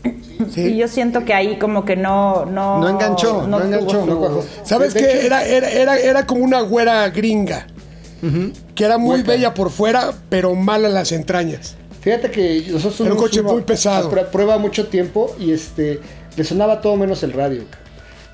Y 0.58 0.76
yo 0.78 0.88
siento 0.88 1.24
que 1.26 1.34
ahí 1.34 1.58
como 1.58 1.86
que 1.86 1.96
no... 1.96 2.46
No, 2.46 2.80
No 2.80 2.90
enganchó, 2.90 3.48
no 3.48 3.62
enganchó. 3.62 4.02
su- 4.02 4.06
No 4.06 4.20
cuajó. 4.20 4.44
¿Sabes 4.64 4.94
qué? 4.94 5.26
Era, 5.26 5.44
era, 5.46 5.70
era, 5.70 5.98
era 5.98 6.26
como 6.26 6.44
una 6.44 6.62
güera 6.62 7.10
gringa. 7.10 7.68
Que 8.76 8.84
era 8.86 8.98
muy 8.98 9.22
bella 9.22 9.54
por 9.54 9.70
fuera, 9.70 10.12
pero 10.30 10.54
mala 10.56 10.88
en 10.88 10.94
las 10.96 11.12
entrañas. 11.12 11.78
Fíjate 12.06 12.30
que 12.30 12.66
nosotros 12.70 13.02
Era 13.02 13.14
un 13.14 13.18
coche 13.20 13.42
muy 13.42 13.64
pesado. 13.64 14.08
a 14.16 14.24
prueba 14.32 14.60
mucho 14.60 14.86
tiempo 14.88 15.36
y 15.40 15.52
este 15.52 16.00
le 16.38 16.44
sonaba 16.44 16.80
todo 16.80 16.96
menos 16.98 17.24
el 17.24 17.34
radio. 17.34 17.64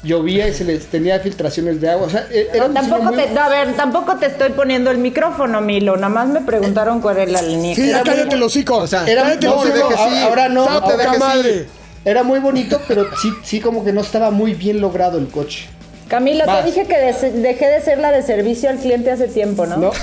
Llovía 0.03 0.47
y 0.49 0.53
se 0.53 0.65
les 0.65 0.88
tenía 0.88 1.19
filtraciones 1.22 1.80
de 1.80 1.89
agua. 1.89 2.07
O 2.07 2.09
sea, 2.09 2.28
e- 2.30 2.49
era 2.53 2.65
un 2.65 2.74
Tampoco 2.74 3.03
muy- 3.03 3.15
te, 3.15 3.30
no, 3.30 3.39
a 3.39 3.47
ver, 3.47 3.74
tampoco 3.78 4.17
te 4.17 4.26
estoy 4.26 4.49
poniendo 4.49 4.91
el 4.91 4.97
micrófono, 4.97 5.61
Milo. 5.61 5.95
Nada 5.95 6.09
más 6.09 6.28
me 6.28 6.41
preguntaron 6.41 6.99
cuál 6.99 7.19
era 7.19 7.32
la 7.32 7.41
línea. 7.43 7.74
Sí, 7.74 7.88
ya 7.88 8.03
cállate 8.03 8.36
los 8.36 8.47
hocico. 8.47 8.76
O 8.78 8.88
sea, 8.88 9.07
Era, 9.07 9.24
cállate 9.24 9.47
no, 9.47 9.63
no, 9.63 9.86
ahora 10.26 10.49
no. 10.49 10.65
No 10.65 11.17
madre. 11.17 11.67
Era 12.03 12.24
muy 12.24 12.39
bonito, 12.39 12.82
pero 12.89 13.05
sí, 13.22 13.32
sí 13.43 13.61
como 13.61 13.86
que 13.86 13.93
no 13.93 14.01
estaba 14.01 14.32
muy 14.32 14.53
bien 14.53 14.82
logrado 14.82 15.17
el 15.17 15.28
coche. 15.30 15.69
Camilo, 16.09 16.45
Vas. 16.45 16.65
te 16.65 16.72
dije 16.72 16.88
que 16.88 16.97
dejé 17.32 17.67
de 17.67 17.80
ser 17.80 17.99
la 17.99 18.11
de 18.11 18.22
servicio 18.22 18.69
al 18.69 18.80
cliente 18.80 19.11
hace 19.11 19.30
tiempo, 19.30 19.65
¿no? 19.65 19.78
¿No? 19.78 19.91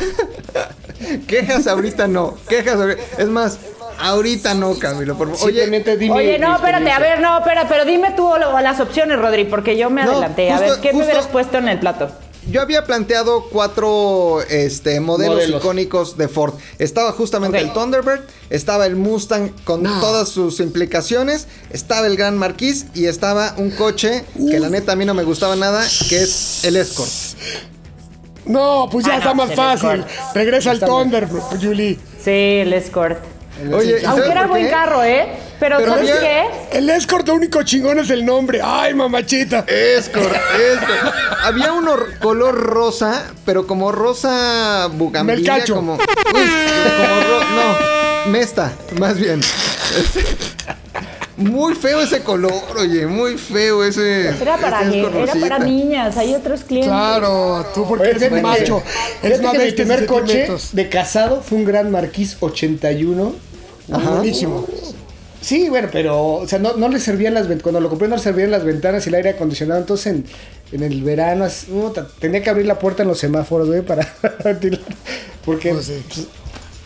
Quejas 1.26 1.66
ahorita 1.66 2.06
no. 2.08 2.36
Quejas 2.48 2.74
ahorita. 2.76 3.02
Es 3.18 3.28
más, 3.28 3.58
ahorita 3.98 4.54
no, 4.54 4.74
Camilo, 4.78 5.16
por 5.16 5.28
favor. 5.30 5.46
Oye, 5.46 5.66
dime 5.66 6.12
Oye, 6.14 6.38
no, 6.38 6.56
espérate, 6.56 6.90
a 6.90 6.98
ver, 6.98 7.20
no, 7.20 7.38
espera, 7.38 7.66
pero 7.68 7.84
dime 7.84 8.12
tú 8.16 8.30
las 8.62 8.80
opciones, 8.80 9.18
Rodri, 9.18 9.44
porque 9.44 9.76
yo 9.76 9.90
me 9.90 10.04
No, 10.04 10.12
adelanté. 10.12 10.50
a 10.50 10.60
ver, 10.60 10.80
¿qué 10.80 10.92
me 10.92 11.04
hubieras 11.04 11.26
puesto 11.26 11.58
en 11.58 11.68
el 11.68 11.78
plato? 11.78 12.10
yo 12.50 12.62
había 12.62 12.84
planteado 12.84 13.44
cuatro 13.50 14.40
este, 14.48 15.00
modelos, 15.00 15.34
Modelos. 15.34 15.60
icónicos 15.60 16.16
de 16.16 16.28
Ford. 16.28 16.54
Estaba 16.78 17.12
justamente 17.12 17.58
el 17.58 17.74
Thunderbird, 17.74 18.20
estaba 18.48 18.86
el 18.86 18.96
Mustang 18.96 19.50
con 19.64 19.82
No. 19.82 20.00
todas 20.00 20.30
sus 20.30 20.58
implicaciones, 20.60 21.46
estaba 21.70 22.06
el 22.06 22.16
Gran 22.16 22.38
Marquis 22.38 22.86
y 22.94 23.04
estaba 23.04 23.52
un 23.58 23.70
coche 23.70 24.24
que 24.50 24.60
la 24.60 24.70
neta 24.70 24.92
a 24.92 24.96
mí 24.96 25.04
no 25.04 25.12
me 25.12 25.24
gustaba 25.24 25.56
nada, 25.56 25.86
que 26.08 26.22
es 26.22 26.64
el 26.64 26.76
Escort. 26.76 27.10
No, 28.48 28.88
pues 28.90 29.06
ya 29.06 29.14
Ah, 29.14 29.18
está 29.18 29.28
no, 29.28 29.34
más 29.46 29.54
fácil. 29.54 30.04
Regresa 30.34 30.70
al 30.72 30.80
Thunder, 30.80 31.28
Julie. 31.60 31.98
Sí, 32.22 32.30
el 32.62 32.72
Escort. 32.72 33.18
Oye, 33.74 34.00
¿y 34.00 34.04
Aunque 34.04 34.22
sabes 34.22 34.30
era 34.30 34.40
por 34.42 34.50
buen 34.50 34.64
qué? 34.66 34.70
carro, 34.70 35.02
¿eh? 35.04 35.28
Pero, 35.58 35.78
Pero 35.78 35.92
¿sabes 35.94 36.10
había- 36.12 36.20
qué? 36.20 36.78
El 36.78 36.88
Escort, 36.90 37.26
lo 37.26 37.34
único 37.34 37.62
chingón 37.64 37.98
es 37.98 38.08
el 38.10 38.24
nombre. 38.24 38.60
Ay, 38.62 38.94
mamachita. 38.94 39.64
Escort, 39.66 40.32
Escort. 40.32 41.14
Había 41.42 41.72
uno 41.72 41.94
r- 41.94 42.18
color 42.20 42.54
rosa, 42.54 43.24
pero 43.44 43.66
como 43.66 43.90
rosa 43.90 44.88
bugambilla, 44.92 45.36
Melcacho. 45.54 45.74
como 45.74 45.94
uy, 45.94 46.00
como 46.32 47.20
ro- 47.20 47.44
no, 48.24 48.30
mesta, 48.30 48.72
más 49.00 49.18
bien. 49.18 49.40
Muy 51.38 51.74
feo 51.76 52.00
ese 52.00 52.22
color, 52.24 52.52
oye, 52.76 53.06
muy 53.06 53.38
feo 53.38 53.84
ese. 53.84 54.28
Era 54.30 54.56
para, 54.56 54.82
ese 54.82 54.98
era 54.98 55.34
para 55.40 55.58
niñas, 55.60 56.16
hay 56.16 56.34
otros 56.34 56.64
clientes. 56.64 56.90
Claro, 56.90 57.64
tú 57.74 57.86
porque 57.86 58.08
Oye, 58.08 58.26
eres 58.26 58.42
macho. 58.42 58.82
Eres 59.22 59.40
de 59.40 59.72
primer 59.72 60.06
coche 60.06 60.48
de 60.72 60.88
casado 60.88 61.40
fue 61.40 61.58
un 61.58 61.64
Gran 61.64 61.92
Marquis 61.92 62.36
81. 62.40 63.34
Ajá. 63.92 64.10
Buenísimo. 64.16 64.66
Sí, 65.40 65.68
bueno, 65.68 65.88
pero, 65.92 66.20
o 66.34 66.48
sea, 66.48 66.58
no, 66.58 66.74
no 66.74 66.88
le 66.88 66.98
servían 66.98 67.32
las 67.34 67.42
ventanas. 67.46 67.62
Cuando 67.62 67.80
lo 67.80 67.88
compré 67.88 68.08
no 68.08 68.16
le 68.16 68.22
servían 68.22 68.50
las 68.50 68.64
ventanas 68.64 69.06
y 69.06 69.08
el 69.08 69.14
aire 69.14 69.30
acondicionado. 69.30 69.78
Entonces, 69.80 70.06
en, 70.08 70.24
en 70.72 70.82
el 70.82 71.02
verano, 71.04 71.44
as- 71.44 71.66
puta, 71.70 72.08
tenía 72.18 72.42
que 72.42 72.50
abrir 72.50 72.66
la 72.66 72.80
puerta 72.80 73.02
en 73.04 73.08
los 73.08 73.18
semáforos, 73.20 73.68
güey, 73.68 73.82
para 73.82 74.12
ventilar. 74.44 74.80
Porque. 75.44 75.70
Pues 75.72 75.86
sí. 75.86 76.26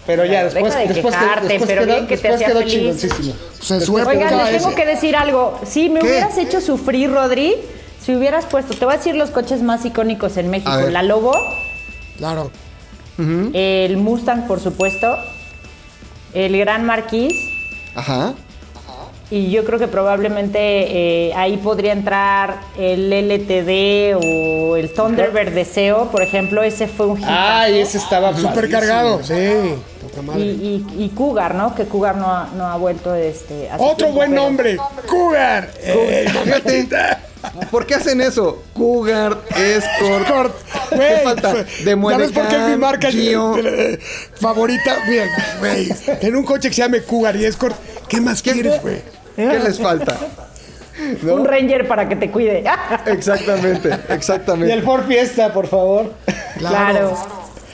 Pero 0.06 0.24
ya, 0.24 0.44
Deja 0.44 0.54
después, 0.54 0.74
de 0.74 0.86
después, 0.94 1.14
quejarte, 1.14 1.48
después 1.48 1.68
pero 1.70 1.82
quedó, 1.82 1.94
bien 1.94 2.06
que 2.06 2.16
te 2.16 2.28
quedó 2.36 2.58
feliz. 2.58 2.72
chingoncísimo. 2.72 3.34
Pues 3.58 3.70
en 3.70 3.80
su 3.82 3.94
Oigan, 3.94 4.36
les 4.52 4.62
tengo 4.62 4.74
que 4.74 4.86
decir 4.86 5.14
algo. 5.16 5.60
Si 5.66 5.88
me 5.88 6.00
¿Qué? 6.00 6.06
hubieras 6.06 6.36
hecho 6.38 6.60
sufrir, 6.60 7.10
Rodri, 7.10 7.54
si 8.04 8.14
hubieras 8.16 8.46
puesto, 8.46 8.74
te 8.74 8.84
voy 8.84 8.94
a 8.94 8.96
decir 8.96 9.14
los 9.14 9.30
coches 9.30 9.62
más 9.62 9.84
icónicos 9.84 10.36
en 10.36 10.50
México. 10.50 10.72
La 10.90 11.02
Lobo, 11.02 11.32
Claro. 12.18 12.50
el 13.18 13.96
Mustang, 13.96 14.46
por 14.48 14.58
supuesto, 14.60 15.16
el 16.34 16.56
Gran 16.58 16.84
Marquis, 16.84 17.32
Ajá. 17.94 18.34
Y 19.34 19.50
yo 19.50 19.64
creo 19.64 19.78
que 19.78 19.88
probablemente 19.88 20.58
eh, 20.60 21.32
ahí 21.34 21.56
podría 21.56 21.92
entrar 21.92 22.60
el 22.78 23.10
LTD 23.12 24.16
o 24.22 24.76
el 24.76 24.92
Thunderbird 24.92 25.52
Deseo, 25.52 26.10
por 26.10 26.22
ejemplo. 26.22 26.62
Ese 26.62 26.86
fue 26.86 27.06
un 27.06 27.16
hit. 27.16 27.26
Ay, 27.28 27.78
ese 27.80 27.96
estaba 27.98 28.36
Súper 28.36 28.68
cargado. 28.70 29.22
Sí. 29.22 29.34
Poca 30.02 30.20
Y, 30.20 30.24
madre. 30.26 30.40
y, 30.44 30.86
y 30.98 31.08
Cougar, 31.16 31.54
¿no? 31.54 31.74
Que 31.74 31.84
Cougar 31.86 32.16
no 32.16 32.26
ha, 32.30 32.48
no 32.56 32.66
ha 32.66 32.76
vuelto 32.76 33.14
este. 33.14 33.68
Otro 33.78 33.96
tiempo, 33.96 34.14
buen 34.16 34.30
pero- 34.32 34.42
nombre. 34.42 34.76
Cougar. 35.08 35.70
Eh, 35.80 36.26
¿por 37.70 37.86
qué 37.86 37.94
hacen 37.94 38.20
eso? 38.20 38.62
Cougar, 38.74 39.38
Escort. 39.56 40.22
Escort. 40.22 40.54
¿Qué 40.90 41.20
falta? 41.24 41.54
De 41.54 41.96
¿Sabes 42.10 42.32
por 42.32 42.48
qué 42.48 42.56
es 42.56 42.68
mi 42.68 42.76
marca 42.76 43.10
Gio. 43.10 43.56
favorita? 44.34 44.96
Mira, 45.08 45.24
güey. 45.58 45.88
En 46.20 46.36
un 46.36 46.44
coche 46.44 46.68
que 46.68 46.74
se 46.74 46.82
llame 46.82 47.02
Cougar 47.02 47.34
y 47.36 47.44
Escort, 47.46 47.76
¿qué 48.08 48.20
más 48.20 48.42
quieres, 48.42 48.80
güey? 48.82 49.00
¿Qué 49.36 49.58
les 49.58 49.78
falta? 49.80 50.16
¿No? 51.22 51.34
Un 51.36 51.44
Ranger 51.46 51.88
para 51.88 52.08
que 52.08 52.16
te 52.16 52.30
cuide. 52.30 52.64
Exactamente, 53.06 53.88
Y 54.08 54.12
exactamente. 54.12 54.72
el 54.74 54.82
Ford 54.82 55.04
Fiesta, 55.06 55.52
por 55.52 55.66
favor. 55.66 56.12
claro. 56.58 57.16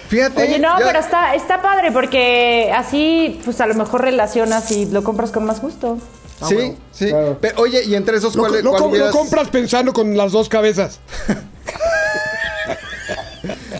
Fíjate. 0.08 0.40
Oye, 0.42 0.58
no, 0.58 0.78
ya- 0.78 0.86
pero 0.86 1.00
está, 1.00 1.34
está 1.34 1.60
padre 1.60 1.92
porque 1.92 2.72
así, 2.74 3.40
pues 3.44 3.60
a 3.60 3.66
lo 3.66 3.74
mejor 3.74 4.00
relacionas 4.02 4.70
y 4.70 4.86
lo 4.86 5.02
compras 5.04 5.30
con 5.32 5.44
más 5.44 5.60
gusto. 5.60 5.98
Sí, 6.48 6.76
sí. 6.92 7.08
Claro. 7.08 7.36
Pero, 7.40 7.60
oye, 7.60 7.82
y 7.84 7.94
entre 7.96 8.16
esos, 8.16 8.36
¿cuál, 8.36 8.62
lo 8.62 8.70
hubieras- 8.86 9.10
compras 9.10 9.48
pensando 9.48 9.92
con 9.92 10.16
las 10.16 10.32
dos 10.32 10.48
cabezas. 10.48 11.00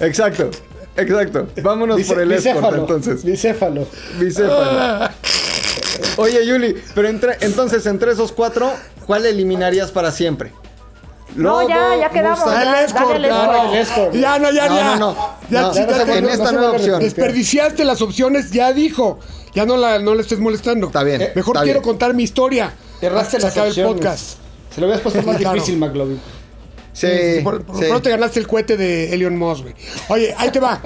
Exacto, 0.00 0.50
exacto. 0.96 1.48
Vámonos 1.62 2.00
por 2.02 2.20
el 2.20 2.30
Escort, 2.32 2.54
bicéfalo, 2.56 2.76
entonces. 2.82 3.24
Bicéfalo. 3.24 3.86
Bicéfalo. 4.18 5.08
Oye, 6.18 6.44
Yuli, 6.46 6.74
pero 6.94 7.08
entre, 7.08 7.38
entonces, 7.40 7.86
entre 7.86 8.12
esos 8.12 8.32
cuatro, 8.32 8.70
¿cuál 9.06 9.24
eliminarías 9.24 9.90
para 9.90 10.10
siempre? 10.10 10.52
No, 11.36 11.66
ya, 11.68 11.96
ya 11.96 12.10
quedamos. 12.10 12.40
Mustang. 12.40 12.64
Ya, 12.64 12.78
el 12.80 12.84
Escort, 12.86 13.08
dale 13.12 13.28
el 13.28 13.32
ya, 13.34 13.40
Escort. 13.40 13.52
no. 13.64 13.72
El 13.72 13.78
Escort. 13.78 14.14
Ya, 14.14 14.38
no, 14.38 14.50
ya, 14.50 14.68
No, 14.68 14.74
ya. 14.76 14.84
no, 14.84 14.96
no. 14.96 15.16
Ya, 15.50 15.60
No, 15.62 16.12
en 16.14 16.28
esta 16.28 16.52
nueva 16.52 16.70
opción. 16.72 17.00
Desperdiciaste 17.00 17.84
las 17.84 18.02
opciones, 18.02 18.50
ya 18.50 18.72
dijo. 18.72 19.20
Ya 19.54 19.64
no 19.64 19.76
la, 19.76 19.98
no 19.98 20.14
le 20.14 20.22
estés 20.22 20.38
molestando. 20.40 20.88
Está 20.88 21.02
bien, 21.02 21.20
Eh, 21.22 21.32
Mejor 21.34 21.56
está 21.56 21.64
quiero 21.64 21.80
bien. 21.80 21.84
contar 21.90 22.14
mi 22.14 22.22
historia. 22.22 22.72
Erraste 23.00 23.36
Se 23.38 23.42
las 23.42 23.52
acaba 23.52 23.68
el 23.68 23.74
podcast. 23.82 24.38
Se 24.74 24.80
lo 24.80 24.86
habías 24.86 25.00
puesto 25.00 25.22
más 25.22 25.36
Claro. 25.36 25.54
difícil, 25.54 25.78
McLovin. 25.78 26.20
Sí, 26.92 27.06
Por, 27.44 27.62
por 27.64 27.76
sí. 27.76 27.82
pronto 27.82 28.02
te 28.02 28.10
ganaste 28.10 28.40
el 28.40 28.46
cohete 28.48 28.76
de 28.76 29.12
Elion 29.14 29.36
Moss, 29.36 29.62
güey. 29.62 29.74
Oye, 30.08 30.34
ahí 30.36 30.50
te 30.50 30.58
va. 30.60 30.80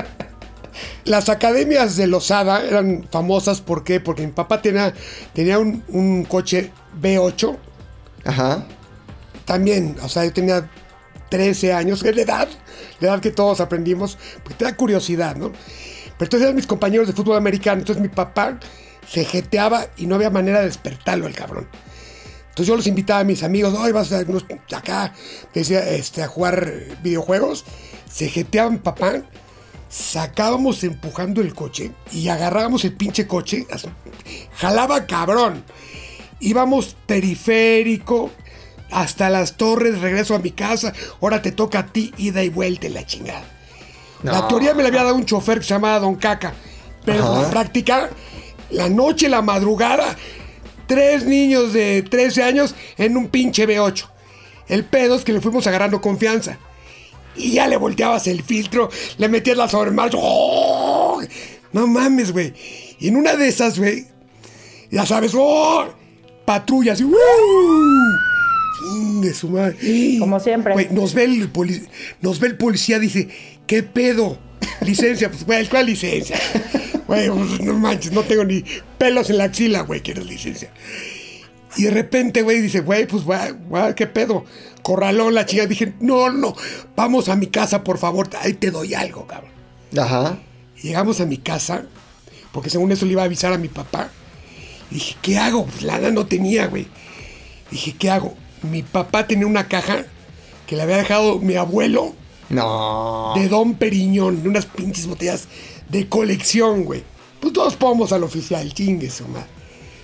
Las 1.04 1.28
academias 1.28 1.96
de 1.96 2.06
Lozada 2.06 2.64
eran 2.64 3.06
famosas, 3.10 3.60
¿por 3.60 3.84
qué? 3.84 4.00
Porque 4.00 4.26
mi 4.26 4.32
papá 4.32 4.62
tenía, 4.62 4.94
tenía 5.34 5.58
un, 5.58 5.84
un 5.88 6.24
coche 6.24 6.70
B8, 7.00 7.56
Ajá. 8.24 8.66
también, 9.44 9.96
o 10.02 10.08
sea, 10.08 10.24
yo 10.24 10.32
tenía 10.32 10.70
13 11.30 11.72
años, 11.72 12.04
es 12.04 12.16
la 12.16 12.22
edad, 12.22 12.48
la 13.00 13.08
edad 13.08 13.20
que 13.20 13.30
todos 13.30 13.60
aprendimos, 13.60 14.18
porque 14.42 14.58
te 14.58 14.64
da 14.64 14.76
curiosidad, 14.76 15.36
¿no? 15.36 15.50
Pero 15.50 16.26
entonces 16.26 16.42
eran 16.42 16.56
mis 16.56 16.66
compañeros 16.66 17.06
de 17.06 17.12
fútbol 17.14 17.36
americano, 17.36 17.80
entonces 17.80 18.02
mi 18.02 18.08
papá 18.08 18.58
se 19.08 19.24
jeteaba 19.24 19.86
y 19.96 20.06
no 20.06 20.14
había 20.14 20.30
manera 20.30 20.60
de 20.60 20.66
despertarlo 20.66 21.26
el 21.26 21.34
cabrón. 21.34 21.68
Entonces 22.52 22.66
yo 22.66 22.76
los 22.76 22.86
invitaba 22.86 23.20
a 23.20 23.24
mis 23.24 23.42
amigos, 23.42 23.74
hoy 23.74 23.92
vas 23.92 24.12
a 24.12 24.24
acá, 24.76 25.14
decía, 25.54 25.88
este, 25.88 26.22
a 26.22 26.28
jugar 26.28 26.70
videojuegos. 27.02 27.64
Se 28.10 28.28
jeteaban 28.28 28.78
papá, 28.78 29.22
sacábamos 29.92 30.82
empujando 30.84 31.42
el 31.42 31.54
coche 31.54 31.92
y 32.10 32.28
agarrábamos 32.28 32.84
el 32.86 32.94
pinche 32.94 33.26
coche, 33.26 33.66
jalaba 34.56 35.06
cabrón. 35.06 35.62
Íbamos 36.40 36.96
periférico 37.06 38.30
hasta 38.90 39.28
las 39.28 39.56
torres, 39.58 40.00
regreso 40.00 40.34
a 40.34 40.38
mi 40.38 40.50
casa, 40.50 40.94
ahora 41.20 41.42
te 41.42 41.52
toca 41.52 41.80
a 41.80 41.86
ti, 41.86 42.12
ida 42.16 42.42
y 42.42 42.48
vuelta 42.48 42.86
en 42.86 42.94
la 42.94 43.06
chingada. 43.06 43.44
La 44.22 44.48
teoría 44.48 44.72
me 44.72 44.82
la 44.82 44.88
había 44.88 45.04
dado 45.04 45.16
un 45.16 45.26
chofer 45.26 45.58
que 45.58 45.64
se 45.64 45.74
llamaba 45.74 45.98
Don 45.98 46.14
Caca, 46.14 46.54
pero 47.04 47.24
Ajá. 47.24 47.42
la 47.42 47.50
práctica, 47.50 48.10
la 48.70 48.88
noche, 48.88 49.28
la 49.28 49.42
madrugada, 49.42 50.16
tres 50.86 51.26
niños 51.26 51.72
de 51.74 52.02
13 52.02 52.42
años 52.42 52.74
en 52.96 53.16
un 53.16 53.28
pinche 53.28 53.68
B8. 53.68 54.06
El 54.68 54.84
pedo 54.84 55.16
es 55.16 55.24
que 55.24 55.32
le 55.34 55.40
fuimos 55.40 55.66
agarrando 55.66 56.00
confianza. 56.00 56.58
Y 57.36 57.52
ya 57.52 57.66
le 57.66 57.76
volteabas 57.76 58.26
el 58.26 58.42
filtro, 58.42 58.90
le 59.18 59.28
metías 59.28 59.56
la 59.56 59.68
sobremarcha. 59.68 60.18
¡Oh! 60.20 61.20
No 61.72 61.86
mames, 61.86 62.32
güey. 62.32 62.52
Y 63.00 63.08
en 63.08 63.16
una 63.16 63.36
de 63.36 63.48
esas, 63.48 63.78
güey, 63.78 64.06
ya 64.90 65.06
sabes, 65.06 65.32
¡oh! 65.34 65.86
patrullas. 66.44 67.00
y, 67.00 67.04
¡uh! 67.04 67.12
Chingue 68.78 69.32
su 69.34 69.48
madre. 69.48 69.76
Como 70.18 70.38
siempre. 70.40 70.72
Güey, 70.74 70.88
nos 70.90 71.14
ve 71.14 71.24
el 71.24 71.48
poli- 71.50 71.86
nos 72.20 72.38
ve 72.40 72.48
el 72.48 72.56
policía, 72.56 72.98
dice, 72.98 73.28
¿qué 73.66 73.82
pedo? 73.82 74.38
Licencia, 74.82 75.30
pues, 75.30 75.44
güey, 75.46 75.66
¿cuál 75.68 75.86
licencia? 75.86 76.36
Güey, 77.06 77.28
pues, 77.30 77.60
no 77.60 77.74
manches, 77.74 78.12
no 78.12 78.22
tengo 78.22 78.44
ni 78.44 78.64
pelos 78.98 79.30
en 79.30 79.38
la 79.38 79.44
axila, 79.44 79.82
güey, 79.82 80.00
¿quieres 80.00 80.26
licencia? 80.26 80.70
Y 81.76 81.84
de 81.84 81.90
repente, 81.90 82.42
güey, 82.42 82.60
dice, 82.60 82.80
güey, 82.80 83.06
pues, 83.06 83.24
güey, 83.24 83.52
güey, 83.68 83.94
¿qué 83.94 84.06
pedo? 84.06 84.44
Corralón 84.82 85.34
la 85.34 85.46
chica. 85.46 85.66
Dije, 85.66 85.94
no, 86.00 86.30
no, 86.30 86.54
vamos 86.96 87.28
a 87.28 87.36
mi 87.36 87.46
casa, 87.46 87.82
por 87.84 87.98
favor, 87.98 88.28
ahí 88.40 88.52
te 88.54 88.70
doy 88.70 88.94
algo, 88.94 89.26
cabrón. 89.26 89.50
Ajá. 89.98 90.38
Llegamos 90.82 91.20
a 91.20 91.26
mi 91.26 91.38
casa, 91.38 91.84
porque 92.52 92.68
según 92.70 92.92
eso 92.92 93.06
le 93.06 93.12
iba 93.12 93.22
a 93.22 93.26
avisar 93.26 93.52
a 93.52 93.58
mi 93.58 93.68
papá. 93.68 94.10
Y 94.90 94.94
dije, 94.96 95.16
¿qué 95.22 95.38
hago? 95.38 95.64
Pues 95.66 95.82
lana 95.82 96.10
no 96.10 96.26
tenía, 96.26 96.66
güey. 96.66 96.86
Dije, 97.70 97.94
¿qué 97.98 98.10
hago? 98.10 98.34
Mi 98.62 98.82
papá 98.82 99.26
tenía 99.26 99.46
una 99.46 99.68
caja 99.68 100.04
que 100.66 100.76
le 100.76 100.82
había 100.82 100.96
dejado 100.98 101.38
mi 101.38 101.54
abuelo 101.56 102.14
No. 102.50 103.32
de 103.36 103.48
Don 103.48 103.74
Periñón, 103.74 104.42
de 104.42 104.48
unas 104.48 104.66
pinches 104.66 105.06
botellas 105.06 105.48
de 105.88 106.08
colección, 106.08 106.84
güey. 106.84 107.02
Pues 107.40 107.52
todos 107.54 107.76
pomos 107.76 108.12
al 108.12 108.22
oficial, 108.24 108.72
chingue 108.74 109.10
su 109.10 109.26
madre. 109.28 109.46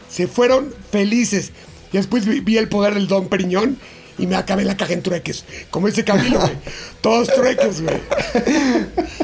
Se 0.09 0.27
fueron 0.27 0.75
felices. 0.91 1.53
Y 1.93 1.97
después 1.97 2.27
vi, 2.27 2.41
vi 2.41 2.59
el 2.59 2.69
poder 2.69 2.95
del 2.95 3.09
Don 3.09 3.29
Periñón 3.29 3.79
y 4.19 4.27
me 4.27 4.37
acabé 4.37 4.65
la 4.65 4.77
caja 4.77 4.93
en 4.93 5.03
trueques. 5.03 5.45
Como 5.71 5.87
dice 5.87 6.05
Camilo, 6.05 6.41
güey. 6.41 6.53
Todos 7.01 7.29
trueques, 7.29 7.83
güey. 7.83 7.97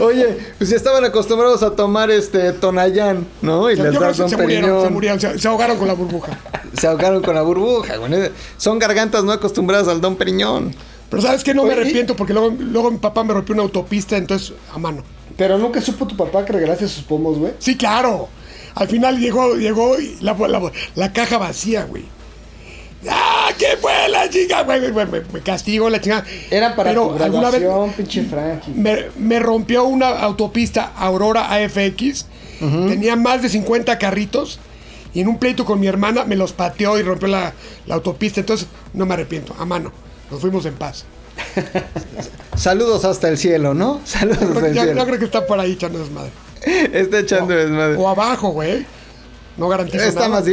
Oye, 0.00 0.38
pues 0.56 0.70
ya 0.70 0.76
estaban 0.76 1.04
acostumbrados 1.04 1.62
a 1.62 1.74
tomar 1.74 2.10
este 2.10 2.52
Tonayán, 2.52 3.26
¿no? 3.42 3.70
Y 3.70 3.76
Yo 3.76 3.84
les 3.84 3.96
creo 3.96 4.08
das 4.08 4.16
que 4.16 4.22
Don 4.22 4.30
se 4.30 4.36
murieron, 4.36 4.84
se 4.84 4.90
murieron, 4.90 5.20
se, 5.20 5.38
se 5.38 5.48
ahogaron 5.48 5.76
con 5.76 5.88
la 5.88 5.94
burbuja. 5.94 6.38
Se 6.74 6.88
ahogaron 6.88 7.22
con 7.22 7.36
la 7.36 7.42
burbuja, 7.42 7.98
güey. 7.98 8.32
Son 8.56 8.80
gargantas 8.80 9.22
no 9.22 9.30
acostumbradas 9.30 9.86
al 9.86 10.00
Don 10.00 10.16
Periñón. 10.16 10.74
Pero 11.08 11.22
¿sabes 11.22 11.44
qué? 11.44 11.54
No 11.54 11.62
me 11.62 11.72
Oye, 11.72 11.82
arrepiento 11.82 12.16
porque 12.16 12.32
luego, 12.32 12.52
luego 12.58 12.90
mi 12.90 12.98
papá 12.98 13.22
me 13.22 13.32
rompió 13.32 13.52
una 13.54 13.62
autopista, 13.62 14.16
entonces 14.16 14.54
a 14.72 14.78
mano. 14.78 15.04
Pero 15.36 15.56
nunca 15.56 15.80
supo 15.80 16.04
tu 16.04 16.16
papá 16.16 16.44
que 16.44 16.52
regalaste 16.52 16.88
sus 16.88 17.04
pomos, 17.04 17.38
güey. 17.38 17.52
Sí, 17.60 17.76
claro. 17.76 18.28
Al 18.74 18.88
final 18.88 19.18
llegó, 19.18 19.54
llegó 19.56 19.98
y 20.00 20.16
la, 20.20 20.32
la- 20.34 20.72
la 20.94 21.12
caja 21.12 21.38
vacía, 21.38 21.84
güey. 21.84 22.04
¡Ah! 23.08 23.50
¿Qué 23.58 23.76
fue 23.80 23.92
la 24.08 24.28
chica? 24.30 24.62
Güey, 24.62 24.90
güey, 24.90 25.06
me, 25.06 25.20
me 25.32 25.40
castigo 25.40 25.90
la 25.90 26.00
chingada. 26.00 26.24
Era 26.50 26.74
para 26.74 26.90
Pero 26.90 27.14
tu 27.16 27.22
alguna 27.22 27.50
vez 27.50 27.62
pinche 27.96 28.22
Frankie. 28.24 28.72
me, 28.74 29.06
me 29.18 29.38
rompió 29.38 29.84
una 29.84 30.08
autopista 30.20 30.92
Aurora 30.96 31.52
AFX. 31.52 32.26
Tenía 32.60 33.14
más 33.16 33.42
de 33.42 33.48
50 33.50 33.98
carritos. 33.98 34.58
Y 35.12 35.20
en 35.20 35.28
un 35.28 35.38
pleito 35.38 35.64
con 35.66 35.78
mi 35.78 35.86
hermana 35.86 36.24
me 36.24 36.34
los 36.34 36.52
pateó 36.52 36.98
y 36.98 37.02
rompió 37.02 37.28
la, 37.28 37.52
la 37.86 37.94
autopista. 37.94 38.40
Entonces 38.40 38.66
no 38.94 39.04
me 39.06 39.12
arrepiento. 39.14 39.54
A 39.58 39.64
mano. 39.66 39.92
Nos 40.30 40.40
fuimos 40.40 40.64
en 40.66 40.74
paz. 40.74 41.04
Saludos 42.56 43.04
hasta 43.04 43.28
el 43.28 43.36
cielo, 43.38 43.74
¿no? 43.74 44.00
Saludos 44.04 44.42
hasta 44.56 44.66
el 44.68 44.74
Yo, 44.74 44.80
yo 44.82 44.84
cielo. 44.92 45.04
creo 45.06 45.18
que 45.18 45.24
está 45.26 45.46
por 45.46 45.60
ahí 45.60 45.72
echando 45.72 45.98
desmadre. 45.98 46.30
Está 46.92 47.18
echando 47.20 47.54
desmadre. 47.54 47.96
O 47.96 48.08
abajo, 48.08 48.50
güey. 48.50 48.86
No 49.56 49.68
garantizo 49.68 50.04
Está 50.04 50.28
nada. 50.28 50.40
más, 50.40 50.44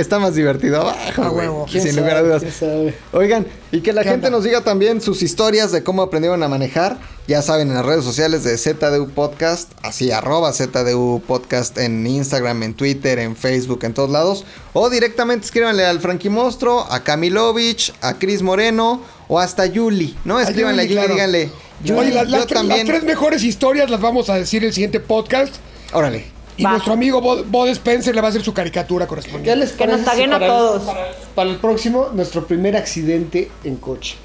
está 0.00 0.18
más 0.18 0.34
divertido 0.34 0.80
abajo, 0.80 1.22
A 1.22 1.30
huevo. 1.30 1.66
Sin 1.68 1.82
¿Quién 1.82 1.96
lugar 1.96 2.12
a 2.12 2.14
sabe? 2.16 2.28
dudas. 2.28 2.42
¿Quién 2.42 2.52
sabe? 2.54 2.94
Oigan, 3.12 3.46
y 3.72 3.80
que 3.80 3.92
la 3.92 4.02
¿Qué 4.02 4.10
gente 4.10 4.26
onda? 4.28 4.36
nos 4.38 4.44
diga 4.44 4.62
también 4.62 5.00
sus 5.00 5.22
historias 5.22 5.72
de 5.72 5.82
cómo 5.82 6.02
aprendieron 6.02 6.42
a 6.42 6.48
manejar. 6.48 6.98
Ya 7.26 7.42
saben, 7.42 7.68
en 7.68 7.74
las 7.74 7.84
redes 7.84 8.04
sociales 8.04 8.42
de 8.44 8.56
ZDU 8.56 9.10
Podcast, 9.10 9.72
así 9.82 10.10
arroba 10.10 10.52
ZDU 10.52 11.20
Podcast 11.26 11.76
en 11.78 12.06
Instagram, 12.06 12.62
en 12.62 12.74
Twitter, 12.74 13.18
en 13.18 13.36
Facebook, 13.36 13.80
en 13.84 13.92
todos 13.94 14.10
lados. 14.10 14.44
O 14.72 14.88
directamente 14.88 15.44
escríbanle 15.44 15.84
al 15.84 16.00
Frankie 16.00 16.30
Mostro, 16.30 16.90
a 16.90 17.04
Kamilovich, 17.04 17.92
a 18.00 18.14
Cris 18.18 18.42
Moreno 18.42 19.02
o 19.28 19.38
hasta 19.38 19.66
Yuli, 19.66 20.16
¿no? 20.24 20.40
Escríbanle 20.40 20.82
a 20.82 20.84
Yuli, 20.84 20.94
claro. 20.96 21.14
díganle. 21.14 21.50
Yuli, 21.84 22.00
Oye, 22.12 22.30
yo 22.30 22.46
también. 22.46 22.78
las 22.86 22.96
tres 22.96 23.04
mejores 23.04 23.44
historias 23.44 23.90
las 23.90 24.00
vamos 24.00 24.30
a 24.30 24.34
decir 24.36 24.62
en 24.62 24.68
el 24.68 24.74
siguiente 24.74 24.98
podcast. 25.00 25.54
Órale. 25.92 26.37
Y 26.58 26.64
Va. 26.64 26.70
nuestro 26.72 26.92
amigo 26.92 27.20
Bod, 27.20 27.44
Bod 27.46 27.68
Spencer 27.68 28.14
le 28.14 28.20
va 28.20 28.26
a 28.26 28.30
hacer 28.30 28.42
su 28.42 28.52
caricatura 28.52 29.06
¿Qué 29.06 29.08
correspondiente. 29.08 29.56
les 29.56 29.72
Que 29.72 29.86
nos 29.86 30.04
taguen 30.04 30.32
a 30.32 30.38
para 30.40 30.46
el- 30.46 30.58
todos. 30.58 30.82
para, 30.82 31.00
para 31.34 31.50
el 31.50 31.56
próximo, 31.56 32.08
nuestro 32.12 32.46
primer 32.46 32.76
accidente 32.76 33.50
en 33.64 33.76
coche. 33.76 34.16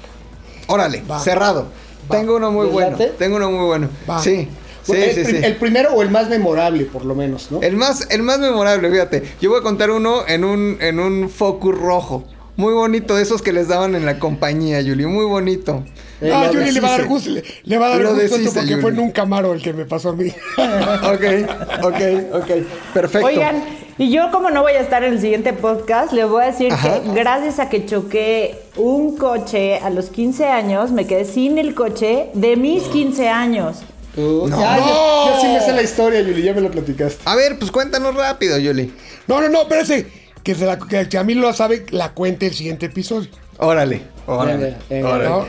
Órale, 0.66 1.02
Va. 1.08 1.20
cerrado. 1.20 1.68
Tengo 2.10 2.36
uno 2.36 2.50
muy 2.50 2.64
¿Les 2.66 2.72
bueno. 2.72 2.90
late? 2.92 3.12
Tengo 3.18 3.36
uno 3.36 3.50
muy 3.50 3.64
bueno. 3.66 3.88
Va. 4.08 4.20
Sí. 4.22 4.48
Sí, 4.82 4.92
el, 4.92 5.26
sí, 5.26 5.36
el 5.42 5.56
primero 5.56 5.94
o 5.94 6.02
el 6.02 6.10
más 6.10 6.28
memorable, 6.28 6.84
por 6.84 7.06
lo 7.06 7.14
menos, 7.14 7.50
¿no? 7.50 7.62
El 7.62 7.74
más, 7.74 8.06
el 8.10 8.22
más 8.22 8.38
memorable, 8.38 8.90
fíjate. 8.90 9.22
Yo 9.40 9.48
voy 9.48 9.60
a 9.60 9.62
contar 9.62 9.90
uno 9.90 10.26
en 10.28 10.44
un, 10.44 10.76
en 10.80 11.00
un 11.00 11.30
Focus 11.30 11.74
rojo. 11.78 12.24
Muy 12.56 12.74
bonito, 12.74 13.14
de 13.16 13.22
esos 13.22 13.40
que 13.40 13.52
les 13.54 13.68
daban 13.68 13.94
en 13.94 14.04
la 14.04 14.18
compañía, 14.18 14.82
Yuli. 14.82 15.06
Muy 15.06 15.24
bonito. 15.24 15.84
Eh, 16.24 16.30
Ah, 16.32 16.46
lo 16.46 16.52
Yuli 16.54 16.70
le 16.72 16.80
va 16.80 16.88
a 16.94 16.98
dar 16.98 17.06
gusto, 17.06 17.30
le, 17.30 17.42
le 17.64 17.78
va 17.78 17.86
a 17.86 17.88
dar 17.90 18.00
Lo 18.00 18.14
gusto 18.14 18.36
porque 18.54 18.76
fue 18.78 18.90
en 18.90 18.98
un 19.00 19.10
Camaro 19.10 19.52
el 19.52 19.62
que 19.62 19.72
me 19.72 19.84
pasó 19.84 20.10
a 20.10 20.12
mí. 20.14 20.28
ok, 20.58 21.84
ok, 21.84 22.00
ok. 22.34 22.50
Perfecto. 22.94 23.26
Oigan, 23.26 23.62
y 23.98 24.10
yo 24.10 24.30
como 24.32 24.50
no 24.50 24.62
voy 24.62 24.72
a 24.72 24.80
estar 24.80 25.04
en 25.04 25.12
el 25.14 25.20
siguiente 25.20 25.52
podcast, 25.52 26.12
les 26.12 26.28
voy 26.28 26.42
a 26.42 26.46
decir 26.46 26.72
Ajá. 26.72 27.00
que 27.02 27.12
gracias 27.12 27.58
a 27.60 27.68
que 27.68 27.84
choqué 27.86 28.58
un 28.76 29.16
coche 29.16 29.76
a 29.78 29.90
los 29.90 30.06
15 30.10 30.46
años, 30.46 30.90
me 30.90 31.06
quedé 31.06 31.24
sin 31.24 31.58
el 31.58 31.74
coche 31.74 32.30
de 32.34 32.56
mis 32.56 32.82
15 32.84 33.28
años. 33.28 33.82
Tú- 34.14 34.46
No. 34.48 34.60
Ya, 34.60 34.78
yo, 34.78 34.84
No. 34.84 35.34
yo 35.34 35.40
sí 35.40 35.46
me 35.48 35.60
sé 35.60 35.72
la 35.72 35.82
historia, 35.82 36.20
Yuli, 36.22 36.42
ya 36.42 36.54
me 36.54 36.60
lo 36.60 36.70
platicaste. 36.70 37.22
A 37.24 37.34
ver, 37.36 37.58
pues 37.58 37.70
cuéntanos 37.70 38.14
rápido, 38.14 38.58
Yuli. 38.58 38.92
No, 39.26 39.40
no, 39.40 39.48
no, 39.48 39.62
espérese. 39.62 40.06
Que, 40.42 40.54
se 40.54 40.66
la, 40.66 40.78
que, 40.78 41.08
que 41.08 41.16
a 41.18 41.24
mí 41.24 41.34
lo 41.34 41.52
sabe, 41.52 41.86
la 41.90 42.12
cuente 42.12 42.46
el 42.46 42.54
siguiente 42.54 42.86
episodio. 42.86 43.28
Órale, 43.58 44.02
órale. 44.26 44.74
Órale. 45.02 45.46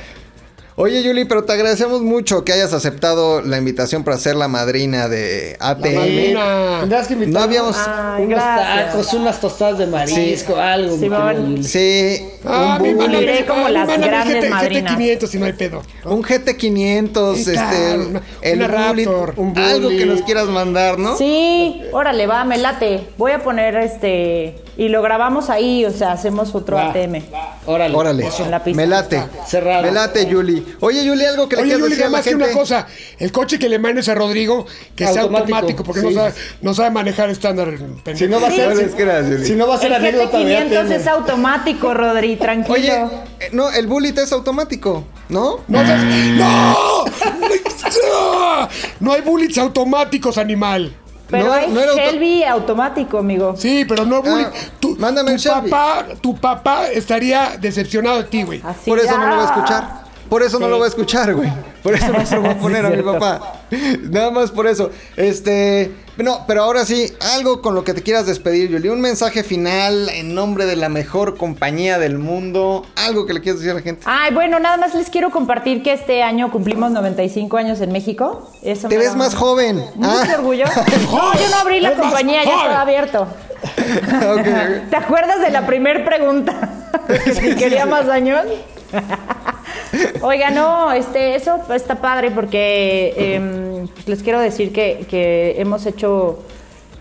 Oye, 0.78 1.01
Yuli, 1.03 1.23
pero 1.23 1.45
te 1.45 1.53
agradecemos 1.53 2.01
mucho 2.01 2.43
que 2.43 2.51
hayas 2.51 2.73
aceptado 2.73 3.39
la 3.41 3.57
invitación 3.57 4.03
para 4.03 4.17
ser 4.17 4.36
la 4.36 4.49
madrina 4.49 5.07
de 5.07 5.55
ATM. 5.61 5.95
madrina. 5.95 6.78
Tendrás 6.82 7.07
que 7.07 7.13
invitar 7.13 7.34
No 7.34 7.39
habíamos- 7.39 7.78
Ay, 7.78 8.26
unos 8.26 8.38
gracias. 8.43 8.88
tacos, 8.91 9.13
unas 9.13 9.39
tostadas 9.39 9.78
de 9.78 9.88
marisco, 9.88 10.57
algo. 10.57 10.97
Simón. 10.97 11.28
querido 11.30 11.47
Yuli. 11.49 11.63
Sí, 11.63 12.30
Ah, 12.47 12.78
un, 12.82 12.97
mi 12.97 13.07
Diré 13.07 13.45
como 13.45 13.65
ah, 13.67 13.69
las 13.69 13.88
mano, 13.88 14.05
grandes 14.05 14.36
GT, 14.43 14.49
madrinas. 14.49 14.93
500 14.97 15.30
si 15.30 15.39
no 15.39 15.45
hay 15.45 15.53
pedo. 15.53 15.82
¿no? 16.03 16.11
un 16.13 16.21
GT500, 16.23 17.36
Sí, 17.38 17.51
este, 17.51 17.93
el 18.41 18.57
una 18.57 18.67
Raptor, 18.67 19.34
un 19.38 19.57
algo 19.57 19.89
que 19.89 20.05
nos 20.05 20.21
quieras 20.23 20.47
mandar, 20.47 20.99
¿no? 20.99 21.17
Sí, 21.17 21.82
órale, 21.93 22.28
va, 22.28 22.43
me 22.43 22.57
late. 22.57 23.07
Voy 23.17 23.32
a 23.32 23.41
poner 23.41 23.78
este 23.78 24.57
y 24.78 24.89
lo 24.89 25.01
grabamos 25.01 25.49
ahí, 25.49 25.86
o 25.86 25.91
sea, 25.91 26.11
hacemos 26.11 26.53
otro 26.53 26.76
Va. 26.76 26.89
ATM. 26.89 27.23
Órale. 27.65 27.95
Órale, 27.95 28.28
en 28.39 28.51
la 28.51 28.63
pista. 28.63 28.76
me 28.82 28.86
late. 28.88 29.23
Cerrado. 29.47 29.84
Me 29.84 29.91
late, 29.93 30.26
Yuli. 30.28 30.64
Oye, 30.80 31.05
Yuli, 31.05 31.26
algo 31.26 31.47
que 31.49 31.55
le 31.55 31.61
Oye, 31.63 31.72
quieras 31.74 31.89
decir 31.89 32.03
a 32.03 32.07
nada 32.07 32.11
la 32.11 32.18
más 32.18 32.28
que 32.28 32.36
una 32.36 32.51
cosa. 32.51 32.88
El 33.20 33.32
coche 33.32 33.57
que 33.59 33.70
le 33.70 33.80
mandes 33.80 34.07
a 34.09 34.16
Rodrigo, 34.16 34.66
que 34.95 35.07
sea 35.07 35.24
Automático, 35.24 35.84
porque 35.84 36.01
no, 36.01 36.11
sabe, 36.11 36.34
no 36.61 36.74
sabe 36.74 36.91
manejar 36.91 37.30
estándar. 37.30 37.68
el 37.70 37.78
pendejo. 37.78 38.18
Si 38.18 38.28
no 38.28 38.39
va 38.41 38.47
a 38.47 38.51
ser, 38.51 39.45
si, 39.45 39.55
no 39.55 39.68
va 39.68 39.76
a 39.76 39.78
ser 39.78 39.88
El 39.88 39.93
anécdota 39.93 40.39
de 40.39 40.45
GT500 40.45 40.78
ATM. 40.78 40.91
es 40.91 41.07
automático, 41.07 41.93
Rodri, 41.93 42.36
tranquilo. 42.36 42.74
Oye, 42.76 42.93
eh, 43.39 43.49
no, 43.51 43.72
el 43.72 43.88
Bullet 43.88 44.18
es 44.18 44.32
automático, 44.32 45.05
¿no? 45.30 45.59
No, 45.68 45.86
seas- 45.86 46.03
¡No! 46.03 47.05
¡No! 47.05 47.05
No 48.99 49.13
hay 49.13 49.22
bullets 49.22 49.57
automáticos, 49.57 50.38
animal. 50.38 50.93
Pero 51.30 51.45
no, 51.47 51.53
hay 51.53 51.68
no 51.72 51.80
era 51.80 51.91
auto- 51.91 52.03
Shelby 52.03 52.43
automático, 52.43 53.18
amigo. 53.18 53.55
Sí, 53.57 53.84
pero 53.88 54.05
no 54.05 54.22
bullet. 54.22 54.45
Ah, 54.45 54.51
tu, 54.80 54.95
mándame 54.97 55.30
tu 55.32 55.34
el 55.36 55.39
Shelby. 55.39 55.70
papá, 55.70 56.05
tu 56.22 56.36
papá 56.38 56.88
estaría 56.91 57.57
decepcionado 57.59 58.18
de 58.18 58.24
ti, 58.26 58.43
güey. 58.43 58.61
Así 58.63 58.89
Por 58.89 58.99
eso 58.99 59.09
ya. 59.11 59.18
no 59.18 59.28
lo 59.30 59.38
va 59.38 59.41
a 59.43 59.45
escuchar. 59.45 60.05
Por 60.30 60.43
eso 60.43 60.59
no 60.59 60.67
lo 60.67 60.80
va 60.80 60.86
a 60.86 60.89
escuchar, 60.89 61.34
güey. 61.34 61.51
Por 61.84 61.93
eso 61.93 62.07
no 62.11 62.26
se 62.26 62.36
lo 62.36 62.41
voy 62.41 62.49
a 62.51 62.53
Sí, 62.55 62.59
poner 62.61 62.86
a 62.86 62.89
mi 62.89 63.01
papá. 63.03 63.61
Nada 64.09 64.32
más 64.32 64.51
por 64.51 64.67
eso. 64.67 64.89
Este. 65.17 65.91
No, 66.17 66.45
pero 66.47 66.63
ahora 66.63 66.86
sí, 66.86 67.11
algo 67.36 67.61
con 67.61 67.76
lo 67.76 67.84
que 67.84 67.93
te 67.93 68.01
quieras 68.01 68.26
despedir, 68.26 68.69
Yuli. 68.69 68.88
Un 68.88 69.01
mensaje 69.01 69.43
final 69.43 70.07
en 70.09 70.34
nombre 70.34 70.65
de 70.65 70.78
la 70.78 70.88
mejor 70.88 71.36
compañía 71.38 71.99
del 71.99 72.17
mundo. 72.17 72.86
Algo 72.95 73.26
que 73.26 73.34
le 73.34 73.41
quieras 73.41 73.59
decir 73.59 73.71
a 73.71 73.76
la 73.76 73.82
gente. 73.82 74.03
Ay, 74.05 74.34
bueno, 74.34 74.59
nada 74.59 74.78
más 74.78 74.95
les 74.95 75.09
quiero 75.09 75.30
compartir 75.30 75.84
que 75.84 75.91
este 75.93 76.23
año 76.23 76.51
cumplimos 76.51 76.91
95 76.91 77.57
años 77.57 77.82
en 77.82 77.91
México. 77.91 78.49
Eso 78.63 78.88
Te 78.88 78.97
me 78.97 79.03
ves 79.03 79.15
más 79.15 79.36
joven. 79.36 79.84
Mucho 79.95 80.09
Ah. 80.09 80.36
orgullo. 80.38 80.65
No, 80.65 81.34
yo 81.39 81.49
no 81.49 81.55
abrí 81.57 81.82
la 81.82 81.93
compañía, 81.95 82.43
ya 82.45 82.55
estaba 82.61 82.82
abierto. 82.82 83.28
¿Te 84.89 84.95
acuerdas 84.95 85.41
de 85.41 85.49
la 85.51 85.66
primer 85.66 86.05
pregunta? 86.05 86.53
si 87.34 87.55
quería 87.55 87.86
más 87.86 88.07
años. 88.09 88.45
Oiga, 90.22 90.51
no, 90.51 90.91
este, 90.91 91.36
eso 91.36 91.59
está 91.74 91.95
padre 91.95 92.32
porque 92.32 93.13
em, 93.18 93.88
pues 93.88 94.07
les 94.07 94.24
quiero 94.24 94.39
decir 94.39 94.72
que, 94.74 95.05
que 95.09 95.55
hemos 95.59 95.86
hecho, 95.86 96.39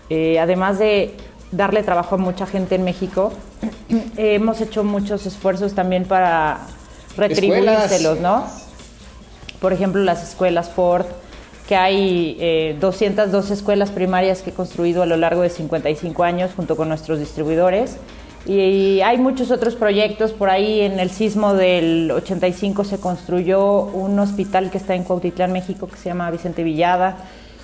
eh, 0.09 0.39
además 0.39 0.79
de 0.79 1.15
darle 1.51 1.83
trabajo 1.83 2.15
a 2.15 2.17
mucha 2.17 2.45
gente 2.45 2.75
en 2.75 2.83
México, 2.83 3.33
eh, 4.17 4.35
hemos 4.35 4.61
hecho 4.61 4.83
muchos 4.83 5.25
esfuerzos 5.25 5.73
también 5.73 6.05
para 6.05 6.59
retribuírselos, 7.17 8.19
¿no? 8.19 8.45
Por 9.59 9.73
ejemplo, 9.73 10.03
las 10.03 10.23
escuelas 10.23 10.69
Ford, 10.69 11.05
que 11.67 11.75
hay 11.75 12.37
eh, 12.39 12.77
202 12.79 13.51
escuelas 13.51 13.91
primarias 13.91 14.41
que 14.41 14.51
he 14.51 14.53
construido 14.53 15.01
a 15.01 15.05
lo 15.05 15.17
largo 15.17 15.41
de 15.41 15.49
55 15.49 16.23
años 16.23 16.51
junto 16.55 16.75
con 16.75 16.89
nuestros 16.89 17.19
distribuidores. 17.19 17.97
Y 18.45 19.01
hay 19.01 19.17
muchos 19.17 19.49
otros 19.49 19.75
proyectos. 19.75 20.31
Por 20.31 20.49
ahí 20.49 20.81
en 20.81 20.99
el 20.99 21.09
sismo 21.09 21.55
del 21.55 22.11
85 22.11 22.83
se 22.83 22.99
construyó 22.99 23.81
un 23.81 24.19
hospital 24.19 24.69
que 24.69 24.77
está 24.77 24.93
en 24.93 25.03
Cuautitlán, 25.03 25.51
México, 25.51 25.87
que 25.87 25.97
se 25.97 26.09
llama 26.09 26.29
Vicente 26.29 26.61
Villada. 26.63 27.17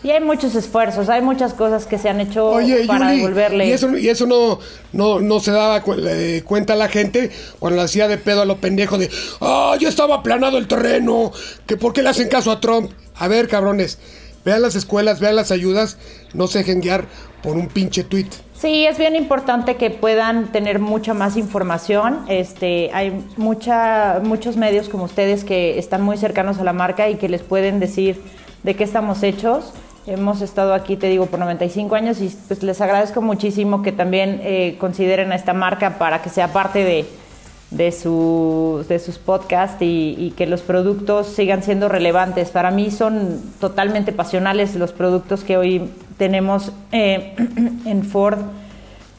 Y 0.03 0.09
hay 0.09 0.19
muchos 0.23 0.55
esfuerzos, 0.55 1.09
hay 1.09 1.21
muchas 1.21 1.53
cosas 1.53 1.85
que 1.85 1.97
se 1.99 2.09
han 2.09 2.19
hecho 2.21 2.47
Oye, 2.49 2.85
para 2.87 3.09
Yuli, 3.09 3.17
devolverle. 3.17 3.67
y 3.67 3.71
eso, 3.71 3.95
y 3.95 4.09
eso 4.09 4.25
no, 4.25 4.57
no, 4.93 5.19
no 5.19 5.39
se 5.39 5.51
daba 5.51 5.81
cu- 5.83 5.93
eh, 5.97 6.41
cuenta 6.43 6.75
la 6.75 6.87
gente 6.89 7.29
cuando 7.59 7.77
le 7.77 7.83
hacía 7.83 8.07
de 8.07 8.17
pedo 8.17 8.41
a 8.41 8.45
lo 8.45 8.57
pendejo 8.57 8.97
de, 8.97 9.11
ah, 9.41 9.75
ya 9.79 9.89
estaba 9.89 10.15
aplanado 10.15 10.57
el 10.57 10.67
terreno, 10.67 11.31
que 11.67 11.77
por 11.77 11.93
qué 11.93 12.01
le 12.01 12.09
hacen 12.09 12.29
caso 12.29 12.51
a 12.51 12.59
Trump. 12.59 12.91
A 13.15 13.27
ver, 13.27 13.47
cabrones, 13.47 13.99
vean 14.43 14.63
las 14.63 14.73
escuelas, 14.75 15.19
vean 15.19 15.35
las 15.35 15.51
ayudas, 15.51 15.97
no 16.33 16.47
se 16.47 16.59
dejen 16.59 16.81
guiar 16.81 17.05
por 17.43 17.55
un 17.55 17.67
pinche 17.67 18.03
tweet. 18.03 18.25
Sí, 18.59 18.85
es 18.85 18.97
bien 18.97 19.15
importante 19.15 19.75
que 19.75 19.89
puedan 19.91 20.51
tener 20.51 20.79
mucha 20.79 21.13
más 21.13 21.37
información. 21.37 22.25
Este, 22.27 22.89
hay 22.93 23.23
mucha, 23.37 24.19
muchos 24.23 24.57
medios 24.57 24.89
como 24.89 25.03
ustedes 25.03 25.43
que 25.43 25.77
están 25.77 26.01
muy 26.01 26.17
cercanos 26.17 26.57
a 26.59 26.63
la 26.63 26.73
marca 26.73 27.07
y 27.09 27.15
que 27.15 27.29
les 27.29 27.41
pueden 27.41 27.79
decir 27.79 28.19
de 28.63 28.75
qué 28.75 28.83
estamos 28.83 29.21
hechos. 29.23 29.73
Hemos 30.07 30.41
estado 30.41 30.73
aquí, 30.73 30.95
te 30.97 31.07
digo, 31.07 31.27
por 31.27 31.39
95 31.39 31.93
años 31.95 32.21
y 32.21 32.35
pues 32.47 32.63
les 32.63 32.81
agradezco 32.81 33.21
muchísimo 33.21 33.83
que 33.83 33.91
también 33.91 34.39
eh, 34.43 34.75
consideren 34.79 35.31
a 35.31 35.35
esta 35.35 35.53
marca 35.53 35.99
para 35.99 36.23
que 36.23 36.29
sea 36.29 36.47
parte 36.51 36.83
de, 36.83 37.05
de, 37.69 37.91
su- 37.91 38.83
de 38.89 38.97
sus 38.97 39.19
podcasts 39.19 39.77
y, 39.81 40.33
que 40.35 40.47
los 40.47 40.61
productos 40.63 41.27
sigan 41.27 41.61
siendo 41.61 41.87
relevantes. 41.87 42.49
Para 42.49 42.71
mí 42.71 42.89
son 42.89 43.39
totalmente 43.59 44.11
pasionales 44.11 44.75
los 44.75 44.91
productos 44.91 45.43
que 45.43 45.57
hoy 45.57 45.91
tenemos 46.17 46.71
eh, 46.91 47.35
en 47.85 48.03
Ford. 48.03 48.39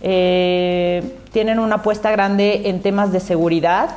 Eh, 0.01 1.17
tienen 1.33 1.61
una 1.61 1.77
apuesta 1.77 2.11
grande 2.11 2.69
en 2.69 2.83
temas 2.83 3.13
de 3.13 3.21
seguridad, 3.21 3.91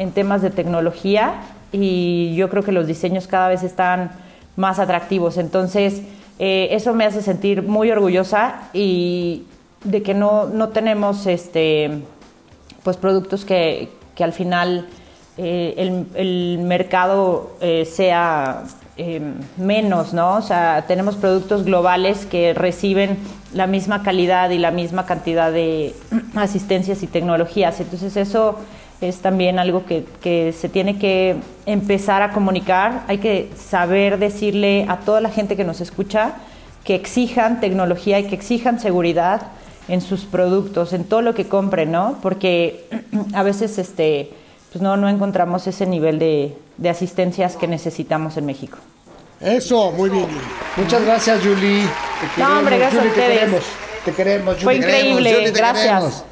en 0.00 0.10
temas 0.10 0.42
de 0.42 0.50
tecnología 0.50 1.34
y 1.70 2.34
yo 2.34 2.50
creo 2.50 2.64
que 2.64 2.72
los 2.72 2.88
diseños 2.88 3.28
cada 3.28 3.46
vez 3.46 3.62
están 3.62 4.10
más 4.56 4.80
atractivos. 4.80 5.38
Entonces, 5.38 6.02
eh, 6.44 6.74
eso 6.74 6.92
me 6.92 7.04
hace 7.04 7.22
sentir 7.22 7.62
muy 7.62 7.92
orgullosa 7.92 8.68
y 8.72 9.44
de 9.84 10.02
que 10.02 10.12
no, 10.12 10.46
no 10.46 10.70
tenemos 10.70 11.26
este, 11.28 12.02
pues 12.82 12.96
productos 12.96 13.44
que, 13.44 13.90
que 14.16 14.24
al 14.24 14.32
final 14.32 14.88
eh, 15.38 16.04
el, 16.16 16.58
mercado 16.58 17.52
eh, 17.60 17.84
sea 17.84 18.64
eh, 18.96 19.20
menos, 19.56 20.12
¿no? 20.12 20.34
O 20.34 20.42
sea, 20.42 20.84
tenemos 20.88 21.14
productos 21.14 21.64
globales 21.64 22.26
que 22.26 22.54
reciben 22.54 23.18
la 23.54 23.68
misma 23.68 24.02
calidad 24.02 24.50
y 24.50 24.58
la 24.58 24.72
misma 24.72 25.06
cantidad 25.06 25.52
de 25.52 25.94
asistencias 26.34 27.04
y 27.04 27.06
tecnologías. 27.06 27.78
Entonces 27.78 28.16
eso 28.16 28.56
es 29.08 29.18
también 29.18 29.58
algo 29.58 29.84
que, 29.86 30.04
que 30.22 30.52
se 30.52 30.68
tiene 30.68 30.98
que 30.98 31.36
empezar 31.66 32.22
a 32.22 32.32
comunicar. 32.32 33.04
Hay 33.08 33.18
que 33.18 33.50
saber 33.56 34.18
decirle 34.18 34.86
a 34.88 34.98
toda 35.00 35.20
la 35.20 35.30
gente 35.30 35.56
que 35.56 35.64
nos 35.64 35.80
escucha 35.80 36.34
que 36.84 36.94
exijan 36.96 37.60
tecnología 37.60 38.18
y 38.18 38.24
que 38.24 38.34
exijan 38.34 38.80
seguridad 38.80 39.42
en 39.88 40.00
sus 40.00 40.24
productos, 40.24 40.92
en 40.92 41.04
todo 41.04 41.22
lo 41.22 41.34
que 41.34 41.46
compren, 41.48 41.92
¿no? 41.92 42.18
Porque 42.22 42.86
a 43.34 43.42
veces 43.44 43.78
este, 43.78 44.30
pues 44.72 44.82
no, 44.82 44.96
no 44.96 45.08
encontramos 45.08 45.66
ese 45.66 45.86
nivel 45.86 46.18
de, 46.18 46.56
de 46.78 46.88
asistencias 46.90 47.56
que 47.56 47.68
necesitamos 47.68 48.36
en 48.36 48.46
México. 48.46 48.78
Eso, 49.40 49.90
muy 49.92 50.08
bien. 50.10 50.26
Muchas 50.76 51.04
gracias, 51.04 51.40
Julie. 51.42 51.82
Te 52.36 52.40
No, 52.42 52.58
hombre, 52.58 52.78
gracias 52.78 53.02
Julie, 53.02 53.10
a 53.10 53.14
te 53.14 53.20
ustedes. 53.20 53.38
queremos. 53.40 53.64
Te 54.04 54.12
queremos, 54.12 54.56
Fue 54.56 54.74
Julie. 54.76 54.76
increíble, 54.78 55.32
Julie, 55.34 55.52
te 55.52 55.58
gracias. 55.58 55.84
queremos. 55.86 56.24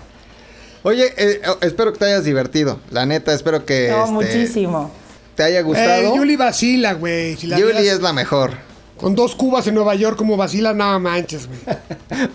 Oye, 0.82 1.12
eh, 1.16 1.42
oh, 1.48 1.56
espero 1.60 1.92
que 1.92 1.98
te 1.98 2.04
hayas 2.06 2.24
divertido. 2.24 2.78
La 2.90 3.04
neta, 3.06 3.32
espero 3.34 3.64
que 3.66 3.88
No, 3.90 4.02
este, 4.04 4.12
muchísimo. 4.38 4.90
te 5.34 5.42
haya 5.42 5.60
Eh, 5.60 5.62
gustado. 5.62 6.14
Yuli 6.16 6.36
vacila, 6.36 6.94
güey. 6.94 7.36
Si 7.36 7.46
vieras 7.46 7.82
es 7.82 8.00
la 8.00 8.12
mejor. 8.12 8.52
Con 8.96 9.14
dos 9.14 9.34
cubas 9.34 9.66
en 9.66 9.74
Nueva 9.74 9.94
York 9.94 10.16
como 10.16 10.36
vacila, 10.36 10.72
nada 10.74 10.98
manches, 10.98 11.46
güey. 11.46 11.58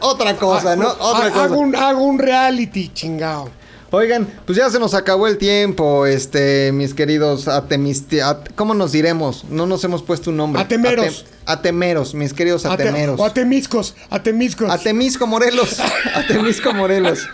Otra 0.00 0.36
cosa, 0.36 0.76
¿no? 0.76 0.88
Ah, 0.88 0.96
Otra 1.00 1.26
ha- 1.26 1.30
cosa. 1.30 1.44
Hago 1.44 1.58
un, 1.58 1.76
hago 1.76 2.02
un 2.04 2.18
reality, 2.18 2.90
chingado. 2.92 3.50
Oigan, 3.94 4.26
pues 4.46 4.56
ya 4.56 4.70
se 4.70 4.78
nos 4.78 4.94
acabó 4.94 5.26
el 5.26 5.36
tiempo, 5.36 6.06
este, 6.06 6.72
mis 6.72 6.94
queridos 6.94 7.46
atemisti... 7.46 8.20
at- 8.20 8.48
¿Cómo 8.54 8.72
nos 8.72 8.90
diremos? 8.90 9.44
No 9.50 9.66
nos 9.66 9.84
hemos 9.84 10.02
puesto 10.02 10.30
un 10.30 10.38
nombre. 10.38 10.62
Atemeros. 10.62 11.26
Ate- 11.26 11.52
atemeros, 11.52 12.14
mis 12.14 12.32
queridos 12.32 12.64
Ate- 12.64 12.84
atemeros. 12.84 13.20
o 13.20 13.24
atemiscos, 13.26 13.94
atemiscos. 14.08 14.70
Atemisco 14.70 15.26
Morelos. 15.26 15.78
Atemisco 16.14 16.72
Morelos. 16.72 17.28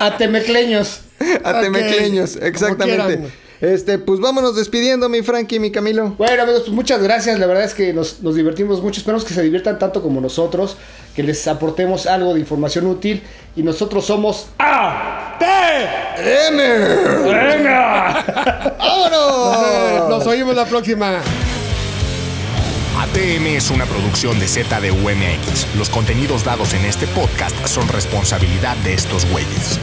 Atemecleños. 0.00 1.02
Atemecleños, 1.44 2.36
exactamente. 2.42 3.30
Este, 3.60 3.98
pues 3.98 4.20
vámonos 4.20 4.56
despidiendo, 4.56 5.08
mi 5.08 5.22
Frankie, 5.22 5.60
mi 5.60 5.70
Camilo. 5.70 6.14
Bueno, 6.16 6.42
amigos, 6.42 6.62
pues 6.62 6.72
muchas 6.72 7.02
gracias. 7.02 7.38
La 7.38 7.46
verdad 7.46 7.64
es 7.64 7.74
que 7.74 7.92
nos, 7.92 8.22
nos 8.22 8.34
divertimos 8.34 8.82
mucho. 8.82 9.00
Esperamos 9.00 9.24
que 9.24 9.34
se 9.34 9.42
diviertan 9.42 9.78
tanto 9.78 10.02
como 10.02 10.20
nosotros, 10.20 10.76
que 11.14 11.22
les 11.22 11.46
aportemos 11.46 12.06
algo 12.06 12.32
de 12.32 12.40
información 12.40 12.86
útil. 12.86 13.22
Y 13.56 13.62
nosotros 13.62 14.06
somos 14.06 14.46
A. 14.58 15.36
¡Vámonos! 18.78 20.08
Nos 20.08 20.26
oímos 20.26 20.56
la 20.56 20.64
próxima. 20.64 21.20
ATM 22.98 23.46
es 23.56 23.70
una 23.70 23.86
producción 23.86 24.38
de 24.38 24.46
ZDUMX. 24.46 25.74
Los 25.76 25.88
contenidos 25.88 26.44
dados 26.44 26.74
en 26.74 26.84
este 26.84 27.06
podcast 27.08 27.56
son 27.66 27.88
responsabilidad 27.88 28.76
de 28.78 28.94
estos 28.94 29.26
güeyes. 29.30 29.78